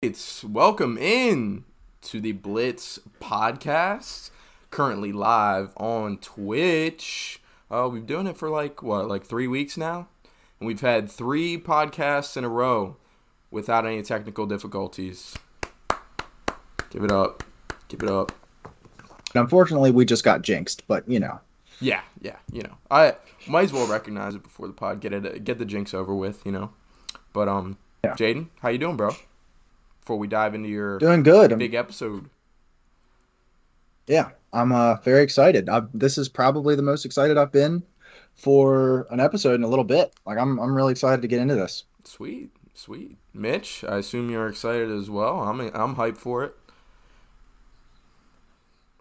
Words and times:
It's 0.00 0.44
welcome 0.44 0.96
in 0.96 1.64
to 2.02 2.20
the 2.20 2.30
Blitz 2.30 3.00
podcast, 3.20 4.30
currently 4.70 5.10
live 5.10 5.72
on 5.76 6.18
Twitch. 6.18 7.40
Uh, 7.68 7.88
we've 7.90 8.06
been 8.06 8.14
doing 8.14 8.26
it 8.28 8.36
for 8.36 8.48
like 8.48 8.80
what, 8.80 9.08
like 9.08 9.24
three 9.24 9.48
weeks 9.48 9.76
now, 9.76 10.06
and 10.60 10.68
we've 10.68 10.82
had 10.82 11.10
three 11.10 11.58
podcasts 11.58 12.36
in 12.36 12.44
a 12.44 12.48
row 12.48 12.96
without 13.50 13.86
any 13.86 14.00
technical 14.02 14.46
difficulties. 14.46 15.34
Give 16.90 17.02
it 17.02 17.10
up, 17.10 17.42
give 17.88 18.04
it 18.04 18.08
up. 18.08 18.30
Unfortunately, 19.34 19.90
we 19.90 20.04
just 20.04 20.22
got 20.22 20.42
jinxed, 20.42 20.86
but 20.86 21.08
you 21.08 21.18
know. 21.18 21.40
Yeah, 21.80 22.02
yeah, 22.20 22.36
you 22.52 22.62
know, 22.62 22.76
I 22.88 23.16
might 23.48 23.64
as 23.64 23.72
well 23.72 23.88
recognize 23.88 24.36
it 24.36 24.44
before 24.44 24.68
the 24.68 24.74
pod, 24.74 25.00
get 25.00 25.12
it, 25.12 25.42
get 25.42 25.58
the 25.58 25.64
jinx 25.64 25.92
over 25.92 26.14
with, 26.14 26.46
you 26.46 26.52
know. 26.52 26.70
But 27.32 27.48
um, 27.48 27.78
Yeah. 28.04 28.14
Jaden, 28.14 28.46
how 28.60 28.68
you 28.68 28.78
doing, 28.78 28.96
bro? 28.96 29.10
Before 30.08 30.18
we 30.18 30.26
dive 30.26 30.54
into 30.54 30.70
your 30.70 30.98
Doing 30.98 31.22
good. 31.22 31.50
I'm- 31.50 31.58
big 31.58 31.74
episode. 31.74 32.30
yeah, 34.06 34.30
I'm 34.54 34.72
uh, 34.72 34.94
very 35.02 35.22
excited. 35.22 35.68
i 35.68 35.82
this 35.92 36.16
is 36.16 36.30
probably 36.30 36.74
the 36.74 36.82
most 36.82 37.04
excited 37.04 37.36
I've 37.36 37.52
been 37.52 37.82
for 38.34 39.06
an 39.10 39.20
episode 39.20 39.56
in 39.56 39.64
a 39.64 39.68
little 39.68 39.84
bit. 39.84 40.14
Like 40.24 40.38
I'm, 40.38 40.58
I'm 40.60 40.74
really 40.74 40.92
excited 40.92 41.20
to 41.20 41.28
get 41.28 41.42
into 41.42 41.56
this. 41.56 41.84
Sweet, 42.04 42.48
sweet. 42.72 43.18
Mitch, 43.34 43.84
I 43.84 43.98
assume 43.98 44.30
you're 44.30 44.48
excited 44.48 44.90
as 44.90 45.10
well. 45.10 45.40
I'm 45.40 45.60
I'm 45.60 45.94
hyped 45.94 46.16
for 46.16 46.42
it. 46.42 46.56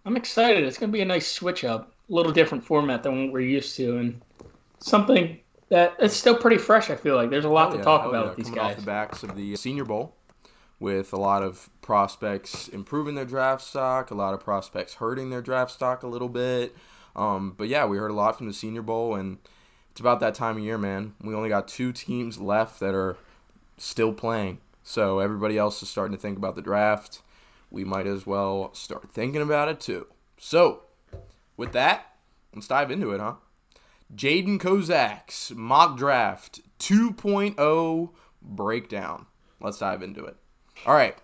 I'm 0.04 0.18
excited. 0.18 0.66
It's 0.66 0.78
going 0.78 0.92
to 0.92 0.94
be 0.94 1.04
a 1.04 1.06
nice 1.06 1.32
switch 1.32 1.64
up, 1.64 1.94
a 2.10 2.14
little 2.14 2.34
different 2.34 2.66
format 2.66 3.02
than 3.02 3.28
what 3.28 3.32
we're 3.34 3.40
used 3.48 3.78
to, 3.78 4.00
and 4.00 4.22
something 4.80 5.40
that 5.70 5.96
it's 6.00 6.18
still 6.18 6.36
pretty 6.36 6.58
fresh. 6.58 6.90
I 6.90 6.98
feel 6.98 7.16
like 7.16 7.30
there's 7.30 7.46
a 7.46 7.50
lot 7.50 7.70
Hell 7.70 7.72
to 7.72 7.78
yeah, 7.78 7.84
talk 7.86 8.06
about 8.06 8.24
yeah. 8.24 8.28
with 8.28 8.36
these 8.36 8.48
Coming 8.48 8.62
guys. 8.62 8.72
off 8.74 8.80
the 8.82 8.86
backs 8.86 9.24
of 9.24 9.38
the 9.38 9.56
Senior 9.56 9.86
Bowl, 9.86 10.17
with 10.80 11.12
a 11.12 11.17
lot 11.17 11.44
of 11.44 11.70
prospects 11.81 12.67
improving 12.67 13.16
their 13.16 13.26
draft 13.26 13.63
stock, 13.63 14.12
a 14.12 14.16
lot 14.16 14.34
of 14.34 14.40
prospects 14.40 14.95
hurting 14.95 15.30
their 15.30 15.42
draft 15.42 15.72
stock 15.72 16.03
a 16.03 16.08
little 16.08 16.30
bit. 16.30 16.75
Um, 17.16 17.56
but 17.58 17.67
yeah, 17.67 17.86
we 17.86 17.97
heard 17.97 18.11
a 18.11 18.16
lot 18.16 18.38
from 18.38 18.47
the 18.47 18.53
Senior 18.53 18.84
Bowl, 18.84 19.16
and 19.16 19.39
it's 19.92 20.00
about 20.00 20.19
that 20.19 20.36
time 20.36 20.58
of 20.58 20.64
year, 20.64 20.78
man. 20.78 21.16
We 21.22 21.34
only 21.34 21.50
got 21.50 21.67
two 21.67 21.92
teams 21.92 22.38
left 22.38 22.80
that 22.80 22.94
are 22.94 23.17
still 23.78 24.14
playing, 24.14 24.59
so 24.84 25.19
everybody 25.19 25.58
else 25.58 25.81
is 25.81 25.89
starting 25.89 26.16
to 26.16 26.22
think 26.22 26.38
about 26.38 26.56
the 26.56 26.61
draft. 26.61 27.23
We 27.72 27.84
might 27.84 28.06
as 28.06 28.28
well 28.28 28.73
start 28.73 29.12
thinking 29.12 29.41
about 29.41 29.69
it 29.69 29.80
too. 29.80 30.06
So, 30.38 30.84
with 31.58 31.72
that, 31.72 32.06
let's 32.53 32.67
dive 32.67 32.91
into 32.91 33.12
it, 33.12 33.19
huh? 33.19 33.36
Jaden 34.16 34.59
Kozak's 34.59 35.52
mock 35.56 35.97
draft 35.97 36.62
2.0 36.80 38.09
breakdown. 38.41 39.25
Let's 39.59 39.80
dive 39.80 40.03
into 40.03 40.23
it. 40.23 40.38
All 40.86 40.94
right. 40.94 41.16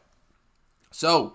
So, 0.91 1.33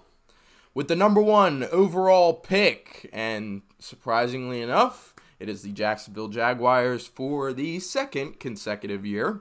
with 0.74 0.88
the 0.88 0.96
number 0.96 1.20
one 1.20 1.64
overall 1.72 2.34
pick, 2.34 3.08
and 3.12 3.62
surprisingly 3.78 4.60
enough, 4.60 5.14
it 5.40 5.48
is 5.48 5.62
the 5.62 5.72
Jacksonville 5.72 6.28
Jaguars 6.28 7.06
for 7.06 7.52
the 7.52 7.80
second 7.80 8.40
consecutive 8.40 9.06
year. 9.06 9.40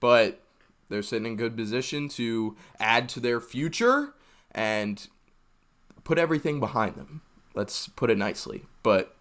But 0.00 0.42
they're 0.88 1.02
sitting 1.02 1.26
in 1.26 1.36
good 1.36 1.56
position 1.56 2.08
to 2.10 2.56
add 2.78 3.08
to 3.10 3.20
their 3.20 3.40
future 3.40 4.14
and 4.50 5.06
put 6.04 6.18
everything 6.18 6.60
behind 6.60 6.96
them. 6.96 7.22
Let's 7.54 7.88
put 7.88 8.10
it 8.10 8.18
nicely. 8.18 8.64
But 8.82 9.14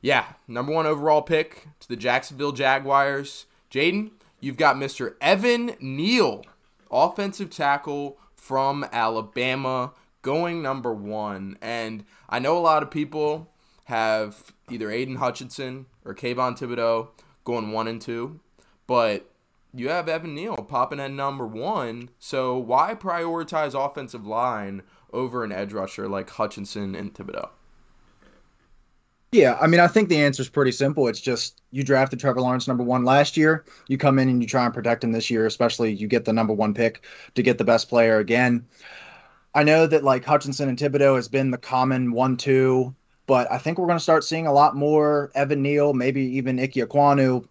yeah, 0.00 0.24
number 0.48 0.72
one 0.72 0.86
overall 0.86 1.22
pick 1.22 1.68
to 1.80 1.88
the 1.88 1.96
Jacksonville 1.96 2.52
Jaguars. 2.52 3.46
Jaden, 3.70 4.10
you've 4.40 4.56
got 4.56 4.76
Mr. 4.76 5.14
Evan 5.20 5.76
Neal, 5.80 6.44
offensive 6.90 7.50
tackle 7.50 8.18
from 8.34 8.84
Alabama, 8.92 9.92
going 10.22 10.62
number 10.62 10.92
one. 10.92 11.56
And 11.60 12.04
I 12.28 12.38
know 12.38 12.56
a 12.56 12.60
lot 12.60 12.82
of 12.82 12.90
people 12.90 13.52
have 13.84 14.52
either 14.70 14.90
Aidan 14.90 15.16
Hutchinson 15.16 15.86
or 16.04 16.14
Kayvon 16.14 16.58
Thibodeaux 16.58 17.08
going 17.44 17.72
one 17.72 17.88
and 17.88 18.00
two, 18.00 18.40
but 18.86 19.30
you 19.72 19.88
have 19.88 20.08
Evan 20.08 20.34
Neal 20.34 20.56
popping 20.56 21.00
at 21.00 21.10
number 21.10 21.46
one. 21.46 22.10
So 22.18 22.56
why 22.58 22.94
prioritize 22.94 23.74
offensive 23.74 24.26
line 24.26 24.82
over 25.12 25.44
an 25.44 25.52
edge 25.52 25.72
rusher 25.72 26.08
like 26.08 26.30
Hutchinson 26.30 26.94
and 26.94 27.14
Thibodeaux? 27.14 27.50
Yeah, 29.32 29.56
I 29.60 29.68
mean, 29.68 29.78
I 29.78 29.86
think 29.86 30.08
the 30.08 30.20
answer 30.20 30.42
is 30.42 30.48
pretty 30.48 30.72
simple. 30.72 31.06
It's 31.06 31.20
just 31.20 31.62
you 31.70 31.84
drafted 31.84 32.18
Trevor 32.18 32.40
Lawrence 32.40 32.66
number 32.66 32.82
one 32.82 33.04
last 33.04 33.36
year. 33.36 33.64
You 33.86 33.96
come 33.96 34.18
in 34.18 34.28
and 34.28 34.42
you 34.42 34.48
try 34.48 34.64
and 34.64 34.74
protect 34.74 35.04
him 35.04 35.12
this 35.12 35.30
year, 35.30 35.46
especially 35.46 35.92
you 35.92 36.08
get 36.08 36.24
the 36.24 36.32
number 36.32 36.52
one 36.52 36.74
pick 36.74 37.04
to 37.36 37.42
get 37.42 37.56
the 37.56 37.64
best 37.64 37.88
player 37.88 38.18
again. 38.18 38.66
I 39.54 39.62
know 39.62 39.86
that 39.86 40.02
like 40.02 40.24
Hutchinson 40.24 40.68
and 40.68 40.76
Thibodeaux 40.76 41.14
has 41.14 41.28
been 41.28 41.52
the 41.52 41.58
common 41.58 42.10
one-two, 42.12 42.94
but 43.28 43.50
I 43.52 43.58
think 43.58 43.78
we're 43.78 43.86
going 43.86 43.98
to 43.98 44.02
start 44.02 44.24
seeing 44.24 44.48
a 44.48 44.52
lot 44.52 44.74
more 44.74 45.30
Evan 45.36 45.62
Neal, 45.62 45.92
maybe 45.92 46.22
even 46.22 46.58
Ike 46.58 46.74
Ekwonu 46.74 47.46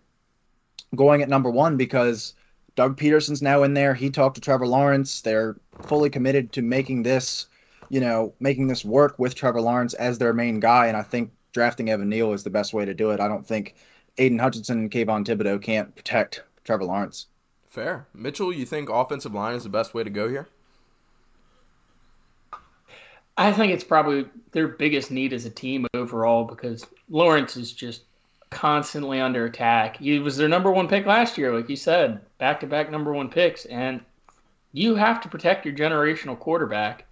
going 0.95 1.21
at 1.21 1.29
number 1.29 1.49
one 1.49 1.77
because 1.77 2.33
Doug 2.75 2.97
Pederson's 2.97 3.41
now 3.41 3.63
in 3.63 3.73
there. 3.73 3.93
He 3.93 4.09
talked 4.09 4.35
to 4.35 4.41
Trevor 4.41 4.67
Lawrence. 4.67 5.21
They're 5.21 5.55
fully 5.83 6.09
committed 6.09 6.51
to 6.53 6.61
making 6.61 7.03
this, 7.03 7.47
you 7.87 8.01
know, 8.01 8.33
making 8.41 8.67
this 8.67 8.83
work 8.83 9.17
with 9.17 9.35
Trevor 9.35 9.61
Lawrence 9.61 9.93
as 9.93 10.17
their 10.17 10.33
main 10.33 10.59
guy. 10.59 10.87
And 10.87 10.97
I 10.97 11.03
think 11.03 11.31
drafting 11.51 11.89
Evan 11.89 12.09
Neal 12.09 12.33
is 12.33 12.43
the 12.43 12.49
best 12.49 12.73
way 12.73 12.85
to 12.85 12.93
do 12.93 13.11
it. 13.11 13.19
I 13.19 13.27
don't 13.27 13.45
think 13.45 13.75
Aidan 14.17 14.39
Hutchinson 14.39 14.79
and 14.79 14.91
Kayvon 14.91 15.25
Thibodeaux 15.25 15.61
can't 15.61 15.95
protect 15.95 16.43
Trevor 16.63 16.85
Lawrence. 16.85 17.27
Fair. 17.69 18.07
Mitchell, 18.13 18.51
you 18.51 18.65
think 18.65 18.89
offensive 18.89 19.33
line 19.33 19.55
is 19.55 19.63
the 19.63 19.69
best 19.69 19.93
way 19.93 20.03
to 20.03 20.09
go 20.09 20.27
here? 20.27 20.47
I 23.37 23.53
think 23.53 23.71
it's 23.71 23.83
probably 23.83 24.27
their 24.51 24.67
biggest 24.67 25.11
need 25.11 25.31
as 25.31 25.45
a 25.45 25.49
team 25.49 25.87
overall 25.93 26.43
because 26.43 26.85
Lawrence 27.09 27.55
is 27.55 27.71
just 27.71 28.03
constantly 28.49 29.21
under 29.21 29.45
attack. 29.45 29.97
He 29.97 30.19
was 30.19 30.35
their 30.35 30.49
number 30.49 30.71
one 30.71 30.87
pick 30.87 31.05
last 31.05 31.37
year, 31.37 31.55
like 31.55 31.69
you 31.69 31.77
said, 31.77 32.19
back 32.37 32.59
to 32.59 32.67
back 32.67 32.91
number 32.91 33.13
one 33.13 33.29
picks. 33.29 33.65
And 33.65 34.01
you 34.73 34.95
have 34.95 35.21
to 35.21 35.29
protect 35.29 35.65
your 35.65 35.75
generational 35.75 36.37
quarterback 36.37 37.05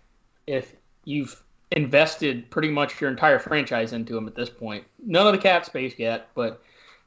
if 0.48 0.75
you've 1.06 1.42
invested 1.72 2.50
pretty 2.50 2.70
much 2.70 3.00
your 3.02 3.10
entire 3.10 3.40
franchise 3.40 3.94
into 3.94 4.18
him 4.18 4.28
at 4.28 4.36
this 4.36 4.50
point. 4.50 4.86
None 5.06 5.28
of 5.28 5.34
the 5.34 5.40
cap 5.40 5.66
space 5.66 5.96
yet, 5.98 6.30
but 6.34 6.62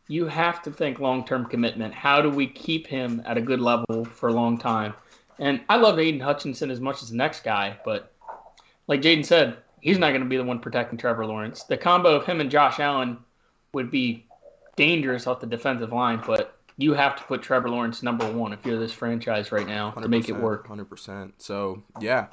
you 0.09 0.27
have 0.27 0.63
to 0.63 0.71
think 0.71 0.99
long 0.99 1.25
term 1.25 1.47
commitment. 1.47 1.95
How 1.95 2.21
do 2.21 2.31
we 2.31 2.47
keep 2.47 2.87
him 2.87 3.23
at 3.25 3.39
a 3.39 3.41
good 3.41 3.61
level 3.61 4.05
for 4.05 4.29
a 4.29 4.33
long 4.33 4.59
time? 4.59 4.95
And 5.39 5.61
I 5.69 5.77
love 5.77 5.99
Aidan 5.99 6.21
Hutchinson 6.21 6.71
as 6.71 6.81
much 6.81 7.03
as 7.03 7.11
the 7.11 7.17
next 7.17 7.45
guy, 7.45 7.79
but 7.85 8.13
like 8.89 9.01
Jaden 9.01 9.25
said, 9.25 9.57
he's 9.81 9.99
not 9.99 10.11
going 10.11 10.23
to 10.23 10.29
be 10.29 10.37
the 10.37 10.45
one 10.45 10.59
protecting 10.59 10.99
Trevor 10.99 11.25
Lawrence. 11.25 11.63
The 11.63 11.79
combo 11.79 12.15
of 12.17 12.27
him 12.27 12.41
and 12.41 12.51
Josh 12.51 12.79
Allen 12.81 13.19
would 13.73 13.91
be 13.91 14.27
dangerous 14.77 15.27
off 15.27 15.41
the 15.41 15.47
defensive 15.47 15.93
line, 15.93 16.23
but 16.27 16.59
you 16.77 16.93
have 16.95 17.17
to 17.17 17.23
put 17.25 17.43
Trevor 17.43 17.71
Lawrence 17.71 18.03
number 18.03 18.31
one 18.31 18.53
if 18.53 18.65
you're 18.67 18.79
this 18.79 18.93
franchise 18.93 19.53
right 19.53 19.67
now 19.67 19.93
to 19.93 20.09
make 20.09 20.29
it 20.29 20.37
work. 20.37 20.67
Hundred 20.67 20.91
percent. 20.91 21.35
So 21.41 21.83
yeah, 22.01 22.27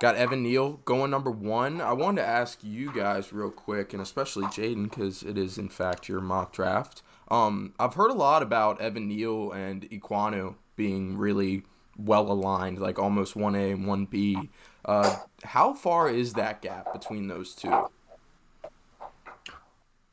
got 0.00 0.16
Evan 0.16 0.42
Neal 0.42 0.80
going 0.84 1.10
number 1.10 1.30
one. 1.30 1.80
I 1.80 1.92
wanted 1.92 2.22
to 2.22 2.28
ask 2.28 2.60
you 2.62 2.92
guys 2.92 3.32
real 3.32 3.50
quick, 3.50 3.92
and 3.92 4.02
especially 4.02 4.46
Jaden, 4.46 4.84
because 4.84 5.22
it 5.22 5.36
is 5.36 5.58
in 5.58 5.68
fact 5.68 6.08
your 6.08 6.20
mock 6.20 6.52
draft. 6.52 7.02
Um, 7.30 7.74
I've 7.78 7.94
heard 7.94 8.10
a 8.10 8.14
lot 8.14 8.42
about 8.42 8.80
Evan 8.80 9.08
Neal 9.08 9.52
and 9.52 9.88
Ekwonu 9.90 10.54
being 10.76 11.16
really 11.16 11.64
well 11.98 12.30
aligned, 12.30 12.78
like 12.78 12.98
almost 12.98 13.36
one 13.36 13.54
A 13.54 13.72
and 13.72 13.86
one 13.86 14.06
B. 14.06 14.50
Uh, 14.84 15.16
how 15.44 15.74
far 15.74 16.08
is 16.08 16.32
that 16.34 16.62
gap 16.62 16.92
between 16.92 17.26
those 17.28 17.54
two? 17.54 17.88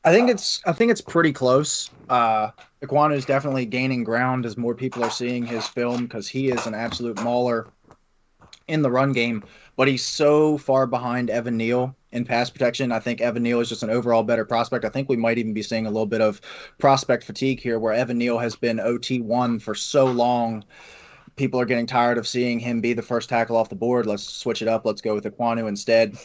I 0.03 0.11
think 0.11 0.29
it's 0.29 0.61
I 0.65 0.71
think 0.71 0.91
it's 0.91 1.01
pretty 1.01 1.33
close. 1.33 1.89
Uh 2.09 2.51
Ekwonu 2.83 3.15
is 3.15 3.25
definitely 3.25 3.65
gaining 3.65 4.03
ground 4.03 4.45
as 4.45 4.55
more 4.55 4.75
people 4.75 5.03
are 5.03 5.09
seeing 5.09 5.43
his 5.45 5.67
film 5.67 6.03
because 6.03 6.27
he 6.27 6.49
is 6.49 6.67
an 6.67 6.75
absolute 6.75 7.19
mauler 7.23 7.67
in 8.67 8.81
the 8.81 8.91
run 8.91 9.13
game, 9.13 9.43
but 9.75 9.87
he's 9.87 10.05
so 10.05 10.57
far 10.57 10.87
behind 10.87 11.29
Evan 11.29 11.57
Neal 11.57 11.95
in 12.11 12.25
pass 12.25 12.49
protection. 12.49 12.91
I 12.91 12.99
think 12.99 13.21
Evan 13.21 13.43
Neal 13.43 13.59
is 13.59 13.69
just 13.69 13.83
an 13.83 13.89
overall 13.89 14.23
better 14.23 14.45
prospect. 14.45 14.85
I 14.85 14.89
think 14.89 15.09
we 15.09 15.17
might 15.17 15.37
even 15.37 15.53
be 15.53 15.61
seeing 15.61 15.85
a 15.85 15.91
little 15.91 16.05
bit 16.05 16.21
of 16.21 16.39
prospect 16.77 17.23
fatigue 17.23 17.59
here 17.59 17.79
where 17.79 17.93
Evan 17.93 18.17
Neal 18.17 18.37
has 18.37 18.55
been 18.55 18.77
OT1 18.77 19.61
for 19.61 19.75
so 19.75 20.05
long. 20.05 20.63
People 21.35 21.59
are 21.59 21.65
getting 21.65 21.85
tired 21.85 22.17
of 22.17 22.27
seeing 22.27 22.59
him 22.59 22.79
be 22.79 22.93
the 22.93 23.01
first 23.01 23.27
tackle 23.27 23.57
off 23.57 23.69
the 23.69 23.75
board. 23.75 24.05
Let's 24.05 24.23
switch 24.23 24.61
it 24.61 24.67
up. 24.67 24.85
Let's 24.85 25.01
go 25.01 25.13
with 25.13 25.25
Ekwonu 25.25 25.67
instead. 25.67 26.17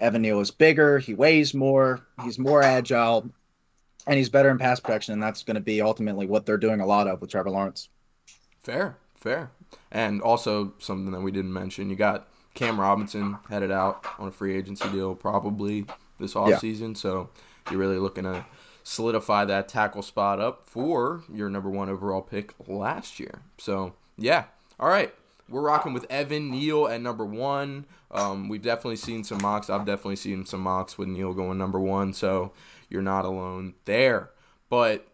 Evan 0.00 0.22
Neal 0.22 0.40
is 0.40 0.50
bigger, 0.50 0.98
he 0.98 1.14
weighs 1.14 1.54
more, 1.54 2.06
he's 2.22 2.38
more 2.38 2.62
agile, 2.62 3.28
and 4.06 4.16
he's 4.16 4.28
better 4.28 4.50
in 4.50 4.58
pass 4.58 4.80
protection, 4.80 5.12
and 5.12 5.22
that's 5.22 5.42
going 5.42 5.56
to 5.56 5.60
be 5.60 5.82
ultimately 5.82 6.26
what 6.26 6.46
they're 6.46 6.56
doing 6.56 6.80
a 6.80 6.86
lot 6.86 7.08
of 7.08 7.20
with 7.20 7.30
Trevor 7.30 7.50
Lawrence. 7.50 7.88
Fair, 8.62 8.96
fair. 9.14 9.50
And 9.90 10.22
also 10.22 10.74
something 10.78 11.10
that 11.12 11.20
we 11.20 11.32
didn't 11.32 11.52
mention, 11.52 11.90
you 11.90 11.96
got 11.96 12.28
Cam 12.58 12.80
Robinson 12.80 13.38
headed 13.48 13.70
out 13.70 14.04
on 14.18 14.26
a 14.26 14.30
free 14.32 14.56
agency 14.56 14.88
deal 14.88 15.14
probably 15.14 15.86
this 16.18 16.34
offseason. 16.34 16.96
So 16.96 17.30
you're 17.70 17.78
really 17.78 17.98
looking 17.98 18.24
to 18.24 18.44
solidify 18.82 19.44
that 19.44 19.68
tackle 19.68 20.02
spot 20.02 20.40
up 20.40 20.66
for 20.66 21.22
your 21.32 21.48
number 21.48 21.70
one 21.70 21.88
overall 21.88 22.20
pick 22.20 22.54
last 22.66 23.20
year. 23.20 23.42
So 23.58 23.92
yeah. 24.16 24.46
All 24.80 24.88
right. 24.88 25.14
we're 25.48 25.62
rocking 25.62 25.92
with 25.92 26.04
Evan 26.10 26.50
Neal 26.50 26.88
at 26.88 27.00
number 27.00 27.24
one. 27.24 27.86
Um, 28.10 28.48
we've 28.48 28.62
definitely 28.62 28.96
seen 28.96 29.24
some 29.24 29.38
mocks. 29.40 29.70
I've 29.70 29.86
definitely 29.86 30.16
seen 30.16 30.44
some 30.44 30.60
mocks 30.60 30.98
with 30.98 31.08
Neal 31.08 31.34
going 31.34 31.58
number 31.58 31.78
one, 31.80 32.12
so 32.12 32.52
you're 32.88 33.02
not 33.02 33.24
alone 33.24 33.74
there. 33.84 34.30
But 34.68 35.06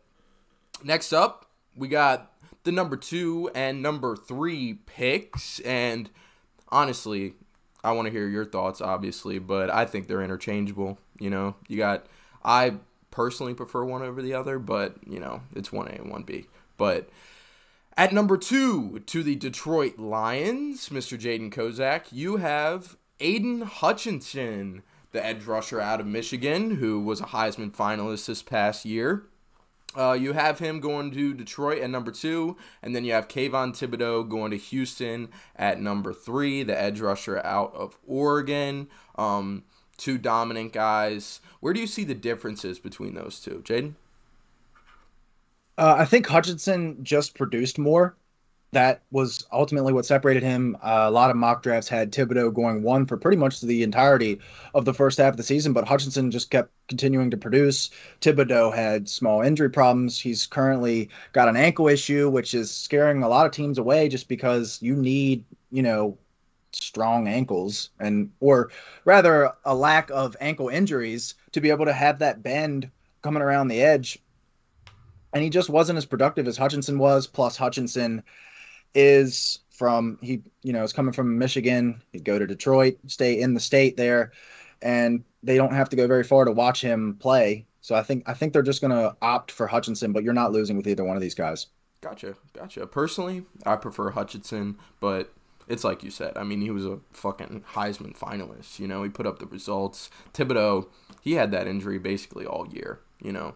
next 0.82 1.12
up, 1.12 1.50
we 1.76 1.88
got 1.88 2.32
the 2.64 2.72
number 2.72 2.96
two 2.96 3.50
and 3.54 3.82
number 3.82 4.16
three 4.16 4.74
picks. 4.86 5.60
And 5.60 6.10
honestly, 6.74 7.34
I 7.82 7.92
want 7.92 8.06
to 8.06 8.12
hear 8.12 8.28
your 8.28 8.44
thoughts, 8.44 8.80
obviously, 8.80 9.38
but 9.38 9.70
I 9.70 9.86
think 9.86 10.08
they're 10.08 10.22
interchangeable. 10.22 10.98
You 11.18 11.30
know, 11.30 11.54
you 11.68 11.78
got, 11.78 12.06
I 12.44 12.74
personally 13.10 13.54
prefer 13.54 13.84
one 13.84 14.02
over 14.02 14.20
the 14.20 14.34
other, 14.34 14.58
but, 14.58 14.96
you 15.06 15.20
know, 15.20 15.42
it's 15.54 15.70
1A 15.70 16.00
and 16.00 16.12
1B. 16.12 16.46
But 16.76 17.08
at 17.96 18.12
number 18.12 18.36
two, 18.36 19.00
to 19.06 19.22
the 19.22 19.36
Detroit 19.36 19.98
Lions, 19.98 20.88
Mr. 20.88 21.18
Jaden 21.18 21.52
Kozak, 21.52 22.06
you 22.10 22.38
have 22.38 22.96
Aidan 23.20 23.62
Hutchinson, 23.62 24.82
the 25.12 25.24
edge 25.24 25.44
rusher 25.44 25.80
out 25.80 26.00
of 26.00 26.06
Michigan, 26.06 26.72
who 26.76 27.00
was 27.00 27.20
a 27.20 27.26
Heisman 27.26 27.70
finalist 27.70 28.26
this 28.26 28.42
past 28.42 28.84
year. 28.84 29.26
Uh, 29.96 30.12
you 30.12 30.32
have 30.32 30.58
him 30.58 30.80
going 30.80 31.10
to 31.12 31.34
Detroit 31.34 31.80
at 31.80 31.90
number 31.90 32.10
two, 32.10 32.56
and 32.82 32.94
then 32.94 33.04
you 33.04 33.12
have 33.12 33.28
Kayvon 33.28 33.72
Thibodeaux 33.72 34.28
going 34.28 34.50
to 34.50 34.56
Houston 34.56 35.28
at 35.56 35.80
number 35.80 36.12
three, 36.12 36.62
the 36.62 36.78
edge 36.78 37.00
rusher 37.00 37.40
out 37.44 37.72
of 37.74 37.98
Oregon. 38.06 38.88
Um, 39.16 39.64
two 39.96 40.18
dominant 40.18 40.72
guys. 40.72 41.40
Where 41.60 41.72
do 41.72 41.80
you 41.80 41.86
see 41.86 42.04
the 42.04 42.14
differences 42.14 42.78
between 42.78 43.14
those 43.14 43.40
two, 43.40 43.62
Jaden? 43.64 43.94
Uh, 45.76 45.96
I 45.98 46.04
think 46.04 46.26
Hutchinson 46.26 47.02
just 47.02 47.34
produced 47.34 47.78
more. 47.78 48.16
That 48.74 49.02
was 49.10 49.46
ultimately 49.52 49.92
what 49.92 50.04
separated 50.04 50.42
him. 50.42 50.76
Uh, 50.82 51.06
a 51.06 51.10
lot 51.10 51.30
of 51.30 51.36
mock 51.36 51.62
drafts 51.62 51.88
had 51.88 52.12
Thibodeaux 52.12 52.52
going 52.52 52.82
one 52.82 53.06
for 53.06 53.16
pretty 53.16 53.36
much 53.36 53.60
the 53.60 53.82
entirety 53.82 54.40
of 54.74 54.84
the 54.84 54.92
first 54.92 55.18
half 55.18 55.32
of 55.32 55.36
the 55.36 55.42
season, 55.42 55.72
but 55.72 55.86
Hutchinson 55.86 56.30
just 56.30 56.50
kept 56.50 56.70
continuing 56.88 57.30
to 57.30 57.36
produce. 57.36 57.90
Thibodeaux 58.20 58.74
had 58.74 59.08
small 59.08 59.42
injury 59.42 59.70
problems. 59.70 60.20
He's 60.20 60.46
currently 60.46 61.08
got 61.32 61.48
an 61.48 61.56
ankle 61.56 61.88
issue, 61.88 62.28
which 62.28 62.52
is 62.52 62.70
scaring 62.70 63.22
a 63.22 63.28
lot 63.28 63.46
of 63.46 63.52
teams 63.52 63.78
away 63.78 64.08
just 64.08 64.28
because 64.28 64.78
you 64.82 64.94
need, 64.96 65.44
you 65.70 65.82
know, 65.82 66.18
strong 66.72 67.28
ankles 67.28 67.90
and 68.00 68.30
or 68.40 68.70
rather 69.04 69.52
a 69.64 69.74
lack 69.74 70.10
of 70.10 70.36
ankle 70.40 70.68
injuries 70.68 71.34
to 71.52 71.60
be 71.60 71.70
able 71.70 71.84
to 71.84 71.92
have 71.92 72.18
that 72.18 72.42
bend 72.42 72.90
coming 73.22 73.42
around 73.42 73.68
the 73.68 73.80
edge 73.80 74.18
and 75.34 75.42
he 75.42 75.50
just 75.50 75.68
wasn't 75.68 75.98
as 75.98 76.06
productive 76.06 76.46
as 76.46 76.56
Hutchinson 76.56 76.98
was. 76.98 77.26
Plus, 77.26 77.56
Hutchinson 77.56 78.22
is 78.94 79.60
from 79.70 80.18
he 80.22 80.42
you 80.62 80.72
know 80.72 80.82
is 80.82 80.92
coming 80.92 81.12
from 81.12 81.38
Michigan. 81.38 82.00
He'd 82.12 82.24
go 82.24 82.38
to 82.38 82.46
Detroit, 82.46 82.98
stay 83.06 83.40
in 83.40 83.54
the 83.54 83.60
state 83.60 83.96
there, 83.96 84.32
and 84.82 85.24
they 85.42 85.56
don't 85.56 85.74
have 85.74 85.88
to 85.90 85.96
go 85.96 86.06
very 86.06 86.24
far 86.24 86.44
to 86.44 86.52
watch 86.52 86.80
him 86.80 87.16
play. 87.20 87.66
So 87.80 87.94
I 87.94 88.02
think 88.02 88.28
I 88.28 88.34
think 88.34 88.52
they're 88.52 88.62
just 88.62 88.80
going 88.80 88.92
to 88.92 89.16
opt 89.20 89.50
for 89.50 89.66
Hutchinson, 89.66 90.12
but 90.12 90.24
you're 90.24 90.32
not 90.32 90.52
losing 90.52 90.76
with 90.76 90.86
either 90.86 91.04
one 91.04 91.16
of 91.16 91.22
these 91.22 91.34
guys. 91.34 91.66
Gotcha, 92.00 92.34
gotcha. 92.52 92.86
Personally, 92.86 93.44
I 93.66 93.76
prefer 93.76 94.10
Hutchinson, 94.10 94.78
but 95.00 95.32
it's 95.68 95.84
like 95.84 96.02
you 96.02 96.10
said. 96.10 96.36
I 96.36 96.44
mean, 96.44 96.60
he 96.60 96.70
was 96.70 96.84
a 96.84 97.00
fucking 97.12 97.64
Heisman 97.72 98.16
finalist. 98.16 98.78
You 98.78 98.86
know, 98.86 99.02
he 99.02 99.10
put 99.10 99.26
up 99.26 99.38
the 99.38 99.46
results. 99.46 100.10
Thibodeaux, 100.32 100.86
he 101.20 101.32
had 101.32 101.50
that 101.52 101.66
injury 101.66 101.98
basically 101.98 102.46
all 102.46 102.68
year. 102.68 103.00
You 103.20 103.32
know, 103.32 103.54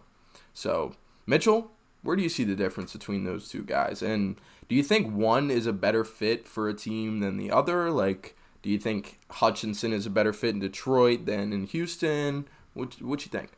so 0.53 0.95
Mitchell, 1.25 1.71
where 2.01 2.15
do 2.15 2.23
you 2.23 2.29
see 2.29 2.43
the 2.43 2.55
difference 2.55 2.93
between 2.93 3.23
those 3.23 3.49
two 3.49 3.63
guys? 3.63 4.01
And 4.01 4.39
do 4.69 4.75
you 4.75 4.83
think 4.83 5.11
one 5.13 5.49
is 5.49 5.65
a 5.65 5.73
better 5.73 6.03
fit 6.03 6.47
for 6.47 6.69
a 6.69 6.73
team 6.75 7.19
than 7.19 7.37
the 7.37 7.51
other? 7.51 7.89
Like, 7.89 8.37
do 8.61 8.69
you 8.69 8.77
think 8.77 9.19
Hutchinson 9.31 9.91
is 9.91 10.05
a 10.05 10.11
better 10.11 10.31
fit 10.31 10.51
in 10.53 10.59
Detroit 10.59 11.25
than 11.25 11.51
in 11.51 11.65
Houston? 11.65 12.47
What 12.75 13.01
what 13.01 13.25
you 13.25 13.31
think? 13.31 13.49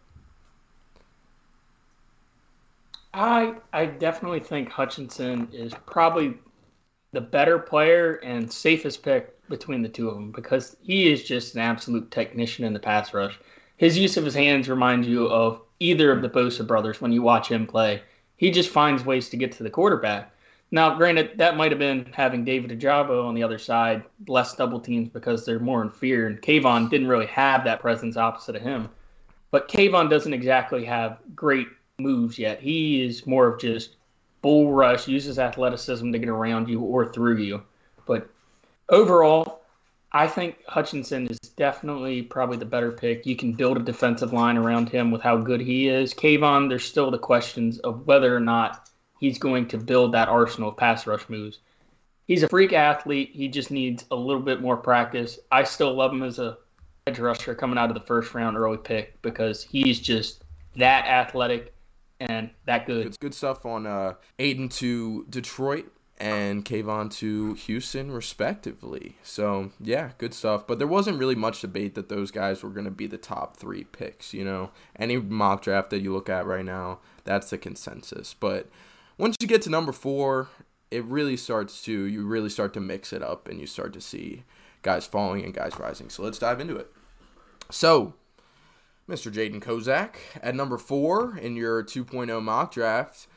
I 3.14 3.56
I 3.74 3.88
definitely 3.88 4.40
think 4.40 4.70
Hutchinson 4.70 5.50
is 5.52 5.74
probably 5.86 6.36
the 7.12 7.22
better 7.22 7.60
player 7.60 8.16
and 8.24 8.52
safest 8.52 9.04
pick 9.04 9.36
between 9.50 9.82
the 9.82 9.90
two 9.90 10.08
of 10.08 10.16
them 10.16 10.32
because 10.32 10.78
he 10.82 11.12
is 11.12 11.24
just 11.26 11.56
an 11.56 11.62
absolute 11.62 12.10
technician 12.10 12.64
in 12.64 12.72
the 12.72 12.80
pass 12.80 13.14
rush. 13.14 13.38
His 13.76 13.98
use 13.98 14.16
of 14.16 14.24
his 14.24 14.36
hands 14.36 14.70
reminds 14.70 15.10
you 15.10 15.28
of 15.28 15.60
either 15.80 16.10
of 16.12 16.22
the 16.22 16.30
Bosa 16.30 16.66
brothers 16.66 17.02
when 17.02 17.12
you 17.12 17.22
watch 17.22 17.50
him 17.50 17.68
play. 17.68 18.02
He 18.38 18.50
just 18.50 18.70
finds 18.70 19.04
ways 19.04 19.28
to 19.30 19.38
get 19.38 19.52
to 19.54 19.64
the 19.64 19.70
quarterback. 19.70 20.32
Now, 20.74 20.96
granted, 20.96 21.38
that 21.38 21.58
might 21.58 21.72
have 21.72 21.80
been 21.80 22.06
having 22.14 22.46
David 22.46 22.80
Ojabo 22.80 23.26
on 23.26 23.36
the 23.36 23.44
other 23.44 23.60
side, 23.60 24.04
less 24.28 24.56
double 24.56 24.80
teams 24.80 25.10
because 25.10 25.46
they're 25.46 25.60
more 25.60 25.82
in 25.82 25.90
fear, 25.90 26.28
and 26.28 26.42
Kayvon 26.42 26.90
didn't 26.90 27.08
really 27.08 27.26
have 27.26 27.66
that 27.66 27.82
presence 27.82 28.16
opposite 28.16 28.56
of 28.56 28.62
him. 28.62 28.90
But 29.52 29.68
Kayvon 29.68 30.10
doesn't 30.10 30.34
exactly 30.34 30.86
have 30.86 31.18
great 31.36 31.68
moves 32.00 32.40
yet. 32.40 32.62
He 32.62 33.04
is 33.04 33.28
more 33.28 33.48
of 33.48 33.60
just 33.60 33.96
bull 34.42 34.72
rush, 34.72 35.10
uses 35.10 35.40
athleticism 35.40 36.10
to 36.10 36.20
get 36.20 36.30
around 36.30 36.70
you 36.70 36.80
or 36.80 37.12
through 37.12 37.38
you. 37.38 37.62
But 38.06 38.30
overall, 38.88 39.62
I 40.14 40.28
think 40.28 40.58
Hutchinson 40.68 41.28
is 41.28 41.38
definitely 41.40 42.22
probably 42.22 42.58
the 42.58 42.66
better 42.66 42.94
pick. 42.94 43.26
You 43.26 43.36
can 43.36 43.52
build 43.52 43.76
a 43.76 43.82
defensive 43.82 44.32
line 44.32 44.58
around 44.58 44.88
him 44.88 45.12
with 45.12 45.22
how 45.22 45.36
good 45.36 45.60
he 45.60 45.90
is. 45.90 46.14
Kayvon, 46.14 46.70
there's 46.70 46.86
still 46.86 47.12
the 47.12 47.18
questions 47.18 47.80
of 47.80 48.08
whether 48.08 48.34
or 48.34 48.40
not 48.40 48.90
he's 49.22 49.38
going 49.38 49.68
to 49.70 49.78
build 49.78 50.12
that 50.12 50.28
arsenal 50.28 50.70
of 50.70 50.78
pass 50.78 51.08
rush 51.08 51.30
moves. 51.30 51.60
He's 52.28 52.44
a 52.44 52.50
freak 52.50 52.74
athlete. 52.74 53.30
He 53.34 53.48
just 53.48 53.72
needs 53.72 54.04
a 54.12 54.16
little 54.16 54.42
bit 54.42 54.62
more 54.62 54.76
practice. 54.76 55.40
I 55.52 55.64
still 55.64 55.94
love 55.94 56.12
him 56.12 56.24
as 56.24 56.40
a 56.40 56.58
edge 57.08 57.20
rusher 57.20 57.56
coming 57.56 57.78
out 57.78 57.90
of 57.90 57.94
the 57.94 58.06
first 58.06 58.34
round 58.34 58.58
early 58.58 58.78
pick 58.78 59.22
because 59.22 59.64
he's 59.64 60.00
just 60.00 60.44
that 60.76 61.06
athletic 61.06 61.74
and 62.20 62.50
that 62.66 62.86
good. 62.86 63.08
It's 63.08 63.18
good 63.18 63.34
stuff 63.34 63.66
on 63.66 63.88
uh, 63.88 64.16
Aidan 64.40 64.70
to 64.70 65.26
Detroit 65.30 65.92
and 66.18 66.64
Kayvon 66.64 67.12
to 67.16 67.56
Houston, 67.56 68.12
respectively. 68.12 69.18
So, 69.24 69.72
yeah, 69.80 70.12
good 70.20 70.36
stuff. 70.36 70.68
But 70.68 70.78
there 70.78 70.88
wasn't 70.88 71.18
really 71.18 71.36
much 71.36 71.62
debate 71.62 71.96
that 71.96 72.10
those 72.10 72.30
guys 72.30 72.62
were 72.64 72.70
going 72.70 72.86
to 72.86 72.92
be 72.92 73.08
the 73.08 73.18
top 73.18 73.58
three 73.58 73.86
picks. 73.86 74.34
You 74.34 74.46
know, 74.46 74.70
any 74.96 75.18
mock 75.18 75.64
draft 75.64 75.90
that 75.90 76.02
you 76.02 76.14
look 76.14 76.30
at 76.30 76.46
right 76.46 76.66
now, 76.66 77.00
that's 77.24 77.50
the 77.50 77.58
consensus. 77.58 78.36
But 78.36 78.70
once 79.18 79.36
you 79.40 79.48
get 79.48 79.62
to 79.64 79.70
number 79.70 79.92
four, 79.92 80.50
it 80.90 81.04
really 81.06 81.38
starts 81.38 81.84
to, 81.84 81.92
you 81.92 82.26
really 82.26 82.50
start 82.50 82.74
to 82.74 82.80
mix 82.80 83.14
it 83.14 83.24
up 83.24 83.48
and 83.48 83.60
you 83.60 83.68
start 83.68 83.94
to 83.94 84.02
see 84.02 84.44
guys 84.82 85.06
falling 85.06 85.44
and 85.44 85.54
guys 85.54 85.80
rising. 85.80 86.10
So, 86.10 86.24
let's 86.24 86.40
dive 86.40 86.60
into 86.60 86.76
it. 86.76 86.92
So, 87.70 88.14
Mr. 89.10 89.32
Jaden 89.32 89.62
Kozak 89.62 90.16
at 90.42 90.56
number 90.56 90.78
four 90.78 91.38
in 91.38 91.56
your 91.56 91.84
2.0 91.84 92.42
mock 92.42 92.74
draft. 92.74 93.28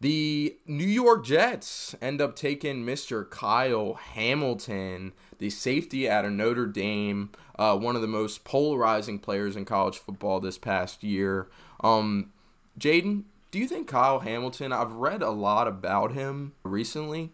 The 0.00 0.56
New 0.66 0.86
York 0.86 1.26
Jets 1.26 1.94
end 2.00 2.22
up 2.22 2.34
taking 2.34 2.86
Mr. 2.86 3.28
Kyle 3.28 3.94
Hamilton, 3.94 5.12
the 5.38 5.50
safety 5.50 6.08
out 6.08 6.24
of 6.24 6.32
Notre 6.32 6.66
Dame, 6.66 7.30
uh, 7.58 7.76
one 7.76 7.96
of 7.96 8.02
the 8.02 8.08
most 8.08 8.42
polarizing 8.42 9.18
players 9.18 9.56
in 9.56 9.66
college 9.66 9.98
football 9.98 10.40
this 10.40 10.56
past 10.56 11.04
year. 11.04 11.48
Um, 11.84 12.32
Jaden, 12.78 13.24
do 13.50 13.58
you 13.58 13.66
think 13.66 13.88
Kyle 13.88 14.20
Hamilton? 14.20 14.72
I've 14.72 14.92
read 14.92 15.22
a 15.22 15.30
lot 15.30 15.66
about 15.66 16.12
him 16.12 16.52
recently. 16.62 17.32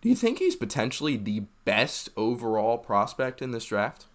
Do 0.00 0.08
you 0.08 0.16
think 0.16 0.38
he's 0.38 0.56
potentially 0.56 1.16
the 1.16 1.44
best 1.64 2.10
overall 2.16 2.78
prospect 2.78 3.40
in 3.40 3.52
this 3.52 3.64
draft? 3.64 4.06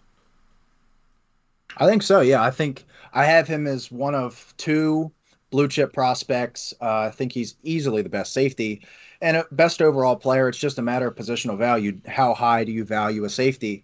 I 1.76 1.86
think 1.86 2.02
so. 2.02 2.20
Yeah, 2.20 2.42
I 2.42 2.50
think 2.50 2.84
I 3.12 3.24
have 3.24 3.48
him 3.48 3.66
as 3.66 3.90
one 3.90 4.14
of 4.14 4.54
two 4.56 5.12
blue 5.50 5.68
chip 5.68 5.92
prospects. 5.92 6.74
Uh, 6.80 7.00
I 7.00 7.10
think 7.10 7.32
he's 7.32 7.56
easily 7.62 8.02
the 8.02 8.08
best 8.08 8.32
safety 8.32 8.82
and 9.20 9.44
best 9.52 9.82
overall 9.82 10.16
player. 10.16 10.48
It's 10.48 10.58
just 10.58 10.78
a 10.78 10.82
matter 10.82 11.08
of 11.08 11.14
positional 11.14 11.58
value. 11.58 12.00
How 12.06 12.34
high 12.34 12.64
do 12.64 12.72
you 12.72 12.84
value 12.84 13.24
a 13.24 13.30
safety? 13.30 13.82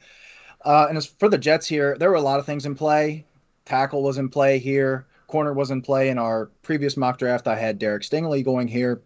Uh, 0.65 0.87
and 0.89 0.97
as 0.97 1.07
for 1.07 1.29
the 1.29 1.39
Jets 1.39 1.67
here, 1.67 1.97
there 1.99 2.11
were 2.11 2.17
a 2.17 2.23
lot 2.23 2.39
of 2.39 2.47
things 2.47 2.67
in 2.67 2.75
play. 2.75 3.25
Tackle 3.65 4.03
was 4.03 4.19
in 4.19 4.29
play 4.29 4.59
here. 4.59 5.07
Corner 5.27 5.53
was 5.53 5.71
in 5.71 5.83
play 5.83 6.09
in 6.09 6.19
our 6.19 6.47
previous 6.63 6.97
mock 6.97 7.19
draft. 7.19 7.47
I 7.47 7.57
had 7.57 7.79
Derek 7.79 8.03
Stingley 8.03 8.45
going 8.45 8.69
here 8.69 9.03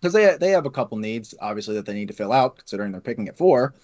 because 0.00 0.12
they 0.12 0.36
they 0.36 0.50
have 0.50 0.66
a 0.66 0.70
couple 0.70 0.98
needs, 0.98 1.34
obviously, 1.40 1.74
that 1.74 1.86
they 1.86 1.94
need 1.94 2.08
to 2.08 2.14
fill 2.14 2.32
out, 2.32 2.58
considering 2.58 2.92
they're 2.92 3.00
picking 3.00 3.28
at 3.28 3.36
four. 3.36 3.74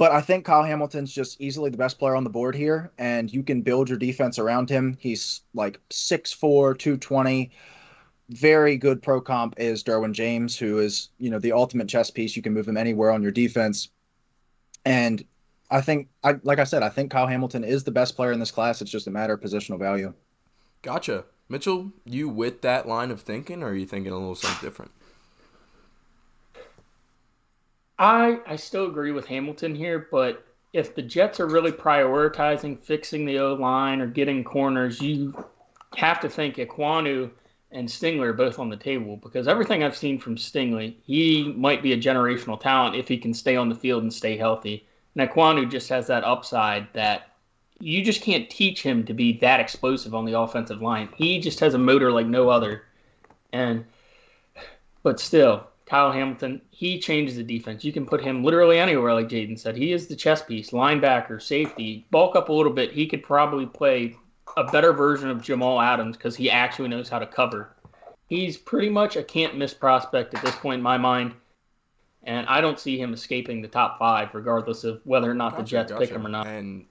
But 0.00 0.12
I 0.12 0.22
think 0.22 0.46
Kyle 0.46 0.62
Hamilton's 0.62 1.12
just 1.12 1.38
easily 1.42 1.68
the 1.68 1.76
best 1.76 1.98
player 1.98 2.16
on 2.16 2.24
the 2.24 2.30
board 2.30 2.54
here, 2.54 2.90
and 2.96 3.30
you 3.30 3.42
can 3.42 3.60
build 3.60 3.86
your 3.86 3.98
defense 3.98 4.38
around 4.38 4.70
him. 4.70 4.96
He's 4.98 5.42
like 5.52 5.78
6'4, 5.90 6.78
220. 6.78 7.50
Very 8.30 8.78
good 8.78 9.02
pro 9.02 9.20
comp 9.20 9.56
is 9.58 9.84
Derwin 9.84 10.12
James, 10.14 10.56
who 10.56 10.78
is, 10.78 11.10
you 11.18 11.28
know, 11.28 11.38
the 11.38 11.52
ultimate 11.52 11.86
chess 11.86 12.10
piece. 12.10 12.34
You 12.34 12.40
can 12.40 12.54
move 12.54 12.66
him 12.66 12.78
anywhere 12.78 13.10
on 13.10 13.22
your 13.22 13.30
defense. 13.30 13.90
And 14.86 15.22
I 15.70 15.82
think, 15.82 16.08
I 16.24 16.36
like 16.44 16.60
I 16.60 16.64
said, 16.64 16.82
I 16.82 16.88
think 16.88 17.10
Kyle 17.10 17.26
Hamilton 17.26 17.62
is 17.62 17.84
the 17.84 17.90
best 17.90 18.16
player 18.16 18.32
in 18.32 18.40
this 18.40 18.50
class. 18.50 18.80
It's 18.80 18.90
just 18.90 19.06
a 19.06 19.10
matter 19.10 19.34
of 19.34 19.40
positional 19.40 19.78
value. 19.78 20.14
Gotcha. 20.82 21.24
Mitchell, 21.48 21.92
you 22.04 22.28
with 22.28 22.62
that 22.62 22.86
line 22.86 23.10
of 23.10 23.20
thinking, 23.20 23.62
or 23.62 23.70
are 23.70 23.74
you 23.74 23.86
thinking 23.86 24.12
a 24.12 24.16
little 24.16 24.34
something 24.34 24.66
different? 24.66 24.92
I 27.98 28.38
I 28.46 28.56
still 28.56 28.86
agree 28.86 29.12
with 29.12 29.26
Hamilton 29.26 29.74
here, 29.74 30.08
but 30.10 30.46
if 30.72 30.94
the 30.94 31.02
Jets 31.02 31.40
are 31.40 31.46
really 31.46 31.72
prioritizing 31.72 32.78
fixing 32.78 33.26
the 33.26 33.38
O 33.40 33.54
line 33.54 34.00
or 34.00 34.06
getting 34.06 34.44
corners, 34.44 35.00
you 35.00 35.34
have 35.96 36.20
to 36.20 36.28
think 36.28 36.56
Ekwonu 36.56 37.30
and 37.72 37.88
Stingley 37.88 38.26
are 38.26 38.32
both 38.32 38.58
on 38.58 38.68
the 38.68 38.76
table 38.76 39.16
because 39.16 39.48
everything 39.48 39.82
I've 39.82 39.96
seen 39.96 40.18
from 40.18 40.36
Stingley, 40.36 40.96
he 41.02 41.52
might 41.56 41.82
be 41.82 41.92
a 41.92 41.98
generational 41.98 42.58
talent 42.58 42.96
if 42.96 43.08
he 43.08 43.18
can 43.18 43.34
stay 43.34 43.56
on 43.56 43.68
the 43.68 43.74
field 43.74 44.02
and 44.02 44.12
stay 44.12 44.36
healthy. 44.36 44.86
And 45.14 45.28
Ekwonu 45.28 45.70
just 45.70 45.88
has 45.88 46.06
that 46.06 46.24
upside 46.24 46.92
that 46.94 47.29
you 47.80 48.04
just 48.04 48.22
can't 48.22 48.48
teach 48.50 48.82
him 48.82 49.04
to 49.04 49.14
be 49.14 49.38
that 49.38 49.58
explosive 49.58 50.14
on 50.14 50.24
the 50.24 50.38
offensive 50.38 50.82
line. 50.82 51.08
He 51.16 51.40
just 51.40 51.60
has 51.60 51.74
a 51.74 51.78
motor 51.78 52.12
like 52.12 52.26
no 52.26 52.50
other. 52.50 52.82
And 53.52 53.84
but 55.02 55.18
still, 55.18 55.66
Kyle 55.86 56.12
Hamilton, 56.12 56.60
he 56.70 57.00
changes 57.00 57.36
the 57.36 57.42
defense. 57.42 57.82
You 57.82 57.92
can 57.92 58.06
put 58.06 58.22
him 58.22 58.44
literally 58.44 58.78
anywhere, 58.78 59.14
like 59.14 59.28
Jaden 59.28 59.58
said. 59.58 59.76
He 59.76 59.92
is 59.92 60.06
the 60.06 60.14
chess 60.14 60.42
piece, 60.42 60.70
linebacker, 60.70 61.42
safety. 61.42 62.06
Bulk 62.10 62.36
up 62.36 62.50
a 62.50 62.52
little 62.52 62.72
bit. 62.72 62.92
He 62.92 63.06
could 63.06 63.22
probably 63.22 63.66
play 63.66 64.16
a 64.56 64.64
better 64.64 64.92
version 64.92 65.30
of 65.30 65.42
Jamal 65.42 65.80
Adams 65.80 66.16
because 66.16 66.36
he 66.36 66.50
actually 66.50 66.88
knows 66.88 67.08
how 67.08 67.18
to 67.18 67.26
cover. 67.26 67.74
He's 68.28 68.56
pretty 68.56 68.90
much 68.90 69.16
a 69.16 69.22
can't 69.24 69.56
miss 69.56 69.74
prospect 69.74 70.34
at 70.34 70.44
this 70.44 70.54
point 70.56 70.78
in 70.78 70.82
my 70.82 70.98
mind. 70.98 71.34
And 72.22 72.46
I 72.46 72.60
don't 72.60 72.78
see 72.78 73.00
him 73.00 73.14
escaping 73.14 73.62
the 73.62 73.68
top 73.68 73.98
five, 73.98 74.34
regardless 74.34 74.84
of 74.84 75.00
whether 75.04 75.30
or 75.30 75.34
not 75.34 75.52
gotcha, 75.52 75.62
the 75.62 75.68
Jets 75.68 75.92
gotcha. 75.92 76.00
pick 76.06 76.14
him 76.14 76.26
or 76.26 76.28
not. 76.28 76.46
And 76.46 76.84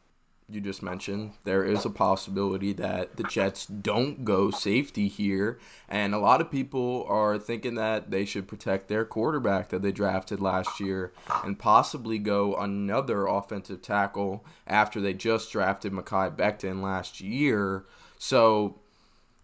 you 0.49 0.59
just 0.61 0.81
mentioned, 0.81 1.33
there 1.43 1.63
is 1.63 1.85
a 1.85 1.89
possibility 1.89 2.73
that 2.73 3.17
the 3.17 3.23
Jets 3.23 3.65
don't 3.65 4.25
go 4.25 4.49
safety 4.49 5.07
here. 5.07 5.59
And 5.87 6.13
a 6.13 6.19
lot 6.19 6.41
of 6.41 6.51
people 6.51 7.05
are 7.07 7.37
thinking 7.37 7.75
that 7.75 8.11
they 8.11 8.25
should 8.25 8.47
protect 8.47 8.87
their 8.87 9.05
quarterback 9.05 9.69
that 9.69 9.81
they 9.81 9.91
drafted 9.91 10.39
last 10.39 10.79
year 10.79 11.13
and 11.43 11.59
possibly 11.59 12.17
go 12.17 12.55
another 12.55 13.27
offensive 13.27 13.81
tackle 13.81 14.43
after 14.65 14.99
they 14.99 15.13
just 15.13 15.51
drafted 15.51 15.93
Mekhi 15.93 16.35
Becton 16.35 16.81
last 16.81 17.21
year. 17.21 17.85
So, 18.17 18.79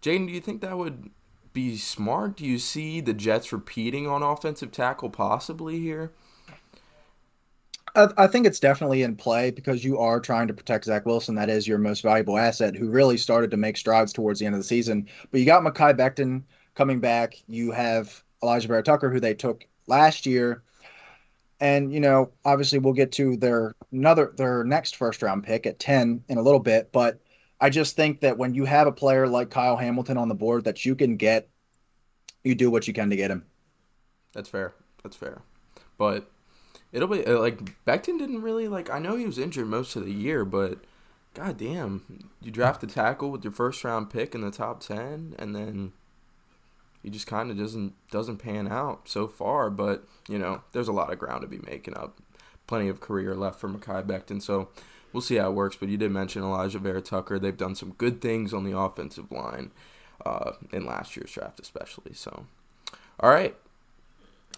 Jaden, 0.02 0.26
do 0.26 0.32
you 0.32 0.40
think 0.40 0.60
that 0.60 0.76
would 0.76 1.10
be 1.52 1.76
smart? 1.76 2.36
Do 2.36 2.44
you 2.44 2.58
see 2.58 3.00
the 3.00 3.14
Jets 3.14 3.52
repeating 3.52 4.06
on 4.06 4.22
offensive 4.22 4.72
tackle 4.72 5.10
possibly 5.10 5.78
here? 5.80 6.12
I, 7.96 8.26
think 8.26 8.46
it's 8.46 8.60
definitely 8.60 9.02
in 9.02 9.16
play 9.16 9.50
because 9.50 9.84
you 9.84 9.98
are 9.98 10.20
trying 10.20 10.48
to 10.48 10.54
protect 10.54 10.84
Zach 10.84 11.06
Wilson. 11.06 11.34
That 11.34 11.48
is 11.48 11.66
your 11.66 11.78
most 11.78 12.02
valuable 12.02 12.36
asset, 12.36 12.76
who 12.76 12.90
really 12.90 13.16
started 13.16 13.50
to 13.50 13.56
make 13.56 13.76
strides 13.76 14.12
towards 14.12 14.38
the 14.38 14.46
end 14.46 14.54
of 14.54 14.60
the 14.60 14.66
season. 14.66 15.08
But 15.30 15.40
you 15.40 15.46
got 15.46 15.62
Mekhi 15.62 15.96
Becton 15.96 16.42
coming 16.74 17.00
back. 17.00 17.42
You 17.48 17.72
have 17.72 18.22
Alijah 18.42 18.66
Vera 18.66 18.82
Tucker, 18.82 19.10
who 19.10 19.20
they 19.20 19.34
took 19.34 19.66
last 19.86 20.26
year. 20.26 20.62
And 21.58 21.92
you 21.92 22.00
know, 22.00 22.32
obviously, 22.44 22.78
we'll 22.78 22.92
get 22.92 23.12
to 23.12 23.36
their 23.38 23.74
another 23.90 24.34
their 24.36 24.62
next 24.62 24.96
first 24.96 25.22
round 25.22 25.44
pick 25.44 25.64
at 25.64 25.78
ten 25.78 26.22
in 26.28 26.36
a 26.36 26.42
little 26.42 26.60
bit. 26.60 26.92
But 26.92 27.18
I 27.60 27.70
just 27.70 27.96
think 27.96 28.20
that 28.20 28.36
when 28.36 28.52
you 28.54 28.66
have 28.66 28.86
a 28.86 28.92
player 28.92 29.26
like 29.26 29.50
Kyle 29.50 29.76
Hamilton 29.76 30.18
on 30.18 30.28
the 30.28 30.34
board 30.34 30.64
that 30.64 30.84
you 30.84 30.94
can 30.94 31.16
get, 31.16 31.48
you 32.44 32.54
do 32.54 32.70
what 32.70 32.86
you 32.86 32.92
can 32.92 33.08
to 33.08 33.16
get 33.16 33.30
him. 33.30 33.46
That's 34.34 34.50
fair. 34.50 34.74
That's 35.02 35.16
fair. 35.16 35.40
But 35.96 36.30
it'll 36.92 37.08
be 37.08 37.24
uh, 37.26 37.38
like 37.38 37.84
Becton 37.84 38.18
didn't 38.18 38.42
really 38.42 38.68
like. 38.68 38.90
I 38.90 38.98
know 38.98 39.16
he 39.16 39.26
was 39.26 39.38
injured 39.38 39.66
most 39.66 39.96
of 39.96 40.04
the 40.04 40.12
year, 40.12 40.44
but 40.44 40.78
god 41.34 41.58
damn, 41.58 42.28
you 42.40 42.50
draft 42.50 42.82
a 42.82 42.86
tackle 42.86 43.30
with 43.30 43.44
your 43.44 43.52
first 43.52 43.82
round 43.84 44.10
pick 44.10 44.34
in 44.34 44.40
the 44.40 44.50
top 44.50 44.80
ten, 44.80 45.34
and 45.38 45.54
then 45.54 45.92
he 47.02 47.10
just 47.10 47.26
kind 47.26 47.50
of 47.50 47.58
doesn't 47.58 47.94
doesn't 48.10 48.38
pan 48.38 48.68
out 48.68 49.08
so 49.08 49.28
far. 49.28 49.70
But 49.70 50.06
you 50.28 50.38
know, 50.38 50.62
there's 50.72 50.88
a 50.88 50.92
lot 50.92 51.12
of 51.12 51.18
ground 51.18 51.42
to 51.42 51.48
be 51.48 51.60
making 51.66 51.96
up. 51.96 52.18
Plenty 52.66 52.88
of 52.88 53.00
career 53.00 53.36
left 53.36 53.60
for 53.60 53.68
Mekhi 53.68 54.04
Becton, 54.04 54.42
so 54.42 54.70
we'll 55.12 55.20
see 55.20 55.36
how 55.36 55.50
it 55.50 55.54
works. 55.54 55.76
But 55.76 55.88
you 55.88 55.96
did 55.96 56.10
mention 56.10 56.42
Alijah 56.42 56.80
Vera 56.80 57.00
Tucker. 57.00 57.38
They've 57.38 57.56
done 57.56 57.76
some 57.76 57.92
good 57.92 58.20
things 58.20 58.52
on 58.52 58.64
the 58.64 58.76
offensive 58.76 59.30
line 59.30 59.70
uh, 60.24 60.52
in 60.72 60.84
last 60.84 61.16
year's 61.16 61.30
draft, 61.30 61.60
especially. 61.60 62.12
So, 62.14 62.46
all 63.20 63.30
right, 63.30 63.54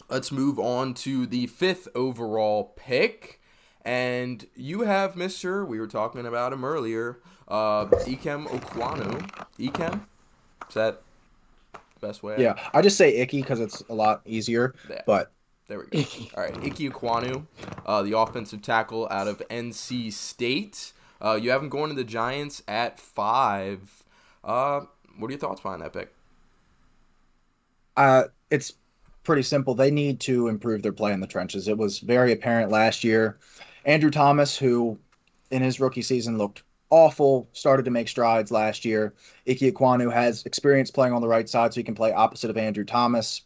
Let's 0.08 0.32
move 0.32 0.58
on 0.58 0.94
to 0.94 1.26
the 1.26 1.46
fifth 1.46 1.88
overall 1.94 2.72
pick. 2.76 3.40
And 3.82 4.46
you 4.54 4.82
have 4.82 5.14
Mr. 5.14 5.66
We 5.66 5.80
were 5.80 5.86
talking 5.86 6.26
about 6.26 6.52
him 6.52 6.64
earlier, 6.64 7.20
uh, 7.46 7.86
Ikem 7.86 8.46
Ekwonu. 8.46 9.46
Ikem? 9.58 10.02
Is 10.68 10.74
that 10.74 11.02
the 11.72 12.06
best 12.06 12.22
way? 12.22 12.36
Yeah, 12.38 12.54
I 12.74 12.82
just 12.82 12.96
say 12.96 13.16
Icky 13.16 13.40
because 13.40 13.60
it's 13.60 13.82
a 13.88 13.94
lot 13.94 14.22
easier. 14.26 14.74
Yeah. 14.90 15.02
But 15.06 15.32
there 15.68 15.78
we 15.78 15.86
go. 15.86 15.98
All 16.36 16.42
right, 16.42 16.56
Ike 16.56 16.76
Ekwonu, 16.76 17.46
uh, 17.86 18.02
the 18.02 18.18
offensive 18.18 18.62
tackle 18.62 19.06
out 19.10 19.28
of 19.28 19.42
NC 19.48 20.12
State. 20.12 20.92
Uh, 21.20 21.38
you 21.40 21.50
have 21.50 21.62
him 21.62 21.68
going 21.68 21.90
to 21.90 21.96
the 21.96 22.04
Giants 22.04 22.62
at 22.66 22.98
five. 22.98 24.04
Uh, 24.42 24.82
what 25.18 25.28
are 25.28 25.32
your 25.32 25.40
thoughts 25.40 25.60
behind 25.60 25.82
that 25.82 25.92
pick? 25.92 26.14
Uh, 27.96 28.24
it's 28.50 28.74
pretty 29.28 29.42
simple. 29.42 29.74
They 29.74 29.90
need 29.90 30.20
to 30.20 30.48
improve 30.48 30.80
their 30.80 30.90
play 30.90 31.12
in 31.12 31.20
the 31.20 31.26
trenches. 31.26 31.68
It 31.68 31.76
was 31.76 31.98
very 31.98 32.32
apparent 32.32 32.72
last 32.72 33.04
year. 33.04 33.38
Andrew 33.84 34.10
Thomas, 34.10 34.56
who 34.56 34.98
in 35.50 35.60
his 35.60 35.78
rookie 35.78 36.00
season 36.00 36.38
looked 36.38 36.62
awful, 36.88 37.46
started 37.52 37.84
to 37.84 37.90
make 37.90 38.08
strides 38.08 38.50
last 38.50 38.86
year. 38.86 39.12
Ike 39.46 39.58
Ekwonu 39.58 40.10
has 40.10 40.46
experience 40.46 40.90
playing 40.90 41.12
on 41.12 41.20
the 41.20 41.28
right 41.28 41.46
side, 41.46 41.74
so 41.74 41.80
he 41.80 41.84
can 41.84 41.94
play 41.94 42.10
opposite 42.10 42.48
of 42.48 42.56
Andrew 42.56 42.86
Thomas. 42.86 43.42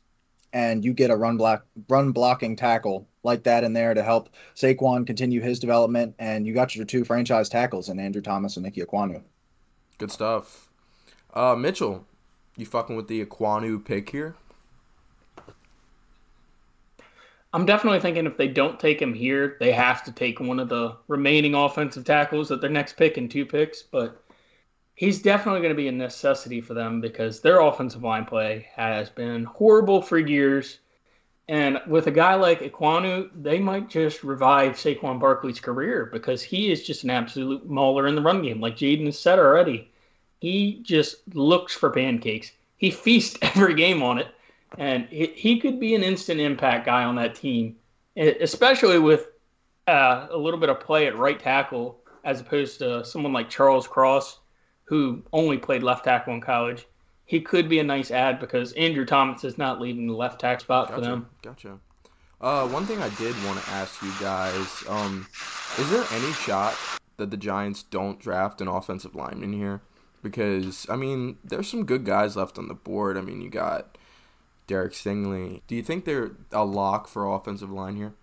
And 0.53 0.85
you 0.85 0.95
get 0.95 1.11
a 1.11 1.17
run 1.17 1.37
block, 1.37 1.67
run 1.89 2.13
blocking 2.13 2.55
tackle 2.55 3.09
like 3.25 3.43
that 3.43 3.65
in 3.65 3.73
there 3.73 3.93
to 3.93 4.05
help 4.05 4.29
Saquon 4.55 5.05
continue 5.05 5.41
his 5.41 5.59
development, 5.59 6.15
and 6.21 6.47
you 6.47 6.55
got 6.55 6.77
your 6.77 6.85
two 6.85 7.05
franchise 7.05 7.49
tackles 7.49 7.89
in 7.89 7.99
Andrew 7.99 8.23
Thomas 8.23 8.57
and 8.57 8.65
Ike 8.65 8.75
Ekwonu. 8.75 9.21
Good 9.99 10.13
stuff. 10.13 10.69
Uh, 11.35 11.57
Mitchell, 11.57 12.07
you 12.57 12.67
fucking 12.67 12.95
with 12.95 13.09
the 13.09 13.25
Ekwonu 13.25 13.85
pick 13.85 14.11
here? 14.11 14.37
I'm 17.55 17.67
definitely 17.67 18.01
thinking 18.01 18.25
if 18.25 18.39
they 18.39 18.49
don't 18.49 18.81
take 18.81 19.01
him 19.01 19.13
here, 19.13 19.57
they 19.61 19.73
have 19.73 20.03
to 20.05 20.13
take 20.13 20.41
one 20.41 20.59
of 20.59 20.71
the 20.71 20.97
remaining 21.09 21.55
offensive 21.55 22.05
tackles 22.05 22.51
at 22.51 22.63
their 22.63 22.71
next 22.71 22.97
pick 22.97 23.19
in 23.19 23.29
two 23.29 23.45
picks. 23.45 23.83
But 23.83 24.23
he's 24.95 25.21
definitely 25.21 25.61
going 25.61 25.75
to 25.75 25.83
be 25.83 25.89
a 25.89 25.93
necessity 25.93 26.63
for 26.63 26.73
them 26.73 27.01
because 27.03 27.41
their 27.41 27.61
offensive 27.61 28.03
line 28.03 28.25
play 28.25 28.69
has 28.75 29.11
been 29.11 29.45
horrible 29.45 30.01
for 30.01 30.19
years. 30.19 30.79
And 31.49 31.79
with 31.87 32.07
a 32.07 32.11
guy 32.11 32.37
like 32.37 32.61
Ekwonu, 32.61 33.29
they 33.35 33.59
might 33.59 33.91
just 33.91 34.25
revive 34.25 34.73
Saquon 34.73 35.21
Barkley's 35.21 35.61
career 35.61 36.09
because 36.11 36.43
he 36.43 36.73
is 36.73 36.87
just 36.87 37.05
an 37.05 37.11
absolute 37.11 37.69
mauler 37.69 38.07
in 38.07 38.15
the 38.15 38.23
run 38.23 38.41
game. 38.41 38.61
Like 38.61 38.77
Jaden 38.77 39.07
has 39.07 39.19
said 39.19 39.39
already, 39.39 39.91
he 40.41 40.81
just 40.83 41.17
looks 41.35 41.75
for 41.75 41.91
pancakes. 41.91 42.53
He 42.79 42.91
feasts 42.91 43.37
every 43.43 43.75
game 43.75 44.03
on 44.03 44.19
it 44.19 44.29
and 44.79 45.07
he, 45.09 45.27
he 45.27 45.61
could 45.61 45.79
be 45.81 45.95
an 45.95 46.03
instant 46.03 46.41
impact 46.41 46.87
guy 46.87 47.05
on 47.05 47.17
that 47.17 47.35
team, 47.35 47.77
especially 48.17 48.99
with 48.99 49.29
uh, 49.89 50.29
a 50.31 50.37
little 50.37 50.61
bit 50.61 50.69
of 50.69 50.81
play 50.81 51.07
at 51.07 51.17
right 51.17 51.39
tackle 51.39 51.99
as 52.25 52.41
opposed 52.41 52.79
to 52.79 53.05
someone 53.05 53.33
like 53.33 53.51
Charles 53.51 53.87
Cross, 53.87 54.39
who 54.85 55.23
only 55.33 55.59
played 55.59 55.83
left 55.83 56.05
tackle 56.05 56.35
in 56.35 56.41
college. 56.41 56.87
He 57.25 57.41
could 57.41 57.69
be 57.69 57.79
a 57.79 57.85
nice 57.85 58.11
ad 58.11 58.41
because 58.41 58.73
Andrew 58.73 59.05
Thomas 59.05 59.45
is 59.45 59.59
not 59.59 59.81
leaving 59.81 60.07
the 60.07 60.15
left 60.15 60.41
tackle 60.41 60.61
spot 60.61 60.89
gotcha, 60.89 61.01
for 61.01 61.01
them. 61.01 61.29
Gotcha. 61.43 61.79
Uh, 62.41 62.69
one 62.69 62.87
thing 62.87 63.01
I 63.01 63.09
did 63.11 63.35
want 63.45 63.63
to 63.63 63.71
ask 63.71 64.03
you 64.03 64.13
guys: 64.21 64.85
um, 64.89 65.27
Is 65.79 65.89
there 65.91 66.05
any 66.13 66.33
shot 66.33 66.77
that 67.17 67.31
the 67.31 67.37
Giants 67.37 67.85
don't 67.85 68.19
draft 68.19 68.61
an 68.61 68.69
offensive 68.69 69.15
lineman 69.15 69.53
here? 69.53 69.81
Because 70.23 70.87
I 70.91 70.97
mean, 70.97 71.39
there's 71.43 71.69
some 71.69 71.85
good 71.85 72.05
guys 72.05 72.37
left 72.37 72.59
on 72.59 72.69
the 72.69 72.75
board. 72.75 73.17
I 73.17 73.21
mean, 73.21 73.41
you 73.41 73.51
got 73.51 73.97
Derek 74.67 74.93
Stingley. 74.93 75.63
Do 75.67 75.75
you 75.75 75.83
think 75.83 76.05
they're 76.05 76.33
a 76.51 76.65
lock 76.65 77.09
for 77.09 77.27
offensive 77.27 77.71
line 77.71 77.97
here? 77.97 78.15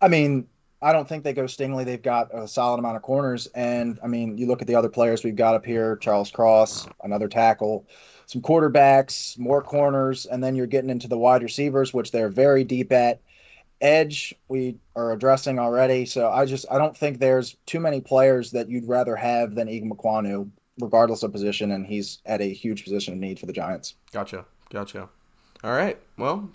I 0.00 0.08
mean, 0.08 0.46
I 0.82 0.92
don't 0.92 1.08
think 1.08 1.24
they 1.24 1.32
go 1.32 1.44
Stingley. 1.44 1.84
They've 1.84 2.02
got 2.02 2.28
a 2.34 2.46
solid 2.46 2.78
amount 2.78 2.96
of 2.96 3.02
corners, 3.02 3.46
and 3.54 3.98
I 4.02 4.08
mean, 4.08 4.36
you 4.36 4.46
look 4.46 4.60
at 4.60 4.68
the 4.68 4.74
other 4.74 4.90
players 4.90 5.24
we've 5.24 5.36
got 5.36 5.54
up 5.54 5.64
here: 5.64 5.96
Charles 5.96 6.30
Cross, 6.30 6.86
another 7.02 7.28
tackle, 7.28 7.86
some 8.26 8.42
quarterbacks, 8.42 9.38
more 9.38 9.62
corners, 9.62 10.26
and 10.26 10.44
then 10.44 10.54
you're 10.54 10.66
getting 10.66 10.90
into 10.90 11.08
the 11.08 11.18
wide 11.18 11.42
receivers, 11.42 11.94
which 11.94 12.12
they're 12.12 12.28
very 12.28 12.62
deep 12.62 12.92
at. 12.92 13.20
Edge, 13.80 14.34
we 14.48 14.78
are 14.94 15.12
addressing 15.12 15.58
already, 15.58 16.06
so 16.06 16.30
I 16.30 16.44
just 16.44 16.66
I 16.70 16.78
don't 16.78 16.96
think 16.96 17.18
there's 17.18 17.56
too 17.66 17.80
many 17.80 18.00
players 18.00 18.50
that 18.52 18.68
you'd 18.70 18.88
rather 18.88 19.16
have 19.16 19.54
than 19.54 19.68
Ekwonu, 19.68 20.48
regardless 20.80 21.22
of 21.22 21.32
position, 21.32 21.72
and 21.72 21.86
he's 21.86 22.18
at 22.26 22.40
a 22.40 22.52
huge 22.52 22.84
position 22.84 23.12
of 23.14 23.20
need 23.20 23.38
for 23.38 23.46
the 23.46 23.52
Giants. 23.52 23.94
Gotcha, 24.12 24.44
gotcha. 24.70 25.08
All 25.64 25.72
right. 25.72 25.98
Well, 26.16 26.50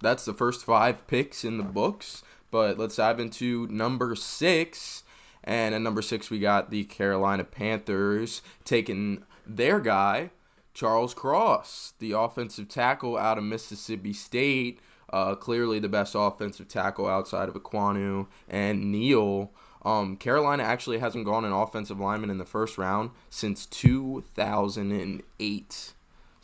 that's 0.00 0.24
the 0.24 0.32
first 0.34 0.64
five 0.64 1.06
picks 1.06 1.44
in 1.44 1.58
the 1.58 1.64
books. 1.64 2.22
But 2.50 2.78
let's 2.78 2.96
dive 2.96 3.20
into 3.20 3.66
number 3.68 4.14
six. 4.14 5.02
And 5.42 5.74
at 5.74 5.80
number 5.82 6.02
six, 6.02 6.30
we 6.30 6.38
got 6.38 6.70
the 6.70 6.84
Carolina 6.84 7.44
Panthers 7.44 8.40
taking 8.64 9.24
their 9.46 9.80
guy, 9.80 10.30
Charles 10.72 11.12
Cross, 11.14 11.94
the 11.98 12.12
offensive 12.12 12.68
tackle 12.68 13.16
out 13.18 13.38
of 13.38 13.44
Mississippi 13.44 14.12
State. 14.12 14.80
uh, 15.12 15.34
clearly 15.36 15.78
the 15.78 15.88
best 15.88 16.14
offensive 16.16 16.66
tackle 16.66 17.06
outside 17.06 17.48
of 17.48 17.54
Ekwonu 17.54 18.26
and 18.48 18.90
Neal. 18.90 19.52
Um, 19.84 20.16
Carolina 20.16 20.64
actually 20.64 20.98
hasn't 20.98 21.24
gone 21.26 21.44
an 21.44 21.52
offensive 21.52 22.00
lineman 22.00 22.30
in 22.30 22.38
the 22.38 22.44
first 22.44 22.78
round 22.78 23.10
since 23.30 23.64
2008. 23.66 25.92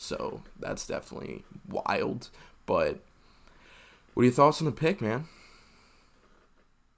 So 0.00 0.40
that's 0.58 0.86
definitely 0.86 1.44
wild. 1.68 2.30
But 2.64 3.00
what 4.14 4.22
are 4.22 4.24
your 4.24 4.32
thoughts 4.32 4.60
on 4.62 4.64
the 4.64 4.72
pick, 4.72 5.02
man? 5.02 5.26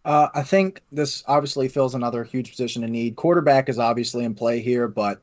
Uh, 0.04 0.28
I 0.34 0.44
think 0.44 0.82
this 0.92 1.24
obviously 1.26 1.68
fills 1.68 1.96
another 1.96 2.22
huge 2.22 2.50
position 2.50 2.84
of 2.84 2.90
need. 2.90 3.16
Quarterback 3.16 3.68
is 3.68 3.80
obviously 3.80 4.24
in 4.24 4.36
play 4.36 4.60
here, 4.60 4.86
but 4.86 5.20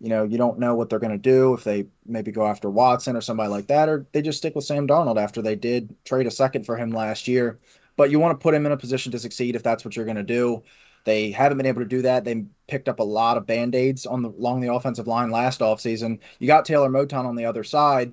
you 0.00 0.08
know 0.08 0.22
you 0.22 0.38
don't 0.38 0.60
know 0.60 0.76
what 0.76 0.88
they're 0.88 1.00
going 1.00 1.10
to 1.10 1.18
do 1.18 1.52
if 1.52 1.64
they 1.64 1.86
maybe 2.06 2.30
go 2.30 2.46
after 2.46 2.70
Watson 2.70 3.16
or 3.16 3.20
somebody 3.20 3.50
like 3.50 3.66
that, 3.66 3.88
or 3.88 4.06
they 4.12 4.22
just 4.22 4.38
stick 4.38 4.54
with 4.54 4.64
Sam 4.64 4.86
Darnold 4.86 5.20
after 5.20 5.42
they 5.42 5.56
did 5.56 5.92
trade 6.04 6.28
a 6.28 6.30
second 6.30 6.64
for 6.64 6.76
him 6.76 6.92
last 6.92 7.26
year. 7.26 7.58
But 7.96 8.10
you 8.12 8.20
want 8.20 8.38
to 8.38 8.42
put 8.42 8.54
him 8.54 8.66
in 8.66 8.72
a 8.72 8.76
position 8.76 9.10
to 9.12 9.18
succeed 9.18 9.56
if 9.56 9.64
that's 9.64 9.84
what 9.84 9.96
you're 9.96 10.04
going 10.04 10.16
to 10.16 10.22
do. 10.22 10.62
They 11.04 11.30
haven't 11.30 11.58
been 11.58 11.66
able 11.66 11.82
to 11.82 11.88
do 11.88 12.02
that. 12.02 12.24
They 12.24 12.44
picked 12.68 12.88
up 12.88 13.00
a 13.00 13.04
lot 13.04 13.36
of 13.36 13.46
band 13.46 13.74
aids 13.74 14.06
on 14.06 14.22
the 14.22 14.28
along 14.30 14.60
the 14.60 14.72
offensive 14.72 15.06
line 15.06 15.30
last 15.30 15.60
offseason. 15.60 16.18
You 16.38 16.46
got 16.46 16.64
Taylor 16.64 16.88
Moton 16.88 17.24
on 17.24 17.36
the 17.36 17.46
other 17.46 17.64
side, 17.64 18.12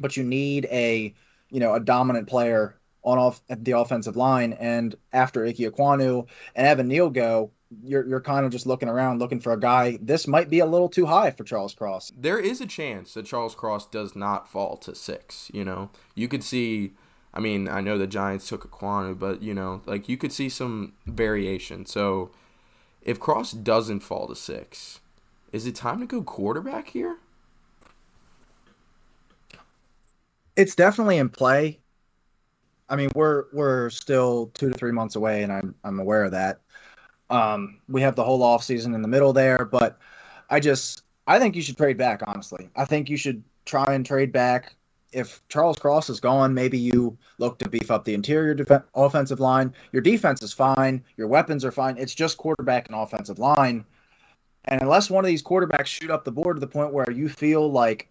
but 0.00 0.16
you 0.16 0.24
need 0.24 0.66
a 0.70 1.14
you 1.50 1.60
know 1.60 1.74
a 1.74 1.80
dominant 1.80 2.28
player 2.28 2.76
on 3.02 3.18
off 3.18 3.42
at 3.48 3.64
the 3.64 3.72
offensive 3.72 4.16
line. 4.16 4.54
And 4.54 4.94
after 5.12 5.46
Ike 5.46 5.56
Ekwonu 5.56 6.26
and 6.54 6.66
Evan 6.66 6.88
Neal 6.88 7.10
go, 7.10 7.50
you're 7.82 8.06
you're 8.06 8.20
kind 8.20 8.46
of 8.46 8.52
just 8.52 8.66
looking 8.66 8.88
around 8.88 9.18
looking 9.18 9.40
for 9.40 9.52
a 9.52 9.60
guy. 9.60 9.98
This 10.00 10.26
might 10.26 10.50
be 10.50 10.60
a 10.60 10.66
little 10.66 10.88
too 10.88 11.06
high 11.06 11.30
for 11.30 11.44
Charles 11.44 11.74
Cross. 11.74 12.12
There 12.16 12.38
is 12.38 12.60
a 12.60 12.66
chance 12.66 13.14
that 13.14 13.26
Charles 13.26 13.54
Cross 13.54 13.88
does 13.88 14.14
not 14.14 14.48
fall 14.48 14.76
to 14.78 14.94
six. 14.94 15.50
You 15.52 15.64
know, 15.64 15.90
you 16.14 16.28
could 16.28 16.44
see. 16.44 16.94
I 17.34 17.40
mean, 17.40 17.68
I 17.68 17.80
know 17.80 17.98
the 17.98 18.06
Giants 18.06 18.48
took 18.48 18.70
Ekwonu, 18.70 19.18
but 19.18 19.42
you 19.42 19.52
know, 19.52 19.82
like 19.86 20.08
you 20.08 20.16
could 20.16 20.32
see 20.32 20.48
some 20.48 20.92
variation. 21.04 21.84
So, 21.84 22.30
if 23.02 23.18
Cross 23.18 23.52
doesn't 23.52 24.00
fall 24.00 24.28
to 24.28 24.36
six, 24.36 25.00
is 25.52 25.66
it 25.66 25.74
time 25.74 26.00
to 26.00 26.06
go 26.06 26.22
quarterback 26.22 26.90
here? 26.90 27.18
It's 30.56 30.76
definitely 30.76 31.18
in 31.18 31.28
play. 31.28 31.80
I 32.88 32.94
mean, 32.94 33.10
we're 33.16 33.46
we're 33.52 33.90
still 33.90 34.52
two 34.54 34.70
to 34.70 34.78
three 34.78 34.92
months 34.92 35.16
away, 35.16 35.42
and 35.42 35.52
I'm 35.52 35.74
I'm 35.82 35.98
aware 35.98 36.22
of 36.22 36.30
that. 36.30 36.60
Um, 37.30 37.80
we 37.88 38.00
have 38.02 38.14
the 38.14 38.22
whole 38.22 38.42
off 38.44 38.62
season 38.62 38.94
in 38.94 39.02
the 39.02 39.08
middle 39.08 39.32
there, 39.32 39.64
but 39.64 39.98
I 40.50 40.60
just 40.60 41.02
I 41.26 41.40
think 41.40 41.56
you 41.56 41.62
should 41.62 41.76
trade 41.76 41.96
back. 41.96 42.22
Honestly, 42.26 42.68
I 42.76 42.84
think 42.84 43.10
you 43.10 43.16
should 43.16 43.42
try 43.64 43.86
and 43.88 44.06
trade 44.06 44.30
back. 44.30 44.76
If 45.14 45.40
Charles 45.48 45.78
Cross 45.78 46.10
is 46.10 46.18
gone, 46.18 46.52
maybe 46.52 46.76
you 46.76 47.16
look 47.38 47.58
to 47.60 47.68
beef 47.68 47.90
up 47.90 48.04
the 48.04 48.14
interior 48.14 48.52
def- 48.52 48.82
offensive 48.94 49.38
line. 49.38 49.72
Your 49.92 50.02
defense 50.02 50.42
is 50.42 50.52
fine. 50.52 51.04
Your 51.16 51.28
weapons 51.28 51.64
are 51.64 51.70
fine. 51.70 51.96
It's 51.96 52.14
just 52.14 52.36
quarterback 52.36 52.88
and 52.88 52.96
offensive 52.96 53.38
line. 53.38 53.84
And 54.64 54.82
unless 54.82 55.10
one 55.10 55.24
of 55.24 55.28
these 55.28 55.42
quarterbacks 55.42 55.86
shoot 55.86 56.10
up 56.10 56.24
the 56.24 56.32
board 56.32 56.56
to 56.56 56.60
the 56.60 56.66
point 56.66 56.92
where 56.92 57.10
you 57.10 57.28
feel 57.28 57.70
like 57.70 58.08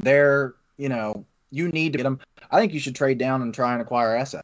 they're, 0.00 0.54
you 0.76 0.88
know, 0.88 1.24
you 1.50 1.68
need 1.68 1.92
to 1.92 1.98
get 1.98 2.04
them, 2.04 2.18
I 2.50 2.58
think 2.58 2.72
you 2.74 2.80
should 2.80 2.96
trade 2.96 3.18
down 3.18 3.42
and 3.42 3.54
try 3.54 3.72
and 3.72 3.80
acquire 3.80 4.16
assets. 4.16 4.42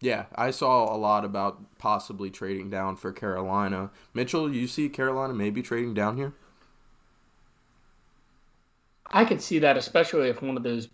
Yeah, 0.00 0.26
I 0.34 0.50
saw 0.50 0.94
a 0.94 0.98
lot 0.98 1.24
about 1.24 1.78
possibly 1.78 2.30
trading 2.30 2.68
down 2.68 2.96
for 2.96 3.12
Carolina. 3.12 3.90
Mitchell, 4.12 4.52
you 4.52 4.66
see 4.68 4.88
Carolina 4.90 5.32
maybe 5.32 5.62
trading 5.62 5.94
down 5.94 6.16
here? 6.16 6.34
I 9.10 9.24
could 9.24 9.40
see 9.40 9.58
that, 9.60 9.76
especially 9.76 10.28
if 10.28 10.42
one 10.42 10.56
of 10.56 10.62
those 10.62 10.88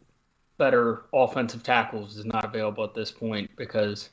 better 0.58 1.04
offensive 1.12 1.62
tackles 1.62 2.16
is 2.16 2.24
not 2.24 2.44
available 2.44 2.84
at 2.84 2.94
this 2.94 3.10
point, 3.10 3.50
because 3.56 4.10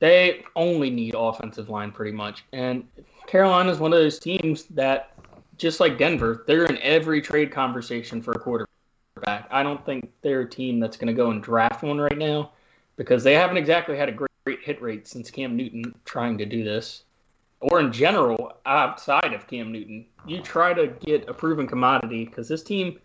they 0.00 0.44
only 0.56 0.90
need 0.90 1.14
offensive 1.16 1.68
line 1.68 1.92
pretty 1.92 2.12
much. 2.12 2.44
And 2.52 2.84
Carolina 3.26 3.70
is 3.70 3.78
one 3.78 3.92
of 3.92 3.98
those 3.98 4.18
teams 4.18 4.64
that, 4.64 5.12
just 5.56 5.80
like 5.80 5.98
Denver, 5.98 6.44
they're 6.46 6.64
in 6.64 6.78
every 6.78 7.22
trade 7.22 7.52
conversation 7.52 8.20
for 8.20 8.32
a 8.32 8.38
quarterback. 8.38 9.46
I 9.50 9.62
don't 9.62 9.84
think 9.86 10.10
they're 10.22 10.40
a 10.40 10.50
team 10.50 10.80
that's 10.80 10.96
going 10.96 11.06
to 11.06 11.12
go 11.14 11.30
and 11.30 11.42
draft 11.42 11.82
one 11.82 11.98
right 11.98 12.18
now 12.18 12.52
because 12.96 13.22
they 13.22 13.34
haven't 13.34 13.56
exactly 13.56 13.96
had 13.96 14.08
a 14.08 14.12
great, 14.12 14.30
great 14.44 14.60
hit 14.62 14.82
rate 14.82 15.06
since 15.06 15.30
Cam 15.30 15.56
Newton 15.56 15.94
trying 16.04 16.36
to 16.38 16.44
do 16.44 16.64
this, 16.64 17.04
or 17.60 17.78
in 17.80 17.92
general 17.92 18.52
outside 18.66 19.32
of 19.32 19.46
Cam 19.46 19.70
Newton. 19.70 20.06
You 20.26 20.42
try 20.42 20.74
to 20.74 20.88
get 20.88 21.28
a 21.28 21.34
proven 21.34 21.66
commodity 21.66 22.24
because 22.24 22.48
this 22.48 22.62
team 22.62 22.98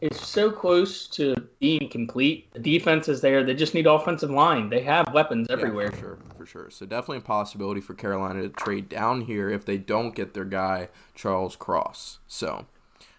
is 0.00 0.18
so 0.20 0.50
close 0.50 1.06
to 1.08 1.34
being 1.58 1.88
complete. 1.88 2.52
The 2.52 2.60
defense 2.60 3.08
is 3.08 3.20
there. 3.20 3.44
They 3.44 3.54
just 3.54 3.74
need 3.74 3.86
offensive 3.86 4.30
line. 4.30 4.68
They 4.68 4.82
have 4.82 5.12
weapons 5.12 5.48
everywhere. 5.50 5.86
Yeah, 5.86 5.90
for 5.90 5.98
sure, 5.98 6.18
for 6.36 6.46
sure. 6.46 6.70
So 6.70 6.86
definitely 6.86 7.18
a 7.18 7.22
possibility 7.22 7.80
for 7.80 7.94
Carolina 7.94 8.42
to 8.42 8.48
trade 8.50 8.88
down 8.88 9.22
here 9.22 9.48
if 9.48 9.64
they 9.64 9.78
don't 9.78 10.14
get 10.14 10.34
their 10.34 10.44
guy 10.44 10.88
Charles 11.14 11.56
Cross. 11.56 12.18
So, 12.28 12.66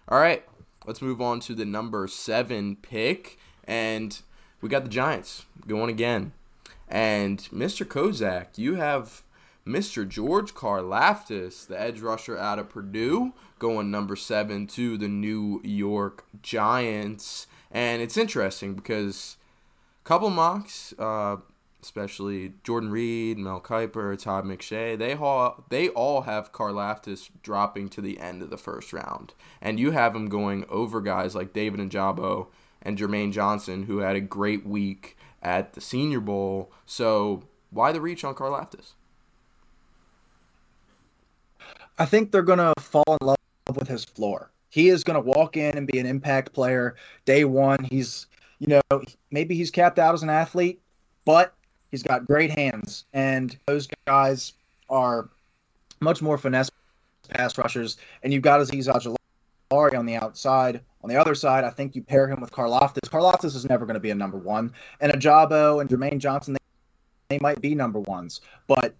all 0.08 0.18
right, 0.18 0.44
let's 0.86 1.02
move 1.02 1.20
on 1.20 1.40
to 1.40 1.54
the 1.54 1.64
number 1.64 2.06
seven 2.06 2.76
pick, 2.76 3.38
and 3.64 4.20
we 4.60 4.68
got 4.68 4.84
the 4.84 4.90
Giants 4.90 5.46
going 5.66 5.90
again. 5.90 6.32
And 6.88 7.38
Mr. 7.52 7.84
Kozak, 7.84 8.56
you 8.56 8.76
have 8.76 9.22
Mr. 9.66 10.08
George 10.08 10.54
Karlaftis, 10.54 11.66
the 11.66 11.78
edge 11.78 12.00
rusher 12.00 12.38
out 12.38 12.58
of 12.58 12.70
Purdue, 12.70 13.34
going 13.58 13.90
number 13.90 14.16
seven 14.16 14.66
to 14.68 14.96
the 14.96 15.08
New 15.08 15.60
York 15.64 16.24
Giants. 16.42 17.46
And 17.70 18.00
it's 18.00 18.16
interesting 18.16 18.74
because 18.74 19.36
a 20.04 20.08
couple 20.08 20.30
mocks, 20.30 20.94
uh, 20.98 21.36
especially 21.82 22.54
Jordan 22.64 22.90
Reid, 22.90 23.38
Mel 23.38 23.60
Kiper, 23.60 24.20
Todd 24.20 24.44
McShay, 24.44 24.98
they 24.98 25.14
all 25.14 25.64
they 25.68 25.88
all 25.90 26.22
have 26.22 26.52
Karlaftis 26.52 27.30
dropping 27.42 27.88
to 27.90 28.00
the 28.00 28.18
end 28.18 28.42
of 28.42 28.50
the 28.50 28.56
first 28.56 28.92
round, 28.92 29.34
and 29.60 29.78
you 29.78 29.92
have 29.92 30.14
him 30.14 30.28
going 30.28 30.64
over 30.68 31.00
guys 31.00 31.34
like 31.34 31.52
David 31.52 31.80
Ojabo 31.80 32.48
and 32.82 32.98
Jermaine 32.98 33.32
Johnson, 33.32 33.84
who 33.84 33.98
had 33.98 34.16
a 34.16 34.20
great 34.20 34.66
week 34.66 35.16
at 35.42 35.74
the 35.74 35.80
Senior 35.80 36.20
Bowl. 36.20 36.72
So 36.86 37.44
why 37.70 37.92
the 37.92 38.00
reach 38.00 38.24
on 38.24 38.34
Karlaftis? 38.34 38.92
I 41.98 42.06
think 42.06 42.30
they're 42.30 42.42
going 42.42 42.58
to 42.58 42.72
fall 42.80 43.04
in 43.20 43.26
love 43.26 43.36
with 43.76 43.88
his 43.88 44.04
floor. 44.04 44.50
He 44.70 44.88
is 44.88 45.02
going 45.02 45.14
to 45.14 45.20
walk 45.20 45.56
in 45.56 45.76
and 45.76 45.86
be 45.86 45.98
an 45.98 46.06
impact 46.06 46.52
player 46.52 46.96
day 47.24 47.44
one. 47.44 47.82
He's, 47.84 48.26
you 48.58 48.66
know, 48.66 49.02
maybe 49.30 49.54
he's 49.54 49.70
capped 49.70 49.98
out 49.98 50.14
as 50.14 50.22
an 50.22 50.30
athlete, 50.30 50.80
but 51.24 51.54
he's 51.90 52.02
got 52.02 52.26
great 52.26 52.50
hands. 52.50 53.04
And 53.12 53.56
those 53.66 53.88
guys 54.06 54.52
are 54.90 55.28
much 56.00 56.20
more 56.20 56.38
finesse 56.38 56.70
pass 57.30 57.56
rushers. 57.58 57.96
And 58.22 58.32
you've 58.32 58.42
got 58.42 58.60
Azeez 58.60 58.88
Ojulari 58.88 59.98
on 59.98 60.06
the 60.06 60.16
outside. 60.16 60.80
On 61.02 61.08
the 61.08 61.16
other 61.16 61.34
side, 61.34 61.64
I 61.64 61.70
think 61.70 61.94
you 61.94 62.02
pair 62.02 62.28
him 62.28 62.40
with 62.40 62.50
Karlaftis. 62.50 63.08
Karlaftis 63.08 63.54
is 63.54 63.68
never 63.68 63.86
going 63.86 63.94
to 63.94 64.00
be 64.00 64.10
a 64.10 64.14
number 64.14 64.36
one. 64.36 64.72
And 65.00 65.12
Ojabo 65.12 65.80
and 65.80 65.88
Jermaine 65.88 66.18
Johnson, 66.18 66.54
they, 66.54 67.36
they 67.36 67.38
might 67.40 67.60
be 67.60 67.74
number 67.74 68.00
ones. 68.00 68.40
But 68.66 68.94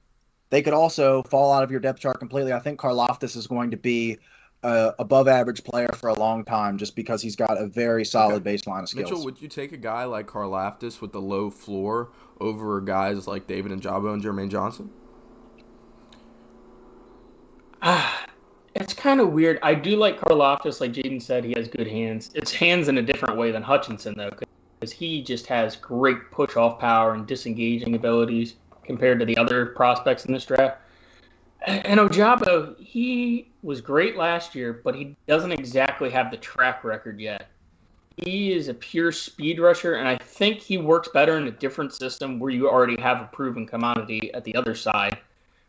they 0.50 0.62
could 0.62 0.72
also 0.72 1.22
fall 1.24 1.52
out 1.52 1.62
of 1.62 1.70
your 1.70 1.81
depth 1.81 2.00
chart 2.00 2.18
completely. 2.18 2.52
I 2.52 2.61
think 2.61 2.81
Karlaftis 2.81 3.37
is 3.37 3.46
going 3.46 3.70
to 3.70 3.76
be 3.76 4.18
a 4.62 4.94
above 4.98 5.28
average 5.28 5.62
player 5.62 5.88
for 5.94 6.08
a 6.08 6.14
long 6.14 6.44
time 6.44 6.78
just 6.78 6.96
because 6.96 7.22
he's 7.22 7.36
got 7.36 7.60
a 7.60 7.66
very 7.66 8.04
solid 8.04 8.46
okay. 8.46 8.56
baseline 8.56 8.82
of 8.82 8.88
skills. 8.88 9.10
Mitchell, 9.10 9.24
would 9.24 9.40
you 9.40 9.48
take 9.48 9.72
a 9.72 9.76
guy 9.76 10.04
like 10.04 10.26
Karlaftis 10.26 11.00
with 11.00 11.12
the 11.12 11.20
low 11.20 11.50
floor 11.50 12.10
over 12.40 12.80
guys 12.80 13.26
like 13.26 13.46
David 13.46 13.72
Ojabo 13.72 14.12
and 14.12 14.22
Jermaine 14.22 14.50
Johnson? 14.50 14.90
Ah, 17.82 18.26
it's 18.74 18.92
kind 18.92 19.20
of 19.20 19.32
weird. 19.32 19.60
I 19.62 19.74
do 19.74 19.96
like 19.96 20.18
Karlaftis, 20.20 20.80
like 20.80 20.92
Jaden 20.92 21.22
said, 21.22 21.44
he 21.44 21.54
has 21.56 21.68
good 21.68 21.86
hands. 21.86 22.30
It's 22.34 22.52
hands 22.52 22.88
in 22.88 22.98
a 22.98 23.02
different 23.02 23.36
way 23.36 23.52
than 23.52 23.62
Hutchinson, 23.62 24.14
though, 24.16 24.30
because 24.80 24.92
he 24.92 25.22
just 25.22 25.46
has 25.46 25.76
great 25.76 26.30
push 26.32 26.56
off 26.56 26.80
power 26.80 27.14
and 27.14 27.26
disengaging 27.26 27.94
abilities 27.94 28.54
compared 28.84 29.20
to 29.20 29.24
the 29.24 29.36
other 29.36 29.66
prospects 29.66 30.24
in 30.24 30.32
this 30.32 30.44
draft. 30.44 30.78
And 31.68 32.00
Ojabo, 32.00 32.81
he 32.81 33.50
was 33.62 33.83
great 33.83 34.16
last 34.16 34.54
year, 34.54 34.81
but 34.83 34.94
he 34.94 35.14
doesn't 35.26 35.52
exactly 35.52 36.09
have 36.09 36.31
the 36.31 36.38
track 36.38 36.83
record 36.83 37.20
yet. 37.20 37.48
He 38.16 38.52
is 38.52 38.68
a 38.68 38.74
pure 38.74 39.12
speed 39.12 39.61
rusher, 39.61 39.96
and 39.96 40.09
I 40.09 40.16
think 40.16 40.61
he 40.61 40.78
works 40.78 41.09
better 41.12 41.37
in 41.37 41.46
a 41.46 41.50
different 41.50 41.92
system 41.92 42.40
where 42.40 42.50
you 42.50 42.70
already 42.70 42.98
have 43.02 43.20
a 43.20 43.28
proven 43.33 43.66
commodity 43.66 44.33
at 44.33 44.44
the 44.44 44.54
other 44.54 44.74
side. 44.74 45.18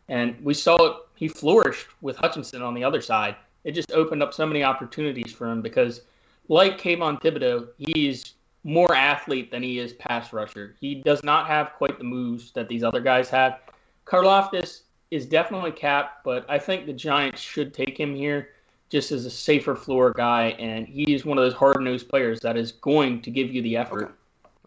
And 0.08 0.42
we 0.42 0.54
saw 0.54 0.76
it, 0.86 0.98
he 1.16 1.28
flourished 1.28 1.88
with 2.02 2.16
Hutchinson 2.16 2.62
on 2.62 2.74
the 2.74 2.84
other 2.84 3.02
side. 3.02 3.36
It 3.66 3.74
just 3.74 3.92
opened 3.92 4.24
up 4.24 4.34
so 4.34 4.46
many 4.46 4.64
opportunities 4.64 5.34
for 5.34 5.52
him 5.52 5.62
because, 5.62 6.04
like 6.48 6.80
Kayvon 6.80 7.22
Thibodeaux, 7.22 7.68
he's 7.78 8.36
more 8.64 8.96
athlete 8.96 9.52
than 9.52 9.64
he 9.64 9.80
is 9.80 9.94
pass 9.94 10.32
rusher. 10.32 10.78
He 10.80 10.96
does 10.96 11.24
not 11.26 11.48
have 11.48 11.74
quite 11.74 11.98
the 11.98 12.06
moves 12.06 12.52
that 12.54 12.70
these 12.70 12.84
other 12.84 13.02
guys 13.02 13.30
have. 13.30 13.60
Karlaftis 14.06 14.84
is 15.12 15.26
definitely 15.26 15.72
capped, 15.72 16.24
but 16.24 16.46
I 16.50 16.60
think 16.60 16.86
the 16.86 16.94
Giants 16.94 17.42
should 17.42 17.74
take 17.74 18.00
him 18.00 18.16
here 18.16 18.50
just 18.90 19.12
as 19.12 19.26
a 19.26 19.30
safer 19.30 19.76
floor 19.76 20.12
guy, 20.12 20.56
and 20.60 20.88
he 20.88 21.14
is 21.14 21.26
one 21.26 21.38
of 21.38 21.44
those 21.44 21.54
hard 21.54 21.82
nosed 21.82 22.10
players 22.10 22.40
that 22.42 22.58
is 22.58 22.72
going 22.72 23.22
to 23.22 23.32
give 23.32 23.54
you 23.54 23.62
the 23.62 23.78
effort. 23.78 24.04
Okay. 24.04 24.14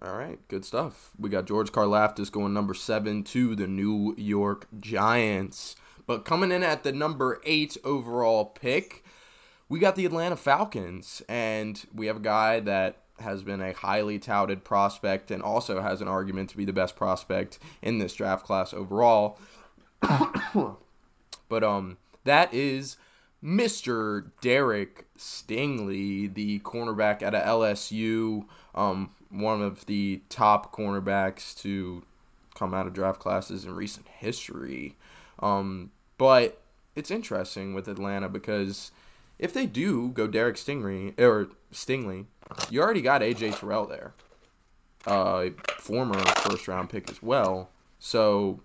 All 0.04 0.16
right, 0.16 0.38
good 0.48 0.64
stuff. 0.64 1.10
We 1.16 1.28
got 1.30 1.46
George 1.46 1.70
Karlaftis 1.70 2.30
going 2.30 2.52
number 2.52 2.74
seven 2.74 3.22
to 3.24 3.54
the 3.54 3.68
New 3.68 4.14
York 4.16 4.66
Giants. 4.80 5.76
But 6.06 6.24
coming 6.24 6.50
in 6.50 6.64
at 6.64 6.82
the 6.82 6.92
number 6.92 7.40
eight 7.44 7.76
overall 7.84 8.44
pick, 8.44 9.04
we 9.68 9.78
got 9.78 9.94
the 9.94 10.04
Atlanta 10.04 10.36
Falcons. 10.36 11.22
And 11.28 11.80
we 11.94 12.06
have 12.06 12.16
a 12.16 12.20
guy 12.20 12.58
that 12.58 12.96
has 13.20 13.44
been 13.44 13.60
a 13.60 13.72
highly 13.72 14.18
touted 14.18 14.64
prospect 14.64 15.30
and 15.30 15.40
also 15.40 15.80
has 15.80 16.00
an 16.00 16.08
argument 16.08 16.50
to 16.50 16.56
be 16.56 16.64
the 16.64 16.72
best 16.72 16.96
prospect 16.96 17.60
in 17.80 17.98
this 17.98 18.14
draft 18.14 18.44
class 18.44 18.74
overall. 18.74 19.38
but 21.48 21.64
um 21.64 21.96
that 22.24 22.52
is 22.52 22.96
Mr. 23.42 24.30
Derek 24.40 25.06
Stingley, 25.18 26.32
the 26.32 26.60
cornerback 26.60 27.22
at 27.22 27.32
LSU, 27.32 28.46
um, 28.74 29.10
one 29.30 29.60
of 29.60 29.84
the 29.86 30.22
top 30.28 30.72
cornerbacks 30.72 31.60
to 31.62 32.04
come 32.54 32.72
out 32.72 32.86
of 32.86 32.92
draft 32.92 33.18
classes 33.18 33.64
in 33.64 33.74
recent 33.74 34.06
history. 34.06 34.96
Um, 35.40 35.90
but 36.18 36.62
it's 36.94 37.10
interesting 37.10 37.74
with 37.74 37.88
Atlanta 37.88 38.28
because 38.28 38.92
if 39.38 39.52
they 39.52 39.66
do 39.66 40.10
go 40.10 40.28
Derek 40.28 40.56
Stingley 40.56 41.18
or 41.18 41.48
Stingley, 41.72 42.26
you 42.70 42.80
already 42.80 43.02
got 43.02 43.22
AJ 43.22 43.58
Terrell 43.58 43.86
there, 43.86 44.12
uh, 45.06 45.46
former 45.78 46.18
first 46.42 46.68
round 46.68 46.90
pick 46.90 47.10
as 47.10 47.20
well. 47.22 47.70
So 47.98 48.60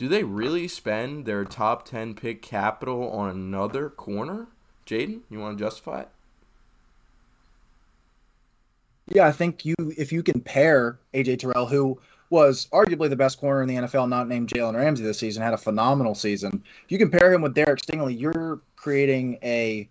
do 0.00 0.08
they 0.08 0.24
really 0.24 0.66
spend 0.66 1.26
their 1.26 1.44
top 1.44 1.84
10 1.84 2.14
pick 2.14 2.40
capital 2.40 3.10
on 3.10 3.28
another 3.28 3.90
corner? 3.90 4.46
Jaden, 4.86 5.20
you 5.28 5.38
want 5.38 5.58
to 5.58 5.62
justify 5.62 6.00
it? 6.00 6.08
Yeah, 9.08 9.26
I 9.26 9.32
think 9.32 9.66
you 9.66 9.74
if 9.98 10.10
you 10.10 10.22
can 10.22 10.40
pair 10.40 10.98
AJ 11.12 11.40
Terrell, 11.40 11.66
who 11.66 12.00
was 12.30 12.66
arguably 12.72 13.10
the 13.10 13.16
best 13.16 13.38
corner 13.38 13.60
in 13.60 13.68
the 13.68 13.74
NFL, 13.74 14.08
not 14.08 14.26
named 14.26 14.48
Jalen 14.48 14.74
Ramsey 14.74 15.04
this 15.04 15.18
season, 15.18 15.42
had 15.42 15.52
a 15.52 15.58
phenomenal 15.58 16.14
season. 16.14 16.64
If 16.82 16.90
you 16.90 16.96
compare 16.96 17.30
him 17.30 17.42
with 17.42 17.52
Derek 17.52 17.80
Stingley, 17.80 18.18
you're 18.18 18.62
creating 18.76 19.38
a 19.42 19.86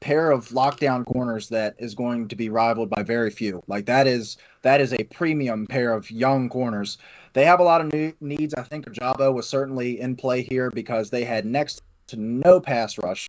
pair 0.00 0.32
of 0.32 0.48
lockdown 0.48 1.06
corners 1.06 1.48
that 1.50 1.76
is 1.78 1.94
going 1.94 2.26
to 2.28 2.34
be 2.34 2.48
rivaled 2.48 2.90
by 2.90 3.04
very 3.04 3.30
few. 3.30 3.62
Like 3.68 3.86
that 3.86 4.08
is 4.08 4.38
that 4.66 4.80
is 4.80 4.92
a 4.92 5.04
premium 5.04 5.66
pair 5.66 5.92
of 5.92 6.10
young 6.10 6.48
corners 6.48 6.98
they 7.36 7.44
have 7.44 7.60
a 7.60 7.62
lot 7.62 7.82
of 7.82 7.92
new 7.92 8.14
needs. 8.22 8.54
I 8.54 8.62
think 8.62 8.86
Ojabo 8.86 9.30
was 9.34 9.46
certainly 9.46 10.00
in 10.00 10.16
play 10.16 10.40
here 10.40 10.70
because 10.70 11.10
they 11.10 11.22
had 11.22 11.44
next 11.44 11.82
to 12.06 12.16
no 12.16 12.58
pass 12.58 12.96
rush 12.96 13.28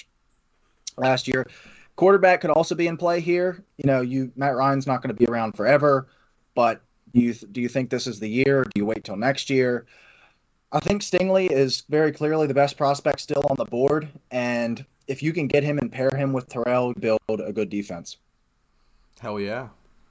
last 0.95 1.27
year. 1.27 1.45
Quarterback 1.97 2.39
could 2.39 2.49
also 2.49 2.73
be 2.73 2.87
in 2.87 2.95
play 2.95 3.19
here. 3.19 3.61
You 3.75 3.85
know, 3.85 3.99
you 3.99 4.31
Matt 4.37 4.55
Ryan's 4.55 4.87
not 4.87 5.01
going 5.01 5.13
to 5.13 5.13
be 5.13 5.25
around 5.25 5.57
forever, 5.57 6.07
but 6.55 6.81
do 7.13 7.19
you 7.19 7.33
do 7.33 7.59
you 7.59 7.67
think 7.67 7.89
this 7.89 8.07
is 8.07 8.17
the 8.17 8.29
year? 8.29 8.63
Do 8.63 8.71
you 8.75 8.85
wait 8.85 9.03
till 9.03 9.17
next 9.17 9.49
year? 9.49 9.85
I 10.71 10.79
think 10.79 11.01
Stingley 11.01 11.51
is 11.51 11.83
very 11.89 12.13
clearly 12.13 12.47
the 12.47 12.53
best 12.53 12.77
prospect 12.77 13.19
still 13.19 13.43
on 13.49 13.57
the 13.57 13.65
board, 13.65 14.07
and 14.31 14.85
if 15.07 15.21
you 15.21 15.33
can 15.33 15.47
get 15.47 15.65
him 15.65 15.79
and 15.79 15.91
pair 15.91 16.11
him 16.15 16.31
with 16.31 16.47
Terrell, 16.47 16.93
build 16.93 17.19
a 17.27 17.51
good 17.51 17.69
defense. 17.69 18.15
Hell 19.19 19.37
yeah, 19.37 19.67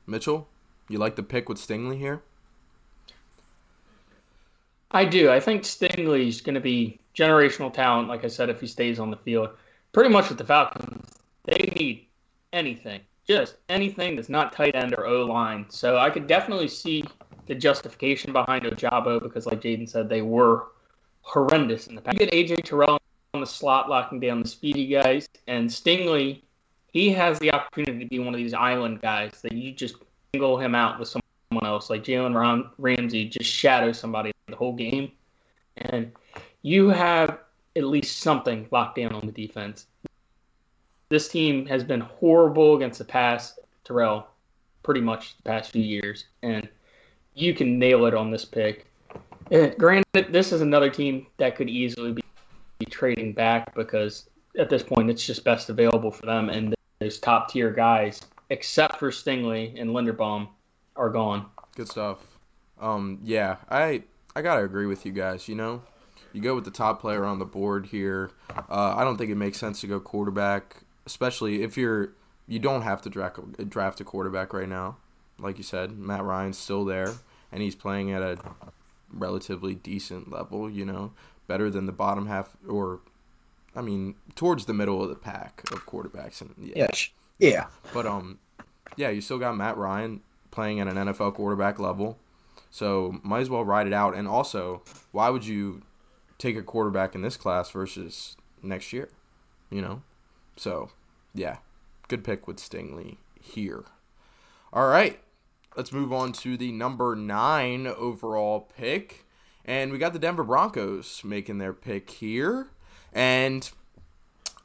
Mitchell, 0.06 0.48
you 0.88 0.98
like 0.98 1.16
the 1.16 1.22
pick 1.22 1.48
with 1.48 1.58
Stingley 1.58 1.98
here? 1.98 2.22
I 4.90 5.04
do. 5.04 5.30
I 5.30 5.40
think 5.40 5.62
Stingley's 5.62 6.40
going 6.40 6.54
to 6.54 6.60
be 6.60 7.00
generational 7.14 7.72
talent. 7.72 8.08
Like 8.08 8.24
I 8.24 8.28
said, 8.28 8.48
if 8.48 8.60
he 8.60 8.66
stays 8.66 8.98
on 8.98 9.10
the 9.10 9.16
field, 9.16 9.50
pretty 9.92 10.10
much 10.10 10.28
with 10.28 10.38
the 10.38 10.44
Falcons, 10.44 11.18
they 11.44 11.72
need 11.76 12.06
anything, 12.52 13.00
just 13.26 13.56
anything 13.68 14.16
that's 14.16 14.28
not 14.28 14.52
tight 14.52 14.74
end 14.74 14.94
or 14.94 15.06
O 15.06 15.24
line. 15.24 15.66
So 15.68 15.98
I 15.98 16.10
could 16.10 16.26
definitely 16.26 16.68
see 16.68 17.04
the 17.46 17.54
justification 17.54 18.32
behind 18.32 18.64
Ojabo 18.64 19.22
because, 19.22 19.46
like 19.46 19.60
Jaden 19.60 19.88
said, 19.88 20.08
they 20.08 20.22
were 20.22 20.68
horrendous 21.22 21.88
in 21.88 21.94
the 21.94 22.00
past. 22.00 22.20
You 22.20 22.26
get 22.26 22.32
AJ 22.32 22.64
Terrell 22.64 22.98
on 23.34 23.40
the 23.40 23.46
slot, 23.46 23.88
locking 23.88 24.20
down 24.20 24.42
the 24.42 24.48
speedy 24.48 24.86
guys, 24.86 25.28
and 25.46 25.68
Stingley, 25.68 26.42
he 26.92 27.10
has 27.12 27.38
the 27.38 27.52
opportunity 27.52 28.04
to 28.04 28.08
be 28.08 28.18
one 28.18 28.34
of 28.34 28.38
these 28.38 28.54
island 28.54 29.02
guys 29.02 29.40
that 29.42 29.52
you 29.52 29.72
just 29.72 29.96
single 30.36 30.58
him 30.58 30.74
out 30.74 30.98
with 30.98 31.08
someone 31.08 31.64
else. 31.64 31.88
Like 31.88 32.04
Jalen 32.04 32.70
Ramsey 32.78 33.26
just 33.26 33.50
shadows 33.50 33.98
somebody 33.98 34.32
the 34.48 34.56
whole 34.56 34.74
game, 34.74 35.10
and 35.78 36.12
you 36.60 36.88
have 36.88 37.38
at 37.74 37.84
least 37.84 38.18
something 38.18 38.68
locked 38.70 38.96
down 38.96 39.12
on 39.14 39.24
the 39.24 39.32
defense. 39.32 39.86
This 41.08 41.28
team 41.28 41.64
has 41.66 41.84
been 41.84 42.00
horrible 42.00 42.76
against 42.76 42.98
the 42.98 43.04
pass, 43.04 43.58
Terrell, 43.84 44.26
pretty 44.82 45.00
much 45.00 45.36
the 45.38 45.44
past 45.44 45.70
few 45.70 45.82
years, 45.82 46.26
and 46.42 46.68
you 47.34 47.54
can 47.54 47.78
nail 47.78 48.04
it 48.04 48.14
on 48.14 48.30
this 48.30 48.44
pick. 48.44 48.86
And 49.50 49.74
granted, 49.78 50.32
this 50.32 50.52
is 50.52 50.60
another 50.60 50.90
team 50.90 51.26
that 51.38 51.56
could 51.56 51.70
easily 51.70 52.12
be, 52.12 52.22
be 52.78 52.86
trading 52.86 53.32
back 53.32 53.74
because 53.74 54.28
at 54.58 54.68
this 54.68 54.82
point 54.82 55.08
it's 55.08 55.24
just 55.24 55.44
best 55.44 55.70
available 55.70 56.10
for 56.10 56.26
them, 56.26 56.50
and 56.50 56.74
those 56.98 57.18
top 57.18 57.50
tier 57.50 57.70
guys, 57.70 58.20
except 58.50 58.98
for 58.98 59.10
Stingley 59.10 59.80
and 59.80 59.90
Linderbaum, 59.90 60.48
are 60.96 61.10
gone. 61.10 61.46
Good 61.74 61.88
stuff. 61.88 62.18
Um, 62.80 63.20
yeah, 63.22 63.56
I 63.70 64.02
I 64.34 64.42
gotta 64.42 64.64
agree 64.64 64.86
with 64.86 65.06
you 65.06 65.12
guys. 65.12 65.48
You 65.48 65.54
know, 65.54 65.82
you 66.32 66.40
go 66.40 66.54
with 66.54 66.64
the 66.64 66.70
top 66.70 67.00
player 67.00 67.24
on 67.24 67.38
the 67.38 67.44
board 67.44 67.86
here. 67.86 68.30
Uh, 68.50 68.94
I 68.96 69.04
don't 69.04 69.16
think 69.16 69.30
it 69.30 69.36
makes 69.36 69.58
sense 69.58 69.80
to 69.80 69.86
go 69.86 70.00
quarterback, 70.00 70.82
especially 71.06 71.62
if 71.62 71.76
you're 71.76 72.12
you 72.46 72.58
don't 72.58 72.82
have 72.82 73.02
to 73.02 73.10
draft 73.10 73.38
a, 73.58 73.64
draft 73.64 74.00
a 74.00 74.04
quarterback 74.04 74.52
right 74.52 74.68
now. 74.68 74.96
Like 75.38 75.58
you 75.58 75.64
said, 75.64 75.98
Matt 75.98 76.24
Ryan's 76.24 76.58
still 76.58 76.84
there, 76.84 77.14
and 77.52 77.62
he's 77.62 77.74
playing 77.74 78.10
at 78.12 78.22
a 78.22 78.38
relatively 79.12 79.74
decent 79.74 80.30
level. 80.30 80.70
You 80.70 80.84
know, 80.84 81.12
better 81.46 81.70
than 81.70 81.86
the 81.86 81.92
bottom 81.92 82.26
half, 82.26 82.56
or 82.66 83.00
I 83.74 83.82
mean, 83.82 84.14
towards 84.34 84.66
the 84.66 84.74
middle 84.74 85.02
of 85.02 85.08
the 85.08 85.14
pack 85.14 85.62
of 85.72 85.86
quarterbacks. 85.86 86.40
And 86.40 86.54
yeah, 86.58 86.72
yeah. 86.76 86.90
But 87.92 88.06
um, 88.06 88.38
yeah, 88.96 89.10
you 89.10 89.20
still 89.20 89.38
got 89.38 89.56
Matt 89.56 89.76
Ryan 89.76 90.20
playing 90.50 90.80
at 90.80 90.88
an 90.88 90.94
NFL 90.94 91.34
quarterback 91.34 91.78
level. 91.78 92.18
So 92.70 93.20
might 93.22 93.40
as 93.40 93.50
well 93.50 93.64
ride 93.64 93.86
it 93.86 93.92
out. 93.92 94.14
And 94.14 94.26
also, 94.26 94.82
why 95.12 95.30
would 95.30 95.46
you 95.46 95.82
take 96.38 96.56
a 96.56 96.62
quarterback 96.62 97.14
in 97.14 97.22
this 97.22 97.36
class 97.36 97.70
versus 97.70 98.36
next 98.62 98.92
year? 98.92 99.08
You 99.70 99.82
know? 99.82 100.02
So, 100.56 100.90
yeah. 101.34 101.58
Good 102.08 102.24
pick 102.24 102.46
with 102.46 102.58
Stingley 102.58 103.16
here. 103.40 103.84
All 104.72 104.88
right. 104.88 105.18
Let's 105.76 105.92
move 105.92 106.12
on 106.12 106.32
to 106.32 106.56
the 106.56 106.72
number 106.72 107.16
nine 107.16 107.86
overall 107.86 108.68
pick. 108.76 109.24
And 109.64 109.90
we 109.90 109.98
got 109.98 110.12
the 110.12 110.18
Denver 110.18 110.44
Broncos 110.44 111.22
making 111.24 111.58
their 111.58 111.72
pick 111.72 112.08
here. 112.10 112.68
And 113.12 113.68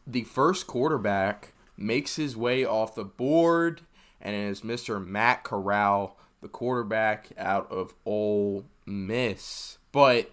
the 0.05 0.23
first 0.23 0.67
quarterback 0.67 1.53
makes 1.81 2.15
his 2.15 2.37
way 2.37 2.65
off 2.65 2.95
the 2.95 3.03
board 3.03 3.81
and 4.21 4.35
it 4.35 4.49
is 4.49 4.61
Mr. 4.61 5.05
Matt 5.05 5.43
Corral 5.43 6.17
the 6.41 6.47
quarterback 6.47 7.29
out 7.37 7.71
of 7.71 7.93
Ole 8.05 8.65
Miss. 8.85 9.77
But 9.91 10.31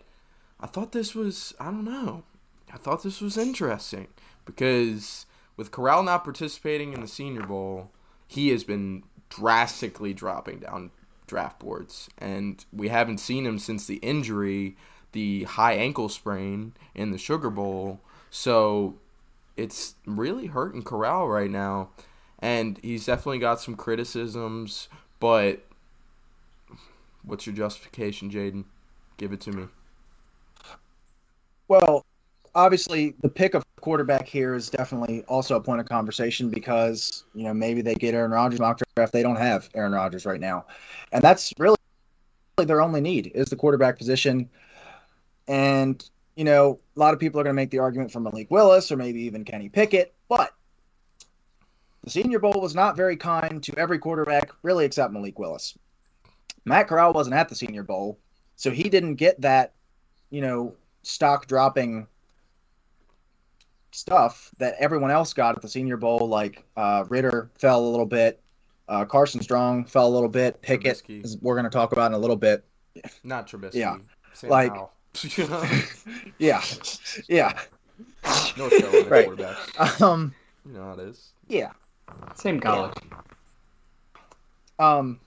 I 0.60 0.66
thought 0.66 0.92
this 0.92 1.14
was, 1.14 1.54
I 1.60 1.66
don't 1.66 1.84
know, 1.84 2.24
I 2.72 2.78
thought 2.78 3.02
this 3.02 3.20
was 3.20 3.36
interesting 3.36 4.08
because 4.44 5.26
with 5.56 5.70
Corral 5.70 6.02
not 6.02 6.24
participating 6.24 6.92
in 6.92 7.00
the 7.00 7.08
Senior 7.08 7.42
Bowl, 7.42 7.90
he 8.26 8.48
has 8.48 8.64
been 8.64 9.04
drastically 9.28 10.14
dropping 10.14 10.60
down 10.60 10.90
draft 11.26 11.58
boards. 11.60 12.08
And 12.18 12.64
we 12.72 12.88
haven't 12.88 13.18
seen 13.18 13.44
him 13.44 13.58
since 13.58 13.86
the 13.86 13.96
injury, 13.96 14.76
the 15.12 15.44
high 15.44 15.74
ankle 15.74 16.08
sprain 16.08 16.74
in 16.94 17.10
the 17.10 17.18
Sugar 17.18 17.50
Bowl. 17.50 18.00
So 18.30 18.96
it's 19.58 19.94
really 20.06 20.46
hurting 20.46 20.82
Corral 20.82 21.28
right 21.28 21.50
now. 21.50 21.90
And 22.38 22.78
he's 22.82 23.04
definitely 23.04 23.40
got 23.40 23.60
some 23.60 23.74
criticisms, 23.74 24.88
but 25.18 25.68
What's 27.28 27.46
your 27.46 27.54
justification, 27.54 28.30
Jaden? 28.30 28.64
Give 29.18 29.32
it 29.32 29.40
to 29.42 29.52
me. 29.52 29.66
Well, 31.68 32.06
obviously, 32.54 33.14
the 33.20 33.28
pick 33.28 33.52
of 33.52 33.62
quarterback 33.82 34.26
here 34.26 34.54
is 34.54 34.70
definitely 34.70 35.22
also 35.24 35.56
a 35.56 35.60
point 35.60 35.80
of 35.80 35.86
conversation 35.86 36.48
because 36.48 37.24
you 37.34 37.44
know 37.44 37.52
maybe 37.52 37.82
they 37.82 37.94
get 37.94 38.14
Aaron 38.14 38.30
Rodgers 38.30 38.60
mock 38.60 38.80
draft. 38.96 39.12
They 39.12 39.22
don't 39.22 39.36
have 39.36 39.68
Aaron 39.74 39.92
Rodgers 39.92 40.24
right 40.24 40.40
now, 40.40 40.64
and 41.12 41.22
that's 41.22 41.52
really 41.58 41.76
their 42.56 42.80
only 42.80 43.02
need 43.02 43.30
is 43.34 43.48
the 43.50 43.56
quarterback 43.56 43.98
position. 43.98 44.48
And 45.46 46.02
you 46.38 46.44
know, 46.44 46.78
a 46.94 47.00
lot 47.00 47.12
of 47.12 47.18
people 47.18 47.40
are 47.40 47.42
going 47.42 47.52
to 47.52 47.60
make 47.60 47.72
the 47.72 47.80
argument 47.80 48.12
for 48.12 48.20
Malik 48.20 48.48
Willis 48.48 48.92
or 48.92 48.96
maybe 48.96 49.20
even 49.22 49.44
Kenny 49.44 49.68
Pickett, 49.68 50.14
but 50.28 50.52
the 52.04 52.10
Senior 52.10 52.38
Bowl 52.38 52.60
was 52.60 52.76
not 52.76 52.96
very 52.96 53.16
kind 53.16 53.60
to 53.64 53.76
every 53.76 53.98
quarterback, 53.98 54.52
really, 54.62 54.84
except 54.84 55.12
Malik 55.12 55.36
Willis. 55.40 55.76
Matt 56.64 56.86
Corral 56.86 57.12
wasn't 57.12 57.34
at 57.34 57.48
the 57.48 57.56
Senior 57.56 57.82
Bowl, 57.82 58.20
so 58.54 58.70
he 58.70 58.88
didn't 58.88 59.16
get 59.16 59.40
that, 59.40 59.72
you 60.30 60.40
know, 60.40 60.76
stock 61.02 61.48
dropping 61.48 62.06
stuff 63.90 64.52
that 64.58 64.76
everyone 64.78 65.10
else 65.10 65.32
got 65.32 65.56
at 65.56 65.62
the 65.62 65.68
Senior 65.68 65.96
Bowl. 65.96 66.28
Like 66.28 66.64
uh, 66.76 67.04
Ridder 67.08 67.50
fell 67.58 67.84
a 67.84 67.90
little 67.90 68.06
bit, 68.06 68.40
Uh, 68.88 69.04
Carson 69.04 69.42
Strong 69.42 69.86
fell 69.86 70.06
a 70.06 70.14
little 70.14 70.28
bit. 70.28 70.62
Pickett, 70.62 71.02
we're 71.42 71.54
going 71.54 71.64
to 71.64 71.70
talk 71.70 71.90
about 71.90 72.12
in 72.12 72.14
a 72.14 72.18
little 72.18 72.36
bit. 72.36 72.64
Not 73.24 73.48
Trubisky. 73.48 73.74
Yeah. 73.74 73.96
Sam 74.34 74.50
Like-. 74.50 74.72
Yeah, 76.38 76.62
yeah. 77.28 77.58
North 78.56 78.70
Carolina 78.78 79.08
Right. 79.08 79.28
quarterbacks. 79.28 80.00
Um, 80.00 80.34
You 80.66 80.72
know 80.74 80.84
how 80.84 80.92
it 80.92 81.00
is. 81.00 81.30
yeah. 81.48 81.72
Same 82.34 82.60
college. 82.60 82.94
Um, 84.78 85.18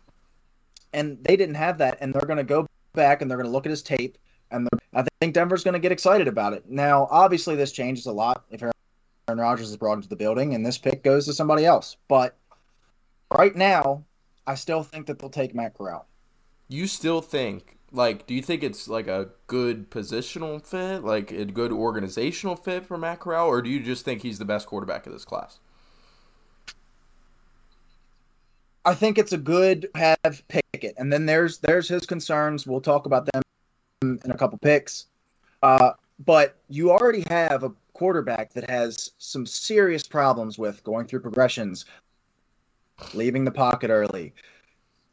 and 0.94 1.18
they 1.24 1.36
didn't 1.36 1.56
have 1.56 1.78
that, 1.80 1.98
and 2.02 2.14
they're 2.14 2.22
going 2.28 2.38
to 2.38 2.44
go 2.44 2.66
back 2.94 3.22
and 3.22 3.30
they're 3.30 3.38
going 3.38 3.48
to 3.48 3.52
look 3.52 3.66
at 3.66 3.70
his 3.70 3.82
tape, 3.82 4.18
and 4.52 4.68
I 4.94 5.04
think 5.22 5.34
Denver's 5.34 5.64
going 5.64 5.74
to 5.74 5.80
get 5.80 5.92
excited 5.92 6.28
about 6.28 6.54
it. 6.54 6.70
Now, 6.70 7.08
obviously, 7.12 7.56
this 7.56 7.72
changes 7.72 8.06
a 8.06 8.12
lot 8.12 8.46
if 8.50 8.62
Aaron 8.62 8.74
Rodgers 9.40 9.70
is 9.70 9.78
brought 9.78 9.94
into 9.94 10.10
the 10.10 10.16
building, 10.16 10.54
and 10.56 10.66
this 10.66 10.78
pick 10.78 11.04
goes 11.04 11.26
to 11.26 11.34
somebody 11.34 11.66
else. 11.66 11.98
But 12.08 12.36
right 13.38 13.56
now, 13.56 14.04
I 14.48 14.56
still 14.56 14.84
think 14.84 15.06
that 15.08 15.20
they'll 15.20 15.30
take 15.30 15.54
Matt 15.56 15.74
Corral. 15.78 16.06
You 16.68 16.88
still 16.88 17.22
think 17.22 17.78
like 17.92 18.26
do 18.26 18.34
you 18.34 18.42
think 18.42 18.64
it's 18.64 18.88
like 18.88 19.08
a 19.08 19.30
good 19.48 19.90
positional 19.90 20.66
fit, 20.66 21.04
like 21.04 21.32
a 21.32 21.46
good 21.46 21.72
organizational 21.72 22.56
fit 22.56 22.86
for 22.86 22.98
Matt 22.98 23.20
Corral, 23.20 23.48
or 23.48 23.62
do 23.62 23.70
you 23.70 23.82
just 23.82 24.06
think 24.06 24.22
he's 24.22 24.40
the 24.40 24.46
best 24.46 24.68
quarterback 24.68 25.06
of 25.06 25.14
this 25.14 25.26
class? 25.26 25.60
I 28.84 28.96
think 28.96 29.18
it's 29.18 29.34
a 29.34 29.38
good 29.38 29.90
have 29.96 30.44
Pickett, 30.48 30.96
and 30.98 31.12
then 31.12 31.26
there's 31.26 31.60
there's 31.60 31.88
his 31.88 32.06
concerns. 32.06 32.66
We'll 32.66 32.82
talk 32.82 33.06
about 33.06 33.28
them 33.32 33.44
in 34.02 34.32
a 34.32 34.38
couple 34.38 34.58
picks. 34.58 35.08
Uh, 35.62 35.92
but 36.26 36.56
you 36.70 36.92
already 36.92 37.24
have 37.30 37.64
a 37.64 37.72
quarterback 37.94 38.54
that 38.54 38.70
has 38.70 39.12
some 39.18 39.46
serious 39.46 40.04
problems 40.08 40.58
with 40.58 40.84
going 40.84 41.06
through 41.06 41.20
progressions, 41.20 41.86
leaving 43.14 43.44
the 43.44 43.52
pocket 43.52 43.90
early, 43.90 44.34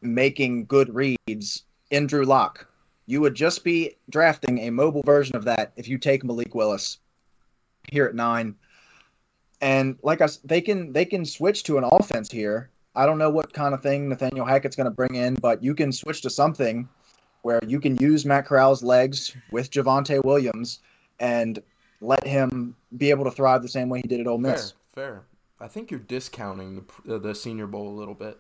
making 0.01 0.65
good 0.67 0.95
reads. 0.95 1.65
in 1.91 2.07
Drew 2.07 2.25
Lock, 2.25 2.68
you 3.09 3.23
would 3.23 3.35
just 3.35 3.65
be 3.65 3.97
drafting 4.11 4.59
a 4.59 4.71
mobile 4.71 5.03
version 5.03 5.35
of 5.35 5.45
that 5.45 5.73
if 5.77 5.89
you 5.89 5.97
take 5.97 6.23
Malik 6.23 6.55
Willis 6.55 6.99
here 7.91 8.05
at 8.05 8.15
nine. 8.15 8.55
And 9.63 9.99
like 10.03 10.21
I, 10.21 10.25
s- 10.25 10.41
they 10.45 10.61
can 10.61 10.93
they 10.93 11.07
can 11.07 11.25
switch 11.25 11.65
to 11.65 11.79
an 11.79 11.85
offense 11.85 12.31
here. 12.31 12.69
I 12.95 13.07
don't 13.07 13.17
know 13.17 13.31
what 13.31 13.55
kind 13.55 13.73
of 13.73 13.83
thing 13.83 14.11
Nathaniel 14.11 14.45
Hackett's 14.45 14.77
going 14.77 14.85
to 14.85 14.91
bring 14.95 15.15
in, 15.15 15.35
but 15.37 15.63
you 15.65 15.75
can 15.75 15.91
switch 15.91 16.21
to 16.23 16.31
something 16.31 16.87
where 17.43 17.61
you 17.67 17.81
can 17.81 17.97
use 17.97 18.27
Matt 18.27 18.47
Corral's 18.47 18.83
legs 18.83 19.35
with 19.53 19.71
Javonte 19.71 20.23
Williams 20.23 20.81
and 21.19 21.63
let 22.03 22.27
him 22.27 22.77
be 22.99 23.09
able 23.09 23.25
to 23.25 23.31
thrive 23.31 23.63
the 23.63 23.69
same 23.69 23.89
way 23.89 24.01
he 24.03 24.09
did 24.09 24.21
at 24.21 24.27
Ole 24.27 24.39
Miss. 24.39 24.75
fair. 24.95 25.05
fair. 25.05 25.23
I 25.61 25.67
think 25.67 25.91
you're 25.91 25.99
discounting 26.01 26.85
the 27.07 27.15
uh, 27.15 27.19
the 27.19 27.35
Senior 27.35 27.67
Bowl 27.67 27.89
a 27.89 27.97
little 27.99 28.15
bit. 28.15 28.39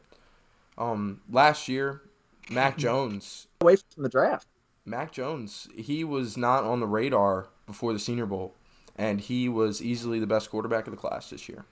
Um, 0.76 1.22
last 1.31 1.68
year, 1.68 2.02
Mac 2.50 2.76
Jones, 2.85 3.46
Away 3.62 3.76
from 3.94 4.02
the 4.02 4.09
draft. 4.11 4.46
Mac 4.88 5.12
Jones, 5.12 5.68
he 5.77 6.05
was 6.05 6.37
not 6.37 6.64
on 6.64 6.81
the 6.81 6.87
radar 6.87 7.48
before 7.66 7.92
the 7.92 7.98
Senior 7.98 8.27
Bowl, 8.27 8.55
and 8.96 9.20
he 9.20 9.48
was 9.48 9.83
easily 9.83 10.18
the 10.18 10.27
best 10.27 10.51
quarterback 10.51 10.87
of 10.87 10.90
the 10.90 10.96
class 10.96 11.31
this 11.31 11.48
year. 11.48 11.64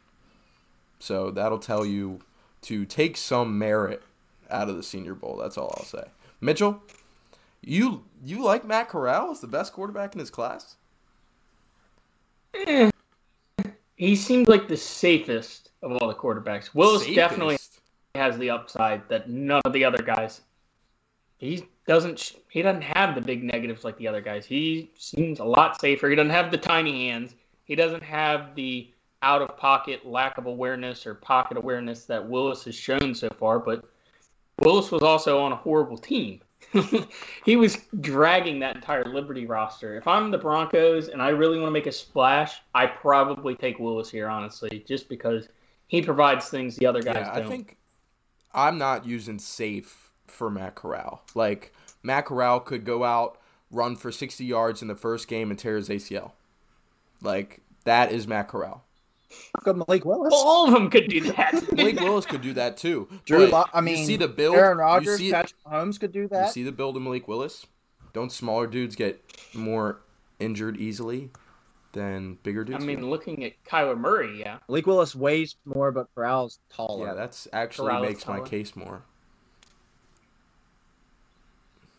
So 0.98 1.30
that'll 1.30 1.58
tell 1.58 1.84
you 1.84 2.20
to 2.62 2.84
take 2.84 3.16
some 3.16 3.58
merit 3.58 4.02
out 4.50 4.68
of 4.68 4.76
the 4.76 4.82
Senior 4.82 5.14
Bowl. 5.14 5.36
That's 5.36 5.58
all 5.58 5.74
I'll 5.76 5.84
say. 5.84 6.04
Mitchell, 6.40 6.82
you 7.62 8.04
you 8.24 8.42
like 8.42 8.64
Matt 8.64 8.88
Corral 8.88 9.30
as 9.30 9.40
the 9.40 9.46
best 9.46 9.72
quarterback 9.72 10.14
in 10.14 10.20
his 10.20 10.30
class? 10.30 10.76
Eh. 12.54 12.90
He 13.96 14.14
seemed 14.14 14.48
like 14.48 14.68
the 14.68 14.76
safest 14.76 15.70
of 15.82 15.92
all 15.92 16.08
the 16.08 16.14
quarterbacks. 16.14 16.74
Willis 16.74 17.02
Safest. 17.02 17.16
definitely 17.16 17.58
has 18.14 18.36
the 18.38 18.50
upside 18.50 19.08
that 19.08 19.28
none 19.28 19.62
of 19.64 19.72
the 19.72 19.84
other 19.84 20.02
guys. 20.02 20.42
He 21.38 21.66
doesn't. 21.86 22.34
He 22.48 22.62
doesn't 22.62 22.82
have 22.82 23.14
the 23.14 23.20
big 23.20 23.44
negatives 23.44 23.84
like 23.84 23.96
the 23.98 24.08
other 24.08 24.20
guys. 24.20 24.46
He 24.46 24.90
seems 24.96 25.38
a 25.38 25.44
lot 25.44 25.80
safer. 25.80 26.08
He 26.08 26.16
doesn't 26.16 26.30
have 26.30 26.50
the 26.50 26.58
tiny 26.58 27.08
hands. 27.08 27.34
He 27.64 27.74
doesn't 27.74 28.02
have 28.02 28.54
the 28.54 28.90
out 29.22 29.42
of 29.42 29.56
pocket 29.56 30.06
lack 30.06 30.38
of 30.38 30.46
awareness 30.46 31.06
or 31.06 31.14
pocket 31.14 31.56
awareness 31.56 32.04
that 32.04 32.26
Willis 32.26 32.64
has 32.64 32.74
shown 32.74 33.14
so 33.14 33.28
far. 33.30 33.58
But 33.58 33.84
Willis 34.60 34.90
was 34.90 35.02
also 35.02 35.38
on 35.40 35.52
a 35.52 35.56
horrible 35.56 35.98
team. 35.98 36.40
he 37.44 37.56
was 37.56 37.78
dragging 38.00 38.58
that 38.60 38.76
entire 38.76 39.04
Liberty 39.04 39.46
roster. 39.46 39.96
If 39.96 40.08
I'm 40.08 40.30
the 40.30 40.38
Broncos 40.38 41.08
and 41.08 41.20
I 41.20 41.28
really 41.28 41.58
want 41.58 41.68
to 41.68 41.72
make 41.72 41.86
a 41.86 41.92
splash, 41.92 42.60
I 42.74 42.86
probably 42.86 43.54
take 43.54 43.78
Willis 43.78 44.10
here, 44.10 44.28
honestly, 44.28 44.84
just 44.86 45.08
because 45.08 45.48
he 45.86 46.02
provides 46.02 46.48
things 46.48 46.76
the 46.76 46.86
other 46.86 47.02
guys 47.02 47.16
Yeah, 47.16 47.32
I 47.32 47.38
don't. 47.40 47.46
I 47.46 47.48
think 47.48 47.76
I'm 48.54 48.78
not 48.78 49.04
using 49.04 49.38
safe 49.38 50.05
for 50.28 50.50
Matt 50.50 50.74
Corral. 50.74 51.22
Like 51.34 51.72
Matt 52.02 52.26
Corral 52.26 52.60
could 52.60 52.84
go 52.84 53.04
out, 53.04 53.38
run 53.70 53.96
for 53.96 54.12
60 54.12 54.44
yards 54.44 54.82
in 54.82 54.88
the 54.88 54.94
first 54.94 55.28
game 55.28 55.50
and 55.50 55.58
tear 55.58 55.76
his 55.76 55.88
ACL. 55.88 56.32
Like 57.22 57.60
that 57.84 58.12
is 58.12 58.26
Matt 58.26 58.48
Corral. 58.48 58.84
Go 59.64 59.72
Malik 59.72 60.04
Willis. 60.04 60.32
All 60.34 60.66
of 60.66 60.72
them 60.72 60.88
could 60.90 61.08
do 61.08 61.20
that. 61.32 61.52
Blake 61.72 62.00
Willis 62.00 62.26
could 62.26 62.42
do 62.42 62.52
that 62.54 62.76
too. 62.76 63.08
Drew 63.24 63.40
but 63.40 63.50
Lock, 63.50 63.70
I 63.72 63.78
you 63.80 63.84
mean, 63.84 64.06
see 64.06 64.16
the 64.16 64.28
build. 64.28 64.56
Aaron 64.56 64.78
Rodgers, 64.78 65.18
see, 65.18 65.32
Patrick 65.32 65.60
Mahomes 65.66 65.98
could 65.98 66.12
do 66.12 66.28
that. 66.28 66.46
you 66.46 66.52
see 66.52 66.62
the 66.62 66.72
build 66.72 66.96
of 66.96 67.02
Malik 67.02 67.26
Willis. 67.26 67.66
Don't 68.12 68.30
smaller 68.30 68.66
dudes 68.66 68.96
get 68.96 69.20
more 69.52 70.00
injured 70.38 70.76
easily 70.76 71.30
than 71.92 72.38
bigger 72.42 72.64
dudes? 72.64 72.82
I 72.82 72.86
mean, 72.86 73.00
do? 73.00 73.10
looking 73.10 73.44
at 73.44 73.52
Kyler 73.64 73.98
Murray, 73.98 74.38
yeah. 74.40 74.58
Malik 74.68 74.86
Willis 74.86 75.14
weighs 75.14 75.56
more, 75.64 75.90
but 75.92 76.06
Corral's 76.14 76.60
taller. 76.70 77.06
yeah, 77.06 77.14
that's 77.14 77.48
actually 77.52 77.88
Corral 77.88 78.04
is 78.04 78.08
makes 78.10 78.26
my 78.26 78.40
case 78.40 78.76
more. 78.76 79.02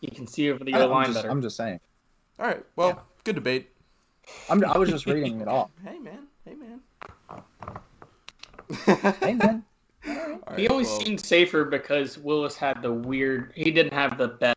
You 0.00 0.10
can 0.10 0.26
see 0.26 0.50
over 0.50 0.64
the 0.64 0.74
I- 0.74 0.80
O 0.80 0.84
I'm, 0.84 0.90
line 0.90 1.06
just, 1.06 1.16
better. 1.18 1.30
I'm 1.30 1.42
just 1.42 1.56
saying. 1.56 1.80
All 2.38 2.46
right, 2.46 2.64
well, 2.76 2.88
Yeah. 2.88 2.94
good 3.24 3.34
debate. 3.34 3.70
I'm, 4.48 4.64
I 4.64 4.76
was 4.78 4.90
just 4.90 5.06
reading 5.14 5.40
it 5.40 5.48
off. 5.48 5.70
Hey 5.84 5.98
man, 5.98 6.26
hey 6.44 6.54
man. 6.54 6.80
Hey 9.20 9.34
man, 9.34 9.64
All 10.46 10.54
he 10.56 10.68
always 10.68 10.86
well, 10.88 11.00
seemed 11.00 11.20
safer 11.20 11.64
because 11.64 12.18
Willis 12.18 12.56
had 12.56 12.82
the 12.82 12.92
weird. 12.92 13.52
He 13.54 13.70
didn't 13.70 13.94
have 13.94 14.18
the 14.18 14.28
best, 14.28 14.56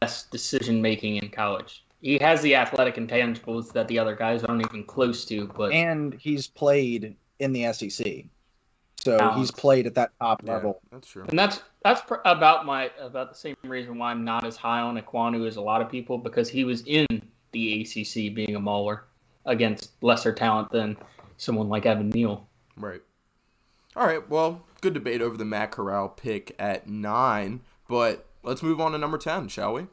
best 0.00 0.30
decision 0.30 0.80
making 0.80 1.16
in 1.16 1.28
college. 1.28 1.84
He 2.00 2.18
has 2.18 2.40
the 2.40 2.54
athletic 2.54 2.94
intangibles 2.96 3.72
that 3.72 3.86
the 3.88 3.98
other 3.98 4.16
guys 4.16 4.42
aren't 4.44 4.64
even 4.66 4.84
close 4.84 5.24
to. 5.26 5.46
But 5.56 5.72
and 5.72 6.14
he's 6.14 6.46
played 6.46 7.14
in 7.38 7.52
the 7.52 7.70
SEC, 7.72 8.24
so 9.02 9.18
Balance. 9.18 9.38
he's 9.38 9.50
played 9.50 9.86
at 9.86 9.94
that 9.94 10.12
top 10.18 10.42
yeah, 10.44 10.54
level. 10.54 10.80
that's 10.92 11.08
true. 11.08 11.24
and 11.28 11.38
that's 11.38 11.62
that's 11.82 12.02
pr- 12.02 12.16
about 12.24 12.66
my 12.66 12.90
about 13.00 13.30
the 13.30 13.36
same 13.36 13.56
reason 13.64 13.98
why 13.98 14.10
I'm 14.10 14.24
not 14.24 14.44
as 14.44 14.56
high 14.56 14.80
on 14.80 14.98
Ekwonu 14.98 15.46
as 15.46 15.56
a 15.56 15.60
lot 15.60 15.80
of 15.80 15.90
people 15.90 16.18
because 16.18 16.50
he 16.50 16.64
was 16.64 16.82
in 16.86 17.06
the 17.52 17.80
ACC 17.82 18.34
being 18.34 18.54
a 18.56 18.60
mauler 18.60 19.04
against 19.46 19.92
lesser 20.02 20.32
talent 20.32 20.70
than 20.70 20.96
someone 21.38 21.68
like 21.68 21.86
Evan 21.86 22.10
Neal. 22.10 22.46
Right. 22.76 23.00
All 23.96 24.06
right. 24.06 24.28
Well, 24.28 24.64
good 24.82 24.94
debate 24.94 25.22
over 25.22 25.36
the 25.36 25.44
Matt 25.44 25.72
Corral 25.72 26.08
pick 26.08 26.54
at 26.58 26.86
nine, 26.86 27.60
but 27.88 28.26
let's 28.42 28.62
move 28.62 28.80
on 28.80 28.92
to 28.92 28.98
number 28.98 29.18
ten, 29.18 29.48
shall 29.48 29.72
we? 29.72 29.86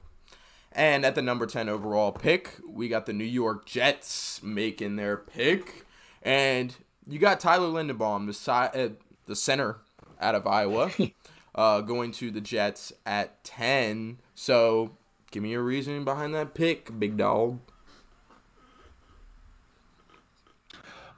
And 0.73 1.05
at 1.05 1.15
the 1.15 1.21
number 1.21 1.45
ten 1.45 1.69
overall 1.69 2.11
pick, 2.11 2.57
we 2.67 2.89
got 2.89 3.05
the 3.05 3.13
New 3.13 3.23
York 3.23 3.65
Jets 3.65 4.43
making 4.43 4.97
their 4.97 5.15
pick, 5.17 5.85
and 6.21 6.75
you 7.07 7.19
got 7.19 7.39
Tyler 7.39 7.67
Linderbaum, 7.67 8.27
the 8.27 8.33
si- 8.33 8.51
uh, 8.51 8.89
the 9.25 9.35
center 9.35 9.77
out 10.19 10.35
of 10.35 10.47
Iowa, 10.47 10.91
uh, 11.55 11.81
going 11.81 12.11
to 12.13 12.31
the 12.31 12.41
Jets 12.41 12.93
at 13.05 13.43
ten. 13.43 14.19
So, 14.35 14.97
give 15.31 15.43
me 15.43 15.51
your 15.51 15.63
reasoning 15.63 16.03
behind 16.03 16.33
that 16.35 16.53
pick, 16.53 16.97
big 16.99 17.17
dog. 17.17 17.59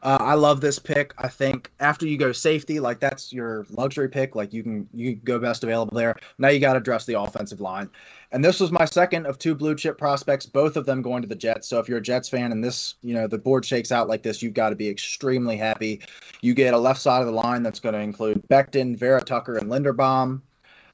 Uh, 0.02 0.18
I 0.22 0.36
love 0.36 0.62
this 0.62 0.80
pick. 0.80 1.14
I 1.18 1.28
think 1.28 1.72
after 1.82 2.08
you 2.08 2.18
go 2.18 2.32
safety, 2.32 2.80
like 2.80 3.00
that's 3.00 3.34
your 3.34 3.66
luxury 3.70 4.08
pick. 4.08 4.34
Like 4.34 4.54
you 4.54 4.64
can 4.64 4.88
you 4.94 5.14
can 5.16 5.22
go 5.26 5.40
best 5.40 5.64
available 5.64 5.96
there. 5.98 6.16
Now 6.38 6.48
you 6.50 6.60
got 6.60 6.74
to 6.74 6.80
address 6.80 7.06
the 7.06 7.20
offensive 7.20 7.60
line, 7.60 7.90
and 8.32 8.46
this 8.46 8.60
was 8.60 8.72
my 8.72 8.86
second 8.86 9.26
of 9.26 9.40
two 9.40 9.56
blue 9.56 9.76
chip 9.76 9.98
prospects. 9.98 10.46
Both 10.46 10.78
of 10.78 10.86
them 10.86 11.02
going 11.02 11.22
to 11.24 11.28
the 11.28 11.36
Jets. 11.36 11.68
So 11.68 11.80
if 11.80 11.90
you're 11.90 11.98
a 11.98 12.02
Jets 12.02 12.30
fan 12.30 12.52
and 12.52 12.64
this 12.64 12.96
you 13.02 13.14
know 13.14 13.28
the 13.28 13.38
board 13.38 13.66
shakes 13.66 13.92
out 13.92 14.08
like 14.08 14.22
this, 14.22 14.42
you've 14.42 14.54
got 14.54 14.70
to 14.70 14.76
be 14.76 14.88
extremely 14.88 15.58
happy. 15.58 16.02
You 16.42 16.54
get 16.54 16.74
a 16.74 16.78
left 16.78 17.02
side 17.02 17.22
of 17.22 17.26
the 17.26 17.34
line 17.34 17.64
that's 17.64 17.80
going 17.80 17.94
to 17.94 18.02
include 18.02 18.48
Becton, 18.48 18.98
Vera 18.98 19.22
Tucker, 19.22 19.58
and 19.58 19.70
Linderbaum. 19.70 20.42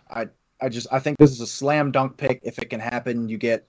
I 0.09 0.27
I 0.61 0.69
just 0.69 0.87
I 0.91 0.99
think 0.99 1.17
this 1.17 1.31
is 1.31 1.41
a 1.41 1.47
slam 1.47 1.91
dunk 1.91 2.15
pick 2.15 2.39
if 2.43 2.57
it 2.57 2.69
can 2.69 2.79
happen. 2.79 3.27
You 3.27 3.37
get, 3.37 3.67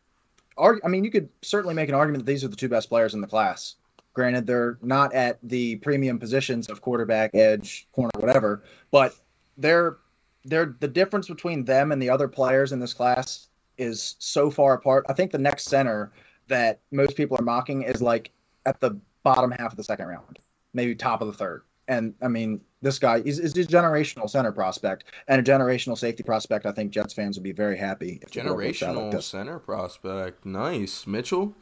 I 0.59 0.89
mean 0.89 1.05
you 1.05 1.11
could 1.11 1.29
certainly 1.43 1.75
make 1.75 1.89
an 1.89 1.95
argument 1.95 2.25
that 2.25 2.31
these 2.31 2.45
are 2.45 2.49
the 2.49 2.57
two 2.57 2.69
best 2.69 2.89
players 2.89 3.15
in 3.15 3.21
the 3.21 3.27
class. 3.27 3.77
Granted, 4.15 4.47
they're 4.47 4.79
not 4.81 5.13
at 5.13 5.39
the 5.43 5.77
premium 5.77 6.19
positions 6.19 6.69
of 6.69 6.81
quarterback, 6.81 7.35
edge, 7.35 7.87
corner, 7.93 8.11
whatever, 8.19 8.63
but 8.93 9.15
they're 9.59 9.99
they're 10.45 10.77
the 10.79 10.89
difference 10.89 11.27
between 11.27 11.65
them 11.65 11.91
and 11.91 12.01
the 12.01 12.09
other 12.09 12.29
players 12.29 12.71
in 12.71 12.79
this 12.79 12.95
class 12.95 13.49
is 13.79 14.17
so 14.19 14.51
far 14.51 14.75
apart. 14.75 15.07
I 15.09 15.13
think 15.13 15.31
the 15.31 15.39
next 15.39 15.65
center 15.65 16.13
that 16.49 16.81
most 16.91 17.17
people 17.17 17.37
are 17.39 17.45
mocking 17.45 17.83
is 17.83 18.01
like 18.01 18.31
at 18.65 18.81
the 18.81 18.99
bottom 19.23 19.51
half 19.51 19.73
of 19.73 19.77
the 19.77 19.85
second 19.85 20.07
round, 20.07 20.39
maybe 20.73 20.95
top 20.95 21.21
of 21.21 21.27
the 21.27 21.33
third. 21.33 21.63
And 21.89 22.15
I 22.21 22.29
mean, 22.29 22.61
this 22.83 22.99
guy 22.99 23.19
is, 23.25 23.39
is 23.39 23.57
a 23.57 23.65
generational 23.65 24.29
center 24.29 24.53
prospect 24.53 25.05
and 25.29 25.41
a 25.41 25.51
generational 25.53 25.97
safety 25.97 26.23
prospect. 26.23 26.67
I 26.67 26.73
think 26.73 26.91
Jets 26.91 27.15
fans 27.15 27.37
would 27.37 27.45
be 27.45 27.53
very 27.53 27.77
happy. 27.77 28.21
Generational 28.31 29.13
like 29.13 29.23
center 29.23 29.59
prospect, 29.59 30.45
nice. 30.45 31.07
Mitchell, 31.07 31.55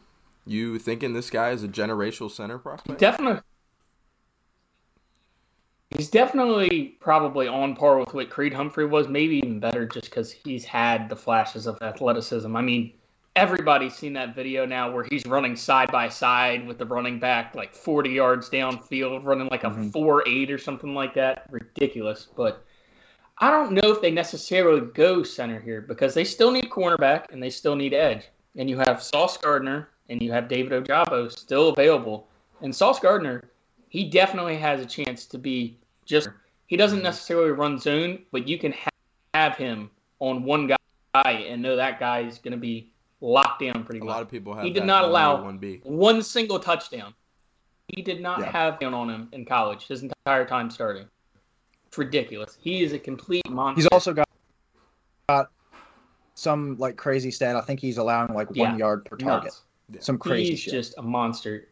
you 0.47 0.79
thinking 0.79 1.13
this 1.13 1.31
guy 1.31 1.51
is 1.51 1.63
a 1.63 1.69
generational 1.69 2.31
center 2.31 2.59
prospect? 2.59 2.99
Definitely. 2.99 3.43
He's 5.97 6.11
definitely 6.11 6.97
probably 7.01 7.47
on 7.47 7.77
par 7.77 7.99
with 7.99 8.15
what 8.15 8.29
Creed 8.29 8.53
Humphrey 8.53 8.87
was, 8.87 9.09
maybe 9.09 9.37
even 9.37 9.61
better, 9.61 9.87
just 9.87 10.07
because 10.07 10.33
he's 10.33 10.65
had 10.65 11.09
the 11.09 11.15
flashes 11.15 11.67
of 11.67 11.81
athleticism. 11.83 12.57
I 12.57 12.63
mean, 12.63 12.93
everybody's 13.37 13.95
seen 13.95 14.13
that 14.13 14.35
video 14.35 14.65
now 14.65 14.91
where 14.91 15.05
he's 15.11 15.27
running 15.27 15.57
side 15.57 15.91
by 15.91 16.09
side 16.09 16.67
with 16.67 16.79
the 16.79 16.87
running 16.87 17.19
back 17.19 17.55
like 17.55 17.75
40 17.75 18.11
yards 18.11 18.49
downfield 18.49 19.25
running 19.25 19.49
like 19.51 19.65
a 19.65 19.71
mm-hmm. 19.71 19.89
4-8 19.91 20.51
or 20.51 20.59
something 20.59 20.95
like 20.95 21.15
that 21.15 21.49
ridiculous 21.51 22.29
but 22.37 22.65
i 23.39 23.51
don't 23.51 23.73
know 23.73 23.91
if 23.91 24.01
they 24.01 24.13
necessarily 24.13 24.83
go 24.95 25.25
center 25.25 25.61
here 25.61 25.81
because 25.81 26.15
they 26.15 26.23
still 26.23 26.53
need 26.53 26.71
cornerback 26.71 27.25
and 27.33 27.43
they 27.43 27.51
still 27.51 27.75
need 27.75 27.93
edge 27.93 28.29
and 28.57 28.71
you 28.71 28.79
have 28.79 29.03
sauce 29.03 29.37
gardner 29.37 29.89
and 30.11 30.23
you 30.23 30.31
have 30.31 30.47
david 30.47 30.85
ojabo 30.85 31.31
still 31.31 31.71
available 31.71 32.29
and 32.63 32.75
sauce 32.75 33.01
gardner 33.01 33.51
he 33.89 34.09
definitely 34.09 34.57
has 34.57 34.81
a 34.81 34.87
chance 34.87 35.27
to 35.27 35.39
be 35.39 35.77
just 36.05 36.29
he 36.67 36.77
doesn't 36.77 37.03
necessarily 37.03 37.51
run 37.51 37.79
zone 37.79 38.19
but 38.33 38.47
you 38.49 38.59
can 38.59 38.75
have 39.35 39.57
him 39.57 39.91
on 40.21 40.45
one 40.45 40.67
guy 40.67 41.31
and 41.31 41.63
know 41.63 41.77
that 41.77 41.99
guy 41.99 42.21
is 42.21 42.39
going 42.39 42.53
to 42.53 42.59
be 42.59 42.91
locked 43.21 43.61
down 43.61 43.85
pretty 43.85 44.01
a 44.01 44.05
well. 44.05 44.15
A 44.15 44.17
lot 44.17 44.23
of 44.23 44.31
people 44.31 44.55
have. 44.55 44.65
He 44.65 44.71
did 44.71 44.85
not 44.85 45.05
allow 45.05 45.43
one 45.83 46.23
single 46.23 46.59
touchdown. 46.59 47.15
He 47.89 48.03
did 48.03 48.21
not 48.21 48.41
yeah. 48.41 48.51
have 48.51 48.79
down 48.81 48.95
on 48.95 49.11
him 49.11 49.29
in 49.33 49.45
college 49.45 49.87
his 49.87 50.03
entire 50.03 50.45
time 50.45 50.71
starting. 50.71 51.07
It's 51.87 51.99
ridiculous. 51.99 52.57
He 52.61 52.83
is 52.83 52.93
a 52.93 52.99
complete 52.99 53.49
monster. 53.51 53.83
He's 53.83 53.89
also 53.89 54.13
got, 54.13 54.29
got 55.29 55.51
some 56.35 56.77
like 56.79 56.97
crazy 56.97 57.31
stat. 57.31 57.57
I 57.57 57.61
think 57.61 57.81
he's 57.81 57.99
allowing 57.99 58.35
like 58.35 58.51
one 58.55 58.79
yard 58.79 59.05
per 59.05 59.17
target. 59.17 59.53
Yeah. 59.91 60.01
Some 60.01 60.19
crazy. 60.19 60.51
He's 60.51 60.61
shit. 60.61 60.73
just 60.73 60.95
a 60.99 61.03
monster. 61.03 61.69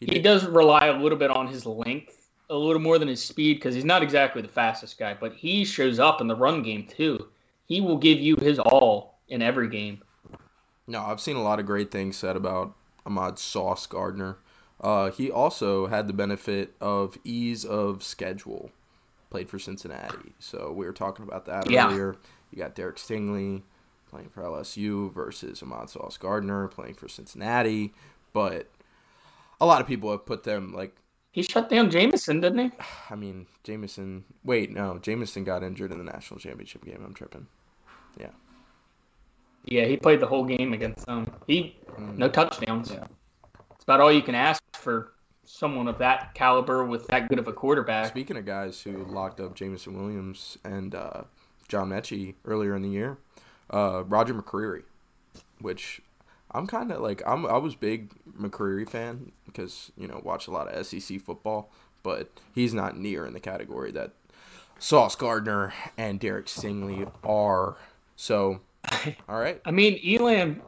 He, 0.00 0.06
he 0.06 0.18
does 0.18 0.44
rely 0.44 0.86
a 0.86 0.98
little 1.00 1.16
bit 1.16 1.30
on 1.30 1.46
his 1.46 1.64
length, 1.64 2.15
a 2.48 2.54
little 2.54 2.80
more 2.80 2.98
than 2.98 3.08
his 3.08 3.22
speed, 3.22 3.54
because 3.54 3.74
he's 3.74 3.84
not 3.84 4.02
exactly 4.02 4.42
the 4.42 4.48
fastest 4.48 4.98
guy. 4.98 5.16
But 5.18 5.34
he 5.34 5.64
shows 5.64 5.98
up 5.98 6.20
in 6.20 6.26
the 6.26 6.36
run 6.36 6.62
game 6.62 6.86
too. 6.86 7.28
He 7.64 7.80
will 7.80 7.98
give 7.98 8.18
you 8.18 8.36
his 8.36 8.58
all 8.58 9.18
in 9.28 9.42
every 9.42 9.68
game. 9.68 10.02
No, 10.86 11.02
I've 11.02 11.20
seen 11.20 11.36
a 11.36 11.42
lot 11.42 11.58
of 11.58 11.66
great 11.66 11.90
things 11.90 12.16
said 12.16 12.36
about 12.36 12.74
Ahmad 13.04 13.38
Sauce 13.38 13.86
Gardner. 13.86 14.38
Uh, 14.80 15.10
he 15.10 15.30
also 15.30 15.86
had 15.86 16.06
the 16.06 16.12
benefit 16.12 16.74
of 16.80 17.18
ease 17.24 17.64
of 17.64 18.02
schedule. 18.02 18.70
Played 19.30 19.48
for 19.48 19.58
Cincinnati, 19.58 20.34
so 20.38 20.70
we 20.70 20.86
were 20.86 20.92
talking 20.92 21.26
about 21.26 21.46
that 21.46 21.68
yeah. 21.68 21.88
earlier. 21.88 22.16
You 22.52 22.58
got 22.58 22.76
Derek 22.76 22.96
Stingley 22.96 23.62
playing 24.08 24.28
for 24.28 24.42
LSU 24.42 25.12
versus 25.12 25.62
Ahmad 25.62 25.90
Sauce 25.90 26.16
Gardner 26.16 26.68
playing 26.68 26.94
for 26.94 27.08
Cincinnati, 27.08 27.92
but 28.32 28.70
a 29.60 29.66
lot 29.66 29.80
of 29.80 29.88
people 29.88 30.10
have 30.12 30.24
put 30.24 30.44
them 30.44 30.72
like 30.72 30.96
he 31.36 31.42
shut 31.42 31.68
down 31.68 31.90
Jameson, 31.90 32.40
didn't 32.40 32.58
he? 32.58 32.70
I 33.10 33.14
mean, 33.14 33.46
Jameson. 33.62 34.24
Wait, 34.42 34.72
no, 34.72 34.98
Jameson 34.98 35.44
got 35.44 35.62
injured 35.62 35.92
in 35.92 35.98
the 35.98 36.04
national 36.04 36.40
championship 36.40 36.82
game. 36.82 37.02
I'm 37.04 37.12
tripping. 37.12 37.46
Yeah. 38.18 38.30
Yeah, 39.66 39.84
he 39.84 39.98
played 39.98 40.20
the 40.20 40.26
whole 40.26 40.44
game 40.44 40.72
against 40.72 41.04
them. 41.04 41.30
He 41.46 41.76
mm. 41.90 42.16
no 42.16 42.30
touchdowns. 42.30 42.90
Yeah. 42.90 43.04
It's 43.74 43.84
about 43.84 44.00
all 44.00 44.10
you 44.10 44.22
can 44.22 44.34
ask 44.34 44.62
for 44.72 45.12
someone 45.44 45.88
of 45.88 45.98
that 45.98 46.32
caliber 46.32 46.86
with 46.86 47.06
that 47.08 47.28
good 47.28 47.38
of 47.38 47.48
a 47.48 47.52
quarterback. 47.52 48.06
Speaking 48.06 48.38
of 48.38 48.46
guys 48.46 48.80
who 48.80 49.04
locked 49.04 49.38
up 49.38 49.54
Jameson 49.54 49.94
Williams 49.94 50.56
and 50.64 50.94
uh, 50.94 51.24
John 51.68 51.90
Metchie 51.90 52.34
earlier 52.46 52.74
in 52.74 52.80
the 52.80 52.88
year, 52.88 53.18
uh, 53.68 54.04
Roger 54.06 54.32
McCreary, 54.32 54.84
which 55.60 56.00
I'm 56.56 56.66
kind 56.66 56.90
of 56.90 57.00
like 57.00 57.22
I'm 57.26 57.46
I 57.46 57.58
was 57.58 57.74
big 57.74 58.12
McCreary 58.38 58.88
fan 58.88 59.32
because 59.44 59.92
you 59.96 60.08
know 60.08 60.20
watch 60.24 60.46
a 60.46 60.50
lot 60.50 60.68
of 60.68 60.86
SEC 60.86 61.20
football, 61.20 61.70
but 62.02 62.30
he's 62.54 62.74
not 62.74 62.96
near 62.96 63.26
in 63.26 63.32
the 63.32 63.40
category 63.40 63.92
that 63.92 64.12
Sauce 64.78 65.16
Gardner 65.16 65.72
and 65.96 66.18
Derek 66.18 66.46
Stingley 66.46 67.10
are. 67.24 67.76
So 68.16 68.60
All 69.28 69.38
right. 69.38 69.60
I 69.64 69.70
mean, 69.70 70.00
Elam, 70.04 70.62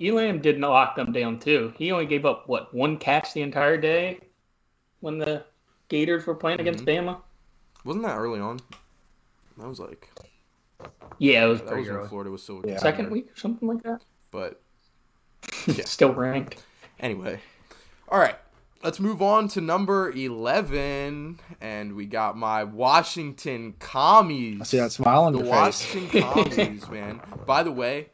Elam 0.00 0.40
did 0.40 0.58
not 0.58 0.70
lock 0.70 0.96
them 0.96 1.12
down 1.12 1.38
too. 1.38 1.72
He 1.76 1.92
only 1.92 2.06
gave 2.06 2.24
up 2.24 2.48
what 2.48 2.74
one 2.74 2.98
catch 2.98 3.34
the 3.34 3.42
entire 3.42 3.76
day 3.76 4.20
when 5.00 5.18
the 5.18 5.44
Gators 5.88 6.26
were 6.26 6.34
playing 6.34 6.58
mm-hmm. 6.58 6.68
against 6.68 6.84
Bama. 6.84 7.18
Wasn't 7.84 8.04
that 8.04 8.16
early 8.16 8.40
on? 8.40 8.60
That 9.58 9.68
was 9.68 9.80
like. 9.80 10.10
Yeah, 11.18 11.44
it 11.44 11.48
was 11.48 11.60
that 11.60 11.68
pretty 11.68 11.82
was 11.82 11.90
early. 11.90 12.08
Florida 12.08 12.30
was 12.30 12.42
still 12.42 12.62
yeah. 12.64 12.78
second 12.78 13.10
week 13.10 13.30
or 13.30 13.38
something 13.38 13.68
like 13.68 13.82
that. 13.82 14.02
But 14.30 14.60
yeah. 15.66 15.84
still 15.84 16.14
ranked. 16.14 16.62
Anyway, 17.00 17.40
all 18.08 18.18
right. 18.18 18.36
Let's 18.82 18.98
move 18.98 19.22
on 19.22 19.46
to 19.48 19.60
number 19.60 20.10
11. 20.10 21.38
And 21.60 21.94
we 21.94 22.04
got 22.06 22.36
my 22.36 22.64
Washington 22.64 23.74
Commies. 23.78 24.60
I 24.60 24.64
see 24.64 24.76
that 24.78 24.90
smile 24.90 25.24
on 25.24 25.32
the 25.32 25.38
your 25.38 25.48
Washington 25.48 26.08
face. 26.08 26.22
Commies, 26.56 26.90
man. 26.90 27.20
By 27.46 27.62
the 27.62 27.70
way, 27.70 28.08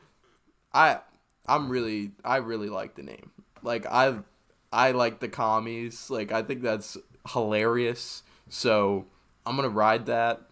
I 0.72 0.98
I'm 1.46 1.70
really 1.70 2.12
I 2.24 2.36
really 2.36 2.68
like 2.68 2.94
the 2.94 3.02
name. 3.02 3.30
Like 3.62 3.86
I 3.86 4.18
I 4.70 4.92
like 4.92 5.20
the 5.20 5.28
Commies. 5.28 6.10
Like 6.10 6.32
I 6.32 6.42
think 6.42 6.62
that's 6.62 6.98
hilarious. 7.32 8.22
So 8.50 9.06
I'm 9.46 9.56
gonna 9.56 9.70
ride 9.70 10.06
that. 10.06 10.47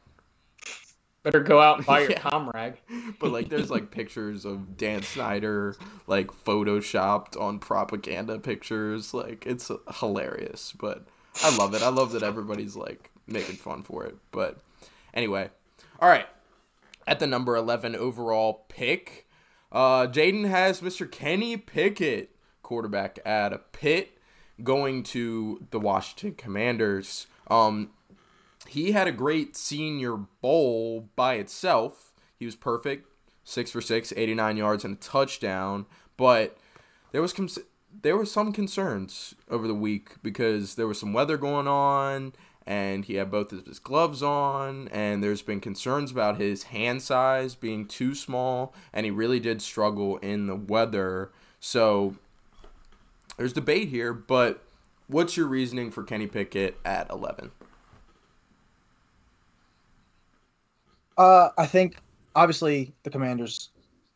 Better 1.27 1.41
go 1.41 1.61
out 1.61 1.79
and 1.79 1.87
buy 1.87 2.03
your 2.03 2.11
yeah. 2.13 2.21
comrade. 2.21 2.75
but 3.19 3.33
like, 3.33 3.49
there's 3.49 3.69
like 3.69 3.91
pictures 3.91 4.45
of 4.45 4.77
Dan 4.77 5.03
Snyder 5.03 5.75
like 6.07 6.29
photoshopped 6.29 7.41
on 7.41 7.59
propaganda 7.59 8.39
pictures. 8.39 9.13
Like, 9.13 9.45
it's 9.45 9.69
hilarious. 9.99 10.73
But 10.79 11.05
I 11.43 11.57
love 11.57 11.75
it. 11.75 11.83
I 11.83 11.89
love 11.89 12.13
that 12.13 12.23
everybody's 12.23 12.77
like 12.77 13.11
making 13.27 13.57
fun 13.57 13.83
for 13.83 14.05
it. 14.05 14.15
But 14.31 14.61
anyway, 15.13 15.51
all 16.01 16.09
right. 16.09 16.27
At 17.09 17.19
the 17.19 17.27
number 17.27 17.57
11 17.57 17.97
overall 17.97 18.65
pick, 18.69 19.27
uh, 19.73 20.07
Jaden 20.07 20.49
has 20.49 20.81
Mr. 20.81 21.11
Kenny 21.11 21.57
Pickett, 21.57 22.37
quarterback 22.63 23.19
at 23.27 23.53
a 23.53 23.59
Pitt, 23.59 24.19
going 24.63 25.03
to 25.03 25.67
the 25.73 25.81
Washington 25.81 26.35
Commanders. 26.35 27.27
Um, 27.49 27.91
he 28.69 28.93
had 28.93 29.07
a 29.07 29.13
great 29.13 29.57
senior 29.57 30.17
bowl 30.17 31.09
by 31.17 31.35
itself. 31.35 32.13
He 32.39 32.47
was 32.47 32.57
perfect, 32.57 33.09
six 33.45 33.71
for 33.71 33.81
six, 33.81 34.13
89 34.17 34.57
yards 34.57 34.85
and 34.85 34.97
a 34.97 35.01
touchdown. 35.01 35.87
But 36.17 36.57
there 37.13 37.23
was 37.23 37.33
com- 37.33 37.49
there 38.03 38.17
were 38.17 38.27
some 38.27 38.53
concerns 38.53 39.35
over 39.51 39.67
the 39.67 39.75
week 39.75 40.17
because 40.23 40.75
there 40.75 40.87
was 40.87 41.01
some 41.01 41.13
weather 41.13 41.37
going 41.37 41.67
on, 41.67 42.33
and 42.67 43.05
he 43.05 43.15
had 43.15 43.31
both 43.31 43.53
of 43.53 43.67
his 43.67 43.79
gloves 43.79 44.23
on, 44.23 44.89
and 44.89 45.23
there's 45.23 45.43
been 45.43 45.61
concerns 45.61 46.11
about 46.11 46.39
his 46.41 46.65
hand 46.65 47.03
size 47.03 47.55
being 47.55 47.87
too 47.87 48.15
small, 48.15 48.75
and 48.93 49.07
he 49.07 49.11
really 49.11 49.41
did 49.41 49.63
struggle 49.63 50.17
in 50.19 50.47
the 50.47 50.57
weather. 50.57 51.31
So 51.61 52.17
there's 53.37 53.53
debate 53.53 53.89
here, 53.89 54.13
but 54.13 54.63
what's 55.07 55.37
your 55.37 55.47
reasoning 55.47 55.91
for 55.91 56.03
Kenny 56.03 56.27
Pickett 56.27 56.79
at 56.85 57.09
11? 57.11 57.53
Uh, 61.17 61.51
I 61.57 61.67
think 61.67 61.97
obviously 62.35 62.93
the 63.03 63.11
Commanders 63.11 63.71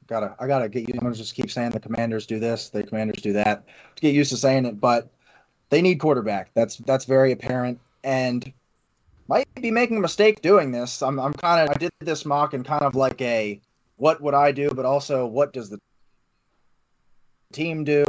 gotta. 0.07 0.35
I 0.39 0.47
gotta 0.47 0.69
get 0.69 0.89
you. 0.89 0.95
I'm 0.95 1.01
gonna 1.01 1.15
just 1.15 1.35
keep 1.35 1.51
saying 1.51 1.71
the 1.71 1.81
Commanders 1.81 2.27
do 2.27 2.39
this, 2.39 2.69
the 2.69 2.83
Commanders 2.83 3.23
do 3.23 3.33
that 3.35 3.65
to 3.97 4.03
get 4.03 4.15
used 4.15 4.31
to 4.31 4.37
saying 4.37 4.67
it. 4.67 4.81
But 4.81 5.11
they 5.71 5.81
need 5.81 5.97
quarterback. 5.97 6.51
That's 6.55 6.77
that's 6.79 7.05
very 7.05 7.33
apparent, 7.33 7.81
and 8.05 8.53
might 9.29 9.47
be 9.55 9.71
making 9.71 9.97
a 9.97 10.01
mistake 10.01 10.43
doing 10.43 10.73
this. 10.73 11.03
I'm 11.03 11.19
I'm 11.19 11.33
kind 11.33 11.69
of 11.69 11.75
I 11.75 11.79
did 11.79 11.91
this 12.01 12.27
mock 12.27 12.53
and 12.53 12.65
kind 12.65 12.83
of 12.83 12.95
like 12.95 13.21
a 13.23 13.61
what 13.97 14.21
would 14.21 14.35
I 14.35 14.51
do, 14.51 14.71
but 14.75 14.85
also 14.85 15.27
what 15.27 15.53
does 15.53 15.71
the 15.71 15.79
team 17.53 17.85
do? 17.85 18.05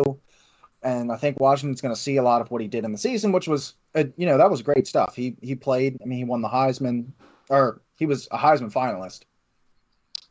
And 0.84 1.11
I 1.11 1.18
think 1.18 1.39
Washington's 1.39 1.82
going 1.82 1.93
to 1.93 1.99
see 1.99 2.18
a 2.18 2.24
lot 2.24 2.41
of 2.41 2.49
what 2.49 2.61
he 2.61 2.68
did 2.68 2.86
in 2.86 2.91
the 2.91 2.97
season, 2.97 3.32
which 3.32 3.47
was, 3.47 3.76
uh, 3.93 4.05
you 4.18 4.26
know, 4.26 4.38
that 4.38 4.49
was 4.49 4.63
great 4.63 4.88
stuff. 4.88 5.15
He 5.15 5.36
he 5.41 5.53
played. 5.53 5.99
I 6.01 6.05
mean, 6.05 6.18
he 6.18 6.24
won 6.24 6.41
the 6.41 6.49
Heisman, 6.49 7.11
or 7.49 7.82
he 8.02 8.08
was 8.08 8.28
a 8.32 8.38
Heisman 8.39 8.74
finalist. 8.74 9.26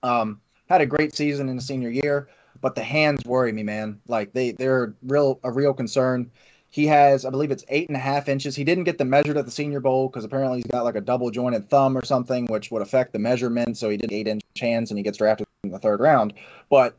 Um, 0.02 0.40
had 0.68 0.80
a 0.80 0.86
great 0.86 1.14
season 1.14 1.48
in 1.48 1.54
the 1.54 1.62
senior 1.62 1.88
year, 1.88 2.28
but 2.60 2.74
the 2.74 2.82
hands 2.82 3.24
worry 3.24 3.52
me, 3.52 3.62
man. 3.62 4.00
Like 4.08 4.32
they 4.32 4.50
they're 4.50 4.96
real 5.04 5.38
a 5.44 5.52
real 5.52 5.72
concern. 5.72 6.32
He 6.68 6.88
has, 6.88 7.24
I 7.24 7.30
believe 7.30 7.52
it's 7.52 7.64
eight 7.68 7.88
and 7.88 7.96
a 7.96 8.00
half 8.00 8.28
inches. 8.28 8.56
He 8.56 8.64
didn't 8.64 8.84
get 8.84 8.98
them 8.98 9.08
measured 9.08 9.36
at 9.36 9.44
the 9.44 9.52
Senior 9.52 9.78
Bowl 9.78 10.08
because 10.08 10.24
apparently 10.24 10.58
he's 10.58 10.66
got 10.66 10.82
like 10.82 10.96
a 10.96 11.00
double 11.00 11.30
jointed 11.30 11.70
thumb 11.70 11.96
or 11.96 12.04
something, 12.04 12.46
which 12.46 12.72
would 12.72 12.82
affect 12.82 13.12
the 13.12 13.20
measurement. 13.20 13.78
So 13.78 13.88
he 13.88 13.96
did 13.96 14.10
eight 14.10 14.26
inch 14.26 14.42
hands 14.58 14.90
and 14.90 14.98
he 14.98 15.04
gets 15.04 15.18
drafted 15.18 15.46
in 15.62 15.70
the 15.70 15.78
third 15.78 16.00
round. 16.00 16.34
But 16.70 16.98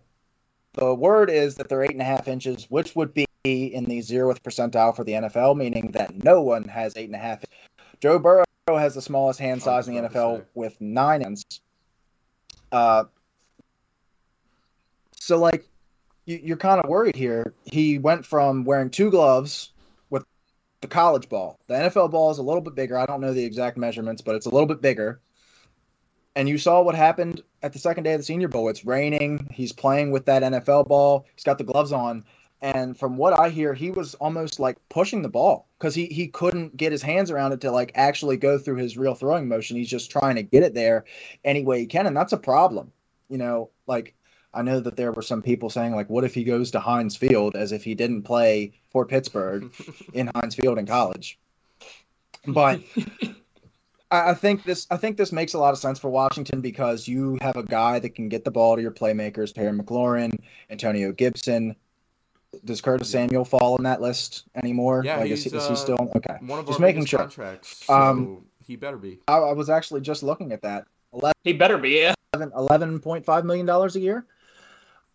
the 0.76 0.96
word 0.96 1.30
is 1.30 1.56
that 1.56 1.68
they're 1.68 1.84
eight 1.84 1.92
and 1.92 2.02
a 2.02 2.06
half 2.06 2.30
inches, 2.30 2.68
which 2.70 2.96
would 2.96 3.14
be 3.14 3.26
in 3.44 3.84
the 3.84 4.00
zeroth 4.00 4.42
percentile 4.42 4.96
for 4.96 5.04
the 5.04 5.14
NFL, 5.14 5.58
meaning 5.58 5.92
that 5.92 6.24
no 6.24 6.42
one 6.42 6.64
has 6.64 6.96
eight 6.96 7.10
and 7.10 7.16
a 7.16 7.20
half. 7.20 7.44
Joe 8.00 8.18
Burrow 8.18 8.46
has 8.68 8.96
the 8.96 9.02
smallest 9.02 9.40
hand 9.40 9.62
size 9.62 9.88
in 9.88 9.96
the 9.96 10.02
NFL 10.02 10.40
say. 10.40 10.44
with 10.54 10.80
nine 10.80 11.22
hands. 11.22 11.46
Uh, 12.72 13.06
so 15.20 15.38
like, 15.38 15.68
you, 16.26 16.40
you're 16.44 16.58
kind 16.58 16.80
of 16.82 16.90
worried 16.90 17.16
here. 17.16 17.54
He 17.66 17.98
went 17.98 18.26
from 18.26 18.64
wearing 18.64 18.90
two 18.90 19.10
gloves 19.10 19.72
with 20.10 20.24
the 20.82 20.88
college 20.88 21.28
ball. 21.28 21.60
The 21.68 21.74
NFL 21.74 22.12
ball 22.12 22.32
is 22.32 22.38
a 22.38 22.44
little 22.44 22.62
bit 22.62 22.76
bigger. 22.76 22.98
I 22.98 23.06
don't 23.06 23.22
know 23.22 23.34
the 23.34 23.44
exact 23.44 23.78
measurements, 23.78 24.22
but 24.22 24.36
it's 24.36 24.46
a 24.46 24.52
little 24.52 24.68
bit 24.68 24.82
bigger. 24.82 25.20
And 26.36 26.48
you 26.48 26.58
saw 26.58 26.82
what 26.82 26.96
happened 26.96 27.42
at 27.62 27.74
the 27.74 27.80
second 27.80 28.04
day 28.04 28.14
of 28.14 28.20
the 28.20 28.24
Senior 28.24 28.48
Bowl. 28.48 28.70
It's 28.70 28.86
raining. 28.86 29.50
He's 29.52 29.74
playing 29.74 30.12
with 30.12 30.26
that 30.26 30.44
NFL 30.44 30.88
ball. 30.88 31.26
He's 31.36 31.44
got 31.44 31.58
the 31.58 31.66
gloves 31.66 31.92
on. 31.92 32.24
And 32.62 32.98
from 32.98 33.18
what 33.18 33.40
I 33.40 33.50
hear, 33.50 33.74
he 33.74 33.90
was 33.90 34.14
almost 34.16 34.60
like 34.60 34.78
pushing 34.90 35.24
the 35.24 35.30
ball 35.30 35.68
because 35.80 35.96
he, 35.96 36.06
he 36.06 36.28
couldn't 36.28 36.78
get 36.78 36.92
his 36.92 37.02
hands 37.02 37.32
around 37.32 37.54
it 37.54 37.62
to 37.62 37.72
like 37.72 37.92
actually 37.96 38.38
go 38.38 38.60
through 38.60 38.76
his 38.76 38.98
real 38.98 39.16
throwing 39.16 39.48
motion. 39.48 39.78
He's 39.78 39.90
just 39.90 40.12
trying 40.12 40.36
to 40.36 40.44
get 40.44 40.62
it 40.62 40.76
there 40.76 41.06
any 41.44 41.64
way 41.64 41.80
he 41.80 41.88
can. 41.88 42.06
And 42.06 42.16
that's 42.16 42.34
a 42.34 42.38
problem. 42.38 42.92
You 43.30 43.40
know, 43.40 43.72
like 43.88 44.14
I 44.54 44.62
know 44.62 44.80
that 44.80 44.96
there 44.96 45.12
were 45.12 45.22
some 45.24 45.42
people 45.42 45.70
saying, 45.70 45.96
like, 45.96 46.10
what 46.10 46.24
if 46.24 46.36
he 46.36 46.44
goes 46.44 46.70
to 46.72 46.80
Heinz 46.80 47.16
Field 47.16 47.56
as 47.56 47.72
if 47.72 47.84
he 47.84 47.96
didn't 47.96 48.24
play 48.24 48.74
for 48.92 49.06
Pittsburgh 49.06 49.72
in 50.14 50.30
Heinz 50.36 50.56
Field 50.56 50.78
in 50.78 50.86
college? 50.86 51.40
But 52.46 52.82
I 54.12 54.34
think 54.34 54.64
this 54.64 54.88
I 54.92 54.98
think 54.98 55.18
this 55.18 55.32
makes 55.32 55.54
a 55.54 55.60
lot 55.60 55.74
of 55.74 55.80
sense 55.80 55.98
for 55.98 56.10
Washington 56.10 56.60
because 56.60 57.08
you 57.08 57.38
have 57.42 57.56
a 57.56 57.64
guy 57.64 57.98
that 58.00 58.16
can 58.16 58.30
get 58.30 58.44
the 58.44 58.52
ball 58.52 58.76
to 58.76 58.82
your 58.82 58.92
playmakers, 58.92 59.54
Terry 59.54 59.78
McLaurin, 59.78 60.38
Antonio 60.70 61.12
Gibson. 61.12 61.76
Does 62.66 62.82
Curtis 62.82 63.10
Samuel 63.10 63.46
fall 63.46 63.78
in 63.78 63.84
that 63.84 64.02
list 64.02 64.44
anymore? 64.56 65.04
Yeah, 65.06 65.18
like, 65.18 65.32
is, 65.32 65.44
he, 65.44 65.56
is 65.56 65.68
he 65.68 65.74
uh, 65.74 65.76
still 65.76 66.12
okay? 66.18 66.38
One 66.42 66.60
of 66.60 66.68
Just 66.68 66.80
our 66.80 66.86
making 66.86 67.06
sure. 67.06 67.20
contracts. 67.20 67.86
So 67.86 67.94
Um, 67.94 68.46
he 68.66 68.76
better 68.76 68.98
be. 68.98 69.20
I, 69.28 69.38
I 69.38 69.54
was 69.54 69.70
actually 69.70 70.02
just 70.02 70.22
looking 70.22 70.52
at 70.52 70.62
that. 70.62 70.86
11, 71.14 71.34
He 71.44 71.54
better 71.54 71.78
be. 71.78 71.90
Yeah. 72.00 72.14
11.5 72.36 73.44
million 73.44 73.66
dollars 73.66 73.96
a 73.96 74.00
year. 74.00 74.26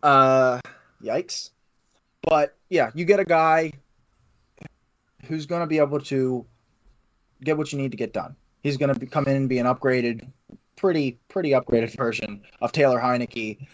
Uh, 0.03 0.61
yikes! 1.03 1.51
But 2.22 2.57
yeah, 2.68 2.91
you 2.95 3.05
get 3.05 3.20
a 3.20 3.24
guy 3.24 3.72
who's 5.24 5.47
going 5.47 5.61
to 5.61 5.66
be 5.66 5.78
able 5.78 6.01
to 6.01 6.45
get 7.43 7.57
what 7.57 7.72
you 7.72 7.78
need 7.78 7.91
to 7.91 7.97
get 7.97 8.12
done. 8.12 8.37
He's 8.62 8.76
going 8.76 8.95
to 8.95 9.07
come 9.07 9.24
in 9.26 9.37
and 9.37 9.49
be 9.49 9.59
an 9.59 9.66
upgraded, 9.66 10.28
pretty 10.76 11.18
pretty 11.28 11.51
upgraded 11.51 11.97
version 11.97 12.43
of 12.61 12.72
Taylor 12.72 13.01
Heinicke, 13.01 13.66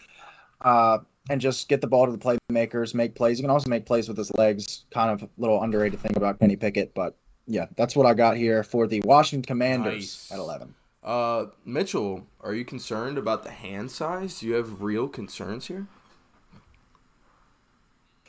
uh, 0.61 0.99
and 1.31 1.41
just 1.41 1.69
get 1.69 1.81
the 1.81 1.87
ball 1.87 2.07
to 2.07 2.13
the 2.13 2.19
playmakers, 2.19 2.95
make 2.95 3.15
plays. 3.15 3.39
He 3.39 3.43
can 3.43 3.51
also 3.51 3.69
make 3.71 3.87
plays 3.87 4.09
with 4.09 4.17
his 4.17 4.33
legs. 4.35 4.85
Kind 4.91 5.11
of 5.11 5.23
a 5.23 5.29
little 5.39 5.63
underrated 5.63 6.01
thing 6.01 6.17
about 6.17 6.41
Kenny 6.41 6.57
Pickett, 6.57 6.95
but 6.95 7.17
yeah, 7.47 7.67
that's 7.77 7.95
what 7.97 8.07
I 8.07 8.15
got 8.15 8.37
here 8.37 8.63
for 8.63 8.87
the 8.87 9.01
Washington 9.05 9.47
Commanders 9.47 10.29
Nice. 10.31 10.33
at 10.33 10.39
11. 10.39 10.75
Uh, 11.03 11.47
Mitchell, 11.65 12.27
are 12.41 12.55
you 12.55 12.65
concerned 12.65 13.19
about 13.19 13.43
the 13.43 13.51
hand 13.51 13.91
size? 13.91 14.41
Do 14.41 14.47
you 14.47 14.55
have 14.55 14.83
real 14.83 15.09
concerns 15.09 15.67
here? 15.67 15.87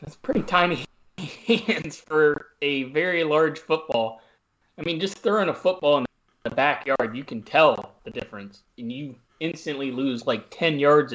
That's 0.01 0.15
pretty 0.15 0.41
tiny 0.41 0.85
hands 1.17 1.97
for 1.97 2.47
a 2.61 2.83
very 2.83 3.23
large 3.23 3.59
football. 3.59 4.21
I 4.77 4.81
mean, 4.81 4.99
just 4.99 5.19
throwing 5.19 5.49
a 5.49 5.53
football 5.53 5.99
in 5.99 6.05
the 6.43 6.49
backyard, 6.49 7.15
you 7.15 7.23
can 7.23 7.43
tell 7.43 7.93
the 8.03 8.11
difference, 8.11 8.63
and 8.77 8.91
you 8.91 9.15
instantly 9.39 9.91
lose 9.91 10.25
like 10.25 10.49
ten 10.49 10.79
yards. 10.79 11.13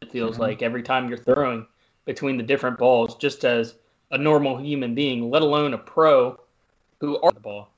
It 0.00 0.10
feels 0.10 0.36
Mhm. 0.36 0.40
like 0.40 0.62
every 0.62 0.82
time 0.82 1.08
you're 1.08 1.18
throwing 1.18 1.66
between 2.04 2.36
the 2.36 2.42
different 2.42 2.78
balls, 2.78 3.16
just 3.16 3.44
as 3.44 3.76
a 4.10 4.18
normal 4.18 4.56
human 4.56 4.94
being, 4.94 5.30
let 5.30 5.42
alone 5.42 5.74
a 5.74 5.78
pro 5.78 6.38
who 7.00 7.20
are 7.20 7.32
the 7.32 7.40
ball. 7.40 7.68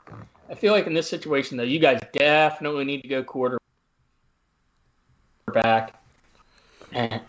I 0.48 0.54
feel 0.54 0.72
like 0.72 0.86
in 0.86 0.94
this 0.94 1.08
situation, 1.08 1.56
though, 1.56 1.62
you 1.62 1.78
guys 1.78 2.00
definitely 2.12 2.84
need 2.84 3.02
to 3.02 3.08
go 3.08 3.22
quarterback 3.22 3.60
at 6.92 7.24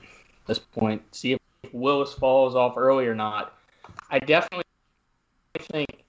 this 0.47 0.59
point. 0.59 1.03
See 1.15 1.33
if 1.33 1.39
Willis 1.71 2.13
falls 2.13 2.55
off 2.55 2.77
early 2.77 3.07
or 3.07 3.15
not. 3.15 3.57
I 4.09 4.19
definitely 4.19 4.65
think 5.59 6.03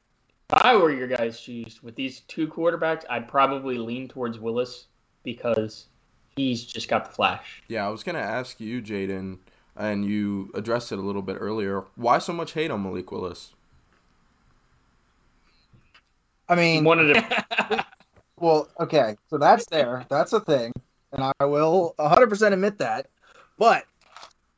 if 0.51 0.62
I 0.62 0.76
were 0.76 0.93
your 0.93 1.09
guys' 1.09 1.39
shoes 1.39 1.83
with 1.83 1.95
these 1.95 2.20
two 2.20 2.49
quarterbacks, 2.49 3.05
I'd 3.09 3.28
probably 3.28 3.78
lean 3.78 4.09
towards 4.09 4.39
Willis 4.39 4.87
because 5.22 5.87
he's 6.37 6.64
just 6.64 6.89
got 6.89 7.05
the 7.07 7.12
flash. 7.12 7.62
Yeah, 7.68 7.87
I 7.87 7.91
was 7.91 8.03
gonna 8.03 8.18
ask 8.18 8.61
you, 8.61 8.80
Jaden, 8.83 9.39
and 9.76 10.05
you 10.05 10.51
addressed 10.55 10.93
it 10.93 10.99
a 10.99 11.03
little 11.03 11.22
bit 11.22 11.37
earlier. 11.41 11.85
Why 11.97 12.18
so 12.18 12.33
much 12.33 12.53
hate 12.53 12.70
on 12.70 12.83
Malik 12.83 13.11
Willis? 13.11 13.53
I 16.49 16.55
He 16.55 16.61
mean, 16.61 16.85
wanted 16.85 17.14
to. 17.14 17.87
Well, 18.39 18.68
okay, 18.80 19.16
so 19.30 19.39
that's 19.39 19.66
there. 19.66 20.05
That's 20.09 20.33
a 20.33 20.41
thing, 20.41 20.72
and 21.12 21.33
I 21.39 21.45
will 21.45 21.95
100% 22.01 22.53
admit 22.53 22.78
that. 22.78 23.07
But 23.57 23.85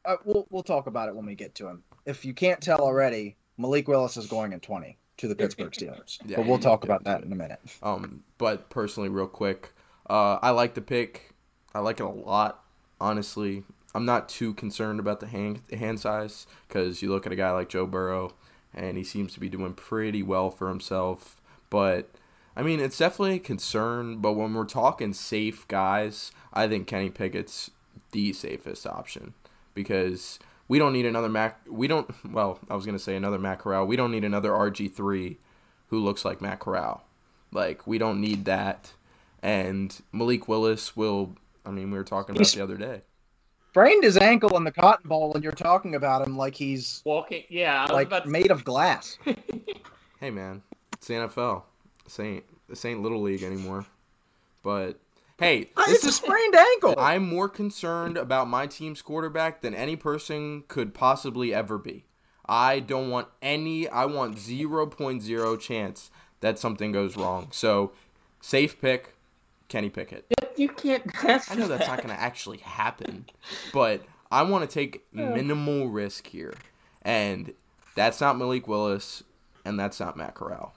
uh, 0.06 0.16
we'll 0.24 0.46
we'll 0.48 0.62
talk 0.62 0.86
about 0.86 1.10
it 1.10 1.14
when 1.14 1.26
we 1.26 1.34
get 1.34 1.54
to 1.56 1.68
him. 1.68 1.82
If 2.06 2.24
you 2.24 2.32
can't 2.32 2.62
tell 2.62 2.78
already, 2.78 3.36
Malik 3.58 3.86
Willis 3.86 4.16
is 4.16 4.26
going 4.26 4.54
in 4.54 4.60
20 4.60 4.96
to 5.18 5.28
the 5.28 5.34
Pittsburgh 5.34 5.72
Steelers. 5.78 6.18
Yeah, 6.24 6.38
but 6.38 6.46
we'll 6.46 6.58
talk 6.58 6.84
about 6.84 7.04
that 7.04 7.24
in 7.24 7.32
a 7.32 7.36
minute. 7.36 7.60
Um, 7.82 8.24
but 8.38 8.70
personally, 8.70 9.10
real 9.10 9.26
quick, 9.26 9.74
uh, 10.08 10.38
I 10.40 10.50
like 10.50 10.72
the 10.72 10.80
pick. 10.80 11.33
I 11.74 11.80
like 11.80 12.00
it 12.00 12.04
a 12.04 12.08
lot. 12.08 12.62
Honestly, 13.00 13.64
I'm 13.94 14.04
not 14.04 14.28
too 14.28 14.54
concerned 14.54 15.00
about 15.00 15.20
the 15.20 15.26
hand 15.26 15.60
hand 15.72 16.00
size 16.00 16.46
because 16.68 17.02
you 17.02 17.10
look 17.10 17.26
at 17.26 17.32
a 17.32 17.36
guy 17.36 17.50
like 17.50 17.68
Joe 17.68 17.86
Burrow, 17.86 18.32
and 18.74 18.96
he 18.96 19.04
seems 19.04 19.34
to 19.34 19.40
be 19.40 19.48
doing 19.48 19.74
pretty 19.74 20.22
well 20.22 20.50
for 20.50 20.68
himself. 20.68 21.36
But 21.70 22.10
I 22.56 22.62
mean, 22.62 22.80
it's 22.80 22.98
definitely 22.98 23.36
a 23.36 23.40
concern. 23.40 24.18
But 24.18 24.32
when 24.32 24.54
we're 24.54 24.64
talking 24.64 25.12
safe 25.12 25.66
guys, 25.68 26.32
I 26.52 26.68
think 26.68 26.86
Kenny 26.86 27.10
Pickett's 27.10 27.70
the 28.12 28.32
safest 28.32 28.86
option 28.86 29.34
because 29.74 30.38
we 30.68 30.78
don't 30.78 30.92
need 30.92 31.06
another 31.06 31.28
Mac. 31.28 31.60
We 31.68 31.86
don't. 31.88 32.08
Well, 32.30 32.58
I 32.70 32.74
was 32.74 32.86
gonna 32.86 32.98
say 32.98 33.16
another 33.16 33.38
Matt 33.38 33.58
Corral. 33.58 33.86
We 33.86 33.96
don't 33.96 34.12
need 34.12 34.24
another 34.24 34.50
RG 34.50 34.92
three 34.92 35.38
who 35.88 35.98
looks 35.98 36.24
like 36.24 36.40
Matt 36.40 36.60
Corral. 36.60 37.04
Like 37.52 37.86
we 37.86 37.98
don't 37.98 38.20
need 38.20 38.44
that. 38.46 38.92
And 39.42 39.96
Malik 40.12 40.48
Willis 40.48 40.96
will. 40.96 41.36
I 41.64 41.70
mean, 41.70 41.90
we 41.90 41.98
were 41.98 42.04
talking 42.04 42.34
about 42.34 42.40
He's- 42.40 42.54
the 42.54 42.62
other 42.62 42.76
day. 42.76 43.02
Sprained 43.70 44.04
his 44.04 44.16
ankle 44.16 44.56
in 44.56 44.62
the 44.62 44.70
Cotton 44.70 45.08
Bowl, 45.08 45.32
and 45.34 45.42
you're 45.42 45.52
talking 45.52 45.96
about 45.96 46.24
him 46.24 46.36
like 46.36 46.54
he's 46.54 47.02
Walking, 47.04 47.42
yeah, 47.48 47.84
I 47.88 47.92
like 47.92 48.06
about 48.06 48.22
to 48.22 48.30
made 48.30 48.52
of 48.52 48.64
glass. 48.64 49.18
Hey 50.20 50.30
man, 50.30 50.62
it's 50.94 51.06
the 51.08 51.14
NFL. 51.14 51.64
This 52.04 52.18
ain't 52.18 52.44
this 52.68 52.84
ain't 52.86 53.02
little 53.02 53.20
league 53.20 53.42
anymore. 53.42 53.84
But 54.62 54.98
hey, 55.38 55.68
uh, 55.76 55.84
this 55.86 55.96
it's 55.96 56.04
a 56.04 56.12
sprained 56.12 56.54
ankle. 56.54 56.94
I'm 56.96 57.28
more 57.28 57.48
concerned 57.48 58.16
about 58.16 58.48
my 58.48 58.66
team's 58.66 59.02
quarterback 59.02 59.60
than 59.60 59.74
any 59.74 59.96
person 59.96 60.64
could 60.68 60.94
possibly 60.94 61.52
ever 61.52 61.76
be. 61.76 62.06
I 62.46 62.80
don't 62.80 63.10
want 63.10 63.28
any. 63.42 63.86
I 63.88 64.06
want 64.06 64.36
0.0 64.36 65.60
chance 65.60 66.10
that 66.40 66.58
something 66.58 66.92
goes 66.92 67.16
wrong. 67.16 67.48
So, 67.50 67.92
safe 68.40 68.80
pick, 68.80 69.13
Kenny 69.68 69.90
Pickett. 69.90 70.26
You 70.56 70.68
can't. 70.68 71.02
That's 71.22 71.50
I 71.50 71.54
know 71.54 71.66
that's 71.66 71.88
not 71.88 71.98
going 71.98 72.14
to 72.14 72.20
actually 72.20 72.58
happen, 72.58 73.26
but 73.72 74.02
I 74.30 74.42
want 74.42 74.68
to 74.68 74.72
take 74.72 75.04
minimal 75.12 75.88
risk 75.88 76.26
here, 76.26 76.54
and 77.02 77.52
that's 77.96 78.20
not 78.20 78.38
Malik 78.38 78.68
Willis, 78.68 79.24
and 79.64 79.78
that's 79.78 79.98
not 79.98 80.16
Matt 80.16 80.34
Corral. 80.34 80.74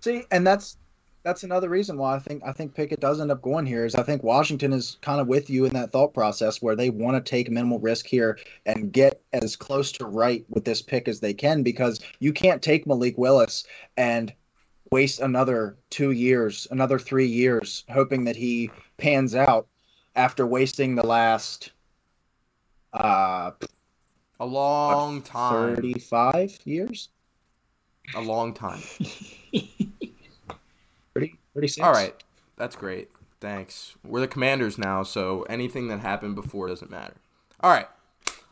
See, 0.00 0.24
and 0.30 0.46
that's 0.46 0.78
that's 1.24 1.42
another 1.42 1.68
reason 1.68 1.98
why 1.98 2.14
I 2.14 2.18
think 2.18 2.42
I 2.44 2.52
think 2.52 2.74
Pickett 2.74 3.00
does 3.00 3.20
end 3.20 3.30
up 3.30 3.42
going 3.42 3.66
here 3.66 3.84
is 3.84 3.94
I 3.94 4.02
think 4.02 4.22
Washington 4.22 4.72
is 4.72 4.96
kind 5.02 5.20
of 5.20 5.26
with 5.26 5.50
you 5.50 5.64
in 5.64 5.74
that 5.74 5.92
thought 5.92 6.14
process 6.14 6.62
where 6.62 6.76
they 6.76 6.90
want 6.90 7.22
to 7.22 7.30
take 7.30 7.50
minimal 7.50 7.78
risk 7.80 8.06
here 8.06 8.38
and 8.66 8.92
get 8.92 9.20
as 9.32 9.56
close 9.56 9.92
to 9.92 10.06
right 10.06 10.44
with 10.48 10.64
this 10.64 10.80
pick 10.80 11.08
as 11.08 11.20
they 11.20 11.34
can 11.34 11.62
because 11.62 12.00
you 12.20 12.32
can't 12.32 12.62
take 12.62 12.86
Malik 12.86 13.18
Willis 13.18 13.64
and 13.96 14.32
waste 14.90 15.20
another 15.20 15.76
two 15.90 16.12
years, 16.12 16.66
another 16.70 16.98
three 16.98 17.26
years, 17.26 17.84
hoping 17.90 18.24
that 18.24 18.36
he 18.36 18.70
pans 18.96 19.34
out 19.34 19.66
after 20.16 20.46
wasting 20.46 20.94
the 20.94 21.06
last 21.06 21.72
uh 22.92 23.50
A 24.40 24.46
long 24.46 25.22
time. 25.22 25.76
35 25.76 26.58
years 26.64 27.08
A 28.14 28.20
long 28.20 28.54
time. 28.54 28.80
30 31.14 31.38
36 31.54 31.84
All 31.84 31.92
right, 31.92 32.14
that's 32.56 32.76
great. 32.76 33.10
Thanks. 33.40 33.94
We're 34.04 34.20
the 34.20 34.28
commanders 34.28 34.78
now, 34.78 35.02
so 35.04 35.42
anything 35.44 35.88
that 35.88 36.00
happened 36.00 36.34
before 36.34 36.68
doesn't 36.68 36.90
matter. 36.90 37.14
All 37.60 37.70
right, 37.70 37.86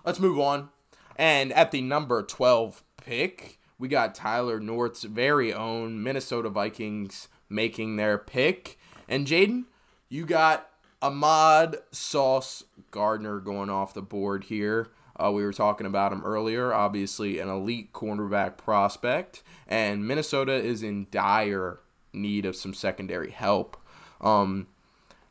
let's 0.05 0.21
move 0.21 0.39
on. 0.39 0.69
And 1.17 1.53
at 1.53 1.71
the 1.71 1.81
number 1.81 2.23
12 2.23 2.83
pick, 2.99 3.59
we 3.79 3.89
got 3.89 4.15
Tyler 4.15 4.61
North's 4.61 5.03
very 5.03 5.53
own 5.53 6.03
Minnesota 6.03 6.49
Vikings 6.49 7.29
making 7.49 7.97
their 7.97 8.19
pick. 8.19 8.79
And 9.09 9.27
Jaden, 9.27 9.65
you 10.09 10.25
got 10.25 10.69
Ahmad 11.03 11.79
Sauce 11.93 12.65
Gardner 12.91 13.39
going 13.39 13.71
off 13.71 13.95
the 13.95 14.03
board 14.03 14.45
here. 14.45 14.89
Uh, 15.19 15.31
we 15.33 15.45
were 15.45 15.53
talking 15.53 15.87
about 15.87 16.13
him 16.13 16.23
earlier. 16.25 16.73
Obviously, 16.73 17.39
an 17.39 17.49
elite 17.49 17.93
cornerback 17.93 18.57
prospect. 18.57 19.43
And 19.67 20.07
Minnesota 20.07 20.53
is 20.53 20.83
in 20.83 21.07
dire 21.11 21.81
need 22.13 22.47
of 22.47 22.57
some 22.57 22.75
secondary 22.75 23.31
help. 23.31 23.77
Um, 24.21 24.69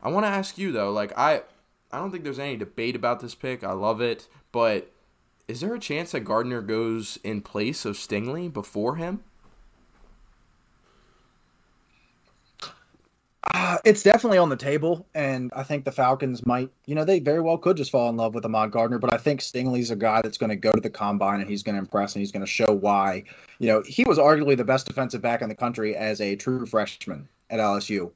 I 0.01 0.09
want 0.09 0.25
to 0.25 0.31
ask 0.31 0.57
you 0.57 0.71
though, 0.71 0.91
like 0.91 1.17
I, 1.17 1.41
I 1.91 1.99
don't 1.99 2.11
think 2.11 2.23
there's 2.23 2.39
any 2.39 2.57
debate 2.57 2.95
about 2.95 3.19
this 3.19 3.35
pick. 3.35 3.63
I 3.63 3.71
love 3.73 4.01
it, 4.01 4.27
but 4.51 4.91
is 5.47 5.61
there 5.61 5.73
a 5.73 5.79
chance 5.79 6.11
that 6.11 6.21
Gardner 6.21 6.61
goes 6.61 7.19
in 7.23 7.41
place 7.41 7.85
of 7.85 7.95
Stingley 7.95 8.51
before 8.51 8.95
him? 8.95 9.23
Uh, 13.53 13.77
it's 13.85 14.01
definitely 14.01 14.39
on 14.39 14.49
the 14.49 14.55
table, 14.55 15.05
and 15.13 15.51
I 15.55 15.61
think 15.61 15.85
the 15.85 15.91
Falcons 15.91 16.45
might, 16.45 16.71
you 16.87 16.95
know, 16.95 17.05
they 17.05 17.19
very 17.19 17.41
well 17.41 17.59
could 17.59 17.77
just 17.77 17.91
fall 17.91 18.09
in 18.09 18.17
love 18.17 18.33
with 18.33 18.43
Ahmad 18.43 18.71
Gardner, 18.71 18.97
but 18.97 19.13
I 19.13 19.17
think 19.17 19.39
Stingley's 19.39 19.91
a 19.91 19.95
guy 19.95 20.21
that's 20.21 20.37
going 20.37 20.49
to 20.49 20.55
go 20.55 20.71
to 20.71 20.81
the 20.81 20.89
combine 20.89 21.41
and 21.41 21.49
he's 21.49 21.61
going 21.61 21.75
to 21.75 21.79
impress 21.79 22.15
and 22.15 22.21
he's 22.21 22.31
going 22.31 22.43
to 22.43 22.51
show 22.51 22.73
why. 22.73 23.23
You 23.59 23.67
know, 23.67 23.83
he 23.83 24.03
was 24.03 24.17
arguably 24.17 24.57
the 24.57 24.65
best 24.65 24.87
defensive 24.87 25.21
back 25.21 25.43
in 25.43 25.49
the 25.49 25.55
country 25.55 25.95
as 25.95 26.21
a 26.21 26.35
true 26.35 26.65
freshman 26.65 27.27
at 27.51 27.59
LSU, 27.59 28.11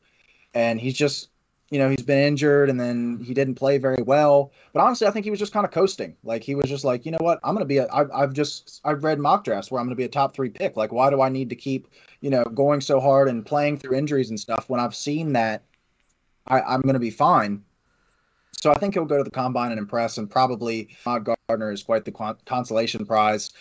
and 0.56 0.80
he's 0.80 0.96
just 0.96 1.30
you 1.70 1.78
know, 1.78 1.90
he's 1.90 2.02
been 2.02 2.20
injured 2.20 2.70
and 2.70 2.80
then 2.80 3.20
he 3.24 3.34
didn't 3.34 3.56
play 3.56 3.78
very 3.78 4.02
well. 4.02 4.52
But 4.74 4.82
honestly, 4.82 5.08
I 5.08 5.12
think 5.12 5.24
he 5.24 5.30
was 5.30 5.40
just 5.40 5.54
kind 5.54 5.66
of 5.66 5.72
coasting. 5.72 6.16
Like 6.24 6.44
he 6.44 6.56
was 6.56 6.66
just 6.66 6.84
like, 6.84 7.06
you 7.06 7.12
know 7.12 7.20
what, 7.22 7.40
I'm 7.44 7.54
going 7.54 7.64
to 7.64 7.68
be 7.68 7.78
a, 7.78 7.88
I've, 7.92 8.10
I've 8.12 8.34
just, 8.34 8.82
I've 8.84 9.04
read 9.04 9.20
mock 9.20 9.44
drafts 9.44 9.70
where 9.70 9.80
I'm 9.80 9.86
going 9.86 9.96
to 9.96 10.00
be 10.00 10.06
a 10.06 10.10
top 10.10 10.34
three 10.34 10.50
pick. 10.50 10.76
Like, 10.76 10.92
why 10.92 11.10
do 11.10 11.22
I 11.22 11.30
need 11.30 11.50
to 11.50 11.56
keep, 11.56 11.88
you 12.22 12.30
know, 12.30 12.44
going 12.44 12.82
so 12.82 13.00
hard 13.00 13.28
and 13.28 13.46
playing 13.46 13.78
through 13.78 13.98
injuries 13.98 14.30
and 14.30 14.40
stuff 14.40 14.66
when 14.68 14.80
I've 14.80 14.96
seen 14.96 15.34
that 15.34 15.64
I, 16.48 16.62
I'm 16.62 16.82
going 16.82 16.94
to 16.94 17.00
be 17.00 17.12
fine. 17.12 17.64
So 18.60 18.72
I 18.72 18.78
think 18.78 18.94
he'll 18.94 19.06
go 19.06 19.18
to 19.18 19.24
the 19.24 19.32
combine 19.32 19.72
and 19.72 19.80
impress, 19.80 20.18
and 20.18 20.30
probably 20.30 20.90
Ahmad 21.06 21.30
Gardner 21.48 21.72
is 21.72 21.82
quite 21.82 22.04
the 22.04 22.12
consolation 22.46 23.06
prize. 23.06 23.52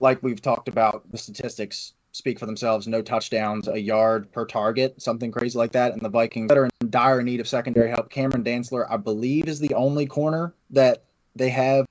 Like 0.00 0.22
we've 0.22 0.42
talked 0.42 0.68
about 0.68 1.10
the 1.10 1.16
statistics 1.16 1.94
speak 2.12 2.38
for 2.38 2.46
themselves. 2.46 2.86
No 2.86 3.02
touchdowns, 3.02 3.68
a 3.68 3.80
yard 3.80 4.30
per 4.32 4.46
target, 4.46 5.00
something 5.00 5.32
crazy 5.32 5.58
like 5.58 5.72
that. 5.72 5.92
And 5.92 6.00
the 6.00 6.08
Vikings 6.08 6.48
that 6.48 6.58
are 6.58 6.66
in 6.66 6.90
dire 6.90 7.22
need 7.22 7.40
of 7.40 7.48
secondary 7.48 7.90
help. 7.90 8.10
Cameron 8.10 8.44
Dantzler, 8.44 8.86
I 8.88 8.98
believe, 8.98 9.48
is 9.48 9.58
the 9.58 9.74
only 9.74 10.06
corner 10.06 10.54
that 10.70 11.04
they 11.34 11.48
have 11.48 11.86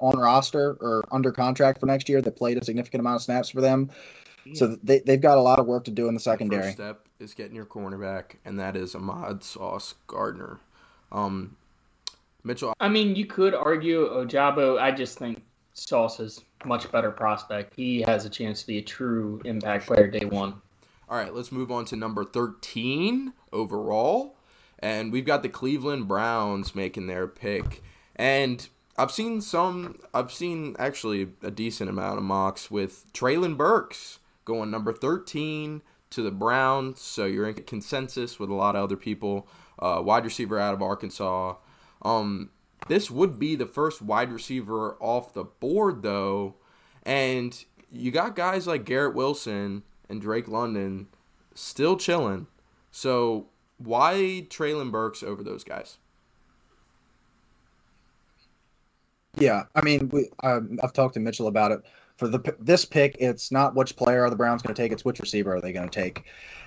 on 0.00 0.18
roster 0.18 0.76
or 0.80 1.02
under 1.12 1.32
contract 1.32 1.80
for 1.80 1.86
next 1.86 2.08
year 2.08 2.20
that 2.20 2.36
played 2.36 2.58
a 2.58 2.64
significant 2.64 3.00
amount 3.00 3.16
of 3.16 3.22
snaps 3.22 3.48
for 3.48 3.60
them. 3.60 3.90
Yeah. 4.44 4.54
So 4.54 4.76
they, 4.82 4.98
they've 5.00 5.20
got 5.20 5.38
a 5.38 5.40
lot 5.40 5.60
of 5.60 5.66
work 5.66 5.84
to 5.84 5.90
do 5.92 6.08
in 6.08 6.14
the 6.14 6.20
secondary. 6.20 6.62
The 6.62 6.68
first 6.68 6.76
step 6.76 7.08
is 7.20 7.34
getting 7.34 7.54
your 7.54 7.64
cornerback, 7.64 8.36
and 8.44 8.58
that 8.58 8.76
is 8.76 8.94
Ahmad 8.96 9.44
Sauce 9.44 9.94
Gardner. 10.08 10.58
Um, 11.12 11.56
Mitchell. 12.42 12.74
I 12.80 12.88
mean, 12.88 13.14
you 13.14 13.26
could 13.26 13.54
argue 13.54 14.08
Ojabo. 14.08 14.80
I 14.80 14.90
just 14.90 15.18
think 15.18 15.42
Sauce 15.74 16.18
is 16.18 16.40
much 16.66 16.90
better 16.90 17.10
prospect. 17.10 17.74
He 17.76 18.02
has 18.02 18.24
a 18.24 18.30
chance 18.30 18.60
to 18.62 18.66
be 18.66 18.78
a 18.78 18.82
true 18.82 19.40
impact 19.44 19.86
player 19.86 20.08
day 20.08 20.24
one. 20.24 20.54
All 21.08 21.18
right, 21.18 21.34
let's 21.34 21.52
move 21.52 21.70
on 21.70 21.84
to 21.86 21.96
number 21.96 22.24
13 22.24 23.32
overall. 23.52 24.36
And 24.78 25.12
we've 25.12 25.26
got 25.26 25.42
the 25.42 25.48
Cleveland 25.48 26.08
Browns 26.08 26.74
making 26.74 27.06
their 27.06 27.28
pick. 27.28 27.82
And 28.16 28.66
I've 28.96 29.12
seen 29.12 29.40
some, 29.40 29.98
I've 30.12 30.32
seen 30.32 30.74
actually 30.78 31.28
a 31.42 31.50
decent 31.50 31.88
amount 31.88 32.18
of 32.18 32.24
mocks 32.24 32.70
with 32.70 33.12
Treylon 33.12 33.56
Burks 33.56 34.18
going 34.44 34.70
number 34.70 34.92
13 34.92 35.82
to 36.10 36.22
the 36.22 36.30
Browns. 36.30 37.00
So 37.00 37.26
you're 37.26 37.48
in 37.48 37.54
consensus 37.54 38.38
with 38.38 38.50
a 38.50 38.54
lot 38.54 38.76
of 38.76 38.84
other 38.84 38.96
people. 38.96 39.46
Uh, 39.78 40.00
wide 40.04 40.24
receiver 40.24 40.58
out 40.58 40.74
of 40.74 40.82
Arkansas. 40.82 41.54
Um, 42.02 42.50
this 42.88 43.10
would 43.10 43.38
be 43.38 43.54
the 43.54 43.66
first 43.66 44.02
wide 44.02 44.32
receiver 44.32 44.96
off 45.00 45.34
the 45.34 45.44
board, 45.44 46.02
though. 46.02 46.54
And 47.04 47.64
you 47.90 48.10
got 48.10 48.36
guys 48.36 48.66
like 48.66 48.84
Garrett 48.84 49.14
Wilson 49.14 49.82
and 50.08 50.20
Drake 50.20 50.48
London 50.48 51.08
still 51.54 51.96
chilling. 51.96 52.46
So 52.90 53.46
why 53.78 54.46
Treylon 54.48 54.90
Burks 54.90 55.22
over 55.22 55.42
those 55.42 55.64
guys? 55.64 55.98
Yeah, 59.36 59.64
I 59.74 59.82
mean, 59.82 60.10
we, 60.10 60.28
um, 60.42 60.78
I've 60.82 60.92
talked 60.92 61.14
to 61.14 61.20
Mitchell 61.20 61.46
about 61.46 61.72
it. 61.72 61.80
For 62.18 62.28
the 62.28 62.54
this 62.60 62.84
pick, 62.84 63.16
it's 63.18 63.50
not 63.50 63.74
which 63.74 63.96
player 63.96 64.22
are 64.22 64.30
the 64.30 64.36
Browns 64.36 64.62
going 64.62 64.74
to 64.74 64.80
take; 64.80 64.92
it's 64.92 65.04
which 65.04 65.18
receiver 65.18 65.56
are 65.56 65.60
they 65.60 65.72
going 65.72 65.88
to 65.88 66.00
take. 66.00 66.24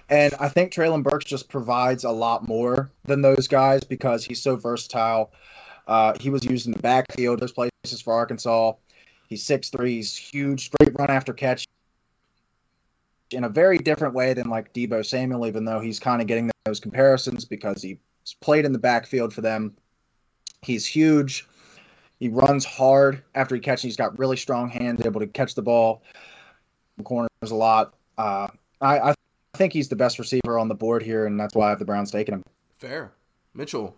And 0.09 0.33
I 0.39 0.49
think 0.49 0.71
Treylon 0.71 1.03
Burks 1.03 1.25
just 1.25 1.49
provides 1.49 2.03
a 2.03 2.11
lot 2.11 2.47
more 2.47 2.91
than 3.05 3.21
those 3.21 3.47
guys 3.47 3.83
because 3.83 4.25
he's 4.25 4.41
so 4.41 4.55
versatile. 4.55 5.31
Uh, 5.87 6.13
he 6.19 6.29
was 6.29 6.43
used 6.43 6.65
in 6.65 6.71
the 6.71 6.79
backfield, 6.79 7.39
those 7.39 7.51
places 7.51 8.01
for 8.01 8.13
Arkansas. 8.13 8.73
He's 9.27 9.43
6'3", 9.43 9.87
he's 9.87 10.15
huge, 10.15 10.71
great 10.71 10.97
run 10.97 11.09
after 11.09 11.33
catch 11.33 11.65
in 13.31 13.43
a 13.43 13.49
very 13.49 13.77
different 13.77 14.13
way 14.13 14.33
than 14.33 14.49
like 14.49 14.73
Deebo 14.73 15.05
Samuel, 15.05 15.47
even 15.47 15.65
though 15.65 15.79
he's 15.79 15.99
kind 15.99 16.21
of 16.21 16.27
getting 16.27 16.49
those 16.65 16.79
comparisons 16.79 17.45
because 17.45 17.81
he's 17.81 17.97
played 18.41 18.65
in 18.65 18.71
the 18.71 18.79
backfield 18.79 19.33
for 19.33 19.41
them. 19.41 19.75
He's 20.61 20.85
huge. 20.85 21.47
He 22.19 22.29
runs 22.29 22.65
hard 22.65 23.23
after 23.35 23.55
he 23.55 23.61
catches. 23.61 23.83
He's 23.83 23.97
got 23.97 24.17
really 24.17 24.37
strong 24.37 24.69
hands, 24.69 25.05
able 25.05 25.19
to 25.19 25.27
catch 25.27 25.53
the 25.53 25.61
ball 25.61 26.01
corners 27.03 27.29
a 27.43 27.55
lot. 27.55 27.95
Uh, 28.17 28.47
I, 28.81 29.11
I 29.11 29.13
think 29.55 29.73
he's 29.73 29.89
the 29.89 29.95
best 29.95 30.17
receiver 30.17 30.57
on 30.57 30.67
the 30.67 30.75
board 30.75 31.03
here, 31.03 31.25
and 31.25 31.39
that's 31.39 31.55
why 31.55 31.67
I 31.67 31.69
have 31.69 31.79
the 31.79 31.85
Browns 31.85 32.11
taking 32.11 32.35
him. 32.35 32.43
Fair. 32.77 33.11
Mitchell, 33.53 33.95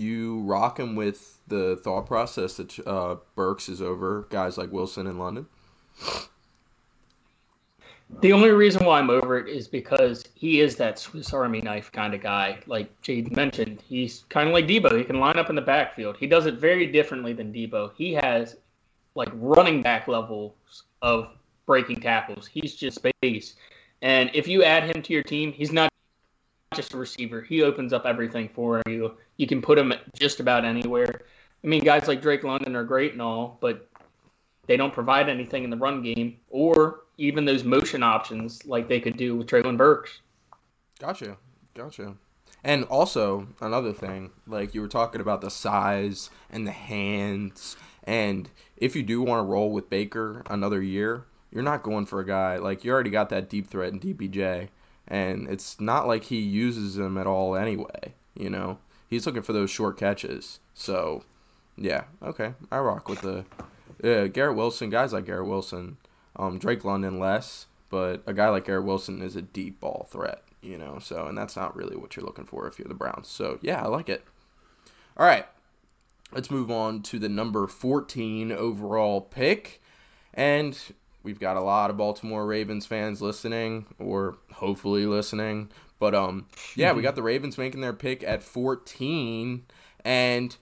you 0.00 0.40
rock 0.40 0.78
him 0.78 0.94
with 0.94 1.38
the 1.46 1.76
thought 1.76 2.06
process 2.06 2.54
that 2.54 2.78
uh, 2.86 3.16
Burks 3.34 3.68
is 3.68 3.80
over 3.82 4.26
guys 4.30 4.58
like 4.58 4.72
Wilson 4.72 5.06
and 5.06 5.18
London? 5.18 5.46
The 8.20 8.32
only 8.32 8.50
reason 8.50 8.86
why 8.86 8.98
I'm 8.98 9.10
over 9.10 9.38
it 9.38 9.48
is 9.48 9.68
because 9.68 10.24
he 10.34 10.60
is 10.60 10.76
that 10.76 10.98
Swiss 10.98 11.32
Army 11.34 11.60
knife 11.60 11.92
kind 11.92 12.14
of 12.14 12.22
guy. 12.22 12.58
Like 12.66 12.88
Jade 13.02 13.36
mentioned, 13.36 13.82
he's 13.86 14.24
kind 14.30 14.48
of 14.48 14.54
like 14.54 14.66
Deebo. 14.66 14.96
He 14.96 15.04
can 15.04 15.20
line 15.20 15.38
up 15.38 15.50
in 15.50 15.56
the 15.56 15.62
backfield. 15.62 16.16
He 16.16 16.26
does 16.26 16.46
it 16.46 16.54
very 16.54 16.86
differently 16.86 17.34
than 17.34 17.52
Deebo. 17.52 17.92
He 17.94 18.14
has 18.14 18.56
like 19.14 19.28
running 19.34 19.82
back 19.82 20.08
levels 20.08 20.84
of 21.02 21.28
breaking 21.66 22.00
tackles. 22.00 22.46
He's 22.46 22.74
just 22.74 22.96
space. 22.96 23.56
And 24.00 24.30
if 24.32 24.48
you 24.48 24.62
add 24.62 24.84
him 24.84 25.02
to 25.02 25.12
your 25.12 25.22
team, 25.22 25.52
he's 25.52 25.72
not 25.72 25.90
just 26.74 26.94
a 26.94 26.96
receiver. 26.96 27.42
He 27.42 27.62
opens 27.62 27.92
up 27.92 28.06
everything 28.06 28.48
for 28.48 28.82
you. 28.86 29.16
You 29.38 29.46
can 29.46 29.62
put 29.62 29.78
him 29.78 29.94
just 30.14 30.40
about 30.40 30.64
anywhere. 30.64 31.22
I 31.64 31.66
mean, 31.66 31.82
guys 31.82 32.06
like 32.06 32.20
Drake 32.20 32.44
London 32.44 32.76
are 32.76 32.84
great 32.84 33.12
and 33.12 33.22
all, 33.22 33.56
but 33.60 33.88
they 34.66 34.76
don't 34.76 34.92
provide 34.92 35.28
anything 35.28 35.64
in 35.64 35.70
the 35.70 35.76
run 35.76 36.02
game 36.02 36.36
or 36.50 37.00
even 37.16 37.44
those 37.44 37.64
motion 37.64 38.02
options 38.02 38.66
like 38.66 38.88
they 38.88 39.00
could 39.00 39.16
do 39.16 39.36
with 39.36 39.46
Treylon 39.46 39.76
Burks. 39.76 40.20
Gotcha. 41.00 41.36
Gotcha. 41.74 42.14
And 42.64 42.84
also 42.84 43.46
another 43.60 43.92
thing, 43.92 44.30
like 44.46 44.74
you 44.74 44.80
were 44.80 44.88
talking 44.88 45.20
about 45.20 45.40
the 45.40 45.50
size 45.50 46.28
and 46.50 46.66
the 46.66 46.72
hands, 46.72 47.76
and 48.04 48.50
if 48.76 48.96
you 48.96 49.02
do 49.02 49.22
want 49.22 49.40
to 49.40 49.44
roll 49.44 49.70
with 49.70 49.88
Baker 49.88 50.42
another 50.50 50.82
year, 50.82 51.24
you're 51.52 51.62
not 51.62 51.82
going 51.82 52.06
for 52.06 52.20
a 52.20 52.26
guy 52.26 52.56
like 52.56 52.84
you 52.84 52.90
already 52.90 53.10
got 53.10 53.30
that 53.30 53.48
deep 53.48 53.68
threat 53.68 53.92
in 53.92 54.00
DPJ 54.00 54.68
and 55.06 55.48
it's 55.48 55.80
not 55.80 56.06
like 56.06 56.24
he 56.24 56.38
uses 56.38 56.96
them 56.96 57.16
at 57.16 57.26
all 57.26 57.56
anyway. 57.56 58.14
You 58.34 58.50
know, 58.50 58.78
he's 59.08 59.26
looking 59.26 59.42
for 59.42 59.52
those 59.52 59.70
short 59.70 59.98
catches. 59.98 60.60
So, 60.74 61.24
yeah, 61.76 62.04
okay, 62.22 62.54
I 62.70 62.78
rock 62.78 63.08
with 63.08 63.22
the 63.22 63.44
Garrett 64.28 64.56
Wilson 64.56 64.90
guys 64.90 65.12
like 65.12 65.26
Garrett 65.26 65.48
Wilson, 65.48 65.96
um, 66.36 66.58
Drake 66.58 66.84
London 66.84 67.18
less, 67.18 67.66
but 67.90 68.22
a 68.26 68.32
guy 68.32 68.48
like 68.48 68.66
Garrett 68.66 68.84
Wilson 68.84 69.22
is 69.22 69.36
a 69.36 69.42
deep 69.42 69.80
ball 69.80 70.08
threat. 70.10 70.42
You 70.60 70.76
know, 70.76 70.98
so 70.98 71.26
and 71.26 71.38
that's 71.38 71.54
not 71.54 71.76
really 71.76 71.96
what 71.96 72.16
you're 72.16 72.26
looking 72.26 72.44
for 72.44 72.66
if 72.66 72.78
you're 72.78 72.88
the 72.88 72.94
Browns. 72.94 73.28
So 73.28 73.58
yeah, 73.62 73.82
I 73.82 73.86
like 73.86 74.08
it. 74.08 74.24
All 75.16 75.24
right, 75.24 75.46
let's 76.32 76.50
move 76.50 76.70
on 76.70 77.02
to 77.02 77.18
the 77.18 77.28
number 77.28 77.66
14 77.66 78.52
overall 78.52 79.20
pick. 79.20 79.80
And 80.34 80.78
we've 81.22 81.40
got 81.40 81.56
a 81.56 81.60
lot 81.60 81.90
of 81.90 81.96
Baltimore 81.96 82.46
Ravens 82.46 82.86
fans 82.86 83.22
listening, 83.22 83.86
or 83.98 84.38
hopefully 84.52 85.06
listening. 85.06 85.70
But 85.98 86.14
um, 86.14 86.46
yeah, 86.76 86.92
we 86.92 87.02
got 87.02 87.16
the 87.16 87.22
Ravens 87.22 87.58
making 87.58 87.80
their 87.80 87.92
pick 87.92 88.22
at 88.22 88.42
14, 88.42 89.64
and 90.04 90.56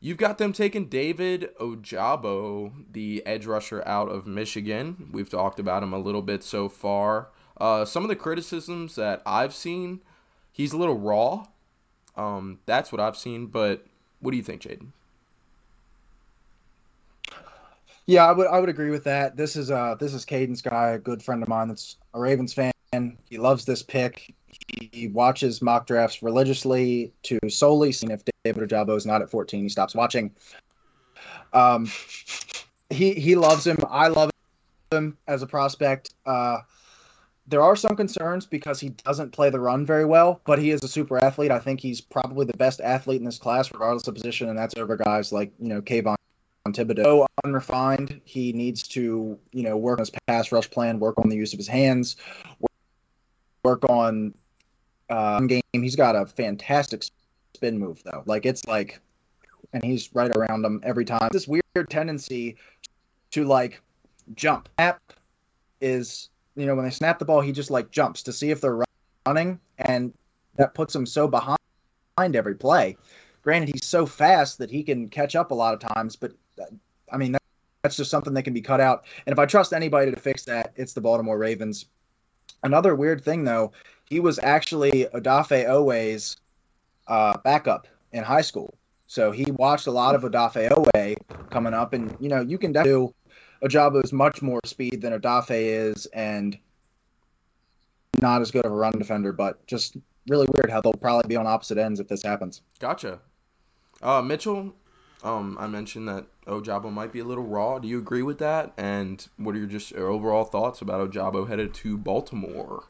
you've 0.00 0.16
got 0.16 0.38
them 0.38 0.52
taking 0.52 0.88
David 0.88 1.50
Ojabo, 1.60 2.72
the 2.92 3.24
edge 3.26 3.46
rusher 3.46 3.82
out 3.86 4.08
of 4.08 4.26
Michigan. 4.26 5.08
We've 5.12 5.30
talked 5.30 5.58
about 5.58 5.82
him 5.82 5.92
a 5.92 5.98
little 5.98 6.22
bit 6.22 6.42
so 6.44 6.68
far. 6.68 7.28
Uh, 7.58 7.84
some 7.84 8.02
of 8.04 8.08
the 8.08 8.16
criticisms 8.16 8.94
that 8.96 9.22
I've 9.26 9.54
seen, 9.54 10.00
he's 10.52 10.72
a 10.72 10.76
little 10.76 10.98
raw. 10.98 11.46
Um, 12.16 12.60
that's 12.66 12.92
what 12.92 13.00
I've 13.00 13.16
seen. 13.16 13.46
But 13.46 13.86
what 14.20 14.30
do 14.30 14.36
you 14.36 14.42
think, 14.42 14.62
Jaden? 14.62 14.88
Yeah, 18.06 18.24
I 18.24 18.32
would 18.32 18.46
I 18.46 18.60
would 18.60 18.68
agree 18.68 18.90
with 18.90 19.04
that. 19.04 19.36
This 19.36 19.56
is 19.56 19.70
uh 19.70 19.96
this 19.98 20.14
is 20.14 20.24
Caden's 20.24 20.62
guy, 20.62 20.90
a 20.90 20.98
good 20.98 21.22
friend 21.22 21.42
of 21.42 21.48
mine 21.48 21.68
that's 21.68 21.96
a 22.14 22.20
Ravens 22.20 22.54
fan. 22.54 22.72
He 23.28 23.36
loves 23.36 23.64
this 23.64 23.82
pick. 23.82 24.32
He 24.68 25.08
watches 25.08 25.62
mock 25.62 25.86
drafts 25.86 26.22
religiously 26.22 27.12
to 27.24 27.38
solely 27.48 27.92
see 27.92 28.08
if 28.10 28.22
David 28.44 28.68
Ojabo 28.68 28.96
is 28.96 29.06
not 29.06 29.22
at 29.22 29.30
14. 29.30 29.62
He 29.62 29.68
stops 29.68 29.94
watching. 29.94 30.34
Um, 31.52 31.90
he 32.90 33.14
he 33.14 33.34
loves 33.36 33.66
him. 33.66 33.78
I 33.88 34.08
love 34.08 34.30
him 34.90 35.16
as 35.26 35.42
a 35.42 35.46
prospect. 35.46 36.14
Uh, 36.24 36.58
there 37.48 37.62
are 37.62 37.76
some 37.76 37.94
concerns 37.96 38.44
because 38.44 38.80
he 38.80 38.90
doesn't 38.90 39.32
play 39.32 39.50
the 39.50 39.60
run 39.60 39.86
very 39.86 40.04
well, 40.04 40.40
but 40.44 40.58
he 40.58 40.70
is 40.70 40.82
a 40.82 40.88
super 40.88 41.22
athlete. 41.22 41.50
I 41.50 41.58
think 41.58 41.80
he's 41.80 42.00
probably 42.00 42.44
the 42.44 42.56
best 42.56 42.80
athlete 42.80 43.20
in 43.20 43.24
this 43.24 43.38
class, 43.38 43.72
regardless 43.72 44.06
of 44.08 44.14
position, 44.14 44.48
and 44.48 44.58
that's 44.58 44.76
over 44.76 44.96
guys 44.96 45.32
like 45.32 45.52
you 45.60 45.68
know 45.68 45.80
Kayvon 45.80 46.16
Thibodeaux. 46.68 47.26
Unrefined, 47.44 48.20
he 48.24 48.52
needs 48.52 48.82
to 48.88 49.38
you 49.52 49.62
know 49.62 49.76
work 49.76 49.98
on 49.98 50.02
his 50.02 50.12
pass 50.26 50.50
rush 50.50 50.70
plan, 50.70 50.98
work 50.98 51.18
on 51.18 51.28
the 51.28 51.36
use 51.36 51.52
of 51.52 51.58
his 51.58 51.68
hands, 51.68 52.16
work 53.62 53.88
on 53.88 54.34
uh, 55.10 55.40
game. 55.40 55.62
He's 55.72 55.96
got 55.96 56.16
a 56.16 56.26
fantastic 56.26 57.04
spin 57.54 57.78
move 57.78 58.02
though. 58.04 58.22
Like 58.26 58.46
it's 58.46 58.66
like, 58.66 59.00
and 59.72 59.82
he's 59.82 60.14
right 60.14 60.34
around 60.36 60.64
him 60.64 60.80
every 60.84 61.04
time. 61.04 61.28
This 61.32 61.48
weird 61.48 61.90
tendency 61.90 62.56
to 63.32 63.44
like 63.44 63.80
jump. 64.34 64.68
App 64.78 65.00
is 65.80 66.30
you 66.56 66.64
know, 66.64 66.74
when 66.74 66.84
they 66.84 66.90
snap 66.90 67.18
the 67.18 67.24
ball, 67.24 67.40
he 67.40 67.52
just 67.52 67.70
like 67.70 67.90
jumps 67.90 68.22
to 68.22 68.32
see 68.32 68.50
if 68.50 68.60
they're 68.60 68.82
running, 69.26 69.60
and 69.78 70.12
that 70.56 70.74
puts 70.74 70.94
him 70.94 71.06
so 71.06 71.28
behind 71.28 71.58
every 72.18 72.54
play. 72.54 72.96
Granted, 73.42 73.68
he's 73.68 73.84
so 73.84 74.06
fast 74.06 74.58
that 74.58 74.70
he 74.70 74.82
can 74.82 75.08
catch 75.08 75.36
up 75.36 75.50
a 75.50 75.54
lot 75.54 75.74
of 75.74 75.80
times, 75.94 76.16
but 76.16 76.32
uh, 76.60 76.64
I 77.12 77.18
mean, 77.18 77.36
that's 77.82 77.96
just 77.96 78.10
something 78.10 78.34
that 78.34 78.42
can 78.42 78.54
be 78.54 78.62
cut 78.62 78.80
out. 78.80 79.04
And 79.26 79.32
if 79.32 79.38
I 79.38 79.46
trust 79.46 79.72
anybody 79.72 80.10
to 80.10 80.18
fix 80.18 80.44
that, 80.44 80.72
it's 80.76 80.94
the 80.94 81.00
Baltimore 81.00 81.38
Ravens. 81.38 81.86
Another 82.62 82.96
weird 82.96 83.22
thing, 83.22 83.44
though, 83.44 83.72
he 84.08 84.20
was 84.20 84.38
actually 84.38 85.06
Odafe 85.14 85.66
Oweh's 85.68 86.36
uh, 87.06 87.36
backup 87.44 87.86
in 88.12 88.24
high 88.24 88.40
school. 88.40 88.74
So 89.06 89.30
he 89.30 89.50
watched 89.52 89.86
a 89.86 89.90
lot 89.90 90.14
of 90.14 90.22
Odafe 90.22 90.68
Oweh 90.70 91.16
coming 91.50 91.74
up, 91.74 91.92
and 91.92 92.16
you 92.18 92.28
know, 92.28 92.40
you 92.40 92.58
can 92.58 92.72
do 92.72 93.14
Ojabo 93.62 94.04
is 94.04 94.12
much 94.12 94.42
more 94.42 94.60
speed 94.64 95.00
than 95.02 95.12
Odafe 95.12 95.50
is, 95.50 96.06
and 96.06 96.58
not 98.20 98.40
as 98.40 98.50
good 98.50 98.64
of 98.64 98.72
a 98.72 98.74
run 98.74 98.98
defender. 98.98 99.32
But 99.32 99.64
just 99.66 99.96
really 100.28 100.48
weird 100.54 100.70
how 100.70 100.80
they'll 100.80 100.92
probably 100.94 101.28
be 101.28 101.36
on 101.36 101.46
opposite 101.46 101.78
ends 101.78 102.00
if 102.00 102.08
this 102.08 102.22
happens. 102.22 102.62
Gotcha. 102.80 103.20
Uh, 104.02 104.22
Mitchell, 104.22 104.74
um, 105.22 105.56
I 105.58 105.68
mentioned 105.68 106.08
that 106.08 106.26
Ojabo 106.46 106.92
might 106.92 107.12
be 107.12 107.20
a 107.20 107.24
little 107.24 107.44
raw. 107.44 107.78
Do 107.78 107.86
you 107.86 107.98
agree 107.98 108.22
with 108.22 108.38
that? 108.38 108.72
And 108.76 109.26
what 109.36 109.54
are 109.54 109.58
your 109.58 109.68
just 109.68 109.92
your 109.92 110.08
overall 110.08 110.44
thoughts 110.44 110.80
about 110.80 111.10
Ojabo 111.10 111.48
headed 111.48 111.74
to 111.74 111.96
Baltimore? 111.96 112.84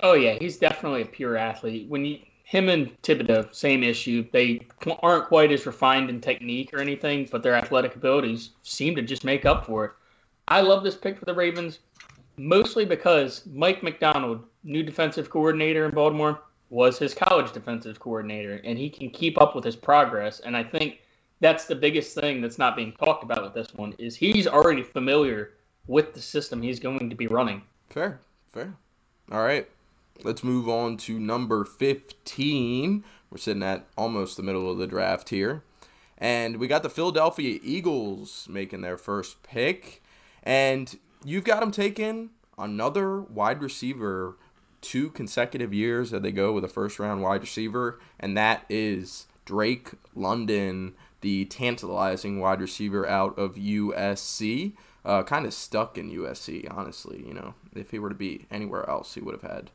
Oh 0.00 0.14
yeah, 0.14 0.36
he's 0.40 0.56
definitely 0.58 1.02
a 1.02 1.06
pure 1.06 1.36
athlete. 1.36 1.88
When 1.88 2.04
you 2.04 2.18
him 2.44 2.68
and 2.68 2.90
Thibodeaux, 3.02 3.52
same 3.54 3.82
issue. 3.82 4.24
They 4.30 4.66
aren't 5.02 5.26
quite 5.26 5.50
as 5.50 5.66
refined 5.66 6.10
in 6.10 6.20
technique 6.20 6.72
or 6.72 6.78
anything, 6.78 7.26
but 7.32 7.42
their 7.42 7.54
athletic 7.54 7.96
abilities 7.96 8.50
seem 8.62 8.94
to 8.94 9.02
just 9.02 9.24
make 9.24 9.44
up 9.44 9.66
for 9.66 9.84
it. 9.86 9.92
I 10.46 10.60
love 10.60 10.84
this 10.84 10.94
pick 10.94 11.18
for 11.18 11.24
the 11.24 11.34
Ravens, 11.34 11.80
mostly 12.36 12.84
because 12.84 13.46
Mike 13.46 13.82
Macdonald, 13.82 14.44
new 14.62 14.82
defensive 14.82 15.30
coordinator 15.30 15.86
in 15.86 15.94
Baltimore, 15.94 16.42
was 16.68 16.98
his 16.98 17.14
college 17.14 17.50
defensive 17.52 17.98
coordinator, 17.98 18.60
and 18.62 18.78
he 18.78 18.90
can 18.90 19.08
keep 19.08 19.40
up 19.40 19.54
with 19.54 19.64
his 19.64 19.76
progress. 19.76 20.40
And 20.40 20.56
I 20.56 20.62
think 20.62 21.00
that's 21.40 21.64
the 21.64 21.74
biggest 21.74 22.14
thing 22.14 22.40
that's 22.40 22.58
not 22.58 22.76
being 22.76 22.92
talked 22.92 23.24
about 23.24 23.42
with 23.42 23.54
this 23.54 23.74
one 23.74 23.94
is 23.98 24.14
he's 24.14 24.46
already 24.46 24.82
familiar 24.82 25.54
with 25.86 26.12
the 26.14 26.20
system 26.20 26.60
he's 26.60 26.78
going 26.78 27.08
to 27.08 27.16
be 27.16 27.26
running. 27.26 27.62
Fair, 27.88 28.20
fair. 28.52 28.74
All 29.32 29.42
right. 29.42 29.68
Let's 30.22 30.44
move 30.44 30.68
on 30.68 30.96
to 30.98 31.18
number 31.18 31.64
15. 31.64 33.04
We're 33.30 33.38
sitting 33.38 33.62
at 33.62 33.86
almost 33.98 34.36
the 34.36 34.42
middle 34.42 34.70
of 34.70 34.78
the 34.78 34.86
draft 34.86 35.30
here. 35.30 35.62
And 36.16 36.58
we 36.58 36.68
got 36.68 36.82
the 36.82 36.90
Philadelphia 36.90 37.58
Eagles 37.62 38.46
making 38.48 38.82
their 38.82 38.96
first 38.96 39.42
pick. 39.42 40.02
And 40.42 40.96
you've 41.24 41.44
got 41.44 41.60
them 41.60 41.72
taking 41.72 42.30
another 42.56 43.20
wide 43.20 43.62
receiver 43.62 44.36
two 44.84 45.08
consecutive 45.10 45.72
years 45.72 46.10
that 46.10 46.22
they 46.22 46.30
go 46.30 46.52
with 46.52 46.62
a 46.64 46.68
first 46.68 46.98
round 46.98 47.22
wide 47.22 47.40
receiver, 47.40 47.98
and 48.20 48.36
that 48.36 48.64
is 48.68 49.26
Drake 49.46 49.92
London, 50.14 50.94
the 51.22 51.46
tantalizing 51.46 52.38
wide 52.38 52.60
receiver 52.60 53.08
out 53.08 53.36
of 53.38 53.56
USC. 53.56 54.74
Uh, 55.04 55.22
kind 55.22 55.44
of 55.44 55.52
stuck 55.52 55.98
in 55.98 56.10
USC, 56.10 56.66
honestly. 56.74 57.24
You 57.26 57.34
know, 57.34 57.54
if 57.74 57.90
he 57.90 57.98
were 57.98 58.08
to 58.08 58.14
be 58.14 58.46
anywhere 58.50 58.88
else, 58.88 59.14
he 59.14 59.20
would 59.20 59.34
have 59.34 59.50
had 59.50 59.70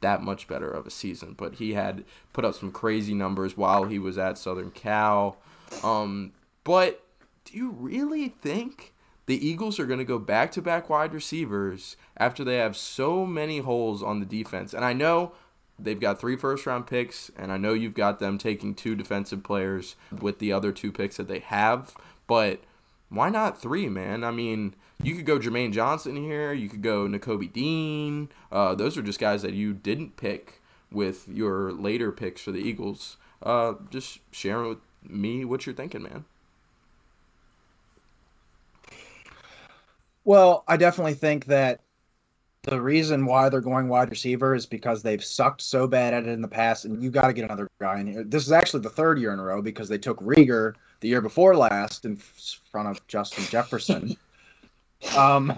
that 0.00 0.22
much 0.22 0.48
better 0.48 0.70
of 0.70 0.86
a 0.86 0.90
season. 0.90 1.34
But 1.36 1.54
he 1.54 1.74
had 1.74 2.04
put 2.32 2.44
up 2.44 2.54
some 2.54 2.72
crazy 2.72 3.14
numbers 3.14 3.56
while 3.56 3.84
he 3.84 3.98
was 3.98 4.18
at 4.18 4.38
Southern 4.38 4.70
Cal. 4.70 5.36
Um, 5.82 6.32
but 6.64 7.04
do 7.44 7.56
you 7.56 7.70
really 7.70 8.28
think 8.28 8.92
the 9.26 9.46
Eagles 9.46 9.78
are 9.78 9.86
going 9.86 9.98
to 9.98 10.04
go 10.04 10.18
back 10.18 10.52
to 10.52 10.62
back 10.62 10.88
wide 10.88 11.14
receivers 11.14 11.96
after 12.16 12.44
they 12.44 12.56
have 12.56 12.76
so 12.76 13.24
many 13.26 13.58
holes 13.58 14.02
on 14.02 14.20
the 14.20 14.26
defense? 14.26 14.74
And 14.74 14.84
I 14.84 14.92
know 14.92 15.32
they've 15.78 16.00
got 16.00 16.20
three 16.20 16.36
first 16.36 16.66
round 16.66 16.86
picks, 16.86 17.30
and 17.36 17.52
I 17.52 17.56
know 17.56 17.72
you've 17.72 17.94
got 17.94 18.18
them 18.18 18.38
taking 18.38 18.74
two 18.74 18.94
defensive 18.94 19.42
players 19.42 19.96
with 20.20 20.38
the 20.38 20.52
other 20.52 20.72
two 20.72 20.92
picks 20.92 21.16
that 21.16 21.28
they 21.28 21.40
have, 21.40 21.94
but 22.26 22.60
why 23.08 23.28
not 23.28 23.60
three, 23.60 23.88
man? 23.88 24.22
I 24.22 24.30
mean, 24.30 24.74
you 25.02 25.14
could 25.14 25.26
go 25.26 25.38
Jermaine 25.38 25.72
Johnson 25.72 26.16
here. 26.16 26.52
You 26.52 26.68
could 26.68 26.82
go 26.82 27.06
Nakobe 27.06 27.52
Dean. 27.52 28.28
Uh, 28.50 28.74
those 28.74 28.98
are 28.98 29.02
just 29.02 29.18
guys 29.18 29.42
that 29.42 29.54
you 29.54 29.72
didn't 29.72 30.16
pick 30.16 30.60
with 30.90 31.28
your 31.28 31.72
later 31.72 32.12
picks 32.12 32.42
for 32.42 32.52
the 32.52 32.58
Eagles. 32.58 33.16
Uh, 33.42 33.74
just 33.90 34.18
sharing 34.30 34.68
with 34.68 34.78
me 35.02 35.44
what 35.44 35.64
you're 35.64 35.74
thinking, 35.74 36.02
man. 36.02 36.24
Well, 40.24 40.64
I 40.68 40.76
definitely 40.76 41.14
think 41.14 41.46
that 41.46 41.80
the 42.62 42.80
reason 42.80 43.24
why 43.24 43.48
they're 43.48 43.62
going 43.62 43.88
wide 43.88 44.10
receiver 44.10 44.54
is 44.54 44.66
because 44.66 45.02
they've 45.02 45.24
sucked 45.24 45.62
so 45.62 45.86
bad 45.86 46.12
at 46.12 46.24
it 46.24 46.28
in 46.28 46.42
the 46.42 46.48
past, 46.48 46.84
and 46.84 47.02
you 47.02 47.10
got 47.10 47.28
to 47.28 47.32
get 47.32 47.46
another 47.46 47.70
guy 47.80 48.00
in 48.00 48.06
here. 48.06 48.22
This 48.22 48.44
is 48.44 48.52
actually 48.52 48.82
the 48.82 48.90
third 48.90 49.18
year 49.18 49.32
in 49.32 49.38
a 49.38 49.42
row 49.42 49.62
because 49.62 49.88
they 49.88 49.96
took 49.96 50.20
Reagor 50.20 50.74
the 51.00 51.08
year 51.08 51.22
before 51.22 51.56
last 51.56 52.04
in 52.04 52.16
front 52.16 52.88
of 52.88 53.06
Justin 53.06 53.44
Jefferson. 53.44 54.14
Um, 55.16 55.52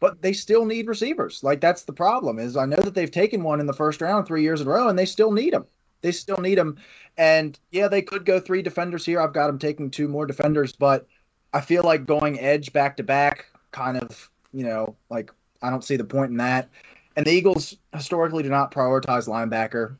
but 0.00 0.20
they 0.20 0.32
still 0.32 0.64
need 0.64 0.88
receivers. 0.88 1.42
Like 1.44 1.60
that's 1.60 1.84
the 1.84 1.92
problem. 1.92 2.38
Is 2.38 2.56
I 2.56 2.66
know 2.66 2.76
that 2.76 2.94
they've 2.94 3.10
taken 3.10 3.42
one 3.42 3.60
in 3.60 3.66
the 3.66 3.72
first 3.72 4.00
round 4.00 4.26
three 4.26 4.42
years 4.42 4.60
in 4.60 4.66
a 4.66 4.70
row, 4.70 4.88
and 4.88 4.98
they 4.98 5.06
still 5.06 5.30
need 5.30 5.52
them. 5.52 5.66
They 6.00 6.12
still 6.12 6.38
need 6.38 6.58
them. 6.58 6.76
And 7.16 7.58
yeah, 7.70 7.88
they 7.88 8.02
could 8.02 8.24
go 8.24 8.40
three 8.40 8.62
defenders 8.62 9.06
here. 9.06 9.20
I've 9.20 9.32
got 9.32 9.46
them 9.46 9.58
taking 9.58 9.90
two 9.90 10.08
more 10.08 10.26
defenders, 10.26 10.72
but 10.72 11.06
I 11.52 11.60
feel 11.60 11.84
like 11.84 12.06
going 12.06 12.40
edge 12.40 12.72
back 12.72 12.96
to 12.96 13.02
back, 13.02 13.46
kind 13.70 13.96
of, 13.96 14.28
you 14.52 14.64
know, 14.64 14.96
like 15.10 15.30
I 15.62 15.70
don't 15.70 15.84
see 15.84 15.96
the 15.96 16.04
point 16.04 16.30
in 16.30 16.38
that. 16.38 16.68
And 17.16 17.26
the 17.26 17.30
Eagles 17.30 17.76
historically 17.94 18.42
do 18.42 18.48
not 18.48 18.72
prioritize 18.72 19.28
linebacker. 19.28 19.96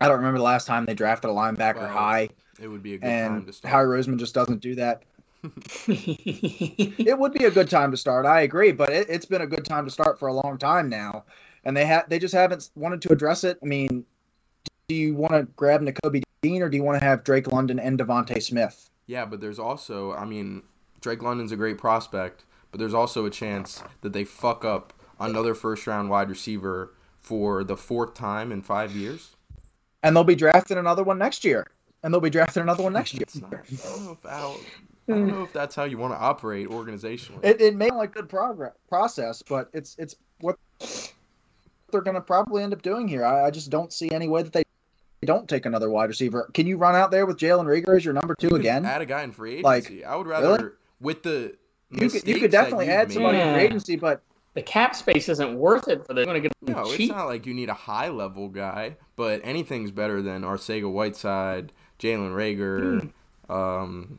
I 0.00 0.06
don't 0.06 0.18
remember 0.18 0.38
the 0.38 0.44
last 0.44 0.66
time 0.66 0.86
they 0.86 0.94
drafted 0.94 1.30
a 1.30 1.32
linebacker 1.32 1.88
high. 1.88 2.28
It 2.60 2.68
would 2.68 2.82
be 2.82 2.94
a 2.94 2.98
good 2.98 3.08
and 3.08 3.28
time 3.30 3.46
to 3.46 3.52
start. 3.52 3.72
Howie 3.72 3.86
Roseman 3.86 4.18
just 4.18 4.34
doesn't 4.34 4.60
do 4.60 4.74
that. 4.76 5.02
It 5.88 7.18
would 7.18 7.32
be 7.32 7.44
a 7.44 7.50
good 7.50 7.70
time 7.70 7.90
to 7.90 7.96
start. 7.96 8.26
I 8.26 8.40
agree, 8.40 8.72
but 8.72 8.90
it, 8.90 9.08
has 9.08 9.24
been 9.24 9.42
a 9.42 9.46
good 9.46 9.64
time 9.64 9.84
to 9.84 9.90
start 9.90 10.18
for 10.18 10.28
a 10.28 10.32
long 10.32 10.58
time 10.58 10.88
now, 10.88 11.24
and 11.64 11.76
they 11.76 11.86
have 11.86 12.08
they 12.08 12.18
just 12.18 12.34
haven't 12.34 12.70
wanted 12.74 13.02
to 13.02 13.12
address 13.12 13.44
it. 13.44 13.58
I 13.62 13.66
mean, 13.66 14.04
do 14.88 14.94
you 14.94 15.14
want 15.14 15.32
to 15.34 15.42
grab 15.54 15.82
Nakobe 15.82 16.22
Dean 16.42 16.62
or 16.62 16.68
do 16.68 16.76
you 16.76 16.82
want 16.82 16.98
to 16.98 17.04
have 17.04 17.24
Drake 17.24 17.52
London 17.52 17.78
and 17.78 17.98
DeVonta 17.98 18.42
Smith? 18.42 18.90
Yeah, 19.06 19.24
but 19.24 19.40
there's 19.40 19.58
also, 19.58 20.12
I 20.12 20.24
mean, 20.24 20.62
Drake 21.00 21.22
London's 21.22 21.52
a 21.52 21.56
great 21.56 21.78
prospect, 21.78 22.44
but 22.70 22.78
there's 22.78 22.94
also 22.94 23.24
a 23.24 23.30
chance 23.30 23.82
that 24.02 24.12
they 24.12 24.24
fuck 24.24 24.64
up 24.64 24.92
another 25.20 25.54
first 25.54 25.86
round 25.86 26.10
wide 26.10 26.28
receiver 26.28 26.94
for 27.16 27.64
the 27.64 27.76
fourth 27.76 28.14
time 28.14 28.52
in 28.52 28.62
five 28.62 28.92
years. 28.92 29.36
And 30.02 30.14
they'll 30.14 30.24
be 30.24 30.34
drafting 30.34 30.78
another 30.78 31.02
one 31.02 31.18
next 31.18 31.44
year. 31.44 31.66
And 32.02 32.14
they'll 32.14 32.20
be 32.20 32.30
drafting 32.30 32.62
another 32.62 32.84
one 32.84 32.92
next 32.92 33.14
year. 33.14 33.26
Not, 33.40 33.54
I 33.54 33.88
don't 33.88 34.04
know 34.04 34.12
if 34.12 34.30
how 34.30 34.56
I 35.08 35.12
don't 35.12 35.28
know 35.28 35.42
if 35.42 35.52
that's 35.52 35.74
how 35.74 35.84
you 35.84 35.98
want 35.98 36.12
to 36.12 36.18
operate 36.18 36.68
organizationally. 36.68 37.44
It, 37.44 37.60
it 37.60 37.76
may 37.76 37.90
like 37.90 38.12
good 38.12 38.28
progress 38.28 38.74
process, 38.88 39.42
but 39.42 39.70
it's 39.72 39.96
it's 39.98 40.14
what 40.40 40.56
they're 41.90 42.00
going 42.00 42.14
to 42.14 42.20
probably 42.20 42.62
end 42.62 42.72
up 42.72 42.82
doing 42.82 43.08
here. 43.08 43.24
I, 43.24 43.46
I, 43.46 43.50
just 43.50 43.70
don't 43.70 43.92
see 43.92 44.10
any 44.10 44.28
way 44.28 44.42
that 44.42 44.52
they 44.52 44.64
don't 45.24 45.48
take 45.48 45.66
another 45.66 45.90
wide 45.90 46.08
receiver. 46.08 46.50
Can 46.52 46.66
you 46.66 46.76
run 46.76 46.94
out 46.94 47.10
there 47.10 47.26
with 47.26 47.38
Jalen 47.38 47.64
Reagor 47.64 47.96
as 47.96 48.04
your 48.04 48.14
number 48.14 48.34
two 48.34 48.54
again? 48.54 48.84
Add 48.84 49.00
a 49.00 49.06
guy 49.06 49.22
in 49.22 49.32
free 49.32 49.58
agency. 49.58 50.00
Like, 50.00 50.04
I 50.04 50.16
would 50.16 50.26
rather 50.26 50.48
really? 50.48 50.70
with 51.00 51.22
the 51.22 51.56
you 51.90 52.10
could, 52.10 52.28
you 52.28 52.38
could 52.38 52.50
definitely 52.50 52.88
add 52.88 53.10
somebody 53.10 53.38
in 53.38 53.54
free 53.54 53.62
agency, 53.62 53.96
but 53.96 54.22
the 54.54 54.62
cap 54.62 54.94
space 54.94 55.28
isn't 55.28 55.56
worth 55.56 55.88
it 55.88 56.06
for 56.06 56.14
them. 56.14 56.24
Going 56.24 56.42
to 56.42 56.48
get 56.48 56.52
no, 56.62 56.84
cheap. 56.84 57.00
it's 57.00 57.10
not 57.10 57.26
like 57.26 57.46
you 57.46 57.54
need 57.54 57.70
a 57.70 57.74
high 57.74 58.08
level 58.08 58.48
guy, 58.48 58.96
but 59.16 59.40
anything's 59.42 59.90
better 59.90 60.20
than 60.20 60.42
Arcega 60.42 60.90
Whiteside, 60.90 61.72
Jalen 61.98 62.32
Reagor. 62.32 63.10
Hmm. 63.48 63.52
Um, 63.52 64.18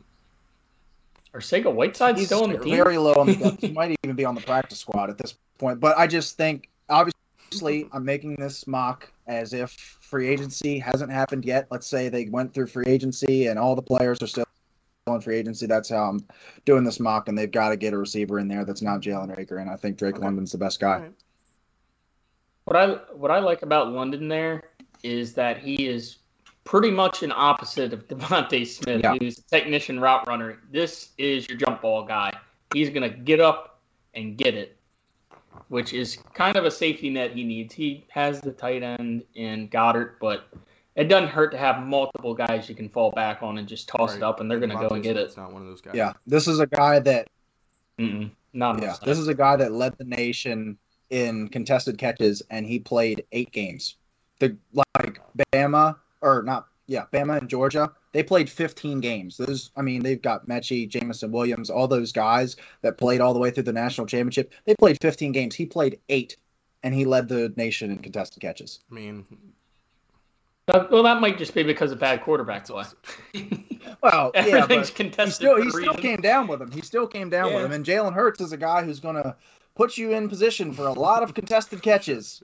Arcega 1.34 1.72
Whiteside 1.72 2.16
He's 2.16 2.26
still 2.26 2.44
on 2.44 2.52
the 2.52 2.58
team? 2.58 2.74
Very 2.74 2.98
low 2.98 3.14
on 3.14 3.26
the 3.26 3.36
depth. 3.36 3.60
he 3.60 3.68
might 3.72 3.96
even 4.02 4.16
be 4.16 4.24
on 4.24 4.34
the 4.34 4.40
practice 4.40 4.78
squad 4.78 5.10
at 5.10 5.18
this 5.18 5.34
point. 5.58 5.80
But 5.80 5.96
I 5.96 6.06
just 6.06 6.36
think, 6.36 6.68
obviously, 6.88 7.88
I'm 7.92 8.04
making 8.04 8.36
this 8.36 8.66
mock 8.66 9.12
as 9.26 9.52
if 9.52 9.70
free 9.70 10.28
agency 10.28 10.78
hasn't 10.78 11.12
happened 11.12 11.44
yet. 11.44 11.68
Let's 11.70 11.86
say 11.86 12.08
they 12.08 12.26
went 12.26 12.52
through 12.52 12.66
free 12.66 12.86
agency 12.86 13.46
and 13.46 13.58
all 13.58 13.76
the 13.76 13.82
players 13.82 14.20
are 14.22 14.26
still 14.26 14.44
in 15.06 15.20
free 15.20 15.36
agency. 15.36 15.66
That's 15.66 15.88
how 15.88 16.04
I'm 16.04 16.26
doing 16.64 16.84
this 16.84 17.00
mock, 17.00 17.28
and 17.28 17.36
they've 17.36 17.50
got 17.50 17.70
to 17.70 17.76
get 17.76 17.92
a 17.92 17.98
receiver 17.98 18.38
in 18.38 18.48
there 18.48 18.64
that's 18.64 18.82
not 18.82 19.00
Jalen 19.00 19.36
Reagor, 19.36 19.60
and 19.60 19.70
I 19.70 19.76
think 19.76 19.96
Drake 19.96 20.16
okay. 20.16 20.24
London's 20.24 20.52
the 20.52 20.58
best 20.58 20.80
guy. 20.80 20.98
Right. 20.98 21.12
What 22.64 22.76
I 22.76 22.86
what 23.14 23.30
I 23.30 23.38
like 23.40 23.62
about 23.62 23.92
London 23.92 24.28
there 24.28 24.62
is 25.02 25.32
that 25.34 25.58
he 25.58 25.86
is 25.86 26.18
pretty 26.64 26.90
much 26.90 27.22
an 27.22 27.32
opposite 27.34 27.92
of 27.92 28.06
DeVonta 28.08 28.66
Smith, 28.66 29.00
yeah. 29.02 29.16
who's 29.20 29.38
a 29.38 29.42
technician 29.42 30.00
route 30.00 30.26
runner. 30.26 30.58
This 30.70 31.10
is 31.18 31.48
your 31.48 31.58
jump 31.58 31.82
ball 31.82 32.04
guy. 32.04 32.32
He's 32.72 32.90
gonna 32.90 33.10
get 33.10 33.40
up 33.40 33.80
and 34.14 34.36
get 34.36 34.54
it, 34.54 34.76
which 35.68 35.92
is 35.92 36.18
kind 36.34 36.56
of 36.56 36.64
a 36.64 36.70
safety 36.70 37.10
net 37.10 37.32
he 37.32 37.44
needs. 37.44 37.74
He 37.74 38.06
has 38.10 38.40
the 38.40 38.52
tight 38.52 38.82
end 38.82 39.24
in 39.34 39.68
Goedert, 39.68 40.18
but 40.20 40.48
it 40.96 41.04
doesn't 41.04 41.28
hurt 41.28 41.50
to 41.52 41.58
have 41.58 41.82
multiple 41.82 42.34
guys 42.34 42.68
you 42.68 42.74
can 42.74 42.88
fall 42.88 43.10
back 43.12 43.42
on 43.42 43.58
and 43.58 43.68
just 43.68 43.88
toss 43.88 44.10
right. 44.10 44.18
it 44.18 44.22
up, 44.22 44.40
and 44.40 44.50
they're 44.50 44.58
going 44.58 44.70
to 44.70 44.76
go 44.76 44.94
and 44.94 45.02
get 45.02 45.16
it. 45.16 45.22
It's 45.22 45.36
Not 45.36 45.52
one 45.52 45.62
of 45.62 45.68
those 45.68 45.80
guys. 45.80 45.94
Yeah, 45.94 46.12
this 46.26 46.46
is 46.46 46.60
a 46.60 46.66
guy 46.66 46.98
that. 47.00 47.28
Mm-mm, 47.98 48.30
not 48.52 48.82
yeah, 48.82 48.96
this 49.04 49.18
is 49.18 49.28
a 49.28 49.34
guy 49.34 49.56
that 49.56 49.72
led 49.72 49.96
the 49.98 50.04
nation 50.04 50.78
in 51.10 51.48
contested 51.48 51.98
catches, 51.98 52.42
and 52.50 52.66
he 52.66 52.78
played 52.78 53.24
eight 53.32 53.52
games. 53.52 53.96
The 54.40 54.56
like 54.72 55.20
Bama 55.52 55.96
or 56.22 56.42
not, 56.42 56.66
yeah, 56.86 57.04
Bama 57.12 57.38
and 57.38 57.48
Georgia, 57.48 57.92
they 58.12 58.22
played 58.22 58.50
15 58.50 59.00
games. 59.00 59.36
Those, 59.36 59.70
I 59.76 59.82
mean, 59.82 60.02
they've 60.02 60.20
got 60.20 60.48
Metchie, 60.48 60.88
Jameson 60.88 61.30
Williams, 61.30 61.70
all 61.70 61.86
those 61.86 62.10
guys 62.10 62.56
that 62.82 62.98
played 62.98 63.20
all 63.20 63.32
the 63.32 63.38
way 63.38 63.50
through 63.50 63.62
the 63.62 63.72
national 63.72 64.06
championship. 64.06 64.52
They 64.66 64.74
played 64.74 64.98
15 65.00 65.32
games. 65.32 65.54
He 65.54 65.66
played 65.66 66.00
eight, 66.08 66.36
and 66.82 66.92
he 66.92 67.04
led 67.04 67.28
the 67.28 67.52
nation 67.56 67.90
in 67.90 67.98
contested 67.98 68.40
catches. 68.40 68.80
I 68.90 68.94
mean, 68.94 69.24
well, 70.72 71.02
that 71.02 71.20
might 71.20 71.38
just 71.38 71.54
be 71.54 71.62
because 71.62 71.92
of 71.92 71.98
bad 71.98 72.22
quarterback 72.22 72.66
play. 72.66 72.84
well, 74.02 74.30
everything's 74.34 74.90
yeah, 74.90 74.96
contested. 74.96 75.26
He 75.26 75.30
still, 75.30 75.62
he 75.62 75.70
still 75.70 75.94
came 75.94 76.20
down 76.20 76.46
with 76.46 76.60
him. 76.60 76.70
He 76.70 76.80
still 76.80 77.06
came 77.06 77.30
down 77.30 77.48
yeah. 77.48 77.56
with 77.56 77.64
him. 77.66 77.72
And 77.72 77.84
Jalen 77.84 78.14
Hurts 78.14 78.40
is 78.40 78.52
a 78.52 78.56
guy 78.56 78.84
who's 78.84 79.00
going 79.00 79.16
to 79.16 79.34
put 79.74 79.96
you 79.96 80.12
in 80.12 80.28
position 80.28 80.72
for 80.72 80.86
a 80.86 80.92
lot 80.92 81.22
of 81.22 81.34
contested 81.34 81.82
catches. 81.82 82.42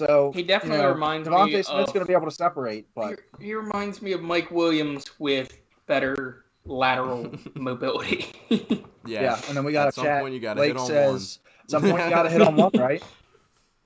So 0.00 0.32
he 0.34 0.42
definitely 0.42 0.78
you 0.78 0.84
know, 0.84 0.92
reminds 0.92 1.28
DeVonta 1.28 1.52
me. 1.52 1.62
Smith's 1.62 1.92
going 1.92 2.06
to 2.06 2.06
be 2.06 2.14
able 2.14 2.24
to 2.24 2.30
separate, 2.30 2.86
but 2.94 3.20
he, 3.38 3.48
he 3.48 3.54
reminds 3.54 4.00
me 4.00 4.12
of 4.12 4.22
Mike 4.22 4.50
Williams 4.50 5.04
with 5.18 5.60
better 5.86 6.46
lateral 6.64 7.30
mobility. 7.54 8.32
yeah. 8.48 8.78
yeah, 9.04 9.40
and 9.46 9.54
then 9.54 9.62
we 9.62 9.72
got 9.72 9.88
a 9.88 9.92
chat. 9.92 10.22
Point 10.22 10.32
you 10.32 10.40
gotta 10.40 10.56
Blake 10.56 10.68
hit 10.68 10.78
on 10.78 10.86
says, 10.86 11.38
one. 11.42 11.64
At 11.64 11.70
some 11.70 11.82
point 11.82 12.04
you 12.04 12.10
got 12.10 12.22
to 12.22 12.30
hit 12.30 12.40
on 12.40 12.56
one, 12.56 12.72
right? 12.74 13.02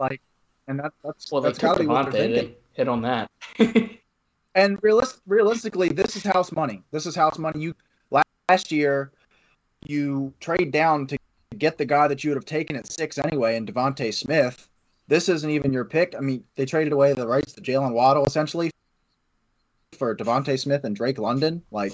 Like, 0.00 0.20
and 0.66 0.80
that, 0.80 0.92
that's 1.04 1.30
well, 1.30 1.40
that's 1.40 1.56
got 1.56 1.78
what 1.78 2.10
they're 2.10 2.28
thinking 2.28 2.56
hit 2.72 2.88
on 2.88 3.00
that. 3.02 3.30
and 4.56 4.76
realist, 4.82 5.20
realistically, 5.24 5.88
this 5.88 6.16
is 6.16 6.24
house 6.24 6.50
money. 6.50 6.82
This 6.90 7.06
is 7.06 7.14
house 7.14 7.38
money. 7.38 7.60
You 7.60 7.76
last 8.48 8.72
year, 8.72 9.12
you 9.86 10.34
trade 10.40 10.72
down 10.72 11.06
to 11.06 11.18
get 11.56 11.78
the 11.78 11.84
guy 11.84 12.08
that 12.08 12.24
you 12.24 12.30
would 12.30 12.36
have 12.36 12.44
taken 12.44 12.74
at 12.74 12.90
six 12.90 13.18
anyway, 13.18 13.56
and 13.56 13.72
DeVonta 13.72 14.12
Smith. 14.12 14.68
This 15.06 15.28
isn't 15.28 15.50
even 15.50 15.72
your 15.72 15.84
pick. 15.84 16.14
I 16.16 16.20
mean, 16.20 16.44
they 16.56 16.64
traded 16.64 16.92
away 16.92 17.12
the 17.12 17.26
rights 17.26 17.52
to 17.54 17.60
Jaylen 17.60 17.92
Waddle 17.92 18.24
essentially 18.24 18.70
for 19.98 20.16
DeVonta 20.16 20.58
Smith 20.58 20.84
and 20.84 20.96
Drake 20.96 21.18
London. 21.18 21.62
Like 21.70 21.92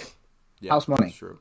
yeah, 0.61 0.72
house 0.72 0.88
money. 0.88 1.11
true. 1.11 1.38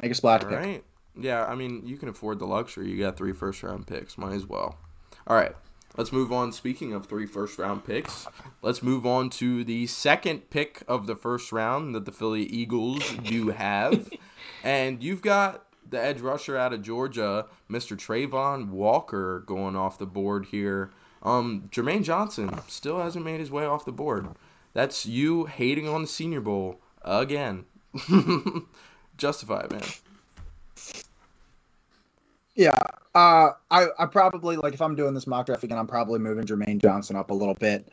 Make 0.00 0.12
a 0.12 0.14
splash 0.14 0.42
All 0.44 0.50
pick. 0.50 0.58
Right. 0.58 0.84
Yeah, 1.18 1.44
I 1.44 1.54
mean, 1.54 1.86
you 1.86 1.96
can 1.96 2.08
afford 2.08 2.38
the 2.38 2.46
luxury. 2.46 2.88
You 2.88 2.98
got 2.98 3.16
three 3.16 3.32
first 3.32 3.62
round 3.62 3.86
picks. 3.86 4.16
Might 4.16 4.34
as 4.34 4.46
well. 4.46 4.78
All 5.26 5.36
right. 5.36 5.54
Let's 5.96 6.12
move 6.12 6.32
on. 6.32 6.52
Speaking 6.52 6.92
of 6.92 7.06
three 7.06 7.26
first 7.26 7.58
round 7.58 7.84
picks, 7.84 8.26
let's 8.62 8.82
move 8.82 9.04
on 9.04 9.28
to 9.30 9.64
the 9.64 9.86
second 9.86 10.48
pick 10.50 10.82
of 10.86 11.06
the 11.06 11.16
first 11.16 11.52
round 11.52 11.94
that 11.94 12.04
the 12.04 12.12
Philly 12.12 12.44
Eagles 12.44 13.02
do 13.24 13.48
have. 13.48 14.08
and 14.64 15.02
you've 15.02 15.20
got 15.20 15.66
the 15.90 16.00
edge 16.00 16.20
rusher 16.20 16.56
out 16.56 16.72
of 16.72 16.82
Georgia, 16.82 17.46
Mr. 17.70 17.96
Travon 17.96 18.68
Walker, 18.68 19.40
going 19.46 19.76
off 19.76 19.98
the 19.98 20.06
board 20.06 20.46
here. 20.46 20.90
Um, 21.22 21.68
Jermaine 21.70 22.02
Johnson 22.02 22.58
still 22.68 23.00
hasn't 23.00 23.24
made 23.24 23.40
his 23.40 23.50
way 23.50 23.64
off 23.64 23.84
the 23.84 23.92
board. 23.92 24.28
That's 24.72 25.04
you 25.04 25.46
hating 25.46 25.88
on 25.88 26.02
the 26.02 26.08
Senior 26.08 26.40
Bowl 26.40 26.80
again. 27.02 27.64
Justify 29.16 29.60
it, 29.64 29.72
man. 29.72 29.82
Yeah, 32.54 32.78
uh, 33.14 33.50
I 33.70 33.86
I 33.98 34.06
probably 34.06 34.56
like 34.56 34.74
if 34.74 34.82
I'm 34.82 34.94
doing 34.94 35.14
this 35.14 35.26
mock 35.26 35.46
draft 35.46 35.64
again, 35.64 35.78
I'm 35.78 35.86
probably 35.86 36.18
moving 36.18 36.44
Jermaine 36.44 36.78
Johnson 36.80 37.16
up 37.16 37.30
a 37.30 37.34
little 37.34 37.54
bit. 37.54 37.88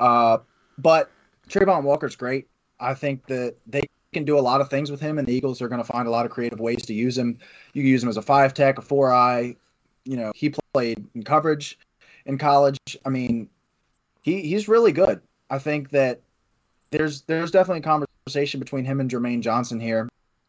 Uh, 0.00 0.38
but 0.78 1.10
Travon 1.48 1.82
Walker's 1.82 2.16
great. 2.16 2.48
I 2.80 2.94
think 2.94 3.26
that 3.26 3.56
they 3.66 3.82
can 4.12 4.24
do 4.24 4.38
a 4.38 4.40
lot 4.40 4.60
of 4.60 4.70
things 4.70 4.90
with 4.90 5.00
him, 5.00 5.18
and 5.18 5.26
the 5.26 5.32
Eagles 5.32 5.60
are 5.60 5.68
going 5.68 5.82
to 5.82 5.86
find 5.86 6.08
a 6.08 6.10
lot 6.10 6.24
of 6.24 6.32
creative 6.32 6.60
ways 6.60 6.84
to 6.86 6.94
use 6.94 7.16
him. 7.16 7.38
You 7.74 7.82
can 7.82 7.90
use 7.90 8.02
him 8.02 8.08
as 8.08 8.16
a 8.16 8.22
five 8.22 8.54
tech, 8.54 8.78
a 8.78 8.82
four 8.82 9.12
eye. 9.12 9.56
You 10.04 10.16
know, 10.16 10.32
he 10.34 10.54
played 10.72 11.04
in 11.14 11.22
coverage 11.22 11.78
in 12.26 12.38
college. 12.38 12.78
I 13.04 13.08
mean, 13.08 13.48
he 14.22 14.42
he's 14.42 14.68
really 14.68 14.92
good. 14.92 15.20
I 15.50 15.58
think 15.58 15.90
that 15.90 16.20
there's 16.90 17.22
there's 17.22 17.50
definitely 17.50 17.80
a 17.80 18.06
conversation 18.26 18.60
between 18.60 18.84
him 18.84 19.00
and 19.00 19.10
Jermaine 19.10 19.40
Johnson 19.40 19.80
here. 19.80 20.08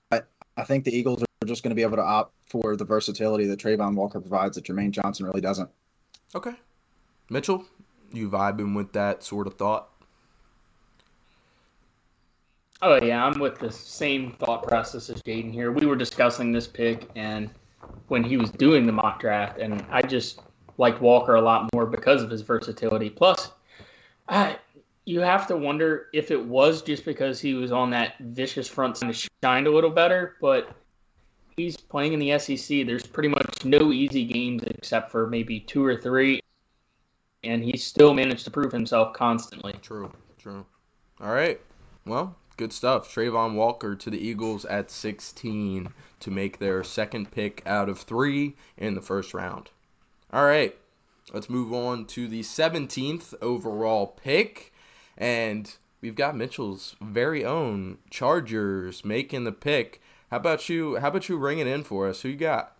But 0.09 0.27
I 0.57 0.63
think 0.63 0.85
the 0.85 0.95
Eagles 0.95 1.23
are 1.23 1.47
just 1.47 1.63
going 1.63 1.71
to 1.71 1.75
be 1.75 1.83
able 1.83 1.97
to 1.97 2.03
opt 2.03 2.33
for 2.47 2.75
the 2.75 2.85
versatility 2.85 3.45
that 3.47 3.59
Travon 3.59 3.95
Walker 3.95 4.19
provides 4.19 4.55
that 4.55 4.65
Jermaine 4.65 4.91
Johnson 4.91 5.25
really 5.25 5.41
doesn't. 5.41 5.69
Okay. 6.35 6.53
Mitchell, 7.29 7.65
you 8.11 8.29
vibing 8.29 8.75
with 8.75 8.93
that 8.93 9.23
sort 9.23 9.47
of 9.47 9.55
thought? 9.55 9.88
Oh 12.81 13.03
yeah, 13.03 13.25
I'm 13.25 13.39
with 13.39 13.59
the 13.59 13.71
same 13.71 14.31
thought 14.39 14.63
process 14.63 15.09
as 15.09 15.21
Jaden 15.23 15.51
here. 15.51 15.71
We 15.71 15.85
were 15.85 15.97
discussing 15.97 16.51
this 16.51 16.67
pick 16.67 17.09
and 17.15 17.49
when 18.07 18.23
he 18.23 18.37
was 18.37 18.49
doing 18.51 18.85
the 18.85 18.91
mock 18.91 19.19
draft, 19.19 19.59
and 19.59 19.85
I 19.91 20.01
just 20.01 20.41
liked 20.77 21.01
Walker 21.01 21.35
a 21.35 21.41
lot 21.41 21.69
more 21.73 21.85
because 21.85 22.23
of 22.23 22.29
his 22.29 22.41
versatility. 22.41 23.09
Plus, 23.09 23.51
I, 24.27 24.57
you 25.05 25.19
have 25.19 25.45
to 25.47 25.57
wonder 25.57 26.07
if 26.13 26.31
it 26.31 26.43
was 26.43 26.81
just 26.81 27.03
because 27.05 27.39
he 27.39 27.53
was 27.53 27.71
on 27.71 27.89
that 27.91 28.15
vicious 28.19 28.67
front 28.67 28.97
side 28.97 29.15
shined 29.43 29.67
a 29.67 29.71
little 29.71 29.89
better, 29.89 30.37
but 30.41 30.73
he's 31.57 31.75
playing 31.75 32.13
in 32.13 32.19
the 32.19 32.37
SEC, 32.39 32.85
there's 32.85 33.05
pretty 33.05 33.29
much 33.29 33.65
no 33.65 33.91
easy 33.91 34.23
games 34.23 34.63
except 34.63 35.11
for 35.11 35.27
maybe 35.27 35.59
two 35.59 35.83
or 35.83 35.95
three, 35.95 36.39
and 37.43 37.63
he 37.63 37.77
still 37.77 38.13
managed 38.13 38.45
to 38.45 38.51
prove 38.51 38.71
himself 38.71 39.13
constantly. 39.13 39.73
True, 39.81 40.11
true. 40.37 40.65
All 41.19 41.31
right. 41.31 41.59
Well, 42.05 42.35
good 42.59 42.73
stuff. 42.73 43.13
Travon 43.13 43.55
Walker 43.55 43.95
to 43.95 44.09
the 44.09 44.19
Eagles 44.19 44.65
at 44.65 44.91
16 44.91 45.89
to 46.19 46.31
make 46.31 46.59
their 46.59 46.83
second 46.83 47.31
pick 47.31 47.63
out 47.65 47.89
of 47.89 47.99
three 47.99 48.55
in 48.77 48.93
the 48.93 49.01
first 49.01 49.33
round. 49.33 49.71
All 50.31 50.45
right. 50.45 50.77
Let's 51.33 51.49
move 51.49 51.73
on 51.73 52.05
to 52.07 52.27
the 52.27 52.41
17th 52.41 53.33
overall 53.41 54.07
pick. 54.07 54.73
And 55.17 55.73
we've 56.01 56.15
got 56.15 56.35
Mitchell's 56.35 56.95
very 57.01 57.43
own 57.43 57.97
Chargers 58.09 59.03
making 59.03 59.45
the 59.45 59.51
pick 59.51 60.01
how 60.29 60.37
about 60.37 60.69
you? 60.69 60.97
How 60.97 61.07
about 61.07 61.27
you 61.27 61.37
ring 61.37 61.59
it 61.59 61.67
in 61.67 61.83
for 61.83 62.07
us? 62.07 62.21
Who 62.21 62.29
you 62.29 62.35
got? 62.35 62.75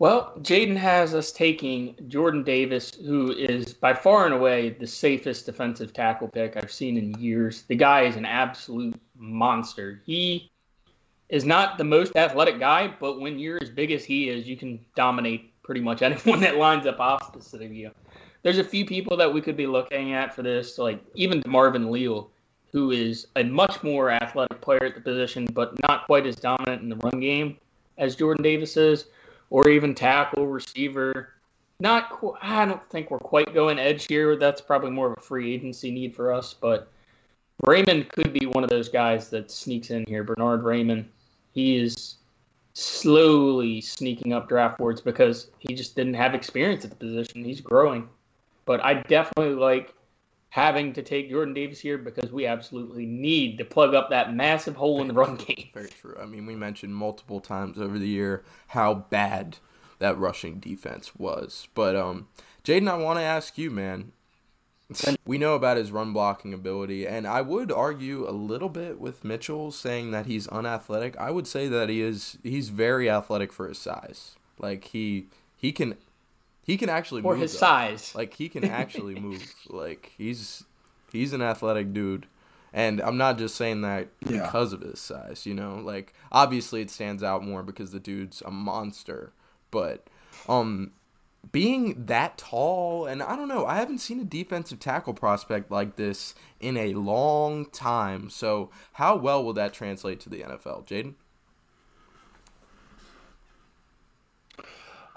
Well, 0.00 0.32
Jaden 0.42 0.76
has 0.76 1.12
us 1.12 1.32
taking 1.32 1.96
Jordan 2.06 2.44
Davis, 2.44 2.94
who 2.94 3.32
is 3.32 3.74
by 3.74 3.94
far 3.94 4.26
and 4.26 4.34
away 4.34 4.70
the 4.70 4.86
safest 4.86 5.46
defensive 5.46 5.92
tackle 5.92 6.28
pick 6.28 6.56
I've 6.56 6.70
seen 6.70 6.96
in 6.96 7.18
years. 7.20 7.62
The 7.62 7.74
guy 7.74 8.02
is 8.02 8.14
an 8.14 8.24
absolute 8.24 9.00
monster. 9.16 10.00
He 10.06 10.52
is 11.28 11.44
not 11.44 11.78
the 11.78 11.84
most 11.84 12.14
athletic 12.14 12.60
guy, 12.60 12.94
but 13.00 13.20
when 13.20 13.40
you're 13.40 13.58
as 13.60 13.70
big 13.70 13.90
as 13.90 14.04
he 14.04 14.28
is, 14.28 14.46
you 14.46 14.56
can 14.56 14.78
dominate 14.94 15.52
pretty 15.62 15.80
much 15.80 16.02
anyone 16.02 16.40
that 16.40 16.56
lines 16.56 16.86
up 16.86 17.00
opposite 17.00 17.62
of 17.62 17.72
you. 17.72 17.90
There's 18.44 18.58
a 18.58 18.64
few 18.64 18.86
people 18.86 19.16
that 19.16 19.32
we 19.32 19.40
could 19.40 19.56
be 19.56 19.66
looking 19.66 20.12
at 20.12 20.32
for 20.32 20.42
this, 20.42 20.78
like 20.78 21.00
even 21.14 21.42
Marvin 21.44 21.90
Leal 21.90 22.30
who 22.70 22.90
is 22.90 23.26
a 23.36 23.44
much 23.44 23.82
more 23.82 24.10
athletic 24.10 24.60
player 24.60 24.84
at 24.84 24.94
the 24.94 25.00
position, 25.00 25.46
but 25.52 25.80
not 25.82 26.06
quite 26.06 26.26
as 26.26 26.36
dominant 26.36 26.82
in 26.82 26.88
the 26.88 26.96
run 26.96 27.18
game 27.20 27.56
as 27.96 28.14
Jordan 28.14 28.42
Davis 28.42 28.76
is, 28.76 29.06
or 29.50 29.68
even 29.68 29.94
tackle, 29.94 30.46
receiver. 30.46 31.34
Not, 31.80 32.10
qu- 32.10 32.36
I 32.42 32.64
don't 32.64 32.88
think 32.90 33.10
we're 33.10 33.18
quite 33.18 33.54
going 33.54 33.78
edge 33.78 34.06
here. 34.06 34.36
That's 34.36 34.60
probably 34.60 34.90
more 34.90 35.12
of 35.12 35.18
a 35.18 35.20
free 35.20 35.54
agency 35.54 35.90
need 35.90 36.14
for 36.14 36.32
us, 36.32 36.54
but 36.54 36.88
Raymond 37.66 38.08
could 38.10 38.32
be 38.32 38.46
one 38.46 38.64
of 38.64 38.70
those 38.70 38.88
guys 38.88 39.30
that 39.30 39.50
sneaks 39.50 39.90
in 39.90 40.04
here. 40.06 40.22
Bernard 40.22 40.62
Raymond, 40.62 41.08
he 41.52 41.76
is 41.76 42.16
slowly 42.74 43.80
sneaking 43.80 44.32
up 44.32 44.48
draft 44.48 44.78
boards 44.78 45.00
because 45.00 45.50
he 45.58 45.74
just 45.74 45.96
didn't 45.96 46.14
have 46.14 46.34
experience 46.34 46.84
at 46.84 46.90
the 46.90 46.96
position. 46.96 47.44
He's 47.44 47.60
growing, 47.60 48.08
but 48.64 48.84
I 48.84 48.94
definitely 49.02 49.54
like 49.54 49.94
having 50.50 50.92
to 50.94 51.02
take 51.02 51.30
Jordan 51.30 51.54
Davis 51.54 51.78
here 51.78 51.98
because 51.98 52.32
we 52.32 52.46
absolutely 52.46 53.06
need 53.06 53.58
to 53.58 53.64
plug 53.64 53.94
up 53.94 54.10
that 54.10 54.34
massive 54.34 54.76
hole 54.76 55.00
in 55.00 55.08
the 55.08 55.14
run 55.14 55.36
game. 55.36 55.68
Very 55.74 55.88
true. 55.88 56.16
I 56.20 56.26
mean, 56.26 56.46
we 56.46 56.56
mentioned 56.56 56.94
multiple 56.94 57.40
times 57.40 57.78
over 57.78 57.98
the 57.98 58.08
year 58.08 58.44
how 58.68 58.94
bad 58.94 59.58
that 59.98 60.18
rushing 60.18 60.58
defense 60.58 61.14
was. 61.16 61.68
But 61.74 61.96
um, 61.96 62.28
Jaden, 62.64 62.88
I 62.88 62.96
want 62.96 63.18
to 63.18 63.24
ask 63.24 63.58
you, 63.58 63.70
man. 63.70 64.12
we 65.26 65.36
know 65.36 65.54
about 65.54 65.76
his 65.76 65.92
run 65.92 66.14
blocking 66.14 66.54
ability, 66.54 67.06
and 67.06 67.26
I 67.26 67.42
would 67.42 67.70
argue 67.70 68.26
a 68.26 68.32
little 68.32 68.70
bit 68.70 68.98
with 68.98 69.22
Mitchell 69.22 69.70
saying 69.70 70.12
that 70.12 70.24
he's 70.24 70.46
unathletic. 70.48 71.14
I 71.18 71.30
would 71.30 71.46
say 71.46 71.68
that 71.68 71.90
he 71.90 72.00
is. 72.00 72.38
He's 72.42 72.70
very 72.70 73.10
athletic 73.10 73.52
for 73.52 73.68
his 73.68 73.76
size. 73.76 74.36
Like 74.58 74.84
he 74.84 75.26
he 75.54 75.72
can 75.72 75.96
he 76.68 76.76
can 76.76 76.88
actually 76.88 77.22
for 77.22 77.32
move 77.32 77.40
his 77.42 77.52
though. 77.54 77.58
size. 77.66 78.14
Like 78.14 78.34
he 78.34 78.48
can 78.48 78.64
actually 78.80 79.16
move. 79.16 79.42
Like 79.68 80.12
he's 80.16 80.62
he's 81.10 81.32
an 81.32 81.42
athletic 81.42 81.92
dude. 81.92 82.26
And 82.72 83.00
I'm 83.00 83.16
not 83.16 83.38
just 83.38 83.54
saying 83.56 83.80
that 83.80 84.08
Yeah. 84.28 84.42
because 84.44 84.72
of 84.74 84.82
his 84.82 85.00
size, 85.00 85.46
you 85.46 85.54
know. 85.54 85.80
Like 85.82 86.12
obviously 86.30 86.82
it 86.82 86.90
stands 86.90 87.22
out 87.22 87.42
more 87.42 87.62
because 87.64 87.90
the 87.90 87.98
dude's 88.00 88.42
a 88.46 88.50
monster, 88.52 89.32
but 89.72 90.06
um 90.48 90.92
being 91.52 92.04
that 92.06 92.36
tall 92.36 93.06
and 93.06 93.22
I 93.22 93.34
don't 93.36 93.48
know, 93.48 93.64
I 93.64 93.76
haven't 93.76 93.98
seen 93.98 94.20
a 94.20 94.24
defensive 94.24 94.80
tackle 94.80 95.14
prospect 95.14 95.70
like 95.70 95.96
this 95.96 96.34
in 96.60 96.76
a 96.76 96.92
long 96.94 97.66
time. 97.70 98.28
So, 98.28 98.70
how 98.94 99.16
well 99.16 99.42
will 99.42 99.54
that 99.54 99.72
translate 99.72 100.20
to 100.20 100.28
the 100.28 100.42
NFL, 100.42 100.86
Jaden? 100.86 101.14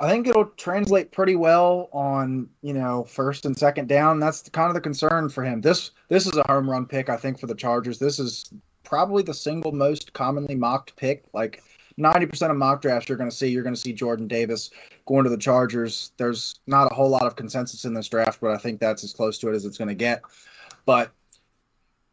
I 0.02 0.10
think 0.10 0.26
it'll 0.26 0.47
translate 0.58 1.12
pretty 1.12 1.36
well 1.36 1.88
on 1.93 2.49
you 2.64 2.74
know 2.74 3.04
first 3.04 3.45
and 3.45 3.56
second 3.56 3.88
down. 3.88 4.20
That's 4.20 4.49
kind 4.49 4.68
of 4.68 4.74
the 4.74 4.82
concern 4.82 5.30
for 5.30 5.43
him. 5.43 5.62
This 5.62 5.91
this 6.10 6.26
is 6.26 6.36
a 6.36 6.52
home 6.52 6.68
run 6.68 6.88
pick, 6.88 7.08
I 7.08 7.18
think, 7.18 7.39
for 7.39 7.45
the 7.45 7.54
Chargers. 7.54 7.99
This 7.99 8.18
is 8.18 8.52
probably 8.84 9.22
the 9.22 9.34
single 9.34 9.72
most 9.72 10.12
commonly 10.14 10.56
mocked 10.56 10.95
pick. 10.95 11.26
Like 11.34 11.62
ninety 11.97 12.26
percent 12.26 12.52
of 12.52 12.58
mock 12.58 12.82
drafts 12.82 13.10
you're 13.10 13.18
going 13.18 13.30
to 13.30 13.36
see, 13.36 13.49
you're 13.49 13.62
going 13.62 13.76
to 13.76 13.80
see 13.80 13.93
Jordan 13.93 14.28
Davis 14.28 14.72
going 15.06 15.24
to 15.24 15.30
the 15.30 15.38
Chargers. 15.38 16.14
There's 16.18 16.60
not 16.66 16.91
a 16.91 16.95
whole 16.95 17.10
lot 17.10 17.28
of 17.28 17.36
consensus 17.36 17.86
in 17.86 17.93
this 17.93 18.10
draft, 18.10 18.41
but 18.41 18.49
I 18.49 18.58
think 18.58 18.80
that's 18.80 19.04
as 19.04 19.14
close 19.14 19.38
to 19.38 19.49
it 19.49 19.56
as 19.56 19.66
it's 19.66 19.78
going 19.78 19.88
to 19.88 19.93
get. 19.93 20.24
But 20.88 21.12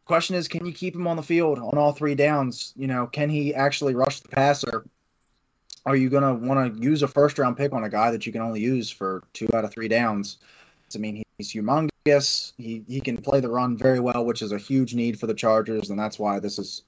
question 0.05 0.35
is, 0.35 0.47
can 0.47 0.63
you 0.63 0.73
keep 0.73 0.93
him 0.93 1.07
on 1.07 1.15
the 1.15 1.23
field 1.23 1.57
on 1.57 1.75
all 1.75 1.91
three 1.91 2.13
downs? 2.13 2.71
You 2.75 2.85
know, 2.85 3.07
can 3.07 3.31
he 3.31 3.55
actually 3.55 3.95
rush 3.95 4.19
the 4.19 4.29
passer? 4.29 4.85
Are 5.85 5.95
you 5.95 6.09
going 6.09 6.23
to 6.23 6.33
want 6.47 6.75
to 6.75 6.81
use 6.81 7.01
a 7.03 7.07
first 7.07 7.37
round 7.39 7.57
pick 7.57 7.73
on 7.73 7.83
a 7.83 7.89
guy 7.89 8.11
that 8.11 8.25
you 8.25 8.31
can 8.31 8.41
only 8.41 8.61
use 8.61 8.89
for 8.89 9.23
two 9.33 9.47
out 9.53 9.63
of 9.63 9.71
three 9.71 9.87
downs? 9.87 10.37
I 10.93 10.97
mean, 10.97 11.23
he's 11.37 11.53
humongous. 11.53 12.53
He 12.57 12.83
he 12.87 12.99
can 13.01 13.17
play 13.17 13.39
the 13.39 13.49
run 13.49 13.77
very 13.77 13.99
well, 13.99 14.25
which 14.25 14.41
is 14.41 14.51
a 14.51 14.57
huge 14.57 14.95
need 14.95 15.19
for 15.19 15.27
the 15.27 15.33
Chargers, 15.33 15.89
and 15.89 15.99
that's 15.99 16.17
why 16.17 16.39
this 16.39 16.57
is 16.57 16.83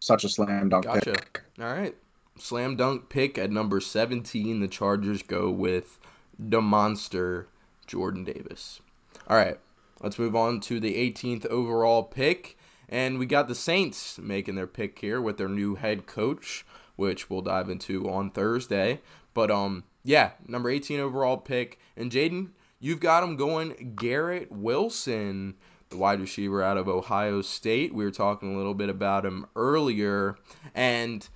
such 0.00 0.24
a 0.24 0.28
slam 0.28 0.68
dunk 0.68 0.84
Gotcha. 0.84 1.12
pick. 1.12 1.42
All 1.58 1.72
right. 1.72 1.94
Slam 2.38 2.76
dunk 2.76 3.08
pick 3.08 3.36
at 3.38 3.50
number 3.50 3.80
17. 3.80 4.60
The 4.60 4.68
Chargers 4.68 5.22
go 5.22 5.50
with 5.50 5.98
the 6.38 6.62
monster, 6.62 7.48
Jordan 7.86 8.24
Davis. 8.24 8.80
All 9.28 9.36
right. 9.36 9.58
Let's 10.02 10.18
move 10.18 10.34
on 10.34 10.60
to 10.60 10.80
the 10.80 10.94
18th 10.94 11.46
overall 11.46 12.02
pick. 12.02 12.56
And 12.88 13.18
we 13.18 13.26
got 13.26 13.46
the 13.46 13.54
Saints 13.54 14.18
making 14.18 14.56
their 14.56 14.66
pick 14.66 14.98
here 14.98 15.20
with 15.20 15.36
their 15.36 15.48
new 15.48 15.76
head 15.76 16.06
coach, 16.06 16.66
which 17.00 17.30
we'll 17.30 17.40
dive 17.40 17.70
into 17.70 18.10
on 18.10 18.30
Thursday. 18.30 19.00
But 19.32 19.50
um, 19.50 19.84
yeah, 20.04 20.32
number 20.46 20.68
18 20.68 21.00
overall 21.00 21.38
pick. 21.38 21.78
And 21.96 22.12
Jaden, 22.12 22.50
you've 22.78 23.00
got 23.00 23.24
him 23.24 23.36
going 23.36 23.94
Garrett 23.96 24.52
Wilson, 24.52 25.54
the 25.88 25.96
wide 25.96 26.20
receiver 26.20 26.62
out 26.62 26.76
of 26.76 26.88
Ohio 26.88 27.40
State. 27.40 27.94
We 27.94 28.04
were 28.04 28.10
talking 28.10 28.54
a 28.54 28.56
little 28.56 28.74
bit 28.74 28.90
about 28.90 29.24
him 29.24 29.46
earlier. 29.56 30.36
And 30.74 31.26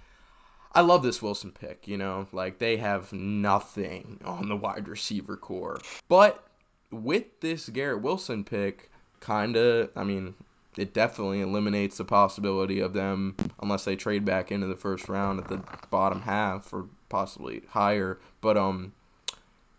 I 0.74 0.82
love 0.82 1.02
this 1.02 1.22
Wilson 1.22 1.50
pick, 1.50 1.88
you 1.88 1.96
know, 1.96 2.28
like 2.30 2.58
they 2.58 2.76
have 2.76 3.10
nothing 3.14 4.20
on 4.22 4.50
the 4.50 4.56
wide 4.56 4.86
receiver 4.86 5.38
core. 5.38 5.78
But 6.08 6.46
with 6.90 7.40
this 7.40 7.70
Garrett 7.70 8.02
Wilson 8.02 8.44
pick, 8.44 8.90
kind 9.20 9.56
of, 9.56 9.88
I 9.96 10.04
mean, 10.04 10.34
it 10.76 10.92
definitely 10.94 11.40
eliminates 11.40 11.98
the 11.98 12.04
possibility 12.04 12.80
of 12.80 12.92
them, 12.92 13.36
unless 13.60 13.84
they 13.84 13.96
trade 13.96 14.24
back 14.24 14.50
into 14.50 14.66
the 14.66 14.76
first 14.76 15.08
round 15.08 15.40
at 15.40 15.48
the 15.48 15.62
bottom 15.90 16.22
half 16.22 16.72
or 16.72 16.86
possibly 17.08 17.62
higher. 17.70 18.18
But, 18.40 18.56
um, 18.56 18.92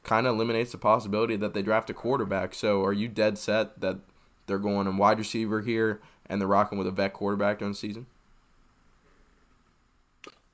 kind 0.05 0.27
of 0.27 0.35
eliminates 0.35 0.71
the 0.71 0.77
possibility 0.77 1.35
that 1.35 1.53
they 1.53 1.61
draft 1.61 1.89
a 1.89 1.93
quarterback. 1.93 2.53
So 2.53 2.83
are 2.83 2.93
you 2.93 3.07
dead 3.07 3.37
set 3.37 3.81
that 3.81 3.97
they're 4.45 4.59
going 4.59 4.87
in 4.87 4.97
wide 4.97 5.17
receiver 5.17 5.61
here 5.61 5.99
and 6.27 6.39
they're 6.39 6.47
rocking 6.47 6.77
with 6.77 6.87
a 6.87 6.91
vet 6.91 7.13
quarterback 7.13 7.59
during 7.59 7.73
the 7.73 7.77
season? 7.77 8.05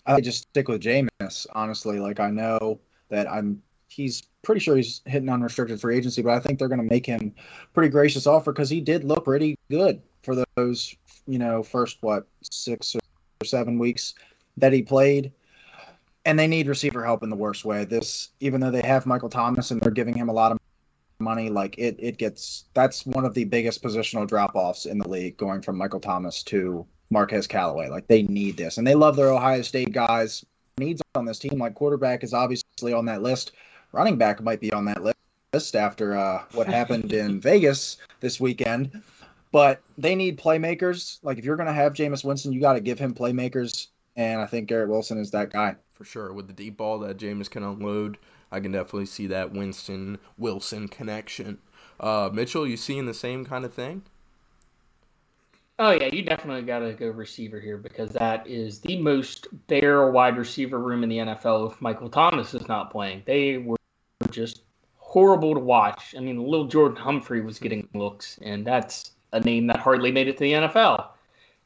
I 0.06 0.22
just 0.22 0.44
stick 0.50 0.68
with 0.68 0.82
Jameis, 0.82 1.46
honestly. 1.54 2.00
Like 2.00 2.20
I 2.20 2.32
know 2.32 2.80
that 3.10 3.30
I'm 3.30 3.62
he's 3.90 4.24
pretty 4.42 4.60
sure 4.60 4.78
he's 4.78 5.02
hitting 5.06 5.30
unrestricted 5.30 5.80
free 5.80 5.98
agency, 5.98 6.22
but 6.22 6.32
I 6.32 6.40
think 6.40 6.58
they're 6.58 6.70
going 6.70 6.82
to 6.82 6.90
make 6.90 7.06
him 7.06 7.36
pretty 7.74 7.90
gracious 7.90 8.26
offer 8.26 8.52
because 8.54 8.70
he 8.70 8.82
did 8.82 9.04
look 9.04 9.26
pretty 9.26 9.58
good 9.70 10.02
for 10.24 10.44
those, 10.56 10.96
you 11.28 11.40
know, 11.40 11.64
first 11.64 11.98
what 12.02 12.28
six 12.42 12.96
or 12.96 13.46
seven 13.46 13.80
weeks 13.80 14.16
that 14.58 14.74
he 14.74 14.82
played. 14.82 15.32
And 16.26 16.38
they 16.38 16.48
need 16.48 16.68
receiver 16.68 17.04
help 17.04 17.24
in 17.24 17.30
the 17.30 17.36
worst 17.36 17.66
way. 17.66 17.84
This, 17.84 18.30
even 18.40 18.62
though 18.62 18.70
they 18.70 18.84
have 18.84 19.08
Michael 19.08 19.30
Thomas 19.30 19.72
and 19.72 19.82
they're 19.82 19.92
giving 19.92 20.14
him 20.14 20.30
a 20.30 20.34
lot 20.34 20.52
of 20.52 20.60
money, 21.20 21.50
like 21.50 21.78
it, 21.80 21.96
it 22.00 22.18
gets 22.18 22.66
that's 22.74 23.06
one 23.06 23.26
of 23.26 23.34
the 23.34 23.46
biggest 23.46 23.84
positional 23.84 24.28
drop 24.28 24.56
offs 24.56 24.86
in 24.86 25.00
the 25.00 25.08
league, 25.08 25.38
going 25.38 25.62
from 25.62 25.78
Michael 25.78 26.00
Thomas 26.00 26.44
to 26.44 26.86
Marquez 27.10 27.48
Callaway. 27.48 27.90
Like 27.90 28.08
they 28.08 28.24
need 28.24 28.58
this, 28.58 28.78
and 28.78 28.86
they 28.86 28.96
love 28.96 29.16
their 29.16 29.32
Ohio 29.32 29.62
State 29.64 29.92
guys. 29.92 30.46
Needs 30.78 31.02
on 31.16 31.26
this 31.26 31.40
team, 31.40 31.60
like 31.60 31.76
quarterback 31.76 32.24
is 32.24 32.34
obviously 32.34 32.94
on 32.94 33.06
that 33.06 33.22
list. 33.22 33.52
Running 33.92 34.18
back 34.18 34.42
might 34.42 34.62
be 34.62 34.72
on 34.72 34.86
that 34.86 35.04
list 35.54 35.76
after 35.76 36.16
uh, 36.16 36.44
what 36.54 36.68
happened 36.68 37.14
in 37.14 37.42
Vegas 37.42 37.98
this 38.20 38.40
weekend. 38.40 39.02
But 39.52 39.82
they 39.98 40.16
need 40.16 40.40
playmakers. 40.40 41.20
Like 41.24 41.38
if 41.38 41.46
you're 41.46 41.58
going 41.58 41.68
to 41.68 41.74
have 41.74 41.94
Jameis 41.94 42.24
Winston, 42.24 42.54
you 42.54 42.62
got 42.62 42.74
to 42.74 42.80
give 42.80 43.00
him 43.00 43.14
playmakers, 43.14 43.88
and 44.16 44.42
I 44.42 44.46
think 44.46 44.70
Garrett 44.70 44.90
Wilson 44.90 45.18
is 45.18 45.32
that 45.32 45.52
guy. 45.52 45.76
For 45.94 46.06
sure, 46.06 46.34
with 46.34 46.48
the 46.48 46.54
deep 46.54 46.78
ball 46.78 47.00
that 47.00 47.18
Jameis 47.18 47.50
can 47.50 47.64
unload, 47.64 48.18
I 48.52 48.60
can 48.60 48.72
definitely 48.72 49.06
see 49.06 49.28
that 49.28 49.52
Winston 49.52 50.18
Wilson 50.38 50.88
connection. 50.88 51.60
Uh, 52.00 52.30
Mitchell, 52.34 52.68
you 52.68 52.78
seeing 52.78 53.06
the 53.06 53.14
same 53.14 53.46
kind 53.46 53.66
of 53.66 53.74
thing? 53.74 54.04
Oh 55.80 55.92
yeah, 55.92 56.10
you 56.14 56.22
definitely 56.24 56.62
got 56.62 56.80
to 56.80 56.94
go 56.94 57.08
receiver 57.10 57.60
here 57.60 57.78
because 57.78 58.12
that 58.12 58.46
is 58.48 58.80
the 58.80 59.02
most 59.02 59.48
bare 59.68 60.12
wide 60.12 60.38
receiver 60.38 60.78
room 60.78 61.04
in 61.04 61.10
the 61.10 61.18
NFL. 61.18 61.72
If 61.72 61.82
Michael 61.82 62.10
Thomas 62.10 62.54
is 62.54 62.68
not 62.68 62.92
playing, 62.92 63.24
they 63.26 63.58
were 63.58 63.78
just 64.30 64.62
horrible 64.98 65.54
to 65.56 65.60
watch. 65.60 66.14
I 66.16 66.20
mean, 66.20 66.38
little 66.38 66.68
Jordan 66.68 66.98
Humphrey 66.98 67.42
was 67.42 67.58
getting 67.58 67.88
looks, 67.94 68.38
and 68.44 68.66
that's 68.66 69.14
a 69.34 69.40
name 69.40 69.68
that 69.68 69.78
hardly 69.78 70.12
made 70.12 70.28
it 70.28 70.34
to 70.38 70.44
the 70.44 70.54
NFL. 70.54 71.08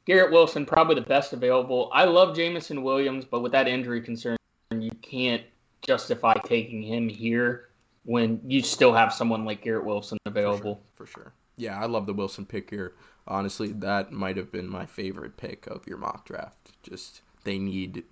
Garrett 0.06 0.32
Wilson, 0.32 0.66
probably 0.66 0.96
the 0.96 1.02
best 1.02 1.34
available. 1.34 1.90
I 1.94 2.06
love 2.06 2.36
Jameson 2.36 2.84
Williams, 2.84 3.26
but 3.26 3.42
with 3.42 3.52
that 3.54 3.68
injury 3.68 4.02
concern, 4.02 4.38
you 4.72 4.92
can't 5.02 5.44
justify 5.82 6.36
taking 6.46 6.82
him 6.84 7.10
here 7.10 7.70
when 8.04 8.40
you 8.46 8.62
still 8.62 8.94
have 8.94 9.14
someone 9.14 9.46
like 9.46 9.62
Garrett 9.62 9.86
Wilson 9.86 10.18
available. 10.26 10.82
For 10.96 11.06
sure. 11.06 11.14
For 11.14 11.22
sure. 11.22 11.34
Yeah, 11.58 11.80
I 11.80 11.86
love 11.86 12.06
the 12.06 12.14
Wilson 12.14 12.46
pick 12.46 12.70
here. 12.70 12.94
Honestly, 13.28 13.72
that 13.72 14.12
might 14.12 14.38
have 14.38 14.52
been 14.52 14.70
my 14.70 14.86
favorite 14.86 15.38
pick 15.38 15.68
of 15.68 15.88
your 15.88 15.98
mock 15.98 16.26
draft. 16.26 16.72
Just 16.84 17.22
they 17.44 17.58
need 17.58 18.04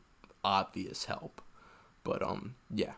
obvious 0.43 1.05
help. 1.05 1.41
But 2.03 2.23
um 2.23 2.55
yeah. 2.73 2.93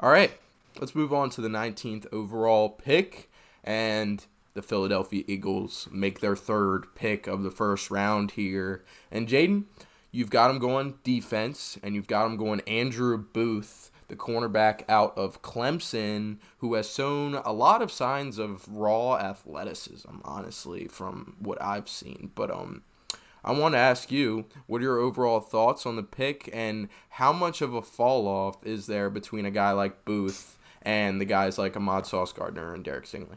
All 0.00 0.10
right. 0.10 0.32
Let's 0.78 0.94
move 0.94 1.12
on 1.12 1.30
to 1.30 1.40
the 1.40 1.48
19th 1.48 2.06
overall 2.12 2.68
pick 2.68 3.30
and 3.64 4.26
the 4.56 4.62
Philadelphia 4.62 5.22
Eagles 5.28 5.86
make 5.92 6.18
their 6.18 6.34
third 6.34 6.92
pick 6.96 7.28
of 7.28 7.44
the 7.44 7.50
first 7.50 7.90
round 7.90 8.32
here. 8.32 8.84
And 9.12 9.28
Jaden, 9.28 9.66
you've 10.10 10.30
got 10.30 10.48
them 10.48 10.58
going 10.58 10.94
defense, 11.04 11.78
and 11.82 11.94
you've 11.94 12.08
got 12.08 12.24
them 12.24 12.36
going 12.36 12.60
Andrew 12.66 13.16
Booth, 13.16 13.92
the 14.08 14.16
cornerback 14.16 14.82
out 14.88 15.16
of 15.16 15.42
Clemson, 15.42 16.38
who 16.58 16.74
has 16.74 16.92
shown 16.92 17.34
a 17.34 17.52
lot 17.52 17.82
of 17.82 17.92
signs 17.92 18.38
of 18.38 18.66
raw 18.68 19.16
athleticism, 19.16 20.16
honestly, 20.24 20.88
from 20.88 21.36
what 21.38 21.60
I've 21.60 21.88
seen. 21.88 22.30
But 22.34 22.50
um, 22.50 22.82
I 23.44 23.52
want 23.52 23.74
to 23.74 23.78
ask 23.78 24.10
you, 24.10 24.46
what 24.66 24.80
are 24.80 24.84
your 24.84 24.98
overall 24.98 25.40
thoughts 25.40 25.84
on 25.84 25.96
the 25.96 26.02
pick, 26.02 26.48
and 26.52 26.88
how 27.10 27.32
much 27.32 27.60
of 27.60 27.74
a 27.74 27.82
fall 27.82 28.26
off 28.26 28.64
is 28.64 28.86
there 28.86 29.10
between 29.10 29.44
a 29.44 29.50
guy 29.50 29.72
like 29.72 30.04
Booth 30.04 30.58
and 30.80 31.20
the 31.20 31.24
guys 31.26 31.58
like 31.58 31.76
Ahmad 31.76 32.06
Sauce 32.06 32.32
Gardner 32.32 32.72
and 32.72 32.82
Derek 32.82 33.04
Stingley? 33.04 33.36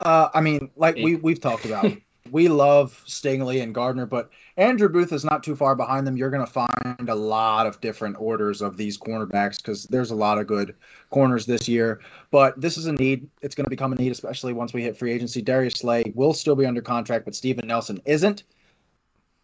Uh, 0.00 0.28
I 0.34 0.40
mean, 0.40 0.70
like 0.76 0.96
we 0.96 1.16
we've 1.16 1.40
talked 1.40 1.64
about, 1.64 1.90
we 2.30 2.48
love 2.48 3.02
Stingley 3.06 3.62
and 3.62 3.74
Gardner, 3.74 4.06
but 4.06 4.30
Andrew 4.56 4.88
Booth 4.88 5.12
is 5.12 5.24
not 5.24 5.42
too 5.42 5.56
far 5.56 5.74
behind 5.74 6.06
them. 6.06 6.16
You're 6.16 6.30
going 6.30 6.44
to 6.44 6.52
find 6.52 7.08
a 7.08 7.14
lot 7.14 7.66
of 7.66 7.80
different 7.80 8.16
orders 8.18 8.62
of 8.62 8.76
these 8.76 8.98
cornerbacks 8.98 9.58
because 9.58 9.84
there's 9.84 10.10
a 10.10 10.14
lot 10.14 10.38
of 10.38 10.46
good 10.46 10.74
corners 11.10 11.46
this 11.46 11.68
year. 11.68 12.00
But 12.30 12.60
this 12.60 12.76
is 12.76 12.86
a 12.86 12.92
need. 12.92 13.28
It's 13.42 13.54
going 13.54 13.64
to 13.64 13.70
become 13.70 13.92
a 13.92 13.96
need, 13.96 14.12
especially 14.12 14.52
once 14.52 14.72
we 14.72 14.82
hit 14.82 14.96
free 14.96 15.12
agency. 15.12 15.42
Darius 15.42 15.74
Slay 15.74 16.12
will 16.14 16.34
still 16.34 16.56
be 16.56 16.66
under 16.66 16.82
contract, 16.82 17.24
but 17.24 17.34
Steven 17.34 17.66
Nelson 17.66 18.00
isn't. 18.04 18.44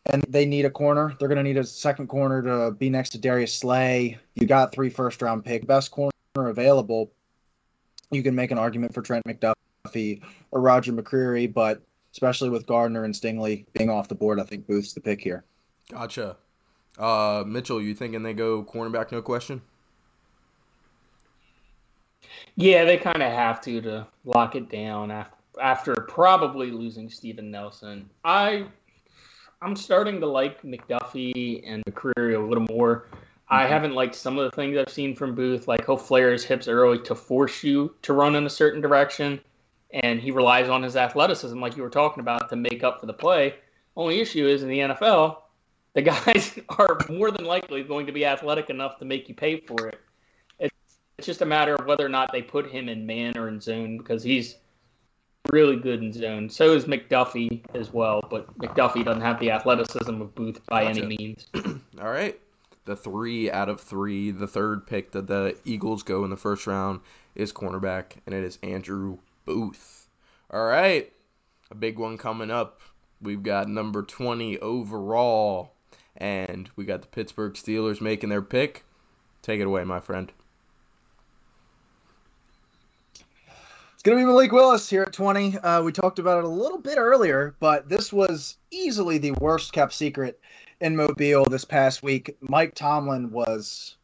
And 0.06 0.24
they 0.28 0.44
need 0.44 0.64
a 0.64 0.70
corner. 0.70 1.14
They're 1.18 1.28
going 1.28 1.36
to 1.36 1.44
need 1.44 1.58
a 1.58 1.64
second 1.64 2.08
corner 2.08 2.42
to 2.42 2.72
be 2.72 2.90
next 2.90 3.10
to 3.10 3.18
Darius 3.18 3.54
Slay. 3.54 4.18
You 4.34 4.46
got 4.46 4.72
three 4.72 4.90
first 4.90 5.22
round 5.22 5.44
pick, 5.44 5.66
best 5.66 5.92
corner 5.92 6.10
available 6.36 7.12
you 8.12 8.22
can 8.22 8.34
make 8.34 8.50
an 8.50 8.58
argument 8.58 8.94
for 8.94 9.02
Trent 9.02 9.24
McDuffie 9.26 9.54
or 9.84 10.60
Roger 10.60 10.92
McCreary, 10.92 11.52
but 11.52 11.82
especially 12.12 12.50
with 12.50 12.66
Gardner 12.66 13.04
and 13.04 13.14
Stingley 13.14 13.64
being 13.72 13.90
off 13.90 14.08
the 14.08 14.14
board, 14.14 14.38
I 14.40 14.44
think 14.44 14.66
Booth's 14.66 14.92
the 14.92 15.00
pick 15.00 15.20
here. 15.20 15.44
Gotcha. 15.90 16.36
Uh, 16.98 17.42
Mitchell, 17.46 17.80
you 17.80 17.94
thinking 17.94 18.22
they 18.22 18.34
go 18.34 18.62
cornerback, 18.62 19.12
no 19.12 19.22
question? 19.22 19.60
Yeah, 22.54 22.84
they 22.84 22.96
kind 22.96 23.22
of 23.22 23.32
have 23.32 23.60
to 23.62 23.80
to 23.80 24.06
lock 24.24 24.56
it 24.56 24.68
down 24.68 25.10
after, 25.10 25.34
after 25.60 25.94
probably 25.94 26.70
losing 26.70 27.08
Steven 27.08 27.50
Nelson. 27.50 28.08
I 28.24 28.66
I'm 29.62 29.76
starting 29.76 30.20
to 30.20 30.26
like 30.26 30.62
McDuffie 30.62 31.62
and 31.66 31.82
McCreary 31.84 32.36
a 32.36 32.46
little 32.46 32.66
more. 32.70 33.06
I 33.48 33.62
mm-hmm. 33.62 33.72
haven't 33.72 33.94
liked 33.94 34.14
some 34.14 34.38
of 34.38 34.50
the 34.50 34.54
things 34.54 34.76
I've 34.76 34.90
seen 34.90 35.14
from 35.14 35.34
Booth, 35.34 35.66
like 35.66 35.86
he'll 35.86 35.96
flare 35.96 36.30
his 36.30 36.44
hips 36.44 36.68
early 36.68 36.98
to 37.00 37.14
force 37.14 37.62
you 37.62 37.94
to 38.02 38.12
run 38.12 38.34
in 38.36 38.44
a 38.44 38.50
certain 38.50 38.80
direction, 38.80 39.40
and 39.92 40.20
he 40.20 40.30
relies 40.30 40.68
on 40.68 40.82
his 40.82 40.96
athleticism, 40.96 41.58
like 41.60 41.76
you 41.76 41.82
were 41.82 41.90
talking 41.90 42.20
about, 42.20 42.48
to 42.48 42.56
make 42.56 42.82
up 42.82 43.00
for 43.00 43.06
the 43.06 43.12
play. 43.12 43.54
Only 43.96 44.20
issue 44.20 44.46
is 44.46 44.62
in 44.62 44.68
the 44.68 44.78
NFL, 44.78 45.38
the 45.94 46.02
guys 46.02 46.58
are 46.70 46.98
more 47.08 47.30
than 47.30 47.44
likely 47.44 47.82
going 47.82 48.06
to 48.06 48.12
be 48.12 48.24
athletic 48.24 48.70
enough 48.70 48.98
to 48.98 49.04
make 49.04 49.28
you 49.28 49.34
pay 49.34 49.60
for 49.60 49.88
it. 49.88 50.00
It's, 50.58 50.74
it's 51.18 51.26
just 51.26 51.42
a 51.42 51.46
matter 51.46 51.74
of 51.74 51.86
whether 51.86 52.04
or 52.04 52.08
not 52.08 52.32
they 52.32 52.42
put 52.42 52.70
him 52.70 52.88
in 52.88 53.06
man 53.06 53.36
or 53.36 53.48
in 53.48 53.60
zone 53.60 53.98
because 53.98 54.22
he's 54.22 54.56
really 55.50 55.76
good 55.76 56.02
in 56.02 56.12
zone. 56.12 56.48
So 56.48 56.72
is 56.72 56.84
McDuffie 56.84 57.62
as 57.74 57.92
well, 57.92 58.22
but 58.30 58.56
McDuffie 58.58 59.04
doesn't 59.04 59.22
have 59.22 59.40
the 59.40 59.50
athleticism 59.50 60.20
of 60.20 60.34
Booth 60.34 60.64
by 60.66 60.84
gotcha. 60.84 61.04
any 61.04 61.16
means. 61.16 61.46
All 62.00 62.10
right. 62.10 62.38
The 62.84 62.96
three 62.96 63.50
out 63.50 63.68
of 63.68 63.80
three, 63.80 64.30
the 64.32 64.48
third 64.48 64.86
pick 64.86 65.12
that 65.12 65.28
the 65.28 65.56
Eagles 65.64 66.02
go 66.02 66.24
in 66.24 66.30
the 66.30 66.36
first 66.36 66.66
round 66.66 67.00
is 67.34 67.52
cornerback, 67.52 68.16
and 68.26 68.34
it 68.34 68.42
is 68.42 68.58
Andrew 68.62 69.18
Booth. 69.44 70.08
All 70.50 70.64
right. 70.64 71.12
A 71.70 71.74
big 71.74 71.98
one 71.98 72.18
coming 72.18 72.50
up. 72.50 72.80
We've 73.20 73.42
got 73.42 73.68
number 73.68 74.02
20 74.02 74.58
overall, 74.58 75.74
and 76.16 76.68
we 76.76 76.84
got 76.84 77.02
the 77.02 77.08
Pittsburgh 77.08 77.54
Steelers 77.54 78.00
making 78.00 78.30
their 78.30 78.42
pick. 78.42 78.84
Take 79.42 79.60
it 79.60 79.66
away, 79.66 79.84
my 79.84 80.00
friend. 80.00 80.32
It's 83.94 84.02
going 84.02 84.18
to 84.18 84.24
be 84.24 84.26
Malik 84.26 84.50
Willis 84.50 84.90
here 84.90 85.02
at 85.02 85.12
20. 85.12 85.58
Uh, 85.58 85.82
we 85.82 85.92
talked 85.92 86.18
about 86.18 86.38
it 86.38 86.44
a 86.44 86.48
little 86.48 86.78
bit 86.78 86.98
earlier, 86.98 87.54
but 87.60 87.88
this 87.88 88.12
was 88.12 88.56
easily 88.72 89.18
the 89.18 89.30
worst 89.32 89.72
kept 89.72 89.92
secret 89.92 90.40
in 90.80 90.96
Mobile 90.96 91.44
this 91.44 91.64
past 91.64 92.02
week. 92.02 92.36
Mike 92.40 92.74
Tomlin 92.74 93.30
was 93.30 93.96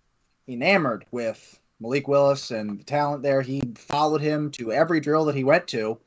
enamored 0.47 1.05
with 1.11 1.59
Malik 1.81 2.09
Willis 2.09 2.51
and 2.51 2.81
the 2.81 2.85
talent 2.85 3.23
there. 3.23 3.43
He 3.43 3.63
followed 3.77 4.21
him 4.21 4.51
to 4.53 4.73
every 4.73 5.01
drill 5.01 5.25
that 5.27 5.35
he 5.35 5.45
went 5.45 5.67
to. 5.69 5.99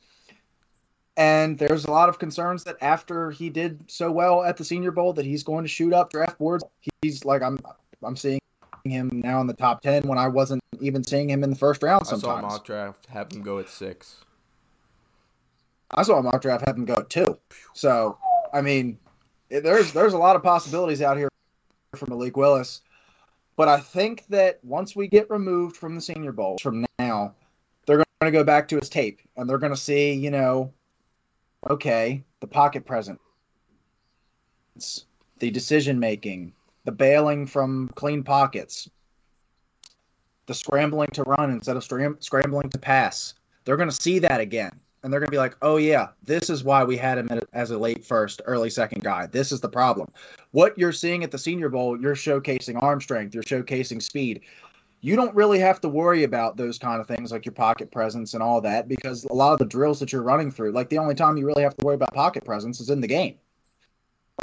And 1.17 1.57
there's 1.57 1.85
a 1.85 1.91
lot 1.91 2.09
of 2.09 2.19
concerns 2.19 2.63
that 2.63 2.77
after 2.81 3.31
he 3.31 3.49
did 3.49 3.79
so 3.87 4.11
well 4.11 4.43
at 4.43 4.57
the 4.57 4.63
Senior 4.63 4.91
Bowl 4.91 5.13
that 5.13 5.25
he's 5.25 5.43
going 5.43 5.63
to 5.63 5.69
shoot 5.69 5.93
up 5.93 6.09
draft 6.09 6.37
boards. 6.39 6.63
He's 7.01 7.25
like 7.25 7.41
I'm 7.41 7.59
I'm 8.03 8.15
seeing 8.15 8.39
him 8.85 9.21
now 9.23 9.41
in 9.41 9.47
the 9.47 9.53
top 9.53 9.81
10 9.81 10.07
when 10.07 10.17
I 10.17 10.27
wasn't 10.27 10.61
even 10.79 11.03
seeing 11.03 11.29
him 11.29 11.43
in 11.43 11.49
the 11.49 11.55
first 11.55 11.83
round 11.83 12.07
sometimes. 12.07 12.23
I 12.23 12.41
saw 12.41 12.47
mock 12.47 12.65
draft 12.65 13.05
have 13.07 13.31
him 13.31 13.43
go 13.43 13.59
at 13.59 13.69
six. 13.69 14.17
I 15.91 16.03
saw 16.03 16.17
a 16.17 16.23
mock 16.23 16.41
draft 16.41 16.65
have 16.65 16.77
him 16.77 16.85
go 16.85 16.95
at 16.95 17.09
two. 17.09 17.37
So, 17.73 18.17
I 18.53 18.61
mean, 18.61 18.97
there's 19.49 19.91
there's 19.91 20.13
a 20.13 20.17
lot 20.17 20.35
of 20.35 20.43
possibilities 20.43 21.01
out 21.01 21.17
here 21.17 21.29
for 21.95 22.05
Malik 22.07 22.37
Willis. 22.37 22.81
But 23.55 23.67
I 23.67 23.79
think 23.79 24.25
that 24.29 24.59
once 24.63 24.95
we 24.95 25.07
get 25.07 25.29
removed 25.29 25.75
from 25.75 25.95
the 25.95 26.01
Senior 26.01 26.31
Bowl 26.31 26.57
from 26.61 26.85
now, 26.99 27.35
they're 27.85 27.97
going 27.97 28.05
to 28.23 28.31
go 28.31 28.43
back 28.43 28.67
to 28.69 28.77
his 28.77 28.89
tape 28.89 29.19
and 29.35 29.49
they're 29.49 29.57
going 29.57 29.73
to 29.73 29.77
see, 29.77 30.13
you 30.13 30.31
know, 30.31 30.73
okay, 31.69 32.23
the 32.39 32.47
pocket 32.47 32.85
presence, 32.85 33.19
the 35.39 35.51
decision 35.51 35.99
making, 35.99 36.53
the 36.85 36.91
bailing 36.91 37.45
from 37.45 37.89
clean 37.95 38.23
pockets, 38.23 38.89
the 40.47 40.53
scrambling 40.53 41.09
to 41.13 41.23
run 41.23 41.51
instead 41.51 41.77
of 41.77 41.83
scrambling 41.83 42.69
to 42.69 42.77
pass. 42.79 43.33
They're 43.63 43.77
going 43.77 43.89
to 43.89 43.95
see 43.95 44.19
that 44.19 44.41
again. 44.41 44.79
And 45.03 45.11
they're 45.11 45.19
going 45.19 45.27
to 45.27 45.31
be 45.31 45.37
like, 45.37 45.57
oh, 45.61 45.77
yeah, 45.77 46.09
this 46.23 46.49
is 46.49 46.63
why 46.63 46.83
we 46.83 46.95
had 46.95 47.17
him 47.17 47.41
as 47.53 47.71
a 47.71 47.77
late 47.77 48.05
first, 48.05 48.41
early 48.45 48.69
second 48.69 49.03
guy. 49.03 49.25
This 49.25 49.51
is 49.51 49.59
the 49.59 49.69
problem. 49.69 50.07
What 50.51 50.77
you're 50.77 50.91
seeing 50.91 51.23
at 51.23 51.31
the 51.31 51.39
Senior 51.39 51.69
Bowl, 51.69 51.99
you're 51.99 52.15
showcasing 52.15 52.81
arm 52.81 53.01
strength, 53.01 53.33
you're 53.33 53.43
showcasing 53.43 54.01
speed. 54.01 54.41
You 55.03 55.15
don't 55.15 55.33
really 55.33 55.57
have 55.57 55.81
to 55.81 55.89
worry 55.89 56.23
about 56.23 56.57
those 56.57 56.77
kind 56.77 57.01
of 57.01 57.07
things 57.07 57.31
like 57.31 57.45
your 57.45 57.53
pocket 57.53 57.91
presence 57.91 58.35
and 58.35 58.43
all 58.43 58.61
that 58.61 58.87
because 58.87 59.23
a 59.25 59.33
lot 59.33 59.53
of 59.53 59.59
the 59.59 59.65
drills 59.65 59.99
that 59.99 60.11
you're 60.11 60.21
running 60.21 60.51
through, 60.51 60.73
like 60.73 60.89
the 60.89 60.99
only 60.99 61.15
time 61.15 61.37
you 61.37 61.47
really 61.47 61.63
have 61.63 61.75
to 61.77 61.85
worry 61.85 61.95
about 61.95 62.13
pocket 62.13 62.45
presence 62.45 62.79
is 62.79 62.91
in 62.91 63.01
the 63.01 63.07
game 63.07 63.35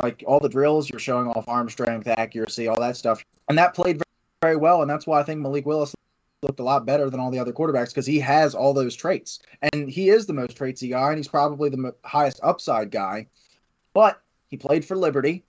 like 0.03 0.23
all 0.27 0.41
the 0.41 0.49
drills, 0.49 0.89
you're 0.91 1.01
showing 1.01 1.29
off 1.29 1.49
arm 1.49 1.69
strength, 1.69 2.07
accuracy, 2.07 2.69
all 2.69 2.81
that 2.81 2.97
stuff, 2.97 3.25
and 3.49 3.59
that 3.59 3.75
played 3.75 4.03
very, 4.43 4.57
well. 4.57 4.83
And 4.83 4.91
that's 4.91 5.07
why 5.07 5.21
I 5.21 5.25
think 5.25 5.41
Malik 5.41 5.67
Willis 5.67 5.95
looked 6.43 6.61
a 6.61 6.65
lot 6.65 6.87
better 6.87 7.11
than 7.11 7.21
all 7.21 7.31
the 7.31 7.39
other 7.39 7.53
quarterbacks 7.53 7.89
because 7.89 8.07
he 8.07 8.21
has 8.21 8.55
all 8.55 8.73
those 8.73 8.95
traits, 8.95 9.41
and 9.73 9.89
he 9.89 10.09
is 10.09 10.27
the 10.27 10.33
most 10.33 10.57
traitsy 10.57 10.91
guy, 10.91 11.09
and 11.09 11.19
he's 11.19 11.29
probably 11.29 11.69
the 11.69 11.95
highest 12.05 12.41
upside 12.43 12.91
guy. 12.91 13.27
But 13.93 14.21
he 14.49 14.57
played 14.57 14.85
for 14.85 14.97
Liberty. 14.97 15.45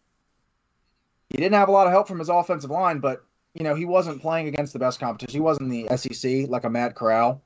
He 1.29 1.37
didn't 1.37 1.53
have 1.53 1.69
a 1.69 1.71
lot 1.71 1.85
of 1.85 1.93
help 1.93 2.07
from 2.07 2.19
his 2.19 2.29
offensive 2.29 2.71
line, 2.71 2.99
but 2.99 3.23
you 3.53 3.63
know 3.63 3.75
he 3.75 3.85
wasn't 3.85 4.21
playing 4.21 4.47
against 4.47 4.73
the 4.73 4.79
best 4.79 4.99
competition. 4.99 5.37
He 5.37 5.41
wasn't 5.41 5.69
the 5.69 5.87
SEC 5.95 6.49
like 6.49 6.63
a 6.63 6.69
Matt 6.69 6.95
Corral. 6.95 7.41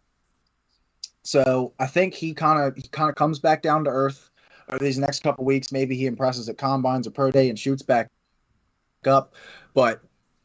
So 1.24 1.74
I 1.80 1.88
think 1.88 2.14
he 2.14 2.34
kind 2.34 2.62
of 2.62 2.76
he 2.76 2.84
kind 2.90 3.10
of 3.10 3.16
comes 3.16 3.40
back 3.40 3.62
down 3.62 3.84
to 3.86 3.90
earth 3.90 4.30
or 4.70 4.80
these 4.80 4.98
next 4.98 5.24
couple 5.24 5.46
weeks, 5.46 5.72
maybe 5.72 5.96
he 5.96 6.06
impresses 6.06 6.50
at 6.50 6.58
combines 6.58 7.08
or 7.08 7.12
pro 7.12 7.32
day 7.32 7.50
and 7.50 7.58
shoots 7.58 7.82
back 7.82 8.10
up. 9.06 9.34
But 9.74 10.02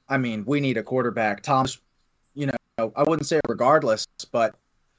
I 0.08 0.18
mean, 0.18 0.44
we 0.46 0.60
need 0.60 0.76
a 0.76 0.82
quarterback. 0.82 1.42
Tom's, 1.42 1.78
know, 2.78 2.92
I 2.96 3.02
wouldn't 3.02 3.26
say 3.26 3.40
regardless, 3.48 4.06
but 4.32 4.54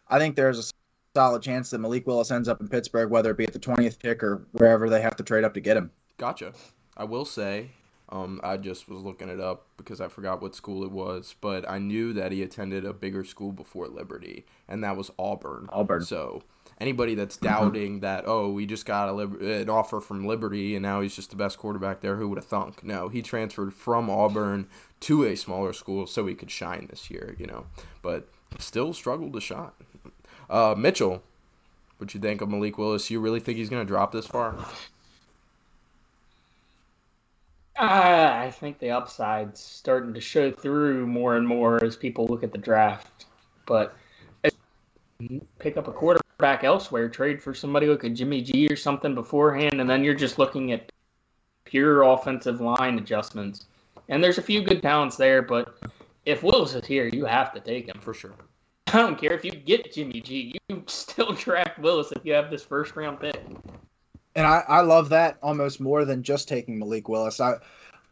I 0.07 0.19
think 0.19 0.35
there's 0.35 0.59
a 0.59 0.71
solid 1.15 1.41
chance 1.41 1.69
that 1.71 1.79
Malik 1.79 2.05
Willis 2.05 2.31
ends 2.31 2.47
up 2.47 2.61
in 2.61 2.67
Pittsburgh, 2.67 3.09
whether 3.09 3.31
it 3.31 3.37
be 3.37 3.45
at 3.45 3.53
the 3.53 3.59
20th 3.59 3.99
pick 3.99 4.23
or 4.23 4.47
wherever 4.51 4.89
they 4.89 5.01
have 5.01 5.15
to 5.17 5.23
trade 5.23 5.43
up 5.43 5.53
to 5.55 5.59
get 5.59 5.77
him. 5.77 5.91
Gotcha. 6.17 6.53
I 6.97 7.05
will 7.05 7.25
say, 7.25 7.71
um, 8.09 8.41
I 8.43 8.57
just 8.57 8.89
was 8.89 9.01
looking 9.01 9.29
it 9.29 9.39
up 9.39 9.67
because 9.77 10.01
I 10.01 10.07
forgot 10.07 10.41
what 10.41 10.55
school 10.55 10.83
it 10.83 10.91
was, 10.91 11.35
but 11.39 11.67
I 11.69 11.79
knew 11.79 12.13
that 12.13 12.31
he 12.31 12.43
attended 12.43 12.85
a 12.85 12.93
bigger 12.93 13.23
school 13.23 13.51
before 13.51 13.87
Liberty, 13.87 14.45
and 14.67 14.83
that 14.83 14.97
was 14.97 15.11
Auburn. 15.17 15.69
Auburn. 15.71 16.03
So 16.03 16.43
anybody 16.79 17.15
that's 17.15 17.37
mm-hmm. 17.37 17.45
doubting 17.45 17.91
mm-hmm. 17.93 18.01
that 18.01 18.23
oh 18.27 18.51
we 18.51 18.65
just 18.65 18.85
got 18.85 19.09
a, 19.09 19.17
an 19.61 19.69
offer 19.69 19.99
from 19.99 20.25
Liberty 20.25 20.75
and 20.75 20.83
now 20.83 21.01
he's 21.01 21.15
just 21.15 21.29
the 21.29 21.35
best 21.35 21.57
quarterback 21.57 22.01
there, 22.01 22.15
who 22.15 22.27
would 22.29 22.37
have 22.37 22.45
thunk? 22.45 22.83
No, 22.83 23.09
he 23.09 23.21
transferred 23.21 23.73
from 23.73 24.09
Auburn 24.09 24.67
to 25.01 25.23
a 25.25 25.35
smaller 25.35 25.73
school 25.73 26.07
so 26.07 26.25
he 26.25 26.35
could 26.35 26.51
shine 26.51 26.87
this 26.89 27.09
year, 27.09 27.35
you 27.37 27.45
know, 27.45 27.65
but 28.01 28.27
still 28.57 28.93
struggled 28.93 29.33
to 29.33 29.41
shine. 29.41 29.71
Uh, 30.49 30.75
Mitchell, 30.77 31.21
what 31.97 32.13
you 32.13 32.19
think 32.19 32.41
of 32.41 32.49
Malik 32.49 32.77
Willis? 32.77 33.09
You 33.11 33.19
really 33.19 33.39
think 33.39 33.57
he's 33.57 33.69
going 33.69 33.85
to 33.85 33.87
drop 33.87 34.11
this 34.11 34.25
far? 34.25 34.55
Uh, 37.77 38.31
I 38.33 38.51
think 38.51 38.79
the 38.79 38.91
upside's 38.91 39.61
starting 39.61 40.13
to 40.13 40.19
show 40.19 40.51
through 40.51 41.07
more 41.07 41.37
and 41.37 41.47
more 41.47 41.81
as 41.83 41.95
people 41.95 42.27
look 42.27 42.43
at 42.43 42.51
the 42.51 42.57
draft. 42.57 43.25
But 43.65 43.95
pick 45.59 45.77
up 45.77 45.87
a 45.87 45.91
quarterback 45.91 46.63
elsewhere, 46.63 47.09
trade 47.09 47.41
for 47.41 47.53
somebody 47.53 47.87
like 47.87 48.03
a 48.03 48.09
Jimmy 48.09 48.41
G 48.41 48.67
or 48.69 48.75
something 48.75 49.13
beforehand, 49.13 49.81
and 49.81 49.89
then 49.89 50.03
you're 50.03 50.13
just 50.13 50.39
looking 50.39 50.71
at 50.71 50.91
pure 51.65 52.03
offensive 52.03 52.61
line 52.61 52.97
adjustments. 52.97 53.65
And 54.07 54.23
there's 54.23 54.37
a 54.37 54.41
few 54.43 54.63
good 54.63 54.81
talents 54.81 55.17
there, 55.17 55.41
but 55.41 55.77
if 56.25 56.41
Willis 56.41 56.73
is 56.73 56.85
here, 56.85 57.07
you 57.07 57.25
have 57.25 57.53
to 57.53 57.59
take 57.59 57.87
him 57.87 57.99
for 57.99 58.13
sure. 58.13 58.33
I 58.87 58.97
don't 58.97 59.19
care 59.19 59.33
if 59.33 59.45
you 59.45 59.51
get 59.51 59.93
Jimmy 59.93 60.21
G, 60.21 60.57
you 60.69 60.83
still 60.87 61.33
draft 61.33 61.77
Willis 61.79 62.11
if 62.11 62.25
you 62.25 62.33
have 62.33 62.49
this 62.49 62.63
first 62.63 62.95
round 62.95 63.19
pick. 63.19 63.39
And 64.35 64.47
I, 64.47 64.63
I 64.67 64.81
love 64.81 65.09
that 65.09 65.37
almost 65.43 65.79
more 65.79 66.05
than 66.05 66.23
just 66.23 66.47
taking 66.47 66.79
Malik 66.79 67.09
Willis. 67.09 67.39
I 67.39 67.55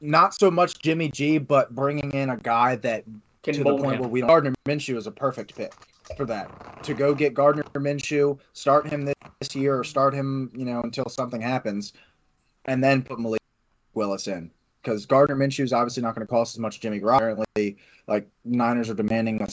not 0.01 0.35
so 0.35 0.51
much 0.51 0.77
Jimmy 0.79 1.09
G, 1.09 1.39
but 1.39 1.73
bringing 1.73 2.11
in 2.11 2.29
a 2.29 2.37
guy 2.37 2.75
that 2.77 3.03
Can 3.41 3.55
to 3.55 3.63
the 3.63 3.77
point 3.77 3.95
him. 3.95 4.01
where 4.01 4.09
we 4.09 4.21
Gardner 4.21 4.53
Minshew 4.65 4.97
is 4.97 5.07
a 5.07 5.11
perfect 5.11 5.55
pick 5.55 5.73
for 6.15 6.25
that 6.25 6.83
to 6.83 6.93
go 6.93 7.13
get 7.13 7.33
Gardner 7.33 7.63
Minshew, 7.75 8.39
start 8.53 8.87
him 8.87 9.05
this 9.05 9.55
year, 9.55 9.79
or 9.79 9.83
start 9.83 10.13
him, 10.13 10.51
you 10.55 10.65
know, 10.65 10.81
until 10.81 11.05
something 11.09 11.41
happens, 11.41 11.93
and 12.65 12.83
then 12.83 13.01
put 13.01 13.19
Malik 13.19 13.41
Willis 13.93 14.27
in 14.27 14.51
because 14.81 15.05
Gardner 15.05 15.35
Minshew 15.35 15.63
is 15.63 15.73
obviously 15.73 16.03
not 16.03 16.15
going 16.15 16.25
to 16.25 16.29
cost 16.29 16.55
as 16.55 16.59
much 16.59 16.75
as 16.75 16.79
Jimmy 16.79 16.99
Garoppolo. 16.99 17.17
Apparently, 17.17 17.77
like 18.07 18.27
Niners 18.45 18.89
are 18.89 18.93
demanding 18.93 19.41
a 19.41 19.47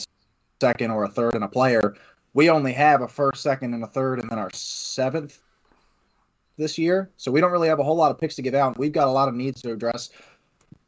second 0.61 0.91
or 0.91 1.03
a 1.03 1.09
third 1.09 1.35
and 1.35 1.43
a 1.43 1.47
player. 1.47 1.95
We 2.33 2.49
only 2.49 2.73
have 2.73 3.01
a 3.01 3.07
first, 3.07 3.41
second, 3.43 3.73
and 3.73 3.83
a 3.83 3.87
third, 3.87 4.19
and 4.21 4.29
then 4.29 4.39
our 4.39 4.49
seventh 4.53 5.41
this 6.57 6.77
year. 6.77 7.09
So 7.17 7.31
we 7.31 7.41
don't 7.41 7.51
really 7.51 7.67
have 7.67 7.79
a 7.79 7.83
whole 7.83 7.95
lot 7.95 8.11
of 8.11 8.17
picks 8.17 8.35
to 8.35 8.41
give 8.41 8.55
out. 8.55 8.77
We've 8.77 8.91
got 8.91 9.07
a 9.07 9.11
lot 9.11 9.27
of 9.27 9.35
needs 9.35 9.61
to 9.63 9.71
address. 9.71 10.09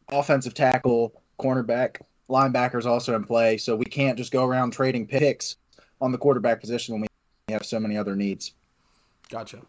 Offensive 0.10 0.54
tackle, 0.54 1.22
cornerback, 1.40 2.02
linebackers 2.30 2.86
also 2.86 3.16
in 3.16 3.24
play, 3.24 3.58
so 3.58 3.76
we 3.76 3.86
can't 3.86 4.18
just 4.18 4.32
go 4.32 4.46
around 4.46 4.72
trading 4.72 5.08
picks 5.08 5.58
on 6.02 6.12
the 6.12 6.18
quarterback 6.18 6.60
position 6.60 6.94
when 6.94 7.02
we 7.02 7.54
have 7.54 7.66
so 7.66 7.80
many 7.80 7.98
other 7.98 8.16
needs. 8.16 8.54
Gotcha. 9.30 9.62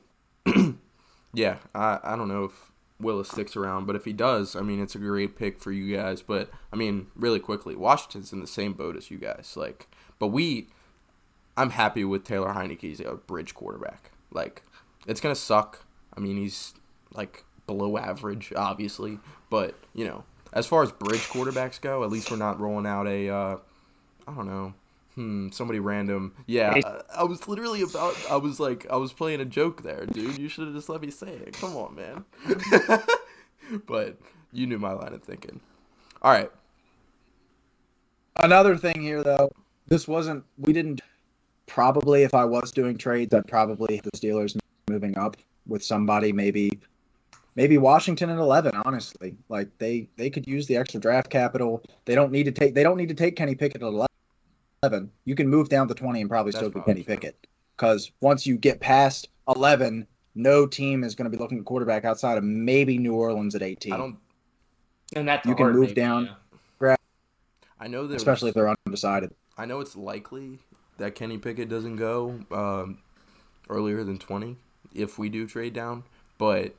yeah, 1.32 1.56
I, 1.74 1.98
I 2.02 2.16
don't 2.16 2.28
know 2.28 2.44
if 2.44 2.70
Willis 3.00 3.28
sticks 3.28 3.56
around, 3.56 3.86
but 3.86 3.96
if 3.96 4.04
he 4.04 4.12
does, 4.12 4.56
I 4.56 4.60
mean, 4.60 4.80
it's 4.82 4.94
a 4.94 4.98
great 4.98 5.36
pick 5.36 5.60
for 5.60 5.72
you 5.72 5.96
guys. 5.96 6.22
But 6.22 6.50
I 6.72 6.76
mean, 6.76 7.08
really 7.14 7.40
quickly, 7.40 7.76
Washington's 7.76 8.32
in 8.32 8.40
the 8.40 8.46
same 8.46 8.72
boat 8.72 8.96
as 8.96 9.10
you 9.10 9.18
guys. 9.18 9.54
Like, 9.56 9.88
but 10.18 10.28
we, 10.28 10.68
I'm 11.56 11.70
happy 11.70 12.04
with 12.04 12.24
Taylor 12.24 12.52
Heinicke. 12.52 12.80
He's 12.80 13.00
a 13.00 13.14
bridge 13.14 13.54
quarterback. 13.54 14.10
Like, 14.32 14.62
it's 15.06 15.20
gonna 15.20 15.34
suck. 15.34 15.84
I 16.16 16.20
mean, 16.20 16.36
he's 16.36 16.74
like 17.12 17.44
below 17.66 17.98
average, 17.98 18.52
obviously, 18.56 19.18
but 19.50 19.74
you 19.94 20.04
know, 20.04 20.24
as 20.52 20.66
far 20.66 20.82
as 20.82 20.92
bridge 20.92 21.28
quarterbacks 21.28 21.80
go, 21.80 22.04
at 22.04 22.10
least 22.10 22.30
we're 22.30 22.36
not 22.36 22.60
rolling 22.60 22.86
out 22.86 23.06
a, 23.06 23.28
uh, 23.28 23.56
I 24.26 24.34
don't 24.34 24.46
know, 24.46 24.74
hmm, 25.14 25.48
somebody 25.50 25.80
random. 25.80 26.34
Yeah, 26.46 26.74
I, 26.84 27.20
I 27.20 27.24
was 27.24 27.48
literally 27.48 27.82
about. 27.82 28.16
I 28.30 28.36
was 28.36 28.60
like, 28.60 28.86
I 28.90 28.96
was 28.96 29.12
playing 29.12 29.40
a 29.40 29.44
joke 29.44 29.82
there, 29.82 30.06
dude. 30.06 30.38
You 30.38 30.48
should 30.48 30.66
have 30.66 30.74
just 30.74 30.88
let 30.88 31.02
me 31.02 31.10
say 31.10 31.28
it. 31.28 31.54
Come 31.54 31.76
on, 31.76 31.94
man. 31.94 32.24
but 33.86 34.16
you 34.52 34.66
knew 34.66 34.78
my 34.78 34.92
line 34.92 35.12
of 35.12 35.22
thinking. 35.22 35.60
All 36.22 36.30
right. 36.30 36.50
Another 38.36 38.76
thing 38.76 39.02
here, 39.02 39.24
though, 39.24 39.50
this 39.88 40.06
wasn't. 40.06 40.44
We 40.58 40.72
didn't. 40.72 41.00
Probably, 41.66 42.22
if 42.22 42.32
I 42.32 42.44
was 42.44 42.72
doing 42.72 42.96
trades, 42.96 43.34
I'd 43.34 43.46
probably 43.46 44.00
the 44.02 44.10
Steelers 44.12 44.56
moving 44.88 45.18
up 45.18 45.36
with 45.66 45.84
somebody, 45.84 46.32
maybe 46.32 46.78
maybe 47.54 47.78
Washington 47.78 48.30
at 48.30 48.38
11 48.38 48.74
honestly. 48.84 49.36
Like 49.48 49.68
they 49.78 50.08
they 50.16 50.30
could 50.30 50.46
use 50.46 50.66
the 50.66 50.76
extra 50.76 51.00
draft 51.00 51.30
capital. 51.30 51.82
They 52.04 52.14
don't 52.14 52.32
need 52.32 52.44
to 52.44 52.52
take 52.52 52.74
they 52.74 52.82
don't 52.82 52.96
need 52.96 53.08
to 53.08 53.14
take 53.14 53.36
Kenny 53.36 53.54
Pickett 53.54 53.82
at 53.82 53.86
11 53.86 54.08
you 55.24 55.34
can 55.34 55.48
move 55.48 55.68
down 55.68 55.88
to 55.88 55.94
20 55.94 56.20
and 56.20 56.30
probably 56.30 56.52
That's 56.52 56.60
still 56.60 56.70
get 56.70 56.86
Kenny 56.86 57.02
true. 57.02 57.14
Pickett. 57.14 57.46
Because 57.76 58.10
once 58.20 58.46
you 58.46 58.56
get 58.56 58.80
past 58.80 59.28
11 59.48 60.06
no 60.34 60.66
team 60.66 61.02
is 61.02 61.14
going 61.14 61.30
to 61.30 61.36
be 61.36 61.40
looking 61.40 61.58
at 61.58 61.64
quarterback 61.64 62.04
outside 62.04 62.38
of 62.38 62.44
maybe 62.44 62.98
New 62.98 63.14
Orleans 63.14 63.54
at 63.54 63.62
18 63.62 63.92
I 63.92 63.96
don't 63.96 64.18
and 65.16 65.28
that's 65.28 65.46
you 65.46 65.54
can 65.54 65.72
move 65.72 65.88
maybe, 65.88 65.94
down 65.94 66.26
yeah. 66.26 66.32
grab 66.78 66.98
I 67.80 67.88
know 67.88 68.06
that 68.06 68.14
especially 68.14 68.50
if 68.50 68.54
they're 68.54 68.74
undecided. 68.86 69.34
I 69.56 69.64
know 69.66 69.80
it's 69.80 69.96
likely 69.96 70.60
that 70.98 71.14
Kenny 71.14 71.38
Pickett 71.38 71.68
doesn't 71.68 71.96
go 71.96 72.38
um, 72.52 72.98
earlier 73.68 74.04
than 74.04 74.18
20 74.18 74.56
if 74.94 75.18
we 75.18 75.28
do 75.28 75.46
trade 75.46 75.72
down 75.72 76.04
but 76.38 76.74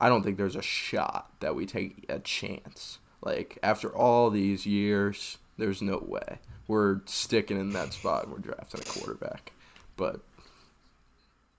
I 0.00 0.08
don't 0.08 0.22
think 0.22 0.36
there's 0.36 0.56
a 0.56 0.62
shot 0.62 1.30
that 1.40 1.54
we 1.54 1.66
take 1.66 2.06
a 2.08 2.18
chance. 2.18 2.98
Like 3.20 3.58
after 3.62 3.88
all 3.88 4.30
these 4.30 4.64
years, 4.64 5.38
there's 5.56 5.82
no 5.82 5.98
way 6.06 6.38
we're 6.68 7.00
sticking 7.06 7.58
in 7.58 7.70
that 7.70 7.92
spot 7.92 8.24
and 8.24 8.32
we're 8.32 8.38
drafting 8.38 8.80
a 8.80 8.84
quarterback. 8.84 9.52
But 9.96 10.20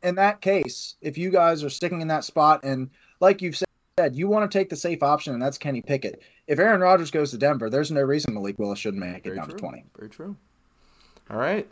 in 0.04 0.16
that 0.16 0.40
case, 0.40 0.96
if 1.02 1.18
you 1.18 1.32
guys 1.32 1.64
are 1.64 1.70
sticking 1.70 2.00
in 2.00 2.08
that 2.08 2.24
spot 2.24 2.62
and 2.64 2.90
like 3.20 3.42
you've 3.42 3.58
said, 3.58 4.16
you 4.16 4.30
want 4.30 4.50
to 4.50 4.58
take 4.58 4.70
the 4.70 4.76
safe 4.76 5.04
option 5.04 5.34
and 5.34 5.42
that's 5.42 5.58
Kenny 5.58 5.82
Pickett. 5.82 6.22
If 6.48 6.60
Aaron 6.60 6.80
Rodgers 6.80 7.12
goes 7.12 7.32
to 7.32 7.38
Denver, 7.38 7.70
there's 7.70 7.92
no 7.92 8.02
reason 8.02 8.34
Malik 8.34 8.58
Willis 8.58 8.80
shouldn't 8.80 9.04
make 9.04 9.26
it 9.26 9.36
down 9.36 9.46
true. 9.46 9.56
to 9.56 9.60
20. 9.60 9.84
Very 9.98 10.10
true. 10.10 10.38
All 11.30 11.38
right. 11.38 11.68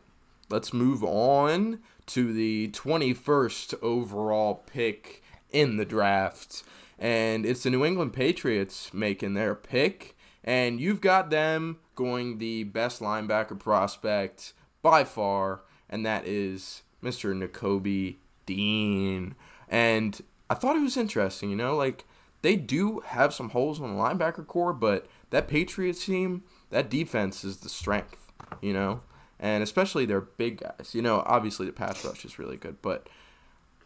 Let's 0.49 0.73
move 0.73 1.03
on 1.03 1.79
to 2.07 2.33
the 2.33 2.69
21st 2.69 3.81
overall 3.81 4.63
pick 4.65 5.23
in 5.51 5.77
the 5.77 5.85
draft. 5.85 6.63
And 6.99 7.45
it's 7.45 7.63
the 7.63 7.69
New 7.69 7.85
England 7.85 8.13
Patriots 8.13 8.93
making 8.93 9.33
their 9.33 9.55
pick. 9.55 10.15
And 10.43 10.79
you've 10.79 11.01
got 11.01 11.29
them 11.29 11.77
going 11.95 12.37
the 12.37 12.63
best 12.63 13.01
linebacker 13.01 13.59
prospect 13.59 14.53
by 14.81 15.03
far, 15.03 15.61
and 15.89 16.05
that 16.05 16.25
is 16.25 16.83
Mr. 17.03 17.35
Nakobe 17.35 18.15
Dean. 18.45 19.35
And 19.67 20.21
I 20.49 20.53
thought 20.53 20.77
it 20.77 20.81
was 20.81 20.95
interesting, 20.95 21.49
you 21.49 21.57
know, 21.57 21.75
like 21.75 22.05
they 22.41 22.55
do 22.55 23.01
have 23.05 23.33
some 23.33 23.49
holes 23.49 23.81
on 23.81 23.93
the 23.93 24.01
linebacker 24.01 24.47
core, 24.47 24.71
but 24.71 25.07
that 25.31 25.49
Patriots 25.49 26.05
team, 26.05 26.43
that 26.69 26.89
defense 26.89 27.43
is 27.43 27.57
the 27.57 27.69
strength, 27.69 28.31
you 28.61 28.71
know, 28.71 29.01
and 29.39 29.61
especially 29.61 30.05
their 30.05 30.21
big 30.21 30.61
guys. 30.61 30.95
You 30.95 31.01
know, 31.01 31.23
obviously 31.25 31.65
the 31.65 31.73
pass 31.73 32.05
rush 32.05 32.23
is 32.23 32.39
really 32.39 32.57
good, 32.57 32.81
but 32.81 33.09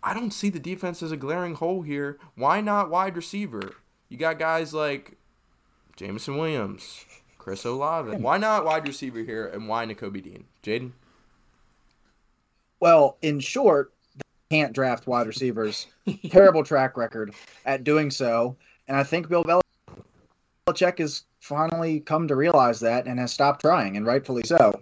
I 0.04 0.14
don't 0.14 0.32
see 0.32 0.50
the 0.50 0.60
defense 0.60 1.04
as 1.04 1.12
a 1.12 1.18
glaring 1.18 1.56
hole 1.56 1.84
here. 1.84 2.18
Why 2.36 2.62
not 2.62 2.90
wide 2.90 3.16
receiver? 3.16 3.76
You 4.10 4.18
got 4.18 4.40
guys 4.40 4.74
like 4.74 5.18
Jameson 5.96 6.38
Williams, 6.38 7.06
Chris 7.38 7.66
Olave. 7.66 8.18
Why 8.18 8.38
not 8.38 8.66
wide 8.66 8.88
receiver 8.88 9.20
here, 9.20 9.48
and 9.48 9.68
why 9.68 9.86
Nakobe 9.86 10.24
Dean? 10.24 10.46
Jaden? 10.64 10.92
Well, 12.80 13.18
in 13.22 13.40
short, 13.40 13.94
they 14.16 14.58
can't 14.58 14.74
draft 14.74 15.06
wide 15.06 15.28
receivers. 15.28 15.88
Terrible 16.30 16.64
track 16.64 16.98
record 16.98 17.34
at 17.66 17.84
doing 17.84 18.10
so. 18.10 18.58
And 18.88 18.98
I 18.98 19.04
think 19.04 19.30
Bill 19.30 19.44
Belichick 20.68 20.98
has 20.98 21.24
finally 21.40 22.00
come 22.00 22.28
to 22.28 22.36
realize 22.36 22.80
that 22.80 23.06
and 23.06 23.20
has 23.20 23.32
stopped 23.32 23.62
trying, 23.62 23.98
and 23.98 24.06
rightfully 24.06 24.44
so. 24.44 24.82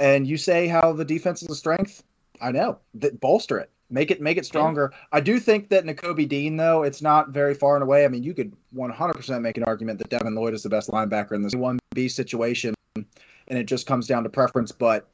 And 0.00 0.26
you 0.26 0.38
say 0.38 0.66
how 0.66 0.92
the 0.92 1.04
defense 1.04 1.42
is 1.42 1.50
a 1.50 1.54
strength? 1.54 2.02
I 2.40 2.52
know. 2.52 2.78
That 2.94 3.20
bolster 3.20 3.58
it. 3.58 3.70
Make 3.88 4.10
it 4.10 4.20
make 4.20 4.36
it 4.36 4.44
stronger. 4.44 4.90
Yeah. 4.92 4.98
I 5.12 5.20
do 5.20 5.38
think 5.38 5.68
that 5.68 5.84
Nakobe 5.84 6.28
Dean, 6.28 6.56
though, 6.56 6.82
it's 6.82 7.02
not 7.02 7.30
very 7.30 7.54
far 7.54 7.76
and 7.76 7.82
away. 7.84 8.04
I 8.04 8.08
mean, 8.08 8.24
you 8.24 8.34
could 8.34 8.52
100% 8.74 9.40
make 9.40 9.56
an 9.56 9.62
argument 9.64 9.98
that 10.00 10.08
Devin 10.08 10.34
Lloyd 10.34 10.54
is 10.54 10.64
the 10.64 10.68
best 10.68 10.90
linebacker 10.90 11.32
in 11.32 11.42
this 11.42 11.54
1B 11.54 12.10
situation, 12.10 12.74
and 12.96 13.06
it 13.48 13.66
just 13.66 13.86
comes 13.86 14.08
down 14.08 14.24
to 14.24 14.28
preference. 14.28 14.72
But 14.72 15.08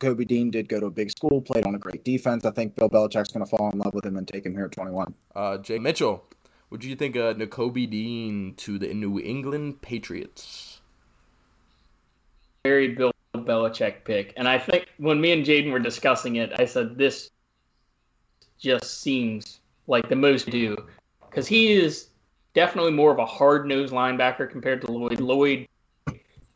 Nakobe 0.00 0.26
Dean 0.26 0.50
did 0.50 0.68
go 0.68 0.80
to 0.80 0.86
a 0.86 0.90
big 0.90 1.10
school, 1.10 1.40
played 1.40 1.64
on 1.64 1.76
a 1.76 1.78
great 1.78 2.04
defense. 2.04 2.44
I 2.44 2.50
think 2.50 2.74
Bill 2.74 2.90
Belichick's 2.90 3.32
going 3.32 3.44
to 3.44 3.50
fall 3.50 3.70
in 3.70 3.78
love 3.78 3.94
with 3.94 4.04
him 4.04 4.16
and 4.16 4.26
take 4.26 4.44
him 4.44 4.54
here 4.54 4.64
at 4.64 4.72
21. 4.72 5.14
Uh, 5.36 5.58
Jay 5.58 5.78
Mitchell, 5.78 6.24
what 6.70 6.80
do 6.80 6.88
you 6.88 6.96
think 6.96 7.14
of 7.14 7.36
Nakobe 7.36 7.88
Dean 7.88 8.54
to 8.56 8.78
the 8.80 8.92
New 8.92 9.20
England 9.20 9.80
Patriots? 9.80 10.80
Very 12.64 12.88
Bill 12.94 13.12
Belichick 13.34 14.04
pick. 14.04 14.32
And 14.36 14.48
I 14.48 14.58
think 14.58 14.88
when 14.98 15.20
me 15.20 15.32
and 15.32 15.44
Jaden 15.44 15.70
were 15.70 15.78
discussing 15.78 16.36
it, 16.36 16.52
I 16.58 16.64
said 16.64 16.98
this 16.98 17.30
just 18.58 19.00
seems 19.00 19.60
like 19.86 20.08
the 20.08 20.16
most 20.16 20.50
do 20.50 20.76
because 21.28 21.46
he 21.46 21.72
is 21.72 22.08
definitely 22.54 22.92
more 22.92 23.10
of 23.10 23.18
a 23.18 23.26
hard 23.26 23.66
nosed 23.66 23.92
linebacker 23.92 24.48
compared 24.48 24.80
to 24.80 24.90
Lloyd. 24.90 25.20
Lloyd 25.20 25.66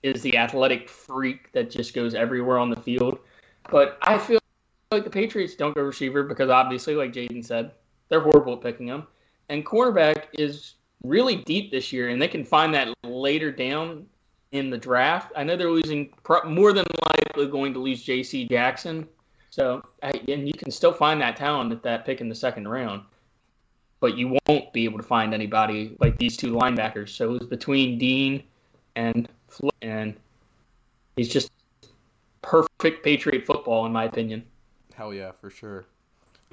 is 0.03 0.22
the 0.22 0.36
athletic 0.36 0.88
freak 0.88 1.53
that 1.53 1.70
just 1.70 1.94
goes 1.94 2.14
everywhere 2.14 2.59
on 2.59 2.70
the 2.70 2.80
field. 2.80 3.18
But 3.70 3.99
I 4.03 4.18
feel 4.18 4.38
like 4.90 5.05
the 5.05 5.11
Patriots 5.11 5.55
don't 5.55 5.74
go 5.74 5.82
receiver 5.82 6.22
because 6.22 6.49
obviously, 6.49 6.94
like 6.94 7.12
Jaden 7.12 7.44
said, 7.44 7.72
they're 8.09 8.20
horrible 8.20 8.55
at 8.55 8.62
picking 8.62 8.86
them. 8.86 9.06
And 9.48 9.66
cornerback 9.66 10.24
is 10.35 10.74
really 11.02 11.36
deep 11.36 11.70
this 11.70 11.93
year, 11.93 12.09
and 12.09 12.20
they 12.20 12.28
can 12.28 12.44
find 12.44 12.72
that 12.74 12.89
later 13.05 13.51
down 13.51 14.06
in 14.52 14.70
the 14.70 14.78
draft. 14.78 15.32
I 15.36 15.44
know 15.44 15.56
they're 15.56 15.70
losing 15.70 16.12
more 16.47 16.72
than 16.72 16.86
likely 17.16 17.47
going 17.48 17.74
to 17.74 17.81
lose 17.81 18.02
J.C. 18.02 18.47
Jackson 18.48 19.06
so, 19.59 19.82
and 20.02 20.47
you 20.47 20.55
can 20.55 20.70
still 20.70 20.93
find 20.93 21.20
that 21.20 21.35
talent 21.36 21.72
at 21.72 21.82
that 21.82 22.06
pick 22.06 22.20
in 22.20 22.28
the 22.28 22.35
second 22.35 22.68
round, 22.68 23.02
but 23.98 24.16
you 24.16 24.39
won't 24.47 24.72
be 24.72 24.85
able 24.85 24.98
to 24.98 25.05
find 25.05 25.35
anybody 25.35 25.97
like 25.98 26.16
these 26.16 26.36
two 26.36 26.52
linebackers. 26.52 27.09
So 27.09 27.35
it 27.35 27.40
was 27.40 27.48
between 27.48 27.98
Dean 27.98 28.44
and 28.94 29.28
Floyd, 29.48 29.72
and 29.82 30.14
he's 31.16 31.28
just 31.28 31.51
perfect 32.40 33.02
Patriot 33.02 33.47
football, 33.47 33.85
in 33.85 33.93
my 33.93 34.05
opinion. 34.05 34.44
Hell 34.94 35.12
yeah, 35.12 35.32
for 35.32 35.51
sure. 35.51 35.86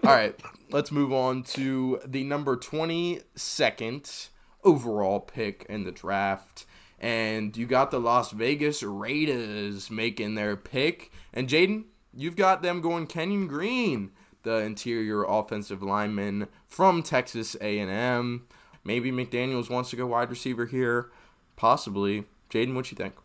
All 0.04 0.12
right, 0.12 0.40
let's 0.72 0.92
move 0.92 1.14
on 1.14 1.44
to 1.44 2.00
the 2.06 2.24
number 2.24 2.58
22nd 2.58 4.30
overall 4.64 5.20
pick 5.20 5.66
in 5.70 5.84
the 5.84 5.92
draft. 5.92 6.66
And 7.00 7.56
you 7.56 7.68
got 7.68 7.92
the 7.92 8.00
Las 8.00 8.32
Vegas 8.32 8.82
Raiders 8.82 9.92
making 9.92 10.36
their 10.36 10.56
pick. 10.56 11.12
And 11.34 11.48
Jaden, 11.48 11.84
You've 12.16 12.38
got 12.38 12.62
them 12.62 12.80
going 12.80 13.08
Kenyon 13.08 13.48
Green, 13.48 14.12
the 14.44 14.58
interior 14.60 15.24
offensive 15.24 15.84
lineman 15.84 16.48
from 16.68 17.04
Texas 17.04 17.56
A&M. 17.60 18.48
Maybe 18.86 19.12
McDaniels 19.12 19.70
wants 19.70 19.90
to 19.90 19.96
go 19.96 20.08
wide 20.08 20.30
receiver 20.30 20.66
here, 20.66 21.10
possibly. 21.58 22.24
Jaden, 22.50 22.74
what 22.74 22.90
you 22.90 22.96
think? 22.96 23.16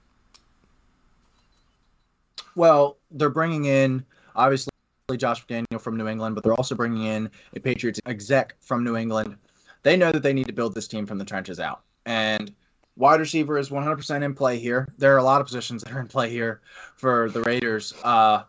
Well, 2.56 2.96
they're 3.12 3.30
bringing 3.30 3.66
in 3.66 4.04
obviously 4.34 4.70
Josh 5.16 5.46
McDaniel 5.46 5.80
from 5.80 5.96
New 5.96 6.08
England, 6.08 6.34
but 6.34 6.42
they're 6.42 6.54
also 6.54 6.74
bringing 6.74 7.04
in 7.04 7.30
a 7.54 7.60
Patriots 7.60 8.00
exec 8.06 8.56
from 8.60 8.82
New 8.82 8.96
England. 8.96 9.36
They 9.82 9.96
know 9.96 10.10
that 10.10 10.22
they 10.22 10.32
need 10.32 10.46
to 10.46 10.52
build 10.52 10.74
this 10.74 10.88
team 10.88 11.06
from 11.06 11.18
the 11.18 11.24
trenches 11.24 11.60
out, 11.60 11.82
and 12.06 12.52
wide 12.96 13.20
receiver 13.20 13.56
is 13.56 13.70
100% 13.70 14.22
in 14.22 14.34
play 14.34 14.58
here. 14.58 14.92
There 14.98 15.14
are 15.14 15.18
a 15.18 15.22
lot 15.22 15.40
of 15.40 15.46
positions 15.46 15.82
that 15.82 15.92
are 15.92 16.00
in 16.00 16.06
play 16.06 16.28
here 16.28 16.60
for 16.96 17.30
the 17.30 17.42
Raiders. 17.42 17.94
Uh, 18.02 18.42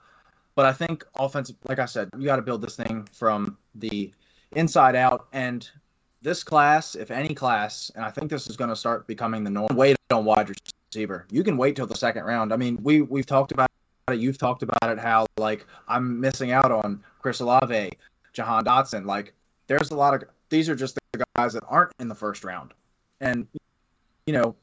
but 0.62 0.68
I 0.68 0.74
think 0.74 1.04
offensive, 1.16 1.56
like 1.68 1.80
I 1.80 1.88
said, 1.88 2.12
you 2.16 2.26
got 2.26 2.36
to 2.36 2.44
build 2.44 2.62
this 2.62 2.76
thing 2.76 3.10
from 3.12 3.58
the 3.74 4.12
inside 4.52 4.96
out. 4.96 5.26
And 5.34 5.68
this 6.22 6.44
class, 6.44 6.94
if 6.94 7.10
any 7.10 7.34
class, 7.34 7.92
and 7.96 8.06
I 8.06 8.12
think 8.12 8.30
this 8.30 8.46
is 8.46 8.56
going 8.56 8.70
to 8.70 8.76
start 8.76 9.08
becoming 9.08 9.44
the 9.44 9.50
norm. 9.50 9.76
Wait 9.76 9.98
on 10.14 10.24
wide 10.24 10.52
receiver. 10.94 11.26
You 11.32 11.44
can 11.44 11.58
wait 11.58 11.76
till 11.76 11.88
the 11.88 11.96
second 11.96 12.26
round. 12.26 12.54
I 12.54 12.58
mean, 12.58 12.78
we 12.84 13.02
we've 13.02 13.26
talked 13.26 13.52
about 13.52 13.70
it. 14.12 14.20
You've 14.20 14.38
talked 14.38 14.62
about 14.62 14.84
it. 14.84 15.00
How 15.00 15.26
like 15.38 15.66
I'm 15.88 16.20
missing 16.20 16.52
out 16.52 16.72
on 16.72 17.04
Chris 17.18 17.40
Olave, 17.40 17.94
Jahan 18.32 18.64
Dotson. 18.64 19.08
Like 19.08 19.34
there's 19.66 19.90
a 19.90 19.96
lot 19.96 20.14
of 20.14 20.26
these 20.50 20.70
are 20.70 20.76
just 20.76 21.00
the 21.14 21.26
guys 21.36 21.54
that 21.54 21.64
aren't 21.70 21.92
in 22.00 22.08
the 22.08 22.14
first 22.14 22.44
round, 22.44 22.76
and 23.20 23.48
you 24.28 24.34
know, 24.34 24.56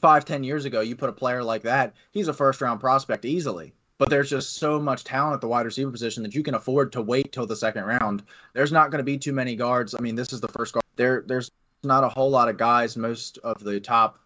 five 0.00 0.24
ten 0.24 0.42
years 0.42 0.64
ago, 0.64 0.80
you 0.80 0.96
put 0.96 1.10
a 1.10 1.12
player 1.12 1.44
like 1.44 1.64
that, 1.64 1.92
he's 2.12 2.28
a 2.28 2.32
first 2.32 2.62
round 2.62 2.80
prospect 2.80 3.26
easily. 3.26 3.74
But 3.98 4.10
there's 4.10 4.30
just 4.30 4.56
so 4.56 4.80
much 4.80 5.04
talent 5.04 5.34
at 5.34 5.40
the 5.40 5.48
wide 5.48 5.66
receiver 5.66 5.90
position 5.90 6.22
that 6.24 6.34
you 6.34 6.42
can 6.42 6.54
afford 6.54 6.92
to 6.92 7.02
wait 7.02 7.32
till 7.32 7.46
the 7.46 7.54
second 7.54 7.84
round. 7.84 8.24
There's 8.52 8.72
not 8.72 8.90
going 8.90 8.98
to 8.98 9.04
be 9.04 9.16
too 9.16 9.32
many 9.32 9.54
guards. 9.54 9.94
I 9.96 10.00
mean, 10.00 10.16
this 10.16 10.32
is 10.32 10.40
the 10.40 10.48
first 10.48 10.74
guard. 10.74 10.84
There, 10.96 11.24
there's 11.26 11.50
not 11.84 12.02
a 12.02 12.08
whole 12.08 12.30
lot 12.30 12.48
of 12.48 12.56
guys. 12.56 12.96
Most 12.96 13.38
of 13.38 13.62
the 13.62 13.78
top 13.78 14.18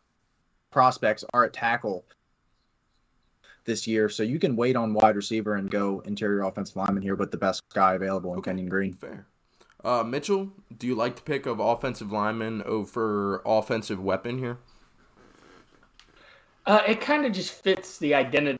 prospects 0.70 1.24
are 1.34 1.44
at 1.44 1.52
tackle 1.52 2.04
this 3.64 3.86
year, 3.86 4.08
so 4.08 4.22
you 4.22 4.38
can 4.38 4.56
wait 4.56 4.74
on 4.74 4.94
wide 4.94 5.16
receiver 5.16 5.56
and 5.56 5.70
go 5.70 6.00
interior 6.06 6.44
offensive 6.44 6.76
lineman 6.76 7.02
here 7.02 7.14
with 7.14 7.30
the 7.30 7.36
best 7.36 7.62
guy 7.74 7.94
available 7.94 8.32
in 8.32 8.38
okay. 8.38 8.52
Kenyon 8.52 8.70
Green. 8.70 8.94
Fair. 8.94 9.26
Uh, 9.84 10.02
Mitchell, 10.02 10.50
do 10.78 10.86
you 10.86 10.94
like 10.94 11.16
the 11.16 11.22
pick 11.22 11.46
of 11.46 11.60
offensive 11.60 12.10
lineman 12.10 12.62
over 12.62 13.42
offensive 13.44 14.02
weapon 14.02 14.38
here? 14.38 14.58
Uh, 16.66 16.82
it 16.86 17.00
kind 17.00 17.24
of 17.24 17.32
just 17.32 17.52
fits 17.52 17.98
the 17.98 18.14
identity 18.14 18.58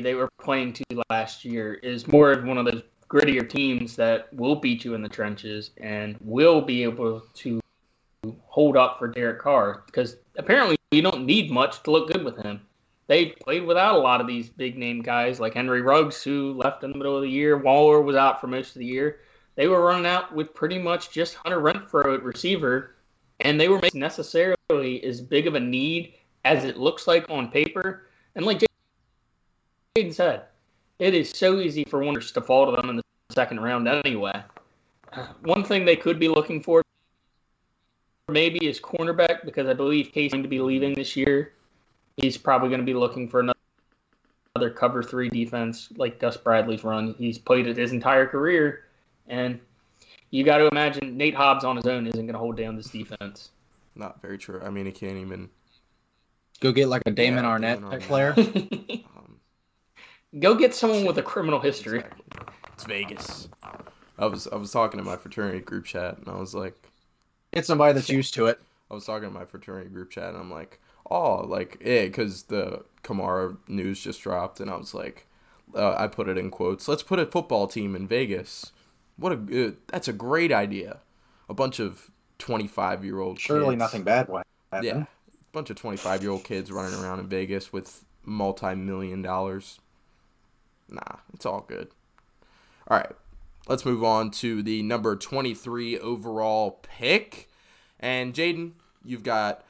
they 0.00 0.14
were 0.14 0.28
playing 0.40 0.72
to 0.74 0.84
last 1.10 1.44
year. 1.44 1.74
Is 1.74 2.06
more 2.06 2.32
of 2.32 2.44
one 2.44 2.58
of 2.58 2.64
those 2.64 2.82
grittier 3.08 3.48
teams 3.48 3.94
that 3.96 4.32
will 4.32 4.56
beat 4.56 4.84
you 4.84 4.94
in 4.94 5.02
the 5.02 5.08
trenches 5.08 5.70
and 5.78 6.16
will 6.20 6.62
be 6.62 6.82
able 6.82 7.22
to 7.34 7.60
hold 8.46 8.76
up 8.76 8.98
for 8.98 9.08
Derek 9.08 9.40
Carr 9.40 9.82
because 9.86 10.16
apparently 10.36 10.76
you 10.92 11.02
don't 11.02 11.26
need 11.26 11.50
much 11.50 11.82
to 11.82 11.90
look 11.90 12.10
good 12.10 12.24
with 12.24 12.38
him. 12.42 12.60
They 13.08 13.26
played 13.26 13.66
without 13.66 13.96
a 13.96 13.98
lot 13.98 14.20
of 14.20 14.26
these 14.26 14.48
big 14.48 14.78
name 14.78 15.02
guys 15.02 15.40
like 15.40 15.54
Henry 15.54 15.82
Ruggs, 15.82 16.22
who 16.22 16.54
left 16.54 16.84
in 16.84 16.92
the 16.92 16.96
middle 16.96 17.16
of 17.16 17.22
the 17.22 17.28
year. 17.28 17.58
Waller 17.58 18.00
was 18.00 18.16
out 18.16 18.40
for 18.40 18.46
most 18.46 18.74
of 18.74 18.80
the 18.80 18.86
year. 18.86 19.20
They 19.54 19.68
were 19.68 19.84
running 19.84 20.06
out 20.06 20.34
with 20.34 20.54
pretty 20.54 20.78
much 20.78 21.10
just 21.10 21.34
Hunter 21.34 21.60
Renfrow 21.60 22.14
at 22.14 22.22
receiver, 22.22 22.94
and 23.40 23.60
they 23.60 23.68
were 23.68 23.80
necessarily 23.92 25.04
as 25.04 25.20
big 25.20 25.46
of 25.46 25.54
a 25.54 25.60
need 25.60 26.14
as 26.44 26.64
it 26.64 26.78
looks 26.78 27.06
like 27.06 27.28
on 27.28 27.50
paper. 27.50 28.08
And 28.34 28.46
like 28.46 28.62
Jaden 29.96 30.14
said, 30.14 30.44
it 30.98 31.12
is 31.14 31.28
so 31.30 31.60
easy 31.60 31.84
for 31.84 32.02
wonders 32.02 32.32
to 32.32 32.40
fall 32.40 32.64
to 32.64 32.72
them 32.80 32.88
in 32.88 32.96
the 32.96 33.02
second 33.30 33.60
round 33.60 33.86
anyway. 33.86 34.42
One 35.42 35.64
thing 35.64 35.84
they 35.84 35.96
could 35.96 36.18
be 36.18 36.28
looking 36.28 36.62
for 36.62 36.82
maybe 38.28 38.66
is 38.66 38.80
cornerback 38.80 39.44
because 39.44 39.66
I 39.66 39.74
believe 39.74 40.10
Case 40.12 40.28
is 40.28 40.32
going 40.32 40.44
to 40.44 40.48
be 40.48 40.60
leaving 40.60 40.94
this 40.94 41.14
year. 41.14 41.52
He's 42.16 42.38
probably 42.38 42.70
going 42.70 42.80
to 42.80 42.86
be 42.86 42.94
looking 42.94 43.28
for 43.28 43.40
another, 43.40 43.58
another 44.56 44.70
cover 44.70 45.02
three 45.02 45.28
defense 45.28 45.90
like 45.96 46.18
Gus 46.18 46.38
Bradley's 46.38 46.84
run. 46.84 47.14
He's 47.18 47.36
played 47.36 47.66
it 47.66 47.76
his 47.76 47.92
entire 47.92 48.26
career, 48.26 48.84
and 49.28 49.60
you 50.30 50.42
got 50.42 50.58
to 50.58 50.68
imagine 50.68 51.18
Nate 51.18 51.34
Hobbs 51.34 51.64
on 51.64 51.76
his 51.76 51.86
own 51.86 52.06
isn't 52.06 52.20
going 52.20 52.32
to 52.32 52.38
hold 52.38 52.56
down 52.56 52.76
this 52.76 52.88
defense. 52.88 53.50
Not 53.94 54.22
very 54.22 54.38
true. 54.38 54.62
I 54.64 54.70
mean, 54.70 54.86
he 54.86 54.92
can't 54.92 55.18
even 55.18 55.50
go 56.60 56.72
get 56.72 56.88
like 56.88 57.02
a 57.04 57.10
Damon 57.10 57.44
yeah, 57.44 57.50
Arnette 57.50 57.74
Damon 57.74 58.00
Arnette. 58.00 58.02
player. 58.02 59.02
go 60.38 60.54
get 60.54 60.74
someone 60.74 61.04
with 61.04 61.18
a 61.18 61.22
criminal 61.22 61.60
history. 61.60 62.00
Exactly. 62.00 62.24
It's 62.72 62.84
Vegas. 62.84 63.48
I 64.18 64.26
was 64.26 64.46
I 64.48 64.56
was 64.56 64.70
talking 64.70 64.98
to 64.98 65.04
my 65.04 65.16
fraternity 65.16 65.60
group 65.60 65.84
chat, 65.84 66.18
and 66.18 66.28
I 66.28 66.36
was 66.36 66.54
like, 66.54 66.74
Get 67.52 67.66
somebody 67.66 67.92
that's 67.92 68.08
used 68.08 68.34
to 68.34 68.46
it. 68.46 68.58
I 68.90 68.94
was 68.94 69.04
talking 69.04 69.28
to 69.28 69.34
my 69.34 69.44
fraternity 69.44 69.90
group 69.90 70.10
chat, 70.10 70.30
and 70.30 70.38
I'm 70.38 70.50
like, 70.50 70.80
oh, 71.10 71.44
like, 71.46 71.78
yeah, 71.84 72.04
because 72.04 72.44
the 72.44 72.84
Kamara 73.02 73.56
news 73.68 74.00
just 74.00 74.22
dropped, 74.22 74.60
and 74.60 74.70
I 74.70 74.76
was 74.76 74.94
like, 74.94 75.26
uh, 75.74 75.94
I 75.96 76.06
put 76.06 76.28
it 76.28 76.38
in 76.38 76.50
quotes. 76.50 76.88
Let's 76.88 77.02
put 77.02 77.18
a 77.18 77.26
football 77.26 77.66
team 77.66 77.94
in 77.94 78.06
Vegas. 78.06 78.72
What 79.16 79.32
a 79.32 79.36
good. 79.36 79.76
That's 79.88 80.08
a 80.08 80.12
great 80.12 80.52
idea. 80.52 81.00
A 81.48 81.54
bunch 81.54 81.78
of 81.78 82.10
25 82.38 83.04
year 83.04 83.20
old. 83.20 83.38
Surely 83.38 83.70
kids. 83.70 83.78
nothing 83.78 84.02
bad 84.02 84.28
way. 84.28 84.42
Yeah, 84.80 85.02
a 85.02 85.06
bunch 85.52 85.68
of 85.68 85.76
25 85.76 86.22
year 86.22 86.30
old 86.30 86.44
kids 86.44 86.72
running 86.72 86.98
around 86.98 87.20
in 87.20 87.28
Vegas 87.28 87.72
with 87.72 88.04
multi 88.24 88.74
million 88.74 89.20
dollars. 89.20 89.80
Nah, 90.88 91.18
it's 91.32 91.46
all 91.46 91.64
good. 91.66 91.88
All 92.88 92.98
right, 92.98 93.12
let's 93.68 93.84
move 93.84 94.02
on 94.04 94.30
to 94.32 94.62
the 94.62 94.82
number 94.82 95.16
23 95.16 95.98
overall 95.98 96.80
pick. 96.82 97.48
And 98.00 98.34
Jaden, 98.34 98.72
you've 99.04 99.22
got 99.22 99.64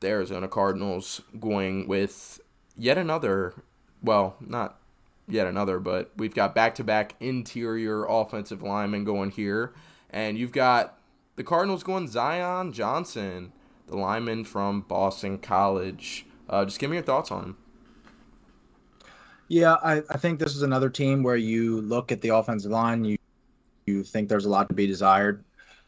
the 0.00 0.08
Arizona 0.08 0.48
Cardinals 0.48 1.22
going 1.40 1.88
with 1.88 2.40
yet 2.76 2.98
another, 2.98 3.54
well, 4.02 4.36
not 4.40 4.78
yet 5.26 5.46
another, 5.46 5.78
but 5.78 6.10
we've 6.16 6.34
got 6.34 6.54
back 6.54 6.74
to 6.76 6.84
back 6.84 7.14
interior 7.20 8.04
offensive 8.04 8.62
linemen 8.62 9.04
going 9.04 9.30
here. 9.30 9.72
And 10.10 10.38
you've 10.38 10.52
got 10.52 10.98
the 11.36 11.44
Cardinals 11.44 11.82
going 11.82 12.08
Zion 12.08 12.72
Johnson, 12.72 13.52
the 13.86 13.96
lineman 13.96 14.44
from 14.44 14.82
Boston 14.82 15.38
College. 15.38 16.26
Uh, 16.48 16.64
just 16.64 16.78
give 16.78 16.90
me 16.90 16.96
your 16.96 17.04
thoughts 17.04 17.30
on 17.30 17.44
him. 17.44 17.56
Yeah, 19.48 19.74
I, 19.82 20.02
I 20.10 20.18
think 20.18 20.38
this 20.38 20.54
is 20.54 20.62
another 20.62 20.90
team 20.90 21.22
where 21.22 21.36
you 21.36 21.80
look 21.80 22.12
at 22.12 22.20
the 22.20 22.30
offensive 22.30 22.70
line, 22.70 23.04
you 23.04 23.16
you 23.86 24.04
think 24.04 24.28
there's 24.28 24.44
a 24.44 24.50
lot 24.50 24.68
to 24.68 24.74
be 24.74 24.86
desired. 24.86 25.44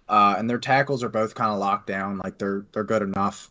Uh, 0.09 0.35
and 0.39 0.49
their 0.49 0.59
tackles 0.59 1.05
are 1.05 1.09
both 1.09 1.35
kind 1.35 1.53
of 1.53 1.59
locked 1.59 1.87
down, 1.87 2.19
like 2.25 2.39
they're 2.39 2.67
they're 2.73 2.85
good 2.85 3.03
enough 3.03 3.51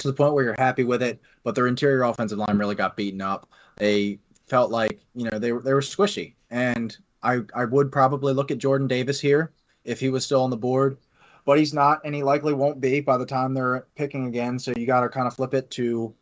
to 0.00 0.08
the 0.08 0.12
point 0.12 0.34
where 0.34 0.44
you're 0.44 0.54
happy 0.58 0.84
with 0.84 1.02
it. 1.02 1.20
But 1.44 1.54
their 1.54 1.68
interior 1.68 2.02
offensive 2.02 2.38
line 2.38 2.58
really 2.58 2.74
got 2.74 2.96
beaten 2.96 3.22
up. 3.22 3.48
They 3.76 4.18
felt 4.48 4.70
like 4.70 5.00
you 5.14 5.30
know 5.30 5.38
they 5.38 5.52
were 5.52 5.62
they 5.62 5.72
were 5.72 5.80
squishy, 5.80 6.34
and 6.50 6.96
I 7.22 7.40
I 7.54 7.64
would 7.64 7.92
probably 7.92 8.34
look 8.34 8.50
at 8.50 8.58
Jordan 8.58 8.88
Davis 8.88 9.20
here 9.20 9.52
if 9.84 10.00
he 10.00 10.10
was 10.10 10.24
still 10.24 10.42
on 10.42 10.50
the 10.50 10.56
board, 10.56 10.98
but 11.44 11.58
he's 11.58 11.72
not, 11.72 12.00
and 12.04 12.14
he 12.14 12.24
likely 12.24 12.52
won't 12.52 12.80
be 12.80 13.00
by 13.00 13.16
the 13.16 13.24
time 13.24 13.54
they're 13.54 13.86
picking 13.94 14.26
again. 14.26 14.58
So 14.58 14.72
you 14.76 14.84
got 14.84 15.02
to 15.02 15.08
kind 15.08 15.28
of 15.28 15.34
flip 15.34 15.54
it 15.54 15.70
to 15.72 16.12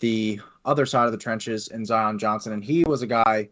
the 0.00 0.38
other 0.66 0.84
side 0.84 1.06
of 1.06 1.12
the 1.12 1.18
trenches 1.18 1.68
in 1.68 1.84
Zion 1.86 2.18
Johnson, 2.18 2.52
and 2.52 2.62
he 2.62 2.84
was 2.84 3.02
a 3.02 3.06
guy 3.06 3.48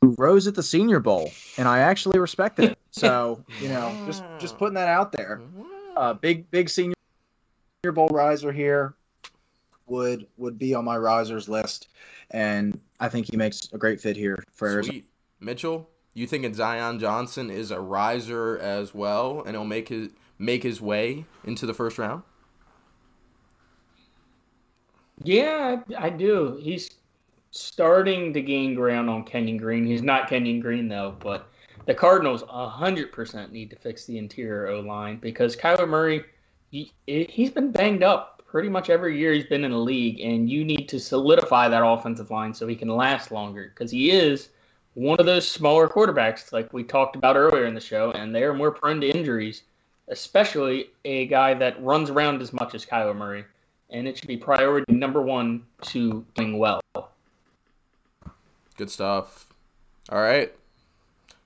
who 0.00 0.14
rose 0.18 0.46
at 0.46 0.54
the 0.54 0.62
Senior 0.62 1.00
Bowl, 1.00 1.30
and 1.58 1.66
I 1.66 1.80
actually 1.80 2.20
respected 2.20 2.70
it. 2.70 2.78
So 2.90 3.44
you 3.60 3.68
know, 3.68 3.92
just 4.06 4.22
just 4.38 4.58
putting 4.58 4.74
that 4.74 4.88
out 4.88 5.12
there. 5.12 5.40
Uh, 5.96 6.14
big 6.14 6.50
big 6.50 6.68
Senior 6.68 6.94
Bowl 7.92 8.08
riser 8.08 8.52
here 8.52 8.94
would 9.86 10.26
would 10.36 10.58
be 10.58 10.74
on 10.74 10.84
my 10.84 10.96
risers 10.96 11.48
list, 11.48 11.88
and 12.30 12.78
I 13.00 13.08
think 13.08 13.30
he 13.30 13.36
makes 13.36 13.68
a 13.72 13.78
great 13.78 14.00
fit 14.00 14.16
here 14.16 14.42
for 14.52 14.68
Sweet. 14.68 14.76
Arizona. 14.76 15.02
Mitchell, 15.40 15.90
you 16.14 16.26
think 16.26 16.54
Zion 16.54 16.98
Johnson 16.98 17.50
is 17.50 17.70
a 17.70 17.80
riser 17.80 18.58
as 18.58 18.94
well, 18.94 19.42
and 19.44 19.56
he'll 19.56 19.64
make 19.64 19.88
his 19.88 20.10
make 20.38 20.62
his 20.62 20.80
way 20.80 21.26
into 21.44 21.66
the 21.66 21.74
first 21.74 21.98
round? 21.98 22.22
Yeah, 25.22 25.80
I, 25.98 26.10
do. 26.10 26.58
He's 26.62 26.90
starting 27.50 28.32
to 28.32 28.40
gain 28.40 28.74
ground 28.74 29.10
on 29.10 29.24
Kenyon 29.24 29.58
Green. 29.58 29.84
He's 29.84 30.02
not 30.02 30.28
Kenyon 30.28 30.60
Green 30.60 30.88
though, 30.88 31.16
but 31.20 31.48
the 31.86 31.94
Cardinals 31.94 32.42
100% 32.44 33.50
need 33.50 33.70
to 33.70 33.76
fix 33.76 34.06
the 34.06 34.16
interior 34.16 34.68
O 34.68 34.80
line 34.80 35.18
because 35.18 35.56
Kyler 35.56 35.88
Murray, 35.88 36.24
he, 36.70 36.92
he's 37.06 37.50
been 37.50 37.70
banged 37.70 38.02
up 38.02 38.42
pretty 38.46 38.68
much 38.68 38.90
every 38.90 39.16
year 39.18 39.32
he's 39.32 39.46
been 39.46 39.64
in 39.64 39.70
the 39.70 39.78
league, 39.78 40.20
and 40.20 40.50
you 40.50 40.64
need 40.64 40.88
to 40.88 40.98
solidify 40.98 41.68
that 41.68 41.86
offensive 41.86 42.30
line 42.30 42.52
so 42.52 42.66
he 42.66 42.74
can 42.74 42.88
last 42.88 43.30
longer 43.30 43.72
because 43.72 43.92
he 43.92 44.10
is 44.10 44.48
one 44.94 45.20
of 45.20 45.26
those 45.26 45.46
smaller 45.46 45.88
quarterbacks 45.88 46.52
like 46.52 46.72
we 46.72 46.82
talked 46.82 47.14
about 47.14 47.36
earlier 47.36 47.66
in 47.66 47.74
the 47.74 47.80
show, 47.80 48.10
and 48.12 48.34
they 48.34 48.42
are 48.42 48.54
more 48.54 48.72
prone 48.72 49.00
to 49.00 49.08
injuries, 49.08 49.62
especially 50.08 50.90
a 51.04 51.26
guy 51.26 51.54
that 51.54 51.82
runs 51.82 52.10
around 52.10 52.42
as 52.42 52.52
much 52.52 52.74
as 52.74 52.84
Kyler 52.84 53.16
Murray. 53.16 53.44
And 53.90 54.06
it 54.06 54.16
should 54.16 54.28
be 54.28 54.36
priority 54.36 54.92
number 54.92 55.20
one 55.20 55.64
to 55.82 56.24
playing 56.34 56.58
well. 56.58 56.80
Good 58.76 58.90
stuff. 58.90 59.48
All 60.10 60.20
right. 60.20 60.54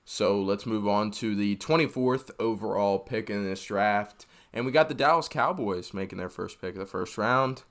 So 0.05 0.39
let's 0.39 0.65
move 0.65 0.87
on 0.87 1.09
to 1.11 1.35
the 1.35 1.55
24th 1.57 2.29
overall 2.39 2.99
pick 2.99 3.29
in 3.29 3.43
this 3.43 3.63
draft. 3.65 4.27
And 4.53 4.65
we 4.65 4.71
got 4.71 4.87
the 4.87 4.93
Dallas 4.93 5.27
Cowboys 5.27 5.93
making 5.93 6.19
their 6.19 6.29
first 6.29 6.61
pick 6.61 6.75
of 6.75 6.79
the 6.79 6.85
first 6.85 7.17
round. 7.17 7.63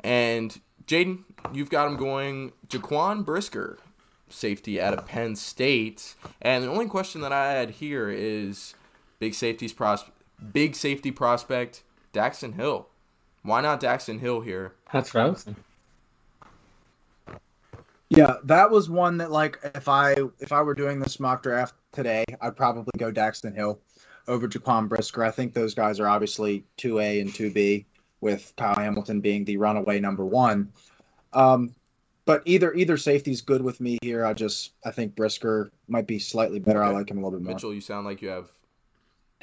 And 0.00 0.60
Jaden, 0.86 1.24
you've 1.52 1.70
got 1.70 1.84
them 1.84 1.96
going 1.96 2.52
Jaquan 2.68 3.24
Brisker, 3.24 3.78
safety 4.28 4.80
out 4.80 4.94
of 4.94 5.06
Penn 5.06 5.36
State. 5.36 6.14
And 6.40 6.64
the 6.64 6.68
only 6.68 6.86
question 6.86 7.20
that 7.22 7.32
I 7.32 7.52
had 7.52 7.70
here 7.70 8.08
is 8.08 8.74
big 9.18 9.34
safety's 9.34 9.72
pros- 9.72 10.04
big 10.52 10.74
safety 10.74 11.10
prospect 11.10 11.82
Daxton 12.14 12.54
Hill. 12.54 12.88
Why 13.42 13.60
not 13.60 13.80
Daxton 13.80 14.20
Hill 14.20 14.40
here? 14.40 14.74
That's 14.92 15.12
what 15.12 15.24
I 15.24 15.28
was 15.28 15.42
thinking. 15.44 15.64
Yeah, 18.08 18.36
that 18.44 18.70
was 18.70 18.90
one 18.90 19.16
that 19.18 19.30
like 19.30 19.58
if 19.74 19.88
I 19.88 20.14
if 20.38 20.52
I 20.52 20.60
were 20.62 20.74
doing 20.74 21.00
this 21.00 21.18
mock 21.18 21.42
draft 21.42 21.74
today, 21.92 22.24
I'd 22.40 22.56
probably 22.56 22.92
go 22.98 23.10
Daxton 23.10 23.54
Hill 23.54 23.80
over 24.28 24.46
Jaquan 24.46 24.88
Brisker. 24.88 25.24
I 25.24 25.30
think 25.30 25.54
those 25.54 25.74
guys 25.74 25.98
are 25.98 26.06
obviously 26.06 26.64
two 26.76 27.00
A 27.00 27.20
and 27.20 27.34
two 27.34 27.50
B, 27.50 27.86
with 28.22 28.54
Kyle 28.56 28.74
Hamilton 28.74 29.20
being 29.20 29.44
the 29.44 29.58
runaway 29.58 30.00
number 30.00 30.24
one. 30.24 30.72
Um, 31.34 31.74
but 32.24 32.42
either 32.46 32.72
either 32.72 32.96
safety's 32.96 33.42
good 33.42 33.60
with 33.60 33.80
me 33.80 33.98
here. 34.00 34.24
I 34.24 34.32
just 34.32 34.72
I 34.86 34.90
think 34.90 35.14
Brisker 35.14 35.72
might 35.88 36.06
be 36.06 36.18
slightly 36.18 36.60
better. 36.60 36.82
I 36.82 36.90
like 36.90 37.10
him 37.10 37.18
a 37.18 37.20
little 37.20 37.38
bit 37.38 37.44
more. 37.44 37.54
Mitchell, 37.54 37.74
you 37.74 37.80
sound 37.80 38.06
like 38.06 38.22
you 38.22 38.28
have. 38.28 38.48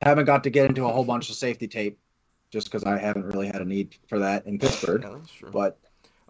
Haven't 0.01 0.25
got 0.25 0.43
to 0.45 0.49
get 0.49 0.65
into 0.65 0.85
a 0.85 0.91
whole 0.91 1.03
bunch 1.03 1.29
of 1.29 1.35
safety 1.35 1.67
tape, 1.67 1.99
just 2.49 2.67
because 2.67 2.83
I 2.83 2.97
haven't 2.97 3.25
really 3.27 3.47
had 3.47 3.61
a 3.61 3.65
need 3.65 3.95
for 4.07 4.19
that 4.19 4.45
in 4.45 4.59
Pittsburgh. 4.59 5.03
Yeah, 5.03 5.15
that's 5.17 5.31
true. 5.31 5.51
But 5.51 5.77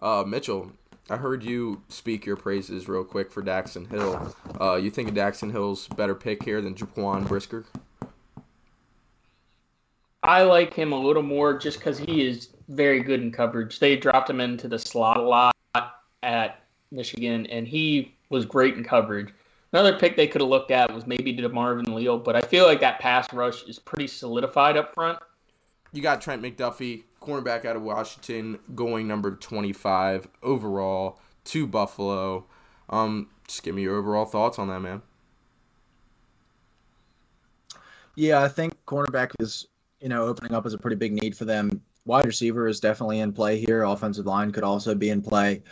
Uh, 0.00 0.24
Mitchell, 0.26 0.72
I 1.10 1.16
heard 1.16 1.42
you 1.44 1.82
speak 1.88 2.24
your 2.24 2.36
praises 2.36 2.88
real 2.88 3.04
quick 3.04 3.30
for 3.30 3.42
Daxton 3.42 3.86
Hill. 3.90 4.34
Uh, 4.58 4.76
you 4.76 4.90
think 4.90 5.10
of 5.10 5.14
Daxton 5.14 5.52
Hill's 5.52 5.88
better 5.88 6.14
pick 6.14 6.42
here 6.42 6.62
than 6.62 6.74
Jaquan 6.74 7.28
Brisker? 7.28 7.66
I 10.22 10.42
like 10.42 10.72
him 10.72 10.92
a 10.92 10.98
little 10.98 11.22
more 11.22 11.58
just 11.58 11.78
because 11.78 11.98
he 11.98 12.26
is 12.26 12.48
very 12.68 13.00
good 13.02 13.20
in 13.20 13.30
coverage. 13.30 13.78
They 13.78 13.96
dropped 13.96 14.30
him 14.30 14.40
into 14.40 14.68
the 14.68 14.78
slot 14.78 15.18
a 15.18 15.22
lot 15.22 15.54
at 16.22 16.62
Michigan, 16.90 17.46
and 17.46 17.66
he 17.68 18.14
was 18.30 18.44
great 18.46 18.76
in 18.76 18.84
coverage. 18.84 19.34
Another 19.72 19.98
pick 19.98 20.16
they 20.16 20.26
could 20.26 20.40
have 20.40 20.50
looked 20.50 20.70
at 20.70 20.92
was 20.92 21.06
maybe 21.06 21.36
DeMarvin 21.36 21.94
Leal, 21.94 22.18
but 22.18 22.36
I 22.36 22.40
feel 22.40 22.66
like 22.66 22.80
that 22.80 22.98
pass 23.00 23.32
rush 23.32 23.64
is 23.64 23.78
pretty 23.78 24.06
solidified 24.06 24.76
up 24.76 24.94
front. 24.94 25.18
You 25.92 26.02
got 26.02 26.20
Trent 26.20 26.42
McDuffie, 26.42 27.04
cornerback 27.20 27.64
out 27.64 27.76
of 27.76 27.82
Washington, 27.82 28.58
going 28.74 29.08
number 29.08 29.34
25 29.34 30.28
overall 30.42 31.20
to 31.46 31.66
Buffalo. 31.66 32.46
Um, 32.88 33.28
just 33.48 33.62
give 33.62 33.74
me 33.74 33.82
your 33.82 33.96
overall 33.96 34.24
thoughts 34.24 34.58
on 34.58 34.68
that, 34.68 34.80
man. 34.80 35.02
yeah, 38.20 38.42
I 38.42 38.48
think 38.48 38.74
cornerback 38.86 39.32
is 39.38 39.66
you 40.00 40.08
know 40.08 40.26
opening 40.26 40.52
up 40.52 40.66
as 40.66 40.74
a 40.74 40.78
pretty 40.78 40.96
big 40.96 41.12
need 41.12 41.36
for 41.36 41.44
them. 41.44 41.80
Wide 42.04 42.26
receiver 42.26 42.66
is 42.66 42.80
definitely 42.80 43.20
in 43.20 43.32
play 43.32 43.58
here. 43.58 43.84
Offensive 43.84 44.26
line 44.26 44.52
could 44.52 44.64
also 44.64 44.94
be 44.94 45.10
in 45.10 45.22
play, 45.22 45.62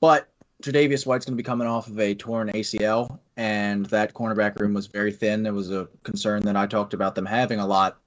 but 0.00 0.28
Tre'Davious 0.62 1.06
White's 1.06 1.24
going 1.24 1.36
to 1.36 1.42
be 1.42 1.46
coming 1.46 1.68
off 1.68 1.88
of 1.88 1.98
a 1.98 2.14
torn 2.14 2.50
ACL, 2.50 3.18
and 3.36 3.86
that 3.86 4.14
cornerback 4.14 4.58
room 4.60 4.74
was 4.74 4.86
very 4.86 5.12
thin. 5.12 5.46
It 5.46 5.52
was 5.52 5.70
a 5.70 5.88
concern 6.02 6.42
that 6.42 6.56
I 6.56 6.66
talked 6.66 6.94
about 6.94 7.14
them 7.14 7.26
having 7.26 7.60
a 7.60 7.66
lot. 7.66 7.98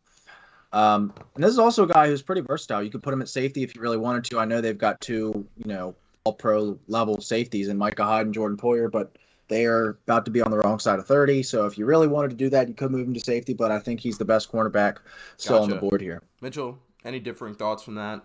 Um, 0.73 1.13
and 1.35 1.43
this 1.43 1.51
is 1.51 1.59
also 1.59 1.83
a 1.83 1.87
guy 1.87 2.07
who's 2.07 2.21
pretty 2.21 2.41
versatile. 2.41 2.81
You 2.81 2.89
could 2.89 3.03
put 3.03 3.13
him 3.13 3.21
at 3.21 3.29
safety 3.29 3.63
if 3.63 3.75
you 3.75 3.81
really 3.81 3.97
wanted 3.97 4.23
to. 4.25 4.39
I 4.39 4.45
know 4.45 4.61
they've 4.61 4.77
got 4.77 4.99
two, 5.01 5.45
you 5.57 5.65
know, 5.65 5.95
all 6.23 6.33
pro 6.33 6.77
level 6.87 7.19
safeties 7.19 7.67
in 7.67 7.77
Micah 7.77 8.03
Hyde 8.03 8.27
and 8.27 8.33
Jordan 8.33 8.57
Poyer, 8.57 8.89
but 8.91 9.17
they 9.47 9.65
are 9.65 9.97
about 10.07 10.23
to 10.25 10.31
be 10.31 10.41
on 10.41 10.49
the 10.49 10.57
wrong 10.59 10.79
side 10.79 10.97
of 10.97 11.05
30. 11.05 11.43
So 11.43 11.65
if 11.65 11.77
you 11.77 11.85
really 11.85 12.07
wanted 12.07 12.29
to 12.29 12.37
do 12.37 12.49
that, 12.51 12.69
you 12.69 12.73
could 12.73 12.91
move 12.91 13.07
him 13.07 13.13
to 13.13 13.19
safety, 13.19 13.53
but 13.53 13.69
I 13.69 13.79
think 13.79 13.99
he's 13.99 14.17
the 14.17 14.25
best 14.25 14.51
cornerback 14.51 14.97
still 15.37 15.63
on 15.63 15.69
the 15.69 15.75
board 15.75 15.99
here. 15.99 16.21
Mitchell, 16.39 16.79
any 17.03 17.19
differing 17.19 17.55
thoughts 17.55 17.83
from 17.83 17.95
that? 17.95 18.21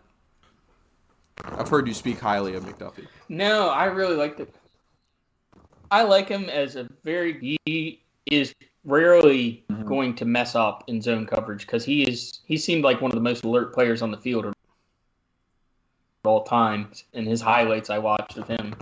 I've 1.45 1.69
heard 1.69 1.89
you 1.89 1.95
speak 1.95 2.21
highly 2.21 2.55
of 2.55 2.65
McDuffie. 2.65 3.07
No, 3.29 3.69
I 3.69 3.87
really 3.87 4.17
like 4.17 4.37
the. 4.37 4.47
I 5.91 6.03
like 6.03 6.29
him 6.29 6.45
as 6.45 6.77
a 6.77 6.89
very. 7.05 7.59
He 7.65 8.03
is 8.27 8.55
rarely 8.87 9.65
Mhm. 9.69 9.85
going 9.85 10.15
to 10.15 10.25
mess 10.25 10.55
up 10.55 10.85
in 10.87 11.03
zone 11.03 11.27
coverage 11.27 11.67
because 11.67 11.85
he 11.85 12.05
is. 12.05 12.41
He 12.47 12.57
seemed 12.57 12.85
like 12.85 13.01
one 13.01 13.11
of 13.11 13.17
the 13.17 13.21
most 13.23 13.45
alert 13.45 13.75
players 13.75 14.01
on 14.01 14.11
the 14.11 14.17
field 14.17 14.47
at 14.47 14.55
all 16.25 16.45
times 16.45 17.05
in 17.13 17.27
his 17.27 17.41
highlights 17.41 17.91
I 17.91 17.99
watched 17.99 18.37
of 18.37 18.49
him. 18.49 18.75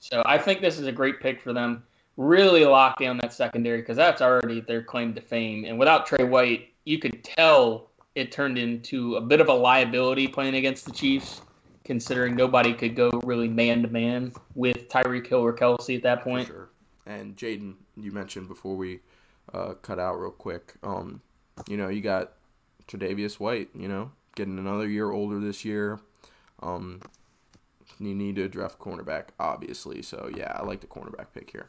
So 0.00 0.22
I 0.26 0.38
think 0.38 0.60
this 0.60 0.78
is 0.78 0.86
a 0.86 0.92
great 0.92 1.20
pick 1.20 1.40
for 1.40 1.52
them. 1.52 1.82
Really 2.16 2.64
lock 2.64 2.98
down 2.98 3.18
that 3.18 3.32
secondary 3.32 3.80
because 3.80 3.96
that's 3.96 4.22
already 4.22 4.60
their 4.60 4.82
claim 4.82 5.14
to 5.14 5.20
fame. 5.20 5.64
And 5.64 5.78
without 5.78 6.06
Trey 6.06 6.24
White, 6.24 6.68
you 6.84 6.98
could 6.98 7.24
tell 7.24 7.90
it 8.14 8.30
turned 8.30 8.58
into 8.58 9.16
a 9.16 9.20
bit 9.20 9.40
of 9.40 9.48
a 9.48 9.54
liability 9.54 10.28
playing 10.28 10.54
against 10.54 10.84
the 10.84 10.92
Chiefs 10.92 11.42
considering 11.84 12.34
nobody 12.34 12.72
could 12.72 12.94
go 12.96 13.10
really 13.24 13.48
man 13.48 13.82
to 13.82 13.88
man 13.88 14.32
with 14.54 14.88
Tyreek 14.88 15.26
Hill 15.26 15.40
or 15.40 15.52
Kelce 15.52 15.96
at 15.96 16.02
that 16.02 16.18
For 16.22 16.30
point. 16.30 16.46
sure. 16.48 16.68
And 17.06 17.36
Jaden, 17.36 17.74
you 17.96 18.12
mentioned 18.12 18.48
before 18.48 18.76
we 18.76 19.00
uh, 19.54 19.74
cut 19.74 19.98
out 19.98 20.20
real 20.20 20.30
quick. 20.30 20.74
Um, 20.82 21.22
you 21.68 21.76
know, 21.76 21.88
you 21.88 22.00
got 22.00 22.32
Tre'Davious 22.88 23.38
White. 23.38 23.68
You 23.74 23.88
know, 23.88 24.10
getting 24.34 24.58
another 24.58 24.88
year 24.88 25.10
older 25.10 25.38
this 25.38 25.64
year. 25.64 26.00
Um, 26.62 27.00
you 28.00 28.14
need 28.14 28.36
to 28.36 28.48
draft 28.48 28.78
cornerback, 28.78 29.28
obviously. 29.38 30.02
So 30.02 30.30
yeah, 30.34 30.52
I 30.56 30.64
like 30.64 30.80
the 30.80 30.86
cornerback 30.86 31.26
pick 31.32 31.50
here. 31.50 31.68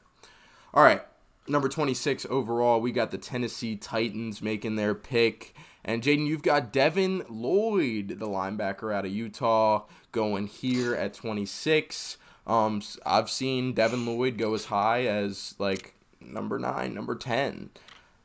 All 0.74 0.84
right, 0.84 1.02
number 1.48 1.70
twenty 1.70 1.94
six 1.94 2.26
overall, 2.30 2.82
we 2.82 2.92
got 2.92 3.12
the 3.12 3.18
Tennessee 3.18 3.76
Titans 3.76 4.42
making 4.42 4.76
their 4.76 4.96
pick. 4.96 5.56
And 5.88 6.02
Jaden, 6.02 6.26
you've 6.26 6.42
got 6.42 6.74
Devin 6.74 7.26
Lloyd, 7.30 8.18
the 8.20 8.28
linebacker 8.28 8.92
out 8.92 9.06
of 9.06 9.12
Utah, 9.12 9.84
going 10.12 10.48
here 10.48 10.96
at 10.96 11.14
26. 11.14 12.18
Um, 12.48 12.82
I've 13.06 13.30
seen 13.30 13.74
Devin 13.74 14.04
Lloyd 14.04 14.40
go 14.40 14.56
as 14.56 14.66
high 14.66 15.06
as 15.06 15.54
like 15.60 15.94
number 16.22 16.60
nine, 16.60 16.94
number 16.94 17.16
10. 17.16 17.70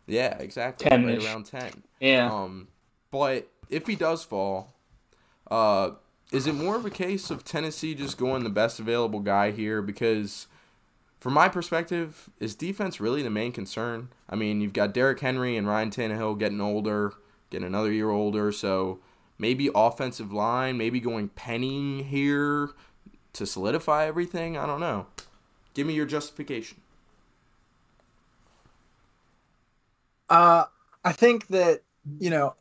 Yeah, 0.07 0.37
exactly. 0.39 0.91
Right 0.91 1.01
10-ish. 1.01 1.25
around 1.25 1.47
10. 1.47 1.83
Yeah. 2.01 2.33
Um, 2.33 2.69
but 3.11 3.49
if 3.69 3.87
he 3.87 3.95
does 3.95 4.25
fall, 4.25 4.73
uh, 5.51 5.93
is 6.33 6.47
it 6.47 6.55
more 6.55 6.77
of 6.77 6.85
a 6.85 6.91
case 6.91 7.31
of 7.31 7.45
Tennessee 7.45 7.95
just 7.95 8.17
going 8.17 8.45
the 8.45 8.51
best 8.51 8.79
available 8.81 9.21
guy 9.21 9.51
here? 9.51 9.83
Because 9.83 10.47
from 11.19 11.35
my 11.35 11.49
perspective, 11.49 12.31
is 12.41 12.55
defense 12.55 13.01
really 13.01 13.23
the 13.23 13.31
main 13.31 13.53
concern? 13.53 14.09
I 14.29 14.37
mean, 14.37 14.61
you've 14.61 14.73
got 14.73 14.95
Derrick 14.95 15.21
Henry 15.21 15.57
and 15.57 15.67
Ryan 15.67 15.91
Tannehill 15.91 16.39
getting 16.39 16.61
older, 16.61 17.13
getting 17.51 17.67
another 17.67 17.93
year 17.93 18.11
older, 18.11 18.53
so 18.53 19.01
maybe 19.39 19.71
offensive 19.75 20.33
line, 20.33 20.79
maybe 20.79 21.01
going 21.01 21.29
Penny 21.29 22.03
here 22.03 22.71
to 23.33 23.47
solidify 23.47 24.07
everything. 24.07 24.57
I 24.57 24.67
don't 24.67 24.81
know. 24.81 25.07
Give 25.75 25.87
me 25.87 25.95
your 25.95 26.07
justification. 26.07 26.81
Uh, 30.31 30.65
I 31.05 31.13
think 31.13 31.49
that 31.49 31.83
you 32.19 32.31
know, 32.31 32.55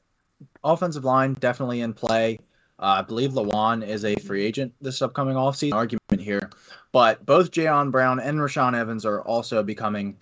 offensive 0.63 1.05
line 1.05 1.33
definitely 1.33 1.81
in 1.81 1.93
play. 1.93 2.39
Uh, 2.79 2.99
I 2.99 3.01
believe 3.01 3.31
Lewan 3.31 3.85
is 3.85 4.05
a 4.05 4.15
free 4.15 4.43
agent 4.43 4.73
this 4.81 5.01
upcoming 5.01 5.35
offseason. 5.35 5.73
Argument 5.73 6.21
here, 6.21 6.49
but 6.91 7.25
both 7.25 7.51
Jayon 7.51 7.91
Brown 7.91 8.19
and 8.19 8.39
Rashaan 8.39 8.75
Evans 8.75 9.05
are 9.05 9.21
also 9.21 9.63
becoming 9.63 10.17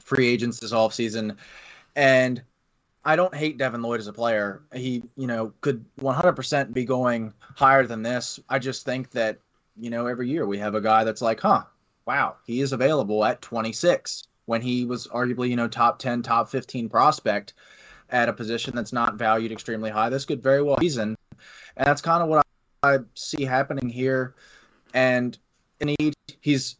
free 0.00 0.26
agents 0.26 0.58
this 0.58 0.72
offseason, 0.72 1.36
and 1.96 2.42
I 3.04 3.16
don't 3.16 3.34
hate 3.34 3.58
Devin 3.58 3.82
Lloyd 3.82 4.00
as 4.00 4.06
a 4.06 4.12
player. 4.12 4.62
He, 4.74 5.02
you 5.16 5.26
know, 5.26 5.52
could 5.60 5.84
100% 6.00 6.74
be 6.74 6.84
going 6.84 7.32
higher 7.40 7.86
than 7.86 8.02
this. 8.02 8.38
I 8.48 8.58
just 8.58 8.84
think 8.84 9.10
that, 9.12 9.38
you 9.78 9.88
know, 9.88 10.06
every 10.06 10.28
year 10.28 10.46
we 10.46 10.58
have 10.58 10.74
a 10.74 10.82
guy 10.82 11.04
that's 11.04 11.22
like, 11.22 11.40
huh, 11.40 11.64
wow, 12.06 12.36
he 12.44 12.60
is 12.60 12.72
available 12.72 13.24
at 13.24 13.40
26 13.40 14.28
when 14.50 14.60
he 14.60 14.84
was 14.84 15.06
arguably, 15.06 15.48
you 15.48 15.54
know, 15.54 15.68
top 15.68 16.00
10, 16.00 16.22
top 16.22 16.50
15 16.50 16.88
prospect 16.88 17.54
at 18.10 18.28
a 18.28 18.32
position 18.32 18.74
that's 18.74 18.92
not 18.92 19.14
valued 19.14 19.52
extremely 19.52 19.90
high. 19.90 20.08
This 20.08 20.24
could 20.24 20.42
very 20.42 20.60
well 20.60 20.74
be 20.76 20.88
season. 20.88 21.16
And 21.76 21.86
that's 21.86 22.02
kind 22.02 22.20
of 22.20 22.28
what 22.28 22.44
I, 22.82 22.94
I 22.94 22.98
see 23.14 23.44
happening 23.44 23.88
here. 23.88 24.34
And 24.92 25.38
and 25.80 25.94
he, 26.00 26.12
he's 26.40 26.74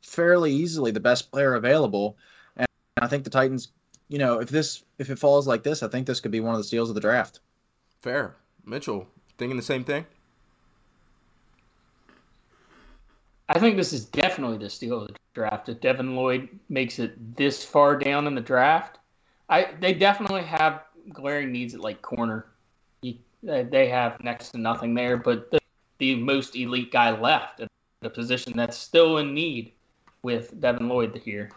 fairly 0.00 0.50
easily 0.50 0.92
the 0.92 0.98
best 0.98 1.30
player 1.30 1.56
available. 1.56 2.16
And 2.56 2.66
I 3.02 3.06
think 3.06 3.24
the 3.24 3.30
Titans, 3.30 3.68
you 4.08 4.16
know, 4.16 4.40
if 4.40 4.48
this 4.48 4.82
if 4.98 5.10
it 5.10 5.18
falls 5.18 5.46
like 5.46 5.62
this, 5.62 5.82
I 5.82 5.88
think 5.88 6.06
this 6.06 6.20
could 6.20 6.32
be 6.32 6.40
one 6.40 6.54
of 6.54 6.58
the 6.58 6.64
steals 6.64 6.88
of 6.88 6.94
the 6.94 7.02
draft. 7.02 7.40
Fair. 7.98 8.34
Mitchell, 8.64 9.06
thinking 9.36 9.58
the 9.58 9.62
same 9.62 9.84
thing? 9.84 10.06
I 13.52 13.58
think 13.58 13.76
this 13.76 13.92
is 13.92 14.04
definitely 14.04 14.58
the 14.58 14.70
steal 14.70 15.02
of 15.02 15.08
the 15.08 15.14
draft. 15.34 15.68
If 15.68 15.80
Devin 15.80 16.14
Lloyd 16.14 16.48
makes 16.68 17.00
it 17.00 17.36
this 17.36 17.64
far 17.64 17.98
down 17.98 18.28
in 18.28 18.36
the 18.36 18.40
draft, 18.40 18.98
I 19.48 19.72
they 19.80 19.92
definitely 19.92 20.42
have 20.42 20.84
glaring 21.12 21.50
needs 21.50 21.74
at 21.74 21.80
like 21.80 22.00
corner. 22.00 22.46
You, 23.02 23.16
they 23.42 23.88
have 23.88 24.22
next 24.22 24.50
to 24.50 24.58
nothing 24.58 24.94
there, 24.94 25.16
but 25.16 25.50
the, 25.50 25.58
the 25.98 26.14
most 26.14 26.54
elite 26.54 26.92
guy 26.92 27.10
left 27.10 27.58
at 27.60 27.68
the 28.02 28.10
position 28.10 28.52
that's 28.54 28.78
still 28.78 29.18
in 29.18 29.34
need 29.34 29.72
with 30.22 30.60
Devin 30.60 30.88
Lloyd 30.88 31.20
here. 31.24 31.50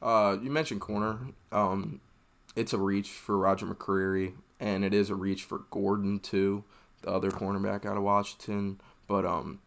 Uh, 0.00 0.38
you 0.42 0.50
mentioned 0.50 0.80
corner. 0.80 1.18
Um, 1.52 2.00
it's 2.56 2.72
a 2.72 2.78
reach 2.78 3.10
for 3.10 3.36
Roger 3.36 3.66
McCreary, 3.66 4.32
and 4.60 4.82
it 4.82 4.94
is 4.94 5.10
a 5.10 5.14
reach 5.14 5.44
for 5.44 5.58
Gordon 5.70 6.20
too, 6.20 6.64
the 7.02 7.10
other 7.10 7.30
cornerback 7.30 7.84
out 7.84 7.98
of 7.98 8.02
Washington. 8.02 8.80
But 9.06 9.26
um, 9.26 9.58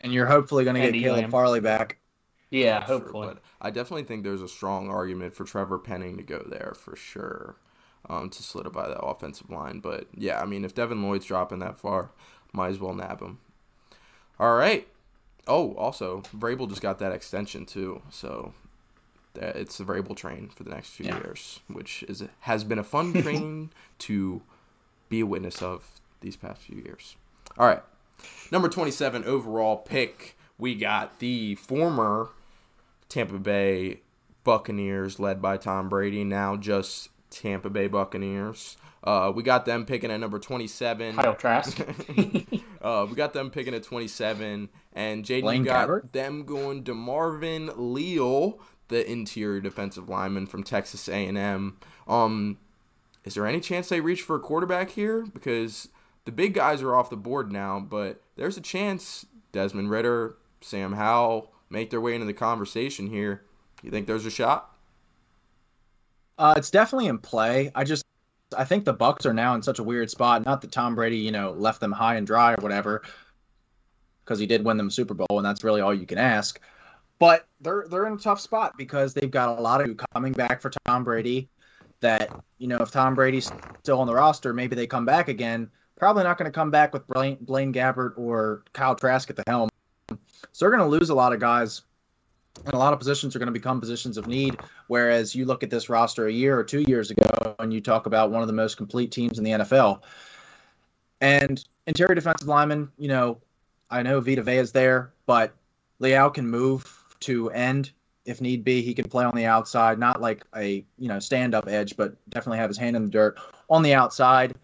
And 0.00 0.12
you're 0.12 0.26
hopefully 0.26 0.64
going 0.64 0.76
to 0.76 0.92
get 0.92 1.00
Caleb 1.00 1.20
Lamb. 1.22 1.30
Farley 1.30 1.60
back. 1.60 1.98
Yeah, 2.50 2.84
sure, 2.86 2.98
hopefully. 3.00 3.26
but 3.28 3.42
I 3.60 3.70
definitely 3.70 4.04
think 4.04 4.24
there's 4.24 4.40
a 4.42 4.48
strong 4.48 4.88
argument 4.88 5.34
for 5.34 5.44
Trevor 5.44 5.78
Penning 5.78 6.16
to 6.16 6.22
go 6.22 6.42
there 6.48 6.72
for 6.76 6.96
sure, 6.96 7.56
um, 8.08 8.30
to 8.30 8.42
solidify 8.42 8.88
that 8.88 9.00
offensive 9.02 9.50
line. 9.50 9.80
But 9.80 10.06
yeah, 10.14 10.40
I 10.40 10.46
mean, 10.46 10.64
if 10.64 10.74
Devin 10.74 11.02
Lloyd's 11.02 11.26
dropping 11.26 11.58
that 11.58 11.78
far, 11.78 12.10
might 12.52 12.68
as 12.68 12.78
well 12.78 12.94
nab 12.94 13.20
him. 13.20 13.38
All 14.40 14.56
right. 14.56 14.88
Oh, 15.46 15.74
also, 15.74 16.22
Vrabel 16.36 16.68
just 16.68 16.80
got 16.82 16.98
that 17.00 17.12
extension 17.12 17.66
too, 17.66 18.00
so 18.10 18.54
that 19.34 19.56
it's 19.56 19.76
the 19.78 19.84
Vrabel 19.84 20.16
train 20.16 20.48
for 20.54 20.62
the 20.62 20.70
next 20.70 20.90
few 20.90 21.06
Yeah. 21.06 21.18
years, 21.18 21.60
which 21.68 22.02
is 22.04 22.22
has 22.40 22.64
been 22.64 22.78
a 22.78 22.84
fun 22.84 23.12
train 23.22 23.70
to 24.00 24.42
be 25.08 25.20
a 25.20 25.26
witness 25.26 25.60
of 25.62 26.00
these 26.20 26.36
past 26.36 26.62
few 26.62 26.76
years. 26.78 27.16
All 27.58 27.66
right, 27.66 27.82
Number 28.50 28.68
27 28.68 29.24
overall 29.24 29.76
pick, 29.76 30.36
we 30.56 30.74
got 30.74 31.18
the 31.18 31.54
former 31.56 32.30
Tampa 33.08 33.38
Bay 33.38 34.00
Buccaneers, 34.44 35.18
led 35.20 35.42
by 35.42 35.56
Tom 35.56 35.88
Brady, 35.88 36.24
now 36.24 36.56
just 36.56 37.10
Tampa 37.30 37.70
Bay 37.70 37.86
Buccaneers. 37.86 38.76
Uh, 39.04 39.32
we 39.34 39.42
got 39.42 39.64
them 39.64 39.86
picking 39.86 40.10
at 40.10 40.18
number 40.20 40.38
27. 40.38 41.16
Kyle 41.16 41.34
Trask. 41.34 41.78
uh, 42.82 43.06
we 43.08 43.14
got 43.14 43.32
them 43.32 43.50
picking 43.50 43.74
at 43.74 43.82
27. 43.82 44.68
And 44.92 45.24
Jaden, 45.24 45.64
got 45.64 45.88
Gabbert? 45.88 46.12
them 46.12 46.44
going 46.44 46.84
to 46.84 46.94
Marvin 46.94 47.70
Leal, 47.76 48.58
the 48.88 49.08
interior 49.10 49.60
defensive 49.60 50.08
lineman 50.08 50.46
from 50.46 50.64
Texas 50.64 51.08
A&M. 51.08 51.76
Um, 52.08 52.58
is 53.24 53.34
there 53.34 53.46
any 53.46 53.60
chance 53.60 53.88
they 53.88 54.00
reach 54.00 54.22
for 54.22 54.36
a 54.36 54.40
quarterback 54.40 54.90
here? 54.90 55.24
Because 55.32 55.88
the 56.28 56.32
big 56.32 56.52
guys 56.52 56.82
are 56.82 56.94
off 56.94 57.08
the 57.08 57.16
board 57.16 57.50
now, 57.50 57.80
but 57.80 58.20
there's 58.36 58.58
a 58.58 58.60
chance 58.60 59.24
Desmond 59.50 59.88
Ridder, 59.88 60.36
Sam 60.60 60.92
Howell 60.92 61.50
make 61.70 61.88
their 61.88 62.02
way 62.02 62.12
into 62.12 62.26
the 62.26 62.34
conversation 62.34 63.06
here. 63.06 63.44
You 63.82 63.90
think 63.90 64.06
there's 64.06 64.26
a 64.26 64.30
shot? 64.30 64.76
Uh, 66.36 66.52
it's 66.54 66.70
definitely 66.70 67.06
in 67.06 67.16
play. 67.16 67.72
I 67.74 67.82
just 67.82 68.04
I 68.54 68.64
think 68.64 68.84
the 68.84 68.92
Bucks 68.92 69.24
are 69.24 69.32
now 69.32 69.54
in 69.54 69.62
such 69.62 69.78
a 69.78 69.82
weird 69.82 70.10
spot. 70.10 70.44
Not 70.44 70.60
that 70.60 70.70
Tom 70.70 70.94
Brady, 70.94 71.16
you 71.16 71.32
know, 71.32 71.52
left 71.52 71.80
them 71.80 71.92
high 71.92 72.16
and 72.16 72.26
dry 72.26 72.52
or 72.52 72.60
whatever, 72.60 73.00
because 74.22 74.38
he 74.38 74.46
did 74.46 74.62
win 74.62 74.76
them 74.76 74.90
Super 74.90 75.14
Bowl, 75.14 75.38
and 75.38 75.46
that's 75.46 75.64
really 75.64 75.80
all 75.80 75.94
you 75.94 76.04
can 76.04 76.18
ask. 76.18 76.60
But 77.18 77.46
they're 77.62 77.86
they're 77.88 78.06
in 78.06 78.12
a 78.12 78.18
tough 78.18 78.38
spot 78.38 78.74
because 78.76 79.14
they've 79.14 79.30
got 79.30 79.58
a 79.58 79.62
lot 79.62 79.80
of 79.80 79.98
coming 80.12 80.34
back 80.34 80.60
for 80.60 80.70
Tom 80.84 81.04
Brady. 81.04 81.48
That 82.00 82.38
you 82.58 82.68
know, 82.68 82.76
if 82.80 82.90
Tom 82.90 83.14
Brady's 83.14 83.50
still 83.82 83.98
on 83.98 84.06
the 84.06 84.14
roster, 84.14 84.52
maybe 84.52 84.76
they 84.76 84.86
come 84.86 85.06
back 85.06 85.28
again. 85.28 85.70
Probably 85.98 86.22
not 86.22 86.38
going 86.38 86.50
to 86.50 86.54
come 86.54 86.70
back 86.70 86.92
with 86.92 87.06
Blaine, 87.08 87.38
Blaine 87.40 87.72
Gabbert 87.72 88.12
or 88.16 88.62
Kyle 88.72 88.94
Trask 88.94 89.28
at 89.30 89.36
the 89.36 89.42
helm. 89.46 89.68
So 90.52 90.64
they're 90.64 90.70
going 90.70 90.88
to 90.88 90.98
lose 90.98 91.10
a 91.10 91.14
lot 91.14 91.32
of 91.32 91.40
guys 91.40 91.82
and 92.64 92.74
a 92.74 92.78
lot 92.78 92.92
of 92.92 92.98
positions 92.98 93.34
are 93.34 93.38
going 93.38 93.48
to 93.48 93.52
become 93.52 93.80
positions 93.80 94.16
of 94.16 94.26
need. 94.26 94.58
Whereas 94.88 95.34
you 95.34 95.44
look 95.44 95.62
at 95.62 95.70
this 95.70 95.88
roster 95.88 96.26
a 96.26 96.32
year 96.32 96.58
or 96.58 96.64
two 96.64 96.84
years 96.86 97.10
ago, 97.10 97.56
and 97.58 97.72
you 97.72 97.80
talk 97.80 98.06
about 98.06 98.30
one 98.30 98.42
of 98.42 98.46
the 98.48 98.54
most 98.54 98.76
complete 98.76 99.12
teams 99.12 99.38
in 99.38 99.44
the 99.44 99.50
NFL. 99.52 100.02
And 101.20 101.64
interior 101.86 102.14
defensive 102.14 102.48
lineman, 102.48 102.90
you 102.98 103.08
know, 103.08 103.38
I 103.90 104.02
know 104.02 104.20
Vita 104.20 104.42
Vea 104.42 104.58
is 104.58 104.72
there, 104.72 105.12
but 105.26 105.54
Leal 105.98 106.30
can 106.30 106.48
move 106.48 107.04
to 107.20 107.50
end 107.50 107.90
if 108.24 108.40
need 108.40 108.62
be. 108.62 108.82
He 108.82 108.94
can 108.94 109.08
play 109.08 109.24
on 109.24 109.34
the 109.34 109.46
outside, 109.46 109.98
not 109.98 110.20
like 110.20 110.44
a 110.54 110.84
you 110.98 111.08
know 111.08 111.18
stand 111.18 111.54
up 111.54 111.66
edge, 111.66 111.96
but 111.96 112.14
definitely 112.28 112.58
have 112.58 112.68
his 112.68 112.78
hand 112.78 112.94
in 112.94 113.04
the 113.04 113.10
dirt 113.10 113.38
on 113.70 113.82
the 113.82 113.94
outside. 113.94 114.54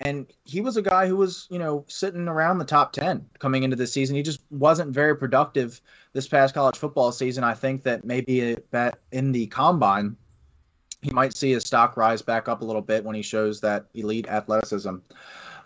And 0.00 0.26
he 0.44 0.60
was 0.60 0.76
a 0.76 0.82
guy 0.82 1.06
who 1.06 1.16
was, 1.16 1.46
you 1.50 1.58
know, 1.58 1.84
sitting 1.88 2.28
around 2.28 2.58
the 2.58 2.64
top 2.64 2.92
10 2.92 3.24
coming 3.38 3.62
into 3.62 3.76
the 3.76 3.86
season. 3.86 4.14
He 4.14 4.22
just 4.22 4.40
wasn't 4.50 4.90
very 4.90 5.16
productive 5.16 5.80
this 6.12 6.28
past 6.28 6.54
college 6.54 6.76
football 6.76 7.12
season. 7.12 7.44
I 7.44 7.54
think 7.54 7.82
that 7.84 8.04
maybe 8.04 8.56
that 8.72 8.98
in 9.12 9.32
the 9.32 9.46
combine, 9.46 10.16
he 11.00 11.10
might 11.12 11.34
see 11.34 11.52
his 11.52 11.64
stock 11.64 11.96
rise 11.96 12.20
back 12.20 12.48
up 12.48 12.60
a 12.60 12.64
little 12.64 12.82
bit 12.82 13.04
when 13.04 13.16
he 13.16 13.22
shows 13.22 13.60
that 13.62 13.86
elite 13.94 14.28
athleticism. 14.28 14.96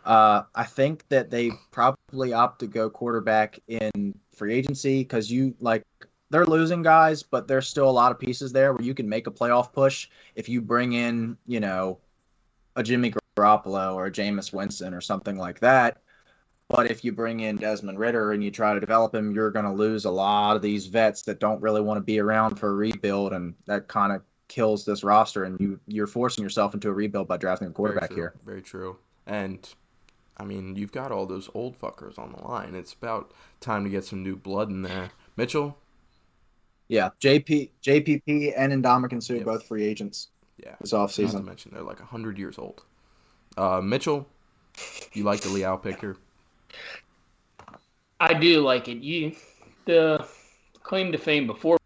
Uh, 0.04 0.42
I 0.54 0.64
think 0.64 1.08
that 1.08 1.30
they 1.30 1.50
probably 1.70 2.32
opt 2.32 2.60
to 2.60 2.66
go 2.66 2.88
quarterback 2.88 3.58
in 3.68 4.14
free 4.34 4.54
agency 4.54 5.02
because 5.02 5.30
you 5.30 5.54
like 5.60 5.82
they're 6.30 6.46
losing 6.46 6.82
guys, 6.82 7.22
but 7.22 7.48
there's 7.48 7.68
still 7.68 7.88
a 7.88 7.90
lot 7.90 8.12
of 8.12 8.18
pieces 8.18 8.52
there 8.52 8.72
where 8.72 8.82
you 8.82 8.94
can 8.94 9.08
make 9.08 9.26
a 9.26 9.30
playoff 9.30 9.72
push 9.72 10.08
if 10.36 10.48
you 10.48 10.60
bring 10.60 10.92
in, 10.92 11.36
you 11.46 11.60
know, 11.60 11.98
a 12.76 12.82
Jimmy 12.82 13.12
Garoppolo 13.40 13.94
or 13.94 14.10
Jameis 14.10 14.52
Winston 14.52 14.94
or 14.94 15.00
something 15.00 15.36
like 15.36 15.60
that. 15.60 15.98
But 16.68 16.88
if 16.88 17.04
you 17.04 17.10
bring 17.10 17.40
in 17.40 17.56
Desmond 17.56 17.98
Ridder 17.98 18.32
and 18.32 18.44
you 18.44 18.52
try 18.52 18.74
to 18.74 18.80
develop 18.80 19.12
him, 19.12 19.32
you're 19.34 19.50
going 19.50 19.64
to 19.64 19.72
lose 19.72 20.04
a 20.04 20.10
lot 20.10 20.54
of 20.54 20.62
these 20.62 20.86
vets 20.86 21.22
that 21.22 21.40
don't 21.40 21.60
really 21.60 21.80
want 21.80 21.98
to 21.98 22.02
be 22.02 22.20
around 22.20 22.56
for 22.56 22.68
a 22.68 22.74
rebuild, 22.74 23.32
and 23.32 23.54
that 23.66 23.88
kind 23.88 24.12
of 24.12 24.22
kills 24.46 24.84
this 24.84 25.02
roster. 25.02 25.44
And 25.44 25.58
you 25.58 25.80
you're 25.88 26.06
forcing 26.06 26.44
yourself 26.44 26.72
into 26.72 26.88
a 26.88 26.92
rebuild 26.92 27.26
by 27.26 27.38
drafting 27.38 27.66
a 27.66 27.72
quarterback 27.72 28.10
Very 28.10 28.20
here. 28.20 28.34
Very 28.46 28.62
true. 28.62 28.96
And 29.26 29.68
I 30.36 30.44
mean, 30.44 30.76
you've 30.76 30.92
got 30.92 31.10
all 31.10 31.26
those 31.26 31.50
old 31.54 31.76
fuckers 31.78 32.20
on 32.20 32.32
the 32.32 32.42
line. 32.46 32.76
It's 32.76 32.92
about 32.92 33.32
time 33.60 33.82
to 33.82 33.90
get 33.90 34.04
some 34.04 34.22
new 34.22 34.36
blood 34.36 34.70
in 34.70 34.82
there. 34.82 35.10
Mitchell. 35.36 35.76
Yeah, 36.86 37.10
JP, 37.20 37.70
JPP, 37.82 38.52
and 38.56 38.72
Ndamukong 38.84 39.22
Suh 39.22 39.34
yep. 39.34 39.44
both 39.44 39.64
free 39.64 39.84
agents. 39.84 40.28
Yeah, 40.56 40.76
this 40.80 40.92
offseason. 40.92 41.32
Not 41.32 41.38
to 41.40 41.44
mention 41.44 41.70
they're 41.74 41.82
like 41.82 42.00
hundred 42.00 42.38
years 42.38 42.58
old. 42.58 42.82
Uh, 43.60 43.78
Mitchell, 43.78 44.26
you 45.12 45.22
like 45.22 45.42
the 45.42 45.50
Leal 45.50 45.76
pick 45.76 46.00
here? 46.00 46.16
I 48.18 48.32
do 48.32 48.62
like 48.62 48.88
it. 48.88 49.02
You 49.02 49.36
the 49.84 50.26
claim 50.82 51.12
to 51.12 51.18
fame 51.18 51.46
before 51.46 51.76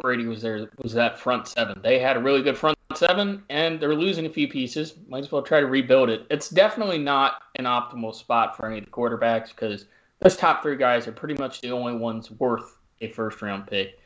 Brady 0.00 0.24
was 0.24 0.40
there 0.40 0.70
was 0.78 0.94
that 0.94 1.18
front 1.18 1.46
seven. 1.46 1.78
They 1.82 1.98
had 1.98 2.16
a 2.16 2.20
really 2.20 2.40
good 2.40 2.56
front 2.56 2.78
seven, 2.94 3.42
and 3.50 3.78
they're 3.78 3.94
losing 3.94 4.24
a 4.24 4.30
few 4.30 4.48
pieces. 4.48 4.94
Might 5.08 5.24
as 5.24 5.30
well 5.30 5.42
try 5.42 5.60
to 5.60 5.66
rebuild 5.66 6.08
it. 6.08 6.24
It's 6.30 6.48
definitely 6.48 6.96
not 6.96 7.42
an 7.56 7.66
optimal 7.66 8.14
spot 8.14 8.56
for 8.56 8.66
any 8.66 8.78
of 8.78 8.86
the 8.86 8.90
quarterbacks 8.90 9.50
because 9.50 9.84
those 10.20 10.38
top 10.38 10.62
three 10.62 10.76
guys 10.76 11.06
are 11.06 11.12
pretty 11.12 11.34
much 11.34 11.60
the 11.60 11.70
only 11.70 11.96
ones 11.96 12.30
worth 12.30 12.78
a 13.02 13.08
first 13.08 13.42
round 13.42 13.66
pick. 13.66 13.98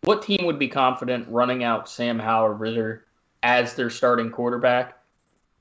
What 0.00 0.22
team 0.22 0.44
would 0.44 0.58
be 0.58 0.66
confident 0.66 1.28
running 1.28 1.62
out 1.62 1.88
Sam 1.88 2.18
Howell 2.18 2.48
Ridder 2.48 3.04
as 3.44 3.74
their 3.74 3.90
starting 3.90 4.32
quarterback 4.32 4.97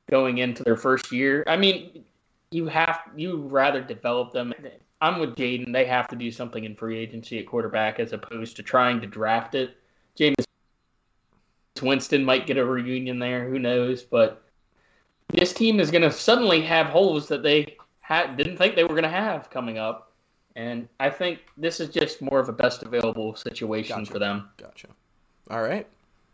going 0.09 0.39
into 0.39 0.63
their 0.63 0.77
first 0.77 1.11
year? 1.11 1.43
I 1.47 1.57
mean, 1.57 2.03
you 2.51 2.67
have 2.67 2.99
you 3.15 3.41
rather 3.41 3.81
develop 3.81 4.31
them. 4.31 4.53
I'm 5.01 5.19
with 5.19 5.35
Jaden. 5.35 5.71
They 5.71 5.85
have 5.85 6.07
to 6.09 6.15
do 6.15 6.31
something 6.31 6.63
in 6.63 6.75
free 6.75 6.97
agency 6.97 7.39
at 7.39 7.45
quarterback 7.45 7.99
as 7.99 8.13
opposed 8.13 8.55
to 8.55 8.63
trying 8.63 9.01
to 9.01 9.07
draft 9.07 9.53
it. 9.53 9.77
Jameis 10.17 10.45
Winston 11.81 12.25
might 12.25 12.47
get 12.47 12.57
a 12.57 12.65
reunion 12.65 13.19
there. 13.19 13.47
Who 13.47 13.59
knows? 13.59 14.01
But 14.01 14.43
this 15.29 15.53
team 15.53 15.79
is 15.79 15.91
going 15.91 16.01
to 16.03 16.11
suddenly 16.11 16.61
have 16.61 16.87
holes 16.87 17.27
that 17.27 17.43
they 17.43 17.77
had, 17.99 18.37
didn't 18.37 18.57
think 18.57 18.75
they 18.75 18.83
were 18.83 18.89
going 18.89 19.03
to 19.03 19.09
have 19.09 19.49
coming 19.49 19.77
up. 19.77 20.11
And 20.55 20.87
I 20.99 21.11
think 21.11 21.41
this 21.55 21.79
is 21.79 21.89
just 21.89 22.21
more 22.21 22.39
of 22.39 22.49
a 22.49 22.53
best 22.53 22.81
available 22.81 23.35
situation 23.35 23.99
gotcha. 23.99 24.11
for 24.11 24.19
them. 24.19 24.49
Gotcha. 24.57 24.87
All 25.51 25.61
right. 25.61 25.85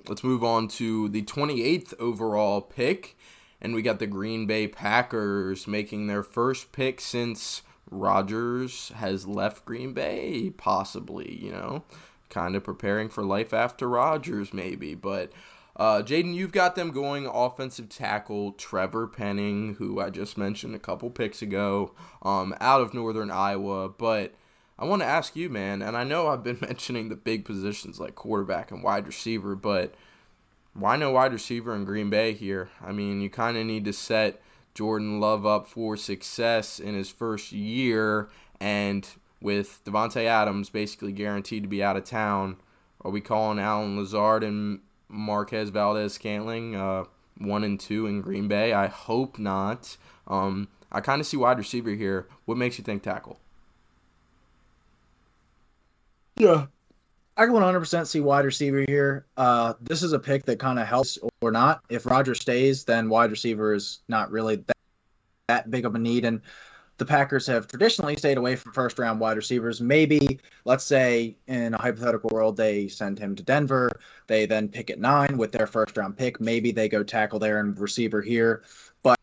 Let's 0.08 0.24
move 0.24 0.44
on 0.44 0.70
to 0.70 1.10
the 1.10 1.24
28th 1.24 1.94
overall 2.00 2.62
pick 2.62 3.18
and 3.64 3.74
we 3.74 3.82
got 3.82 4.00
the 4.00 4.08
Green 4.08 4.46
Bay 4.46 4.68
Packers 4.68 5.66
making 5.68 6.08
their 6.08 6.22
first 6.22 6.74
pick 6.74 7.00
since 7.00 7.62
Rodgers 7.90 8.90
has 8.96 9.26
left 9.26 9.66
Green 9.66 9.94
Bay, 9.94 10.52
possibly, 10.56 11.40
you 11.42 11.52
know, 11.52 11.84
kind 12.30 12.56
of 12.56 12.64
preparing 12.64 13.08
for 13.08 13.24
life 13.24 13.54
after 13.54 13.88
Rodgers, 13.88 14.54
maybe. 14.54 14.96
But 14.96 15.32
uh, 15.78 16.02
Jaden, 16.02 16.34
you've 16.34 16.52
got 16.52 16.76
them 16.76 16.92
going 16.92 17.26
offensive 17.26 17.90
tackle 17.90 18.52
Trevor 18.52 19.08
Penning, 19.08 19.76
who 19.76 20.00
I 20.00 20.10
just 20.10 20.38
mentioned 20.38 20.76
a 20.76 20.80
couple 20.80 21.10
picks 21.10 21.42
ago, 21.42 21.94
um, 22.22 22.54
out 22.60 22.82
of 22.82 22.94
Northern 22.94 23.32
Iowa. 23.32 23.90
But 23.90 24.34
I 24.78 24.86
want 24.86 25.02
to 25.02 25.08
ask 25.08 25.36
you, 25.36 25.50
man, 25.50 25.82
and 25.82 25.96
I 25.96 26.04
know 26.04 26.28
I've 26.28 26.44
been 26.44 26.60
mentioning 26.62 27.10
the 27.10 27.16
big 27.16 27.46
positions 27.46 28.00
like 28.00 28.16
quarterback 28.16 28.72
and 28.72 28.84
wide 28.84 29.08
receiver, 29.08 29.56
but 29.56 29.96
why 30.74 30.96
no 30.96 31.12
wide 31.12 31.34
receiver 31.34 31.76
in 31.76 31.86
Green 31.86 32.10
Bay 32.10 32.34
here? 32.34 32.70
I 32.82 32.92
mean, 32.92 33.22
you 33.22 33.30
kind 33.30 33.58
of 33.58 33.66
need 33.66 33.86
to 33.86 33.94
set 33.94 34.42
Jordan 34.74 35.20
Love 35.20 35.46
up 35.46 35.68
for 35.68 35.96
success 35.96 36.80
in 36.80 36.96
his 36.96 37.10
first 37.10 37.52
year, 37.52 38.30
and 38.60 39.08
with 39.42 39.82
Davante 39.86 40.26
Adams 40.26 40.70
basically 40.70 41.12
guaranteed 41.12 41.64
to 41.64 41.70
be 41.70 41.84
out 41.84 41.98
of 41.98 42.06
town, 42.06 42.58
are 43.02 43.12
we 43.12 43.22
calling 43.22 43.60
Allen 43.60 43.98
Lazard 43.98 44.44
and 44.44 44.80
Marquez 45.10 45.70
Valdes-Scantling 45.70 46.76
uh, 46.76 47.04
one 47.38 47.64
and 47.64 47.80
two 47.80 48.08
in 48.08 48.22
Green 48.22 48.48
Bay? 48.48 48.74
I 48.74 48.88
hope 48.88 49.38
not. 49.38 49.98
Um, 50.28 50.70
I 50.92 51.02
kind 51.02 51.20
of 51.20 51.28
see 51.28 51.38
wide 51.38 51.58
receiver 51.58 51.92
here. 51.92 52.28
What 52.46 52.58
makes 52.58 52.78
you 52.78 52.84
think 52.84 53.04
tackle? 53.04 53.40
Yeah, 56.36 56.68
I 57.36 57.46
can 57.46 57.56
100% 57.56 58.06
see 58.06 58.20
wide 58.20 58.46
receiver 58.46 58.86
here. 58.88 59.26
Uh, 59.38 59.74
this 59.82 60.04
is 60.04 60.14
a 60.14 60.20
pick 60.20 60.46
that 60.46 60.60
kind 60.60 60.78
of 60.78 60.86
helps 60.86 61.18
or 61.42 61.52
not. 61.52 61.84
If 61.90 62.06
Roger 62.06 62.36
stays, 62.36 62.84
then 62.84 63.10
wide 63.10 63.32
receiver 63.32 63.74
is 63.74 64.02
not 64.08 64.30
really 64.30 64.58
that, 64.58 64.78
that 65.48 65.72
big 65.72 65.86
of 65.86 65.96
a 65.96 66.00
need. 66.00 66.26
And 66.26 66.42
the 66.98 67.06
Packers 67.06 67.48
have 67.48 67.68
traditionally 67.68 68.16
stayed 68.18 68.38
away 68.38 68.56
from 68.56 68.72
first 68.72 69.00
round 69.00 69.20
wide 69.20 69.38
receivers. 69.38 69.82
Maybe, 69.82 70.40
let's 70.66 70.84
say, 70.84 71.36
in 71.48 71.74
a 71.74 71.82
hypothetical 71.82 72.30
world, 72.32 72.56
they 72.56 72.88
send 72.88 73.18
him 73.18 73.36
to 73.36 73.42
Denver. 73.42 73.92
They 74.28 74.46
then 74.46 74.68
pick 74.68 74.92
at 74.92 75.00
nine 75.00 75.36
with 75.36 75.52
their 75.52 75.66
first 75.66 75.98
round 75.98 76.16
pick. 76.16 76.40
Maybe 76.40 76.72
they 76.72 76.88
go 76.88 77.02
tackle 77.02 77.40
there 77.40 77.60
and 77.60 77.78
receiver 77.80 78.22
here. 78.22 78.62
But 79.02 79.18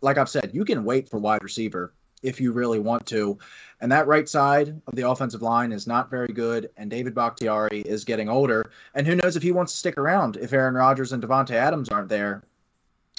like 0.00 0.16
I've 0.16 0.28
said, 0.28 0.52
you 0.54 0.64
can 0.64 0.84
wait 0.84 1.08
for 1.08 1.18
wide 1.18 1.42
receiver 1.42 1.92
if 2.24 2.40
you 2.40 2.50
really 2.50 2.80
want 2.80 3.06
to. 3.06 3.38
And 3.80 3.92
that 3.92 4.06
right 4.06 4.28
side 4.28 4.80
of 4.86 4.94
the 4.94 5.08
offensive 5.08 5.42
line 5.42 5.70
is 5.70 5.86
not 5.86 6.10
very 6.10 6.32
good. 6.32 6.70
And 6.76 6.90
David 6.90 7.14
Bakhtiari 7.14 7.82
is 7.82 8.04
getting 8.04 8.28
older. 8.28 8.72
And 8.94 9.06
who 9.06 9.14
knows 9.14 9.36
if 9.36 9.42
he 9.42 9.52
wants 9.52 9.72
to 9.72 9.78
stick 9.78 9.98
around 9.98 10.36
if 10.36 10.52
Aaron 10.52 10.74
Rodgers 10.74 11.12
and 11.12 11.22
Davante 11.22 11.50
Adams 11.50 11.90
aren't 11.90 12.08
there. 12.08 12.42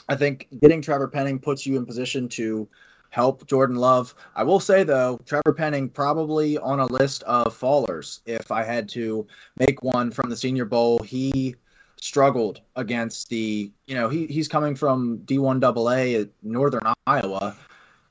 I 0.09 0.15
think 0.15 0.47
getting 0.61 0.81
Trevor 0.81 1.07
Penning 1.07 1.39
puts 1.39 1.65
you 1.65 1.77
in 1.77 1.85
position 1.85 2.27
to 2.29 2.67
help 3.09 3.47
Jordan 3.47 3.77
Love. 3.77 4.13
I 4.35 4.43
will 4.43 4.59
say 4.59 4.83
though, 4.83 5.19
Trevor 5.25 5.53
Penning 5.53 5.87
probably 5.87 6.57
on 6.57 6.79
a 6.79 6.85
list 6.87 7.23
of 7.23 7.57
fallers. 7.57 8.19
If 8.25 8.51
I 8.51 8.63
had 8.63 8.89
to 8.89 9.25
make 9.57 9.81
one 9.83 10.11
from 10.11 10.29
the 10.29 10.35
Senior 10.35 10.65
Bowl, 10.65 10.99
he 10.99 11.55
struggled 12.01 12.61
against 12.75 13.29
the, 13.29 13.71
you 13.87 13.95
know, 13.95 14.09
he 14.09 14.27
he's 14.27 14.47
coming 14.47 14.75
from 14.75 15.19
D1 15.19 15.63
AA 15.63 16.21
at 16.21 16.29
Northern 16.43 16.93
Iowa. 17.07 17.55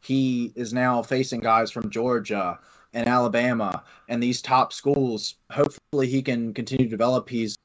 He 0.04 0.52
is 0.54 0.72
now 0.72 1.02
facing 1.02 1.40
guys 1.40 1.70
from 1.70 1.90
Georgia 1.90 2.58
and 2.92 3.08
Alabama 3.08 3.82
and 4.08 4.22
these 4.22 4.42
top 4.42 4.72
schools. 4.72 5.36
Hopefully 5.50 6.06
he 6.06 6.22
can 6.22 6.52
continue 6.52 6.84
to 6.84 6.90
develop. 6.90 7.28
He's 7.28 7.56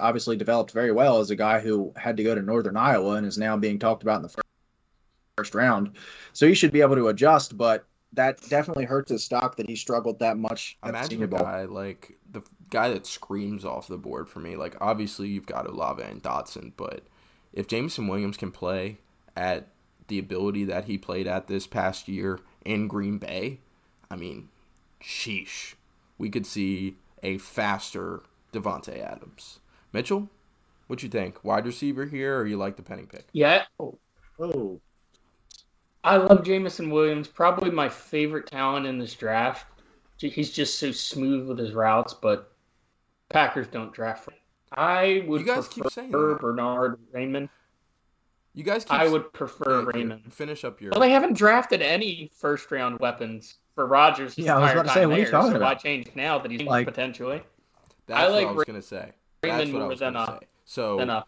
obviously 0.00 0.36
developed 0.36 0.70
very 0.70 0.92
well 0.92 1.18
as 1.18 1.30
a 1.30 1.36
guy 1.36 1.60
who 1.60 1.92
had 1.96 2.16
to 2.16 2.22
go 2.22 2.34
to 2.34 2.42
Northern 2.42 2.76
Iowa 2.76 3.16
and 3.16 3.26
is 3.26 3.36
now 3.36 3.56
being 3.56 3.78
talked 3.78 4.02
about 4.02 4.16
in 4.16 4.22
the 4.22 4.42
first 5.36 5.54
round. 5.54 5.96
So 6.32 6.46
he 6.46 6.54
should 6.54 6.72
be 6.72 6.80
able 6.80 6.96
to 6.96 7.08
adjust, 7.08 7.58
but 7.58 7.84
that 8.12 8.40
definitely 8.48 8.84
hurts 8.84 9.10
his 9.10 9.24
stock 9.24 9.56
that 9.56 9.68
he 9.68 9.74
struggled 9.74 10.18
that 10.20 10.36
much. 10.36 10.78
Imagine 10.86 11.22
a 11.22 11.26
guy 11.26 11.64
like 11.64 12.16
the 12.30 12.42
guy 12.70 12.90
that 12.90 13.06
screams 13.06 13.64
off 13.64 13.88
the 13.88 13.98
board 13.98 14.28
for 14.28 14.40
me. 14.40 14.56
Like 14.56 14.76
obviously 14.80 15.28
you've 15.28 15.46
got 15.46 15.66
Olave 15.66 16.02
and 16.02 16.22
Dotson, 16.22 16.72
but 16.76 17.02
if 17.52 17.66
Jameson 17.66 18.08
Williams 18.08 18.36
can 18.36 18.50
play 18.50 18.98
at 19.36 19.66
the 20.08 20.18
ability 20.18 20.64
that 20.64 20.84
he 20.84 20.98
played 20.98 21.26
at 21.26 21.46
this 21.46 21.66
past 21.66 22.08
year 22.08 22.40
in 22.64 22.88
Green 22.88 23.18
Bay, 23.18 23.60
I 24.10 24.16
mean, 24.16 24.48
sheesh, 25.00 25.74
we 26.18 26.30
could 26.30 26.46
see 26.46 26.96
a 27.22 27.38
faster 27.38 28.22
Davante 28.52 29.00
Adams. 29.00 29.60
Mitchell, 29.92 30.28
what 30.86 31.02
you 31.02 31.08
think? 31.08 31.42
Wide 31.44 31.66
receiver 31.66 32.06
here, 32.06 32.38
or 32.38 32.46
you 32.46 32.56
like 32.56 32.76
the 32.76 32.82
Penning 32.82 33.06
pick? 33.06 33.26
Yeah. 33.32 33.64
Oh. 33.78 33.98
oh. 34.38 34.80
I 36.04 36.16
love 36.16 36.44
Jameson 36.44 36.90
Williams. 36.90 37.28
Probably 37.28 37.70
my 37.70 37.88
favorite 37.88 38.46
talent 38.46 38.86
in 38.86 38.98
this 38.98 39.14
draft. 39.14 39.66
He's 40.18 40.52
just 40.52 40.78
so 40.78 40.92
smooth 40.92 41.48
with 41.48 41.58
his 41.58 41.72
routes, 41.72 42.14
but 42.14 42.52
Packers 43.28 43.66
don't 43.66 43.92
draft. 43.92 44.28
I 44.72 45.24
would 45.26 45.40
you 45.40 45.46
guys 45.46 45.66
prefer 45.68 45.82
keep 45.82 45.92
saying 45.92 46.10
that. 46.10 46.38
Bernhard 46.40 46.98
Raimann. 47.12 47.48
You 48.54 48.64
guys, 48.64 48.84
I 48.90 49.08
would 49.08 49.32
prefer 49.32 49.80
yeah, 49.80 49.86
Raimann. 49.86 50.32
Finish 50.32 50.64
up 50.64 50.80
your. 50.80 50.90
Well, 50.90 51.00
they 51.00 51.10
haven't 51.10 51.34
drafted 51.34 51.80
any 51.80 52.30
first 52.34 52.70
round 52.70 52.98
weapons 53.00 53.56
for 53.74 53.86
Rodgers. 53.86 54.36
Yeah, 54.36 54.56
I 54.56 54.60
was 54.60 54.72
about 54.72 54.82
to 54.82 54.88
say, 54.90 55.06
what 55.06 55.18
are 55.18 55.22
you 55.22 55.30
talking 55.30 55.52
so 55.52 55.56
about? 55.56 55.66
Why 55.66 55.74
change 55.74 56.08
now 56.14 56.38
that 56.38 56.50
he's 56.50 56.62
like, 56.62 56.86
potentially? 56.86 57.42
That's 58.06 58.20
I 58.20 58.26
like 58.28 58.46
what 58.46 58.52
I 58.52 58.56
was 58.56 58.64
gonna 58.64 58.82
say. 58.82 59.12
That's 59.40 59.70
what 59.70 59.82
I 59.82 59.86
was 59.86 60.00
gonna 60.00 60.38
say. 60.40 60.46
So 60.64 61.00
enough. 61.00 61.26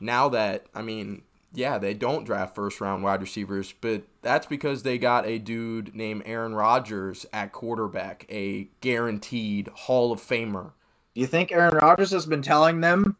now 0.00 0.28
that 0.30 0.66
I 0.74 0.82
mean, 0.82 1.22
yeah, 1.52 1.78
they 1.78 1.94
don't 1.94 2.24
draft 2.24 2.54
first 2.54 2.80
round 2.80 3.02
wide 3.02 3.20
receivers, 3.20 3.74
but 3.80 4.02
that's 4.22 4.46
because 4.46 4.82
they 4.82 4.98
got 4.98 5.26
a 5.26 5.38
dude 5.38 5.94
named 5.94 6.22
Aaron 6.26 6.54
Rodgers 6.54 7.26
at 7.32 7.52
quarterback, 7.52 8.24
a 8.28 8.68
guaranteed 8.80 9.68
Hall 9.68 10.12
of 10.12 10.20
Famer. 10.20 10.72
Do 11.14 11.20
you 11.20 11.26
think 11.26 11.52
Aaron 11.52 11.74
Rodgers 11.74 12.10
has 12.12 12.24
been 12.24 12.40
telling 12.40 12.80
them, 12.80 13.16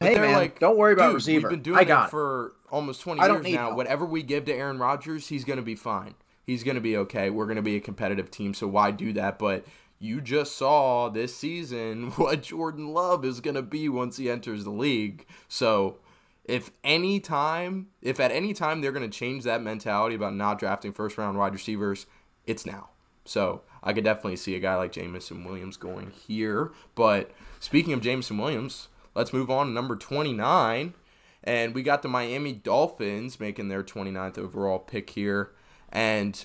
"Hey 0.00 0.14
man, 0.18 0.34
like, 0.34 0.58
don't 0.58 0.76
worry 0.76 0.92
about 0.92 1.14
receiver. 1.14 1.48
We've 1.48 1.56
been 1.56 1.62
doing 1.62 1.78
I 1.78 1.84
got 1.84 2.08
it 2.08 2.10
for 2.10 2.52
almost 2.70 3.00
20 3.02 3.20
years 3.20 3.42
now. 3.44 3.66
Help. 3.66 3.76
Whatever 3.76 4.04
we 4.04 4.22
give 4.22 4.44
to 4.46 4.54
Aaron 4.54 4.78
Rodgers, 4.78 5.28
he's 5.28 5.44
going 5.44 5.58
to 5.58 5.62
be 5.62 5.74
fine. 5.74 6.14
He's 6.46 6.62
going 6.62 6.76
to 6.76 6.80
be 6.80 6.96
okay. 6.98 7.30
We're 7.30 7.46
going 7.46 7.56
to 7.56 7.62
be 7.62 7.76
a 7.76 7.80
competitive 7.80 8.30
team, 8.30 8.54
so 8.54 8.68
why 8.68 8.90
do 8.90 9.12
that? 9.14 9.38
But 9.38 9.66
you 9.98 10.20
just 10.20 10.56
saw 10.56 11.08
this 11.08 11.34
season 11.34 12.10
what 12.16 12.42
Jordan 12.42 12.92
Love 12.92 13.24
is 13.24 13.40
going 13.40 13.56
to 13.56 13.62
be 13.62 13.88
once 13.88 14.16
he 14.16 14.30
enters 14.30 14.64
the 14.64 14.70
league. 14.70 15.26
So, 15.48 15.98
if 16.44 16.70
any 16.84 17.18
time, 17.18 17.88
if 18.02 18.20
at 18.20 18.30
any 18.30 18.52
time 18.52 18.80
they're 18.80 18.92
going 18.92 19.08
to 19.08 19.18
change 19.18 19.44
that 19.44 19.62
mentality 19.62 20.14
about 20.14 20.34
not 20.34 20.58
drafting 20.58 20.92
first 20.92 21.18
round 21.18 21.38
wide 21.38 21.52
receivers, 21.52 22.06
it's 22.46 22.64
now. 22.64 22.90
So, 23.24 23.62
I 23.82 23.92
could 23.92 24.04
definitely 24.04 24.36
see 24.36 24.54
a 24.54 24.60
guy 24.60 24.76
like 24.76 24.92
Jameson 24.92 25.44
Williams 25.44 25.76
going 25.76 26.10
here. 26.10 26.72
But 26.94 27.32
speaking 27.58 27.92
of 27.92 28.00
Jameson 28.00 28.38
Williams, 28.38 28.88
let's 29.16 29.32
move 29.32 29.50
on 29.50 29.66
to 29.66 29.72
number 29.72 29.96
29. 29.96 30.94
And 31.42 31.74
we 31.74 31.82
got 31.82 32.02
the 32.02 32.08
Miami 32.08 32.52
Dolphins 32.52 33.40
making 33.40 33.68
their 33.68 33.82
29th 33.82 34.38
overall 34.38 34.78
pick 34.78 35.10
here. 35.10 35.52
And 35.90 36.44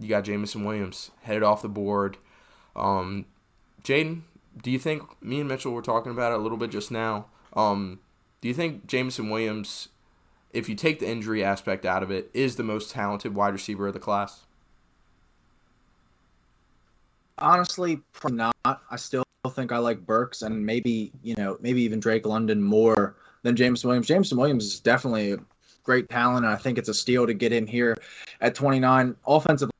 you 0.00 0.08
got 0.08 0.24
Jameson 0.24 0.64
Williams 0.64 1.10
headed 1.22 1.42
off 1.42 1.62
the 1.62 1.68
board. 1.68 2.16
Um, 2.74 3.26
Jaden, 3.82 4.22
do 4.62 4.70
you 4.70 4.78
think 4.78 5.02
me 5.22 5.40
and 5.40 5.48
Mitchell 5.48 5.72
were 5.72 5.82
talking 5.82 6.12
about 6.12 6.32
it 6.32 6.38
a 6.38 6.42
little 6.42 6.58
bit 6.58 6.70
just 6.70 6.90
now? 6.90 7.26
Um, 7.54 8.00
do 8.40 8.48
you 8.48 8.54
think 8.54 8.86
Jameson 8.86 9.28
Williams, 9.28 9.88
if 10.52 10.68
you 10.68 10.74
take 10.74 11.00
the 11.00 11.08
injury 11.08 11.44
aspect 11.44 11.84
out 11.84 12.02
of 12.02 12.10
it, 12.10 12.30
is 12.32 12.56
the 12.56 12.62
most 12.62 12.90
talented 12.90 13.34
wide 13.34 13.52
receiver 13.52 13.88
of 13.88 13.94
the 13.94 14.00
class? 14.00 14.44
Honestly, 17.38 18.00
probably 18.12 18.38
not. 18.38 18.54
I 18.64 18.96
still 18.96 19.24
think 19.48 19.72
I 19.72 19.78
like 19.78 20.04
Burks 20.04 20.42
and 20.42 20.64
maybe 20.64 21.12
you 21.22 21.34
know 21.36 21.56
maybe 21.60 21.82
even 21.82 22.00
Drake 22.00 22.26
London 22.26 22.62
more 22.62 23.16
than 23.42 23.56
Jameson 23.56 23.88
Williams. 23.88 24.08
Jameson 24.08 24.38
Williams 24.38 24.64
is 24.64 24.80
definitely 24.80 25.32
a 25.32 25.38
great 25.82 26.08
talent, 26.08 26.44
and 26.44 26.52
I 26.52 26.56
think 26.56 26.78
it's 26.78 26.88
a 26.88 26.94
steal 26.94 27.26
to 27.26 27.34
get 27.34 27.52
him 27.52 27.66
here 27.66 27.96
at 28.40 28.54
29. 28.54 29.14
Offensive 29.26 29.70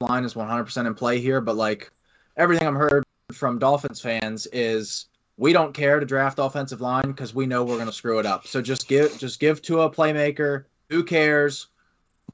line 0.00 0.24
is 0.24 0.34
100% 0.34 0.86
in 0.86 0.94
play 0.94 1.20
here, 1.20 1.40
but 1.40 1.56
like 1.56 1.90
everything 2.36 2.66
I'm 2.66 2.76
heard 2.76 3.04
from 3.32 3.58
Dolphins 3.58 4.00
fans 4.00 4.46
is 4.52 5.06
we 5.36 5.52
don't 5.52 5.74
care 5.74 6.00
to 6.00 6.06
draft 6.06 6.38
offensive 6.38 6.80
line 6.80 7.06
because 7.06 7.34
we 7.34 7.46
know 7.46 7.64
we're 7.64 7.76
going 7.76 7.86
to 7.86 7.92
screw 7.92 8.18
it 8.18 8.26
up. 8.26 8.46
So 8.46 8.60
just 8.60 8.88
give 8.88 9.16
just 9.18 9.40
give 9.40 9.62
to 9.62 9.82
a 9.82 9.90
playmaker. 9.90 10.64
Who 10.90 11.04
cares? 11.04 11.68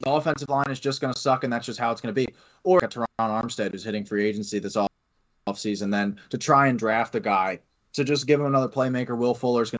The 0.00 0.10
offensive 0.10 0.48
line 0.48 0.70
is 0.70 0.80
just 0.80 1.00
going 1.00 1.12
to 1.12 1.18
suck, 1.18 1.44
and 1.44 1.52
that's 1.52 1.66
just 1.66 1.78
how 1.78 1.92
it's 1.92 2.00
going 2.00 2.14
to 2.14 2.26
be. 2.26 2.32
Or 2.64 2.80
Terron 2.80 3.06
Armstead, 3.18 3.72
who's 3.72 3.84
hitting 3.84 4.04
free 4.04 4.26
agency 4.26 4.58
this 4.58 4.76
off 4.76 4.88
offseason, 5.46 5.90
then 5.90 6.18
to 6.30 6.38
try 6.38 6.68
and 6.68 6.78
draft 6.78 7.14
a 7.14 7.20
guy. 7.20 7.60
So 7.92 8.02
just 8.02 8.26
give 8.26 8.40
him 8.40 8.46
another 8.46 8.68
playmaker. 8.68 9.16
Will 9.16 9.34
Fuller's 9.34 9.70
going 9.70 9.78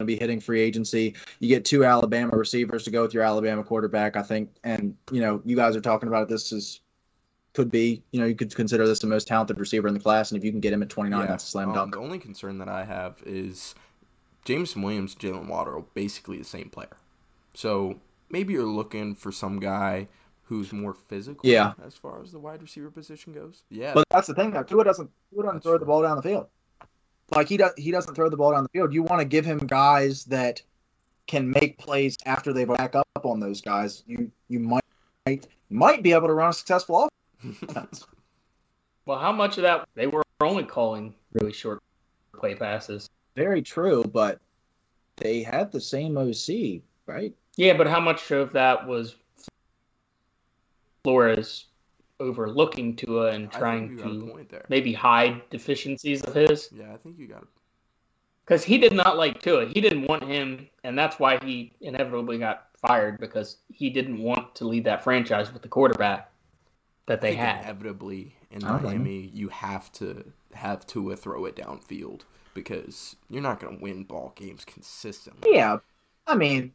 to 0.00 0.04
be 0.04 0.16
hitting 0.16 0.40
free 0.40 0.60
agency. 0.60 1.14
You 1.40 1.48
get 1.48 1.64
two 1.64 1.84
Alabama 1.84 2.36
receivers 2.36 2.84
to 2.84 2.90
go 2.90 3.02
with 3.02 3.14
your 3.14 3.22
Alabama 3.22 3.64
quarterback, 3.64 4.16
I 4.16 4.22
think. 4.22 4.50
And 4.64 4.96
you 5.10 5.20
know, 5.20 5.40
you 5.44 5.56
guys 5.56 5.76
are 5.76 5.80
talking 5.80 6.08
about 6.08 6.24
it. 6.24 6.28
This 6.28 6.52
is 6.52 6.80
could 7.54 7.70
be, 7.70 8.02
you 8.10 8.20
know, 8.20 8.26
you 8.26 8.34
could 8.34 8.54
consider 8.54 8.86
this 8.86 8.98
the 8.98 9.06
most 9.06 9.28
talented 9.28 9.58
receiver 9.60 9.86
in 9.86 9.94
the 9.94 10.00
class, 10.00 10.32
and 10.32 10.38
if 10.38 10.44
you 10.44 10.50
can 10.50 10.60
get 10.60 10.72
him 10.72 10.82
at 10.82 10.88
29, 10.88 11.20
yeah. 11.20 11.26
that's 11.26 11.44
a 11.44 11.46
slam 11.46 11.68
um, 11.68 11.74
dunk. 11.74 11.94
The 11.94 12.00
only 12.00 12.18
concern 12.18 12.58
that 12.58 12.68
I 12.68 12.84
have 12.84 13.22
is 13.24 13.76
Jameson 14.44 14.82
Williams, 14.82 15.14
Jaylen 15.14 15.46
Waddle, 15.46 15.78
are 15.78 15.84
basically 15.94 16.36
the 16.38 16.44
same 16.44 16.68
player. 16.68 16.96
So 17.54 18.00
maybe 18.28 18.54
you're 18.54 18.64
looking 18.64 19.14
for 19.14 19.30
some 19.30 19.60
guy 19.60 20.08
who's 20.44 20.72
more 20.72 20.94
physical. 20.94 21.40
Yeah. 21.42 21.72
As 21.84 21.94
far 21.94 22.22
as 22.22 22.30
the 22.30 22.38
wide 22.38 22.62
receiver 22.62 22.90
position 22.90 23.32
goes. 23.32 23.64
Yeah. 23.70 23.92
But 23.94 24.04
that's 24.10 24.28
the 24.28 24.34
thing. 24.34 24.50
Though. 24.50 24.62
Tua 24.62 24.84
doesn't 24.84 25.10
Tua 25.32 25.44
doesn't 25.44 25.62
throw 25.62 25.72
true. 25.72 25.78
the 25.78 25.86
ball 25.86 26.02
down 26.02 26.16
the 26.16 26.22
field. 26.22 26.46
Like 27.34 27.48
he 27.48 27.56
does, 27.56 27.72
he 27.76 27.90
doesn't 27.90 28.14
throw 28.14 28.28
the 28.28 28.36
ball 28.36 28.52
down 28.52 28.62
the 28.62 28.68
field. 28.68 28.92
You 28.92 29.02
want 29.02 29.20
to 29.20 29.24
give 29.24 29.44
him 29.44 29.58
guys 29.58 30.24
that 30.26 30.62
can 31.26 31.50
make 31.50 31.78
plays 31.78 32.16
after 32.26 32.52
they 32.52 32.64
back 32.64 32.94
up 32.94 33.24
on 33.24 33.40
those 33.40 33.60
guys. 33.60 34.02
You 34.06 34.30
you 34.48 34.60
might 34.60 35.46
might 35.70 36.02
be 36.02 36.12
able 36.12 36.28
to 36.28 36.34
run 36.34 36.50
a 36.50 36.52
successful 36.52 37.08
offense. 37.42 38.06
well, 39.06 39.18
how 39.18 39.32
much 39.32 39.56
of 39.56 39.62
that 39.62 39.88
they 39.94 40.06
were 40.06 40.22
only 40.40 40.64
calling 40.64 41.14
really 41.32 41.52
short 41.52 41.82
play 42.34 42.54
passes? 42.54 43.08
Very 43.34 43.62
true, 43.62 44.04
but 44.04 44.40
they 45.16 45.42
had 45.42 45.72
the 45.72 45.80
same 45.80 46.16
OC, 46.18 46.82
right? 47.06 47.34
Yeah, 47.56 47.76
but 47.76 47.86
how 47.86 48.00
much 48.00 48.30
of 48.30 48.52
that 48.52 48.86
was 48.86 49.16
Flores 51.04 51.66
overlooking 52.18 52.96
Tua 52.96 53.30
and 53.30 53.52
trying 53.52 53.96
to 53.98 54.46
maybe 54.68 54.92
hide 54.92 55.42
deficiencies 55.50 56.22
of 56.22 56.34
his. 56.34 56.70
Yeah, 56.72 56.92
I 56.92 56.96
think 56.96 57.18
you 57.18 57.28
got 57.28 57.42
it. 57.42 57.48
Because 58.44 58.64
he 58.64 58.78
did 58.78 58.92
not 58.92 59.16
like 59.16 59.40
Tua. 59.40 59.66
He 59.66 59.80
didn't 59.80 60.06
want 60.06 60.24
him, 60.24 60.68
and 60.82 60.98
that's 60.98 61.18
why 61.18 61.38
he 61.42 61.72
inevitably 61.80 62.38
got 62.38 62.66
fired 62.76 63.18
because 63.18 63.58
he 63.68 63.88
didn't 63.88 64.18
want 64.18 64.54
to 64.56 64.66
lead 64.66 64.84
that 64.84 65.02
franchise 65.02 65.52
with 65.52 65.62
the 65.62 65.68
quarterback 65.68 66.30
that 67.06 67.20
they 67.20 67.34
had. 67.34 67.62
Inevitably, 67.64 68.34
in 68.50 68.62
Miami, 68.62 69.30
you 69.32 69.48
have 69.48 69.90
to 69.92 70.24
have 70.52 70.86
Tua 70.86 71.16
throw 71.16 71.46
it 71.46 71.56
downfield 71.56 72.22
because 72.52 73.16
you're 73.28 73.42
not 73.42 73.60
going 73.60 73.78
to 73.78 73.82
win 73.82 74.04
ball 74.04 74.32
games 74.36 74.64
consistently. 74.64 75.54
Yeah, 75.54 75.78
I 76.26 76.36
mean, 76.36 76.72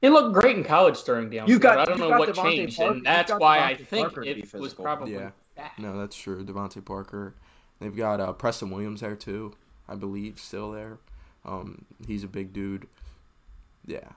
he 0.00 0.08
looked 0.08 0.34
great 0.34 0.56
in 0.56 0.64
college 0.64 0.98
throwing 1.02 1.30
down. 1.30 1.48
You 1.48 1.58
got. 1.58 1.78
I 1.78 1.84
don't 1.84 1.98
know 1.98 2.10
what 2.10 2.28
Devontae 2.28 2.42
changed, 2.42 2.78
Parker, 2.78 2.94
and 2.94 3.06
that's 3.06 3.32
why 3.32 3.58
I 3.60 3.76
think 3.76 4.08
Parker 4.08 4.24
it 4.24 4.52
was 4.54 4.74
probably. 4.74 5.14
Yeah. 5.14 5.30
Bad. 5.56 5.70
No, 5.78 5.98
that's 5.98 6.16
true. 6.16 6.44
DeVante 6.44 6.84
Parker. 6.84 7.34
They've 7.80 7.96
got 7.96 8.20
uh, 8.20 8.32
Preston 8.32 8.70
Williams 8.70 9.00
there 9.00 9.16
too, 9.16 9.54
I 9.88 9.94
believe, 9.94 10.38
still 10.38 10.70
there. 10.70 10.98
Um, 11.44 11.86
he's 12.06 12.22
a 12.24 12.28
big 12.28 12.52
dude. 12.52 12.86
Yeah, 13.86 14.10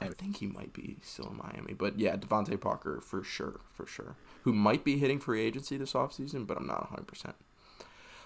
I 0.00 0.08
think 0.08 0.36
he 0.36 0.46
might 0.46 0.72
be 0.72 0.98
still 1.02 1.28
in 1.30 1.38
Miami, 1.38 1.72
but 1.72 1.98
yeah, 1.98 2.16
DeVante 2.16 2.60
Parker 2.60 3.00
for 3.00 3.24
sure, 3.24 3.60
for 3.72 3.86
sure. 3.86 4.14
Who 4.44 4.52
might 4.52 4.84
be 4.84 4.98
hitting 4.98 5.18
free 5.18 5.40
agency 5.40 5.76
this 5.76 5.94
offseason, 5.94 6.46
but 6.46 6.56
I'm 6.56 6.66
not 6.66 6.82
100. 6.82 7.06
percent 7.06 7.34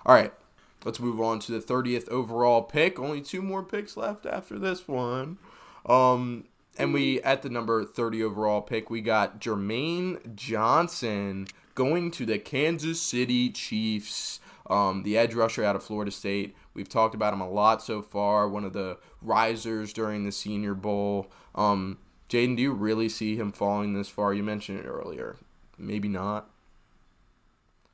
All 0.04 0.14
right, 0.14 0.32
let's 0.84 1.00
move 1.00 1.20
on 1.20 1.38
to 1.40 1.52
the 1.52 1.60
30th 1.60 2.08
overall 2.08 2.62
pick. 2.62 2.98
Only 2.98 3.22
two 3.22 3.42
more 3.42 3.62
picks 3.62 3.96
left 3.96 4.26
after 4.26 4.58
this 4.58 4.86
one. 4.86 5.38
Um, 5.86 6.44
and 6.78 6.92
we 6.92 7.20
at 7.22 7.42
the 7.42 7.50
number 7.50 7.84
30 7.84 8.22
overall 8.22 8.62
pick, 8.62 8.90
we 8.90 9.00
got 9.00 9.40
Jermaine 9.40 10.34
Johnson 10.34 11.46
going 11.74 12.10
to 12.12 12.26
the 12.26 12.38
Kansas 12.38 13.00
City 13.00 13.50
Chiefs. 13.50 14.40
Um, 14.68 15.02
the 15.02 15.18
edge 15.18 15.34
rusher 15.34 15.64
out 15.64 15.76
of 15.76 15.82
Florida 15.82 16.10
State. 16.10 16.54
We've 16.74 16.88
talked 16.88 17.14
about 17.14 17.34
him 17.34 17.40
a 17.40 17.50
lot 17.50 17.82
so 17.82 18.00
far. 18.00 18.48
One 18.48 18.64
of 18.64 18.72
the 18.72 18.98
risers 19.20 19.92
during 19.92 20.24
the 20.24 20.32
Senior 20.32 20.74
Bowl. 20.74 21.30
Um, 21.54 21.98
Jaden, 22.28 22.56
do 22.56 22.62
you 22.62 22.72
really 22.72 23.08
see 23.08 23.36
him 23.36 23.52
falling 23.52 23.92
this 23.92 24.08
far? 24.08 24.32
You 24.32 24.42
mentioned 24.42 24.78
it 24.78 24.86
earlier. 24.86 25.36
Maybe 25.76 26.08
not. 26.08 26.48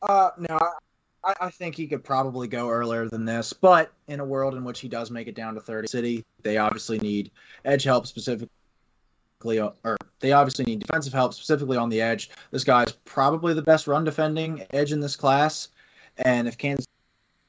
Uh, 0.02 0.30
no, 0.38 0.56
I, 1.24 1.34
I 1.40 1.50
think 1.50 1.74
he 1.74 1.86
could 1.86 2.04
probably 2.04 2.46
go 2.46 2.68
earlier 2.68 3.08
than 3.08 3.24
this. 3.24 3.52
But 3.52 3.92
in 4.06 4.20
a 4.20 4.24
world 4.24 4.54
in 4.54 4.62
which 4.62 4.80
he 4.80 4.88
does 4.88 5.10
make 5.10 5.26
it 5.26 5.34
down 5.34 5.54
to 5.54 5.60
30 5.60 5.88
city, 5.88 6.24
they 6.42 6.58
obviously 6.58 6.98
need 6.98 7.30
edge 7.64 7.82
help 7.84 8.06
specifically, 8.06 8.50
or 9.44 9.96
they 10.20 10.32
obviously 10.32 10.64
need 10.64 10.80
defensive 10.80 11.12
help 11.12 11.34
specifically 11.34 11.76
on 11.76 11.88
the 11.88 12.00
edge. 12.00 12.30
This 12.50 12.64
guy's 12.64 12.92
probably 13.04 13.54
the 13.54 13.62
best 13.62 13.86
run 13.86 14.04
defending 14.04 14.64
edge 14.70 14.92
in 14.92 15.00
this 15.00 15.16
class. 15.16 15.68
And 16.18 16.48
if 16.48 16.58
Kansas 16.58 16.86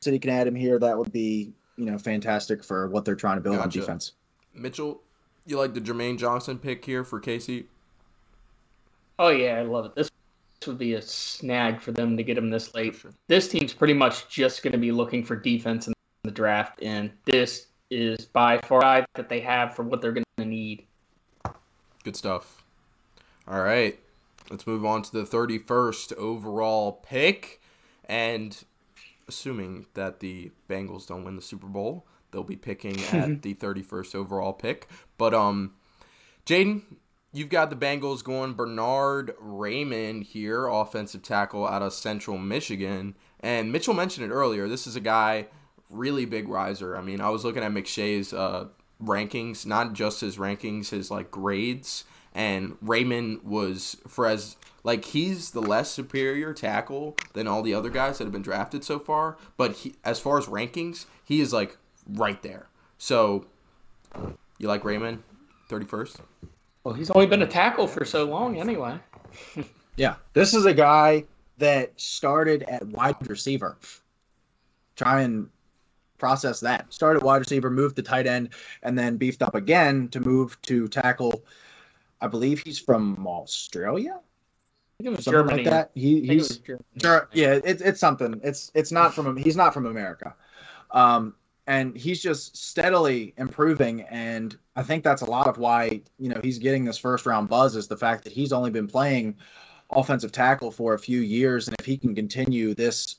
City 0.01 0.19
can 0.19 0.29
add 0.29 0.47
him 0.47 0.55
here, 0.55 0.77
that 0.79 0.97
would 0.97 1.11
be, 1.11 1.51
you 1.77 1.85
know, 1.85 1.97
fantastic 1.97 2.63
for 2.63 2.87
what 2.89 3.05
they're 3.05 3.15
trying 3.15 3.37
to 3.37 3.41
build 3.41 3.55
gotcha. 3.55 3.65
on 3.65 3.69
defense. 3.69 4.13
Mitchell, 4.53 5.01
you 5.45 5.57
like 5.57 5.73
the 5.73 5.81
Jermaine 5.81 6.17
Johnson 6.17 6.59
pick 6.59 6.85
here 6.85 7.03
for 7.03 7.19
Casey? 7.19 7.67
Oh 9.17 9.29
yeah, 9.29 9.55
I 9.55 9.63
love 9.63 9.85
it. 9.85 9.95
This 9.95 10.09
would 10.67 10.77
be 10.77 10.93
a 10.93 11.01
snag 11.01 11.79
for 11.79 11.91
them 11.91 12.15
to 12.17 12.23
get 12.23 12.37
him 12.37 12.49
this 12.49 12.75
late. 12.75 12.95
Sure. 12.95 13.11
This 13.27 13.47
team's 13.47 13.73
pretty 13.73 13.93
much 13.93 14.29
just 14.29 14.61
going 14.61 14.73
to 14.73 14.77
be 14.77 14.91
looking 14.91 15.23
for 15.23 15.35
defense 15.35 15.87
in 15.87 15.93
the 16.23 16.31
draft, 16.31 16.81
and 16.81 17.11
this 17.25 17.67
is 17.89 18.25
by 18.25 18.59
far 18.59 19.05
that 19.15 19.29
they 19.29 19.39
have 19.39 19.75
for 19.75 19.83
what 19.83 20.01
they're 20.01 20.11
going 20.11 20.25
to 20.37 20.45
need. 20.45 20.85
Good 22.09 22.15
stuff. 22.15 22.63
All 23.47 23.61
right, 23.61 23.99
let's 24.49 24.65
move 24.65 24.83
on 24.83 25.03
to 25.03 25.11
the 25.11 25.25
31st 25.25 26.13
overall 26.13 26.91
pick, 26.91 27.61
and 28.05 28.57
assuming 29.27 29.85
that 29.93 30.19
the 30.19 30.49
Bengals 30.67 31.05
don't 31.05 31.23
win 31.23 31.35
the 31.35 31.41
Super 31.43 31.67
Bowl, 31.67 32.07
they'll 32.31 32.41
be 32.41 32.55
picking 32.55 32.99
at 33.11 33.43
the 33.43 33.53
31st 33.53 34.15
overall 34.15 34.53
pick. 34.53 34.87
But 35.19 35.35
um, 35.35 35.75
Jaden, 36.47 36.81
You've 37.31 37.49
got 37.49 37.69
the 37.69 37.75
Bengals 37.75 38.23
going 38.23 38.53
Bernhard 38.53 39.35
Raimann 39.39 40.23
here, 40.23 40.65
offensive 40.65 41.21
tackle 41.21 41.67
out 41.67 41.83
of 41.83 41.93
Central 41.93 42.39
Michigan. 42.39 43.13
And 43.39 43.71
Mitchell 43.71 43.93
mentioned 43.93 44.25
it 44.25 44.33
earlier. 44.33 44.67
This 44.67 44.87
is 44.87 44.95
a 44.95 44.99
guy, 44.99 45.45
really 45.91 46.25
big 46.25 46.49
riser. 46.49 46.97
I 46.97 47.01
mean, 47.01 47.21
I 47.21 47.29
was 47.29 47.45
looking 47.45 47.61
at 47.61 47.71
McShay's 47.71 48.33
uh, 48.33 48.69
rankings, 49.03 49.65
not 49.65 49.93
just 49.93 50.21
his 50.21 50.37
rankings, 50.37 50.89
his 50.89 51.09
like 51.09 51.31
grades. 51.31 52.03
And 52.33 52.79
Raimann 52.81 53.43
was 53.43 53.97
for 54.07 54.27
as 54.27 54.55
like 54.83 55.05
he's 55.05 55.51
the 55.51 55.61
less 55.61 55.89
superior 55.89 56.53
tackle 56.53 57.15
than 57.33 57.47
all 57.47 57.61
the 57.61 57.73
other 57.73 57.89
guys 57.89 58.17
that 58.17 58.25
have 58.25 58.33
been 58.33 58.41
drafted 58.41 58.83
so 58.83 58.99
far. 58.99 59.37
But 59.57 59.73
he, 59.73 59.95
as 60.03 60.19
far 60.19 60.37
as 60.37 60.45
rankings, 60.45 61.05
he 61.23 61.41
is 61.41 61.51
like 61.51 61.77
right 62.07 62.41
there. 62.41 62.67
So 62.97 63.45
you 64.57 64.67
like 64.67 64.83
Raimann, 64.83 65.19
thirty 65.67 65.85
first? 65.85 66.21
Well, 66.83 66.93
he's 66.93 67.09
only 67.11 67.27
been 67.27 67.41
a 67.41 67.47
tackle 67.47 67.87
for 67.87 68.05
so 68.05 68.25
long 68.25 68.59
anyway. 68.59 68.99
yeah, 69.95 70.15
this 70.33 70.53
is 70.53 70.65
a 70.65 70.73
guy 70.73 71.25
that 71.57 71.99
started 71.99 72.63
at 72.63 72.85
wide 72.87 73.27
receiver. 73.27 73.77
Try 74.95 75.21
and 75.21 75.49
process 76.19 76.59
that. 76.59 76.91
Started 76.93 77.23
wide 77.23 77.37
receiver, 77.37 77.69
moved 77.69 77.95
to 77.95 78.03
tight 78.03 78.27
end, 78.27 78.49
and 78.83 78.97
then 78.97 79.17
beefed 79.17 79.41
up 79.41 79.55
again 79.55 80.07
to 80.09 80.19
move 80.19 80.61
to 80.63 80.87
tackle. 80.87 81.43
I 82.21 82.27
believe 82.27 82.59
he's 82.59 82.79
from 82.79 83.25
Australia. 83.25 84.19
it 85.01 85.09
was 85.09 85.23
something 85.23 85.39
Germany. 85.39 85.63
like 85.63 85.71
that. 85.71 85.91
He, 85.95 86.21
he's 86.21 86.61
yeah, 87.01 87.59
it's 87.63 87.81
it's 87.81 87.99
something. 87.99 88.39
It's 88.43 88.71
it's 88.73 88.91
not 88.91 89.13
from 89.13 89.37
he's 89.37 89.55
not 89.55 89.73
from 89.73 89.85
America. 89.85 90.35
Um, 90.91 91.35
and 91.69 91.95
he's 91.95 92.19
just 92.19 92.57
steadily 92.57 93.33
improving 93.37 94.01
and 94.09 94.57
i 94.75 94.83
think 94.83 95.03
that's 95.03 95.21
a 95.21 95.29
lot 95.29 95.47
of 95.47 95.57
why 95.59 96.01
you 96.17 96.27
know 96.27 96.41
he's 96.43 96.57
getting 96.57 96.83
this 96.83 96.97
first 96.97 97.25
round 97.25 97.47
buzz 97.47 97.75
is 97.75 97.87
the 97.87 97.95
fact 97.95 98.23
that 98.23 98.33
he's 98.33 98.51
only 98.51 98.71
been 98.71 98.87
playing 98.87 99.35
offensive 99.91 100.31
tackle 100.31 100.71
for 100.71 100.95
a 100.95 100.99
few 100.99 101.21
years 101.21 101.67
and 101.67 101.75
if 101.79 101.85
he 101.85 101.95
can 101.95 102.13
continue 102.13 102.73
this 102.73 103.17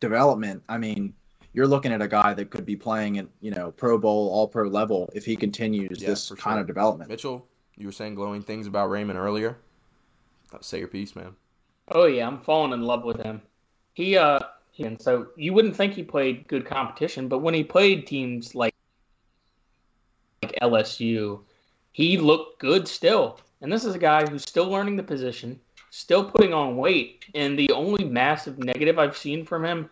development 0.00 0.62
i 0.68 0.76
mean 0.76 1.14
you're 1.58 1.66
looking 1.66 1.92
at 1.92 2.00
a 2.00 2.08
guy 2.08 2.32
that 2.32 2.50
could 2.50 2.64
be 2.64 2.76
playing 2.76 3.18
at 3.18 3.26
you 3.40 3.50
know 3.50 3.72
pro 3.72 3.98
bowl 3.98 4.28
all 4.30 4.46
pro 4.46 4.68
level 4.68 5.10
if 5.12 5.24
he 5.24 5.34
continues 5.34 6.00
yeah, 6.00 6.08
this 6.08 6.28
kind 6.30 6.54
sure. 6.54 6.60
of 6.60 6.66
development 6.66 7.10
mitchell 7.10 7.46
you 7.76 7.86
were 7.86 7.92
saying 7.92 8.14
glowing 8.14 8.42
things 8.42 8.66
about 8.66 8.88
Raimann 8.90 9.16
earlier 9.16 9.58
say 10.60 10.78
your 10.78 10.88
piece 10.88 11.16
man 11.16 11.34
oh 11.90 12.06
yeah 12.06 12.26
i'm 12.26 12.38
falling 12.40 12.72
in 12.72 12.82
love 12.82 13.04
with 13.04 13.20
him 13.22 13.42
he 13.94 14.16
uh 14.16 14.38
and 14.78 15.00
so 15.00 15.28
you 15.36 15.52
wouldn't 15.52 15.76
think 15.76 15.94
he 15.94 16.02
played 16.02 16.46
good 16.46 16.64
competition, 16.64 17.28
but 17.28 17.38
when 17.38 17.54
he 17.54 17.64
played 17.64 18.06
teams 18.06 18.54
like 18.54 18.74
like 20.42 20.56
LSU, 20.62 21.40
he 21.92 22.16
looked 22.16 22.60
good 22.60 22.86
still. 22.86 23.40
And 23.60 23.72
this 23.72 23.84
is 23.84 23.96
a 23.96 23.98
guy 23.98 24.24
who's 24.24 24.42
still 24.42 24.68
learning 24.68 24.94
the 24.94 25.02
position, 25.02 25.58
still 25.90 26.30
putting 26.30 26.54
on 26.54 26.76
weight. 26.76 27.24
And 27.34 27.58
the 27.58 27.72
only 27.72 28.04
massive 28.04 28.58
negative 28.58 29.00
I've 29.00 29.16
seen 29.16 29.44
from 29.44 29.64
him 29.64 29.90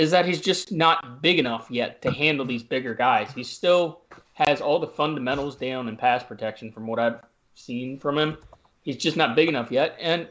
is 0.00 0.10
that 0.10 0.24
he's 0.26 0.40
just 0.40 0.72
not 0.72 1.20
big 1.22 1.38
enough 1.38 1.66
yet 1.70 2.00
to 2.02 2.10
handle 2.10 2.46
these 2.46 2.62
bigger 2.62 2.94
guys. 2.94 3.32
He 3.32 3.44
still 3.44 4.00
has 4.32 4.60
all 4.60 4.78
the 4.78 4.86
fundamentals 4.86 5.56
down 5.56 5.88
in 5.88 5.96
pass 5.96 6.24
protection 6.24 6.72
from 6.72 6.86
what 6.86 6.98
I've 6.98 7.20
seen 7.54 7.98
from 7.98 8.18
him. 8.18 8.38
He's 8.82 8.96
just 8.96 9.16
not 9.16 9.36
big 9.36 9.48
enough 9.48 9.70
yet. 9.70 9.96
And 10.00 10.28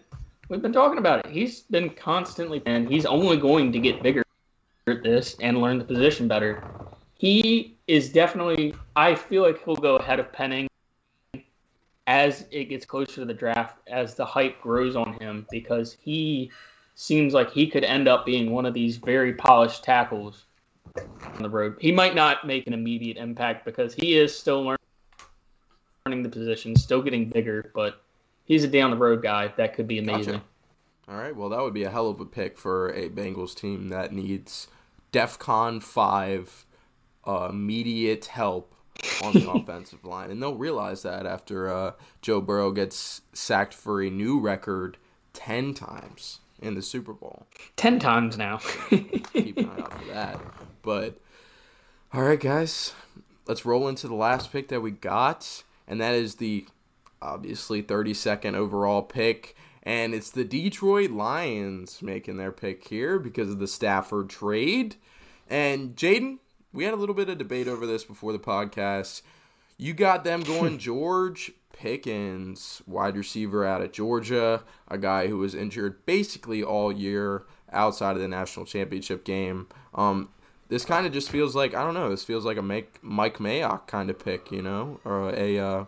We've 0.49 0.63
been 0.63 0.73
talking 0.73 0.97
about 0.97 1.23
it. 1.23 1.31
He's 1.31 1.61
been 1.61 1.91
constantly, 1.91 2.63
and 2.65 2.89
he's 2.89 3.05
only 3.05 3.37
going 3.37 3.71
to 3.71 3.79
get 3.79 4.01
bigger 4.01 4.23
at 4.87 5.03
this 5.03 5.35
and 5.41 5.61
learn 5.61 5.77
the 5.77 5.85
position 5.85 6.27
better. 6.27 6.63
He 7.13 7.77
is 7.85 8.11
definitely. 8.11 8.73
I 8.95 9.13
feel 9.13 9.43
like 9.43 9.63
he'll 9.63 9.75
go 9.75 9.97
ahead 9.97 10.19
of 10.19 10.33
Penning 10.33 10.67
as 12.07 12.47
it 12.49 12.65
gets 12.65 12.83
closer 12.83 13.13
to 13.13 13.25
the 13.25 13.33
draft, 13.33 13.77
as 13.85 14.15
the 14.15 14.25
hype 14.25 14.59
grows 14.59 14.95
on 14.95 15.13
him, 15.19 15.45
because 15.51 15.95
he 16.01 16.49
seems 16.99 17.33
like 17.33 17.49
he 17.49 17.65
could 17.65 17.85
end 17.85 18.09
up 18.09 18.25
being 18.25 18.51
one 18.51 18.65
of 18.65 18.73
these 18.73 18.97
very 18.97 19.31
polished 19.31 19.85
tackles 19.85 20.43
on 20.97 21.41
the 21.41 21.49
road. 21.49 21.77
He 21.79 21.93
might 21.93 22.13
not 22.13 22.45
make 22.45 22.67
an 22.67 22.73
immediate 22.73 23.15
impact 23.15 23.63
because 23.63 23.93
he 23.93 24.17
is 24.17 24.37
still 24.37 24.75
learning 26.05 26.23
the 26.23 26.29
position, 26.29 26.75
still 26.75 27.01
getting 27.01 27.29
bigger, 27.29 27.71
but 27.73 28.01
he's 28.43 28.65
a 28.65 28.67
down 28.67 28.91
the 28.91 28.97
road 28.97 29.23
guy 29.23 29.53
that 29.55 29.75
could 29.75 29.87
be 29.87 29.99
amazing. 29.99 30.33
Gotcha. 30.33 30.45
All 31.07 31.15
right, 31.15 31.33
well 31.33 31.47
that 31.47 31.61
would 31.61 31.73
be 31.73 31.83
a 31.83 31.89
hell 31.89 32.09
of 32.09 32.19
a 32.19 32.25
pick 32.25 32.57
for 32.57 32.89
a 32.89 33.07
Bengals 33.07 33.55
team 33.55 33.87
that 33.87 34.11
needs 34.11 34.67
DEFCON 35.13 35.81
five 35.81 36.65
uh, 37.25 37.47
immediate 37.49 38.25
help 38.25 38.75
on 39.23 39.31
the 39.31 39.49
offensive 39.55 40.03
line, 40.03 40.31
and 40.31 40.43
they'll 40.43 40.53
realize 40.53 41.03
that 41.03 41.25
after 41.25 41.73
uh, 41.73 41.93
Joe 42.21 42.41
Burrow 42.41 42.73
gets 42.73 43.21
sacked 43.31 43.73
for 43.73 44.01
a 44.01 44.09
new 44.09 44.37
record 44.37 44.97
ten 45.31 45.73
times 45.73 46.41
in 46.61 46.75
the 46.75 46.81
Super 46.81 47.13
Bowl. 47.13 47.47
Ten 47.75 47.99
times 47.99 48.37
now. 48.37 48.57
Keep 48.89 49.57
an 49.57 49.69
eye 49.69 49.81
out 49.81 50.01
for 50.01 50.07
that. 50.13 50.39
But 50.81 51.19
all 52.13 52.23
right, 52.23 52.39
guys, 52.39 52.93
let's 53.47 53.65
roll 53.65 53.87
into 53.87 54.07
the 54.07 54.15
last 54.15 54.51
pick 54.51 54.67
that 54.69 54.81
we 54.81 54.91
got, 54.91 55.63
and 55.87 55.99
that 56.01 56.15
is 56.15 56.35
the 56.35 56.65
obviously 57.21 57.83
32nd 57.83 58.55
overall 58.55 59.01
pick. 59.01 59.55
And 59.83 60.13
it's 60.13 60.29
the 60.29 60.43
Detroit 60.43 61.11
Lions 61.11 62.01
making 62.01 62.37
their 62.37 62.51
pick 62.51 62.87
here 62.87 63.17
because 63.17 63.49
of 63.49 63.59
the 63.59 63.67
Stafford 63.67 64.29
trade. 64.29 64.95
And 65.49 65.95
Jaden, 65.95 66.39
we 66.73 66.83
had 66.83 66.93
a 66.93 66.97
little 66.97 67.15
bit 67.15 67.29
of 67.29 67.37
debate 67.37 67.67
over 67.67 67.87
this 67.87 68.03
before 68.03 68.31
the 68.33 68.39
podcast. 68.39 69.21
You 69.77 69.93
got 69.93 70.23
them 70.23 70.41
going 70.41 70.77
George 70.79 71.51
Pickens, 71.79 72.81
wide 72.85 73.15
receiver 73.15 73.65
out 73.65 73.81
of 73.81 73.93
Georgia, 73.93 74.63
a 74.89 74.97
guy 74.97 75.27
who 75.27 75.37
was 75.37 75.55
injured 75.55 76.05
basically 76.05 76.61
all 76.61 76.91
year 76.91 77.43
outside 77.71 78.17
of 78.17 78.21
the 78.21 78.27
national 78.27 78.65
championship 78.65 79.23
game. 79.23 79.65
Um, 79.95 80.27
this 80.67 80.83
kind 80.83 81.07
of 81.07 81.13
just 81.13 81.31
feels 81.31 81.55
like 81.55 81.73
I 81.73 81.85
don't 81.85 81.93
know. 81.93 82.09
This 82.09 82.25
feels 82.25 82.43
like 82.43 82.57
a 82.57 82.61
Mike 82.61 82.99
Mike 83.01 83.37
Mayock 83.37 83.87
kind 83.87 84.09
of 84.09 84.19
pick, 84.19 84.51
you 84.51 84.61
know, 84.61 84.99
or 85.05 85.33
a 85.33 85.57
uh, 85.57 85.85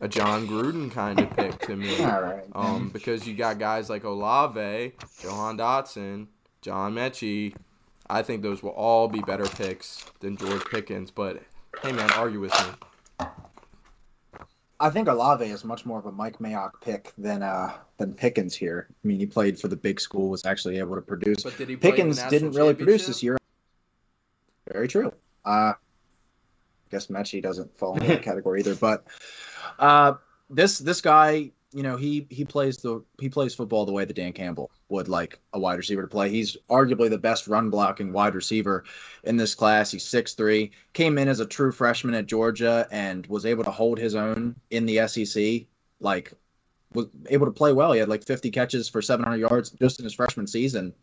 a 0.00 0.06
Jon 0.06 0.46
Gruden 0.46 0.88
kind 0.92 1.18
of 1.18 1.36
pick 1.36 1.58
to 1.66 1.74
me. 1.74 1.96
Right. 2.04 2.44
Um, 2.54 2.90
because 2.90 3.26
you 3.26 3.34
got 3.34 3.58
guys 3.58 3.90
like 3.90 4.04
Olave, 4.04 4.92
Jahan 5.20 5.58
Dotson, 5.58 6.28
John 6.62 6.94
Metchie. 6.94 7.56
I 8.08 8.22
think 8.22 8.42
those 8.42 8.62
will 8.62 8.70
all 8.70 9.08
be 9.08 9.20
better 9.20 9.46
picks 9.46 10.04
than 10.20 10.36
George 10.36 10.64
Pickens. 10.66 11.10
But 11.10 11.42
hey, 11.82 11.90
man, 11.90 12.10
argue 12.12 12.38
with 12.38 12.52
me. 12.52 13.26
I 14.84 14.90
think 14.90 15.08
Olave 15.08 15.46
is 15.46 15.64
much 15.64 15.86
more 15.86 15.98
of 15.98 16.04
a 16.04 16.12
Mike 16.12 16.40
Mayock 16.40 16.72
pick 16.82 17.14
than 17.16 17.42
uh 17.42 17.72
than 17.96 18.12
Pickens 18.12 18.54
here. 18.54 18.86
I 18.90 19.08
mean, 19.08 19.18
he 19.18 19.24
played 19.24 19.58
for 19.58 19.68
the 19.68 19.76
big 19.76 19.98
school, 19.98 20.28
was 20.28 20.44
actually 20.44 20.78
able 20.78 20.94
to 20.94 21.00
produce. 21.00 21.42
But 21.42 21.56
did 21.56 21.70
he 21.70 21.76
Pickens 21.76 22.22
didn't 22.24 22.50
really 22.50 22.74
produce 22.74 23.06
this 23.06 23.22
year. 23.22 23.38
Very 24.70 24.86
true. 24.86 25.10
Uh, 25.42 25.72
I 25.72 25.74
guess 26.90 27.06
Metchie 27.06 27.42
doesn't 27.42 27.74
fall 27.78 27.96
in 27.96 28.06
that 28.06 28.22
category 28.28 28.60
either. 28.60 28.74
But 28.74 29.06
Uh, 29.78 30.14
this 30.50 30.78
this 30.80 31.00
guy, 31.00 31.52
you 31.74 31.82
know, 31.82 31.96
he 31.96 32.26
he 32.30 32.44
plays 32.44 32.76
the 32.76 33.04
he 33.20 33.28
plays 33.28 33.52
football 33.52 33.84
the 33.84 33.92
way 33.92 34.04
that 34.04 34.14
Dan 34.14 34.32
Campbell 34.32 34.70
would 34.90 35.08
like 35.08 35.40
a 35.52 35.58
wide 35.58 35.76
receiver 35.76 36.02
to 36.02 36.08
play. 36.08 36.30
He's 36.30 36.56
arguably 36.70 37.10
the 37.10 37.18
best 37.18 37.48
run 37.48 37.68
blocking 37.68 38.12
wide 38.12 38.36
receiver 38.36 38.84
in 39.24 39.36
this 39.36 39.56
class. 39.56 39.90
He's 39.90 40.04
6'3, 40.04 40.70
came 40.92 41.18
in 41.18 41.26
as 41.26 41.40
a 41.40 41.46
true 41.46 41.72
freshman 41.72 42.14
at 42.14 42.26
Georgia 42.26 42.86
and 42.92 43.26
was 43.26 43.44
able 43.44 43.64
to 43.64 43.72
hold 43.72 43.98
his 43.98 44.14
own 44.14 44.54
in 44.70 44.86
the 44.86 45.06
SEC. 45.08 45.66
Like 45.98 46.32
was 46.92 47.06
able 47.28 47.46
to 47.46 47.52
play 47.52 47.72
well. 47.72 47.92
He 47.92 47.98
had 47.98 48.08
like 48.08 48.24
50 48.24 48.52
catches 48.52 48.88
for 48.88 49.02
700 49.02 49.38
yards 49.38 49.70
just 49.70 49.98
in 49.98 50.04
his 50.04 50.14
freshman 50.14 50.46
season 50.46 50.94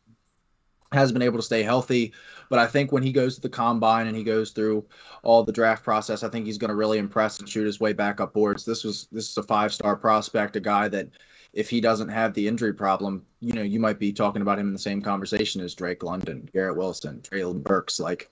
has 0.92 1.12
been 1.12 1.22
able 1.22 1.38
to 1.38 1.44
stay 1.44 1.64
healthy. 1.64 2.14
But 2.50 2.60
I 2.60 2.68
think 2.68 2.92
when 2.92 3.04
he 3.04 3.14
goes 3.14 3.36
to 3.36 3.42
the 3.42 3.50
combine 3.50 4.08
and 4.08 4.16
he 4.16 4.24
goes 4.24 4.52
through 4.52 4.86
all 5.24 5.44
the 5.44 5.54
draft 5.54 5.84
process, 5.84 6.24
I 6.24 6.30
think 6.30 6.46
he's 6.46 6.58
going 6.58 6.70
to 6.70 6.76
really 6.76 6.98
impress 6.98 7.40
and 7.40 7.48
shoot 7.48 7.66
his 7.66 7.80
way 7.80 7.94
back 7.94 8.20
up 8.20 8.34
boards. 8.34 8.66
This 8.66 8.84
was 8.84 9.08
this 9.12 9.30
is 9.30 9.38
a 9.38 9.44
five 9.44 9.74
star 9.74 9.96
prospect, 9.96 10.56
a 10.56 10.60
guy 10.60 10.88
that 10.90 11.08
if 11.54 11.70
he 11.70 11.82
doesn't 11.82 12.10
have 12.10 12.34
the 12.34 12.48
injury 12.48 12.74
problem, 12.74 13.26
you 13.40 13.54
know, 13.54 13.62
you 13.62 13.80
might 13.80 14.00
be 14.00 14.12
talking 14.14 14.42
about 14.42 14.60
him 14.60 14.68
in 14.68 14.74
the 14.74 14.80
same 14.80 15.02
conversation 15.02 15.62
as 15.62 15.76
Drake 15.76 16.04
London, 16.04 16.50
Garrett 16.54 16.78
Wilson, 16.78 17.22
Treylon 17.22 17.64
Burks. 17.64 18.00
Like 18.00 18.30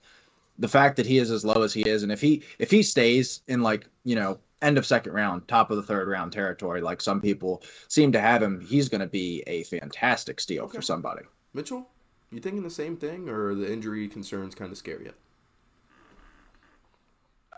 the 0.58 0.68
fact 0.68 0.98
that 0.98 1.06
he 1.06 1.18
is 1.18 1.32
as 1.32 1.46
low 1.46 1.62
as 1.62 1.74
he 1.74 1.88
is, 1.88 2.04
and 2.04 2.12
if 2.12 2.20
he 2.20 2.44
if 2.60 2.70
he 2.70 2.84
stays 2.84 3.42
in 3.48 3.62
like 3.62 3.88
you 4.04 4.16
know 4.16 4.38
end 4.62 4.78
of 4.78 4.86
second 4.86 5.14
round, 5.14 5.48
top 5.48 5.72
of 5.72 5.78
the 5.78 5.84
third 5.84 6.10
round 6.10 6.34
territory, 6.34 6.82
like 6.82 7.00
some 7.00 7.22
people 7.22 7.64
seem 7.88 8.12
to 8.12 8.20
have 8.20 8.44
him, 8.44 8.60
he's 8.60 8.90
going 8.90 9.00
to 9.00 9.08
be 9.08 9.44
a 9.48 9.64
fantastic 9.64 10.42
steal 10.42 10.66
okay. 10.66 10.76
for 10.76 10.82
somebody. 10.82 11.22
Mitchell. 11.54 11.88
You 12.32 12.40
thinking 12.40 12.64
the 12.64 12.70
same 12.70 12.96
thing, 12.96 13.28
or 13.28 13.56
the 13.56 13.72
injury 13.72 14.08
concerns 14.08 14.54
kind 14.54 14.72
of 14.72 14.78
scare 14.78 15.02
you? 15.02 15.14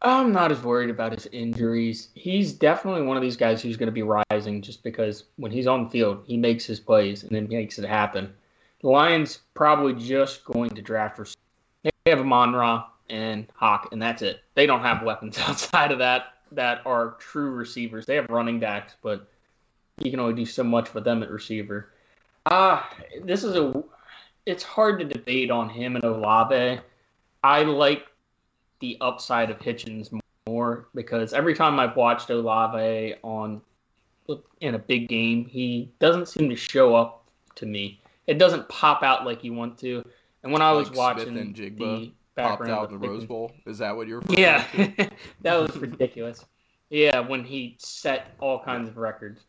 I'm 0.04 0.32
not 0.32 0.52
as 0.52 0.64
worried 0.64 0.90
about 0.90 1.12
his 1.12 1.28
injuries. 1.28 2.10
He's 2.16 2.54
definitely 2.54 3.04
one 3.04 3.18
of 3.18 3.22
these 3.22 3.38
guys 3.38 3.62
who's 3.62 3.78
going 3.78 3.88
to 3.88 3.92
be 3.92 4.02
rising 4.02 4.62
just 4.62 4.82
because 4.82 5.26
when 5.36 5.52
he's 5.52 5.68
on 5.68 5.84
the 5.84 5.90
field, 5.90 6.24
he 6.26 6.38
makes 6.38 6.66
his 6.66 6.80
plays 6.80 7.24
and 7.24 7.32
then 7.32 7.48
makes 7.48 7.78
it 7.78 7.88
happen. 7.88 8.34
The 8.82 8.90
Lions 8.90 9.42
probably 9.54 9.94
just 9.94 10.44
going 10.46 10.72
to 10.72 10.82
draft 10.82 11.18
for. 11.18 11.28
They 11.84 11.92
have 12.08 12.20
Amon 12.20 12.54
Ra 12.54 12.88
and 13.10 13.46
Hock, 13.54 13.90
and 13.92 14.02
that's 14.02 14.24
it. 14.24 14.42
They 14.56 14.66
don't 14.66 14.82
have 14.82 15.04
weapons 15.04 15.38
outside 15.48 15.92
of 15.92 16.00
that 16.00 16.34
that 16.52 16.82
are 16.86 17.16
true 17.20 17.52
receivers. 17.52 18.06
They 18.06 18.16
have 18.16 18.30
running 18.30 18.60
backs, 18.60 18.96
but 19.04 19.28
you 20.00 20.10
can 20.10 20.20
only 20.20 20.34
do 20.34 20.46
so 20.46 20.64
much 20.64 20.94
with 20.94 21.04
them 21.04 21.22
at 21.22 21.30
receiver. 21.30 21.90
Ah, 22.48 22.90
uh, 22.90 23.04
this 23.24 23.44
is 23.44 23.56
a 23.56 23.84
it's 24.46 24.64
hard 24.64 25.00
to 25.00 25.06
debate 25.06 25.52
on 25.52 25.70
him 25.70 25.96
and 25.96 26.04
Olave. 26.04 26.80
I 27.44 27.64
like 27.64 28.06
the 28.80 28.98
upside 29.02 29.50
of 29.50 29.60
Pickens 29.60 30.10
more 30.48 30.88
because 30.96 31.34
every 31.34 31.54
time 31.54 31.80
I've 31.80 31.96
watched 31.96 32.30
Olave 32.30 33.16
on 33.24 33.62
in 34.62 34.76
a 34.76 34.80
big 34.80 35.08
game, 35.08 35.46
he 35.46 35.92
doesn't 36.00 36.28
seem 36.28 36.50
to 36.50 36.56
show 36.56 36.96
up 36.96 37.26
to 37.56 37.66
me. 37.66 38.02
It 38.28 38.38
doesn't 38.38 38.68
pop 38.70 39.04
out 39.04 39.26
like 39.26 39.44
you 39.44 39.54
want 39.54 39.78
to. 39.80 40.04
And 40.44 40.52
when 40.52 40.62
I 40.62 40.72
was 40.72 40.90
like 40.90 40.98
watching 40.98 41.34
Smith-Njigba 41.34 41.78
the 41.78 42.12
background 42.36 42.60
popped 42.60 42.70
out 42.70 42.92
in 42.92 43.00
the 43.00 43.08
Rose 43.08 43.26
Bowl, 43.26 43.52
is 43.66 43.78
that 43.80 43.96
what 43.96 44.08
you're? 44.08 44.24
Yeah, 44.30 44.66
that 45.42 45.60
was 45.60 45.76
ridiculous. 45.78 46.46
Yeah, 46.90 47.20
when 47.20 47.44
he 47.44 47.76
set 47.80 48.36
all 48.40 48.60
kinds 48.64 48.90
of 48.90 48.98
records. 48.98 49.42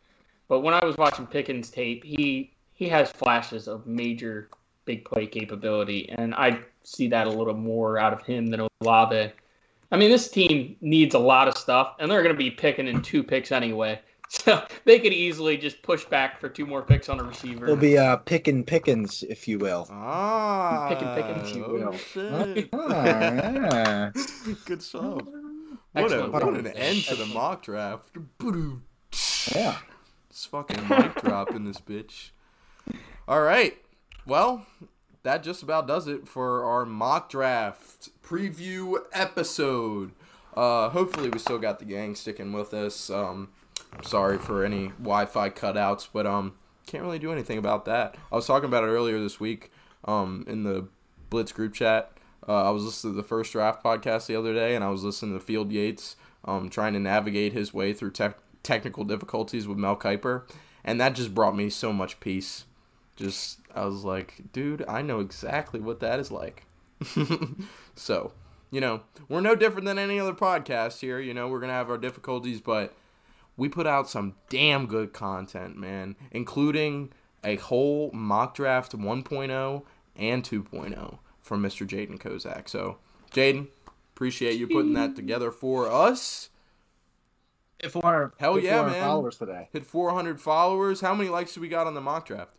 But 0.48 0.60
when 0.60 0.74
I 0.74 0.84
was 0.84 0.96
watching 0.96 1.26
Pickens 1.26 1.70
tape, 1.70 2.04
he 2.04 2.52
he 2.74 2.88
has 2.88 3.10
flashes 3.10 3.68
of 3.68 3.86
major 3.86 4.48
big 4.84 5.04
play 5.04 5.26
capability, 5.26 6.08
and 6.10 6.34
I 6.34 6.60
see 6.84 7.08
that 7.08 7.26
a 7.26 7.30
little 7.30 7.54
more 7.54 7.98
out 7.98 8.12
of 8.12 8.22
him 8.22 8.48
than 8.48 8.68
Olave. 8.80 9.32
I 9.90 9.96
mean, 9.96 10.10
this 10.10 10.30
team 10.30 10.76
needs 10.80 11.14
a 11.14 11.18
lot 11.18 11.48
of 11.48 11.56
stuff, 11.56 11.94
and 11.98 12.10
they're 12.10 12.22
going 12.22 12.34
to 12.34 12.38
be 12.38 12.50
picking 12.50 12.88
in 12.88 13.02
two 13.02 13.22
picks 13.22 13.52
anyway. 13.52 14.00
So 14.32 14.64
they 14.86 14.98
could 14.98 15.12
easily 15.12 15.58
just 15.58 15.82
push 15.82 16.06
back 16.06 16.40
for 16.40 16.48
two 16.48 16.64
more 16.64 16.80
picks 16.80 17.10
on 17.10 17.20
a 17.20 17.22
receiver. 17.22 17.66
It'll 17.66 17.76
be 17.76 17.98
uh, 17.98 18.16
picking 18.16 18.64
Pickens, 18.64 19.22
if 19.28 19.46
you 19.46 19.58
will. 19.58 19.86
Ah, 19.90 20.88
picking 20.88 21.08
Pickens, 21.08 21.50
if 21.50 21.56
you 21.56 21.62
will. 21.62 21.94
Oh, 22.72 22.88
ah, 22.94 23.24
yeah. 23.34 24.10
Good 24.64 24.82
stuff. 24.82 25.20
What, 25.92 26.10
a, 26.10 26.30
what 26.30 26.42
an 26.44 26.66
end 26.68 27.04
to 27.04 27.14
the 27.14 27.26
mock 27.26 27.64
draft. 27.64 28.16
Yeah. 29.54 29.76
It's 30.30 30.46
fucking 30.46 30.88
mic 30.88 31.20
drop 31.20 31.50
in 31.50 31.66
this 31.66 31.78
bitch. 31.78 32.30
All 33.28 33.42
right. 33.42 33.76
Well, 34.24 34.66
that 35.24 35.42
just 35.42 35.64
about 35.64 35.88
does 35.88 36.06
it 36.06 36.28
for 36.28 36.64
our 36.64 36.86
mock 36.86 37.28
draft 37.28 38.10
preview 38.22 38.98
episode. 39.12 40.12
Uh, 40.56 40.90
hopefully, 40.90 41.28
we 41.28 41.38
still 41.40 41.58
got 41.58 41.80
the 41.80 41.84
gang 41.84 42.14
sticking 42.14 42.52
with 42.52 42.72
us. 42.72 43.10
Um, 43.10 43.48
sorry 44.02 44.38
for 44.38 44.64
any 44.64 44.88
Wi-Fi 44.88 45.50
cutouts, 45.50 46.08
but 46.12 46.26
um, 46.26 46.54
can't 46.86 47.02
really 47.02 47.18
do 47.18 47.32
anything 47.32 47.58
about 47.58 47.84
that. 47.86 48.16
I 48.30 48.36
was 48.36 48.46
talking 48.46 48.68
about 48.68 48.84
it 48.84 48.88
earlier 48.88 49.18
this 49.18 49.40
week 49.40 49.72
um, 50.04 50.44
in 50.46 50.62
the 50.62 50.86
Blitz 51.28 51.50
group 51.50 51.74
chat. 51.74 52.12
Uh, 52.46 52.68
I 52.68 52.70
was 52.70 52.84
listening 52.84 53.14
to 53.14 53.16
the 53.16 53.26
first 53.26 53.52
draft 53.52 53.82
podcast 53.82 54.26
the 54.26 54.36
other 54.36 54.54
day, 54.54 54.76
and 54.76 54.84
I 54.84 54.90
was 54.90 55.02
listening 55.02 55.36
to 55.36 55.44
Field 55.44 55.72
Yates 55.72 56.14
um, 56.44 56.68
trying 56.68 56.92
to 56.92 57.00
navigate 57.00 57.52
his 57.52 57.74
way 57.74 57.92
through 57.92 58.12
te- 58.12 58.28
technical 58.62 59.02
difficulties 59.02 59.66
with 59.66 59.78
Mel 59.78 59.96
Kiper, 59.96 60.42
and 60.84 61.00
that 61.00 61.14
just 61.14 61.34
brought 61.34 61.56
me 61.56 61.70
so 61.70 61.92
much 61.92 62.20
peace 62.20 62.66
just 63.16 63.58
I 63.74 63.84
was 63.84 64.04
like, 64.04 64.52
dude, 64.52 64.84
I 64.88 65.02
know 65.02 65.20
exactly 65.20 65.80
what 65.80 66.00
that 66.00 66.20
is 66.20 66.30
like. 66.30 66.64
so, 67.94 68.32
you 68.70 68.80
know, 68.80 69.02
we're 69.28 69.40
no 69.40 69.54
different 69.54 69.86
than 69.86 69.98
any 69.98 70.18
other 70.18 70.34
podcast 70.34 71.00
here. 71.00 71.18
You 71.20 71.34
know, 71.34 71.48
we're 71.48 71.60
gonna 71.60 71.72
have 71.72 71.90
our 71.90 71.98
difficulties, 71.98 72.60
but 72.60 72.94
we 73.56 73.68
put 73.68 73.86
out 73.86 74.08
some 74.08 74.34
damn 74.48 74.86
good 74.86 75.12
content, 75.12 75.76
man, 75.76 76.16
including 76.30 77.12
a 77.44 77.56
whole 77.56 78.10
mock 78.12 78.54
draft 78.54 78.96
1.0 78.96 79.82
and 80.16 80.44
2.0 80.44 81.18
from 81.40 81.62
Mr. 81.62 81.86
Jaden 81.86 82.18
Kozak. 82.18 82.68
So, 82.68 82.98
Jaden, 83.32 83.68
appreciate 84.14 84.58
you 84.58 84.68
putting 84.68 84.94
that 84.94 85.16
together 85.16 85.50
for 85.50 85.90
us. 85.90 86.50
Hit 87.80 87.90
400, 87.90 88.32
Hell 88.38 88.54
hit 88.54 88.64
yeah, 88.64 88.76
400 88.76 88.92
man. 88.92 89.02
followers 89.02 89.36
today. 89.38 89.68
Hit 89.72 89.84
400 89.84 90.40
followers. 90.40 91.00
How 91.00 91.14
many 91.14 91.28
likes 91.28 91.54
do 91.54 91.60
we 91.60 91.68
got 91.68 91.86
on 91.88 91.94
the 91.94 92.00
mock 92.00 92.26
draft? 92.26 92.52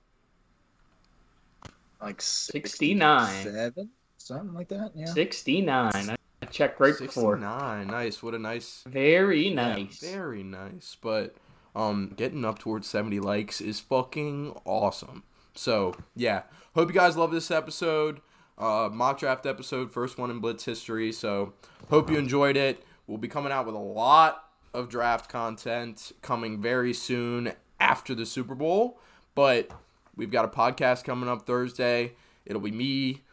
Like 2.04 2.22
69. 2.22 3.44
Seven, 3.44 3.90
something 4.18 4.54
like 4.54 4.70
that. 4.70 4.92
Yeah. 4.96 5.06
69. 5.06 5.92
I 5.96 6.46
checked 6.48 6.80
right 6.80 6.96
69. 6.96 7.08
before. 7.08 7.36
69. 7.36 7.88
Nice. 7.88 8.22
What 8.22 8.34
a 8.34 8.40
nice. 8.40 8.84
Very 8.88 9.50
nice. 9.50 10.04
Yeah, 10.04 10.12
very 10.12 10.44
nice. 10.44 10.98
But 11.02 11.36
um, 11.76 12.14
getting 12.16 12.46
up 12.46 12.60
towards 12.60 12.88
70 12.88 13.20
likes 13.20 13.62
is 13.62 13.80
fucking 13.80 14.60
awesome. 14.66 15.24
So, 15.56 15.96
yeah. 16.16 16.44
Hope 16.76 16.90
you 16.90 16.94
guys 16.96 17.16
love 17.16 17.32
this 17.32 17.52
episode. 17.52 18.22
Uh, 18.58 18.90
mock 18.92 19.20
draft 19.20 19.46
episode, 19.46 19.92
first 19.92 20.18
one 20.18 20.30
in 20.30 20.40
Blitz 20.40 20.66
history. 20.66 21.12
So, 21.12 21.54
hope 21.90 22.10
you 22.10 22.18
enjoyed 22.18 22.58
it. 22.58 22.84
We'll 23.08 23.18
be 23.18 23.28
coming 23.28 23.52
out 23.52 23.66
with 23.66 23.76
a 23.76 23.80
lot 23.80 24.44
of 24.74 24.90
draft 24.90 25.30
content 25.30 26.12
coming 26.22 26.62
very 26.62 26.94
soon 26.94 27.54
after 27.80 28.16
the 28.16 28.26
Super 28.26 28.56
Bowl. 28.56 29.00
But 29.36 29.72
We've 30.16 30.32
got 30.32 30.46
a 30.46 30.48
podcast 30.48 31.04
coming 31.04 31.28
up 31.28 31.46
Thursday. 31.46 32.14
It'll 32.46 32.62
be 32.62 32.72
me, 32.72 33.24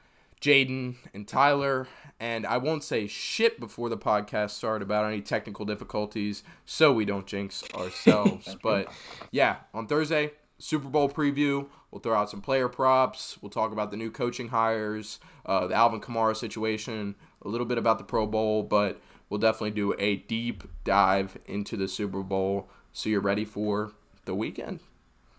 Jaden, 0.41 0.97
and 1.13 1.29
Tyler. 1.29 1.89
And 2.19 2.47
I 2.47 2.57
won't 2.57 2.85
say 2.85 3.07
shit 3.07 3.61
before 3.61 3.89
the 3.89 3.99
podcast 3.99 4.51
start 4.51 4.81
about 4.83 5.05
any 5.05 5.21
technical 5.21 5.65
difficulties 5.67 6.43
so 6.65 6.93
we 6.93 7.05
don't 7.05 7.27
jinx 7.27 7.63
ourselves. 7.75 8.57
but 8.63 8.91
yeah, 9.31 9.57
on 9.75 9.87
Thursday, 9.87 10.33
Super 10.59 10.89
Bowl 10.89 11.09
preview. 11.09 11.67
We'll 11.91 12.01
throw 12.01 12.15
out 12.15 12.31
some 12.31 12.41
player 12.41 12.69
props. 12.69 13.39
We'll 13.43 13.51
talk 13.51 13.73
about 13.73 13.91
the 13.91 13.97
new 13.97 14.11
coaching 14.11 14.49
hires, 14.49 15.19
uh, 15.45 15.67
the 15.67 15.75
Alvin 15.75 16.01
Kamara 16.01 16.37
situation, 16.37 17.15
a 17.43 17.49
little 17.49 17.67
bit 17.67 17.79
about 17.79 17.99
the 17.99 18.05
Pro 18.05 18.27
Bowl, 18.27 18.63
but 18.63 19.01
we'll 19.29 19.41
definitely 19.41 19.73
do 19.73 19.95
a 19.99 20.17
deep 20.17 20.65
dive 20.85 21.37
into 21.47 21.77
the 21.77 21.89
Super 21.89 22.23
Bowl 22.23 22.71
so 22.93 23.09
you're 23.09 23.21
ready 23.21 23.45
for 23.45 23.93
the 24.25 24.35
weekend. 24.35 24.81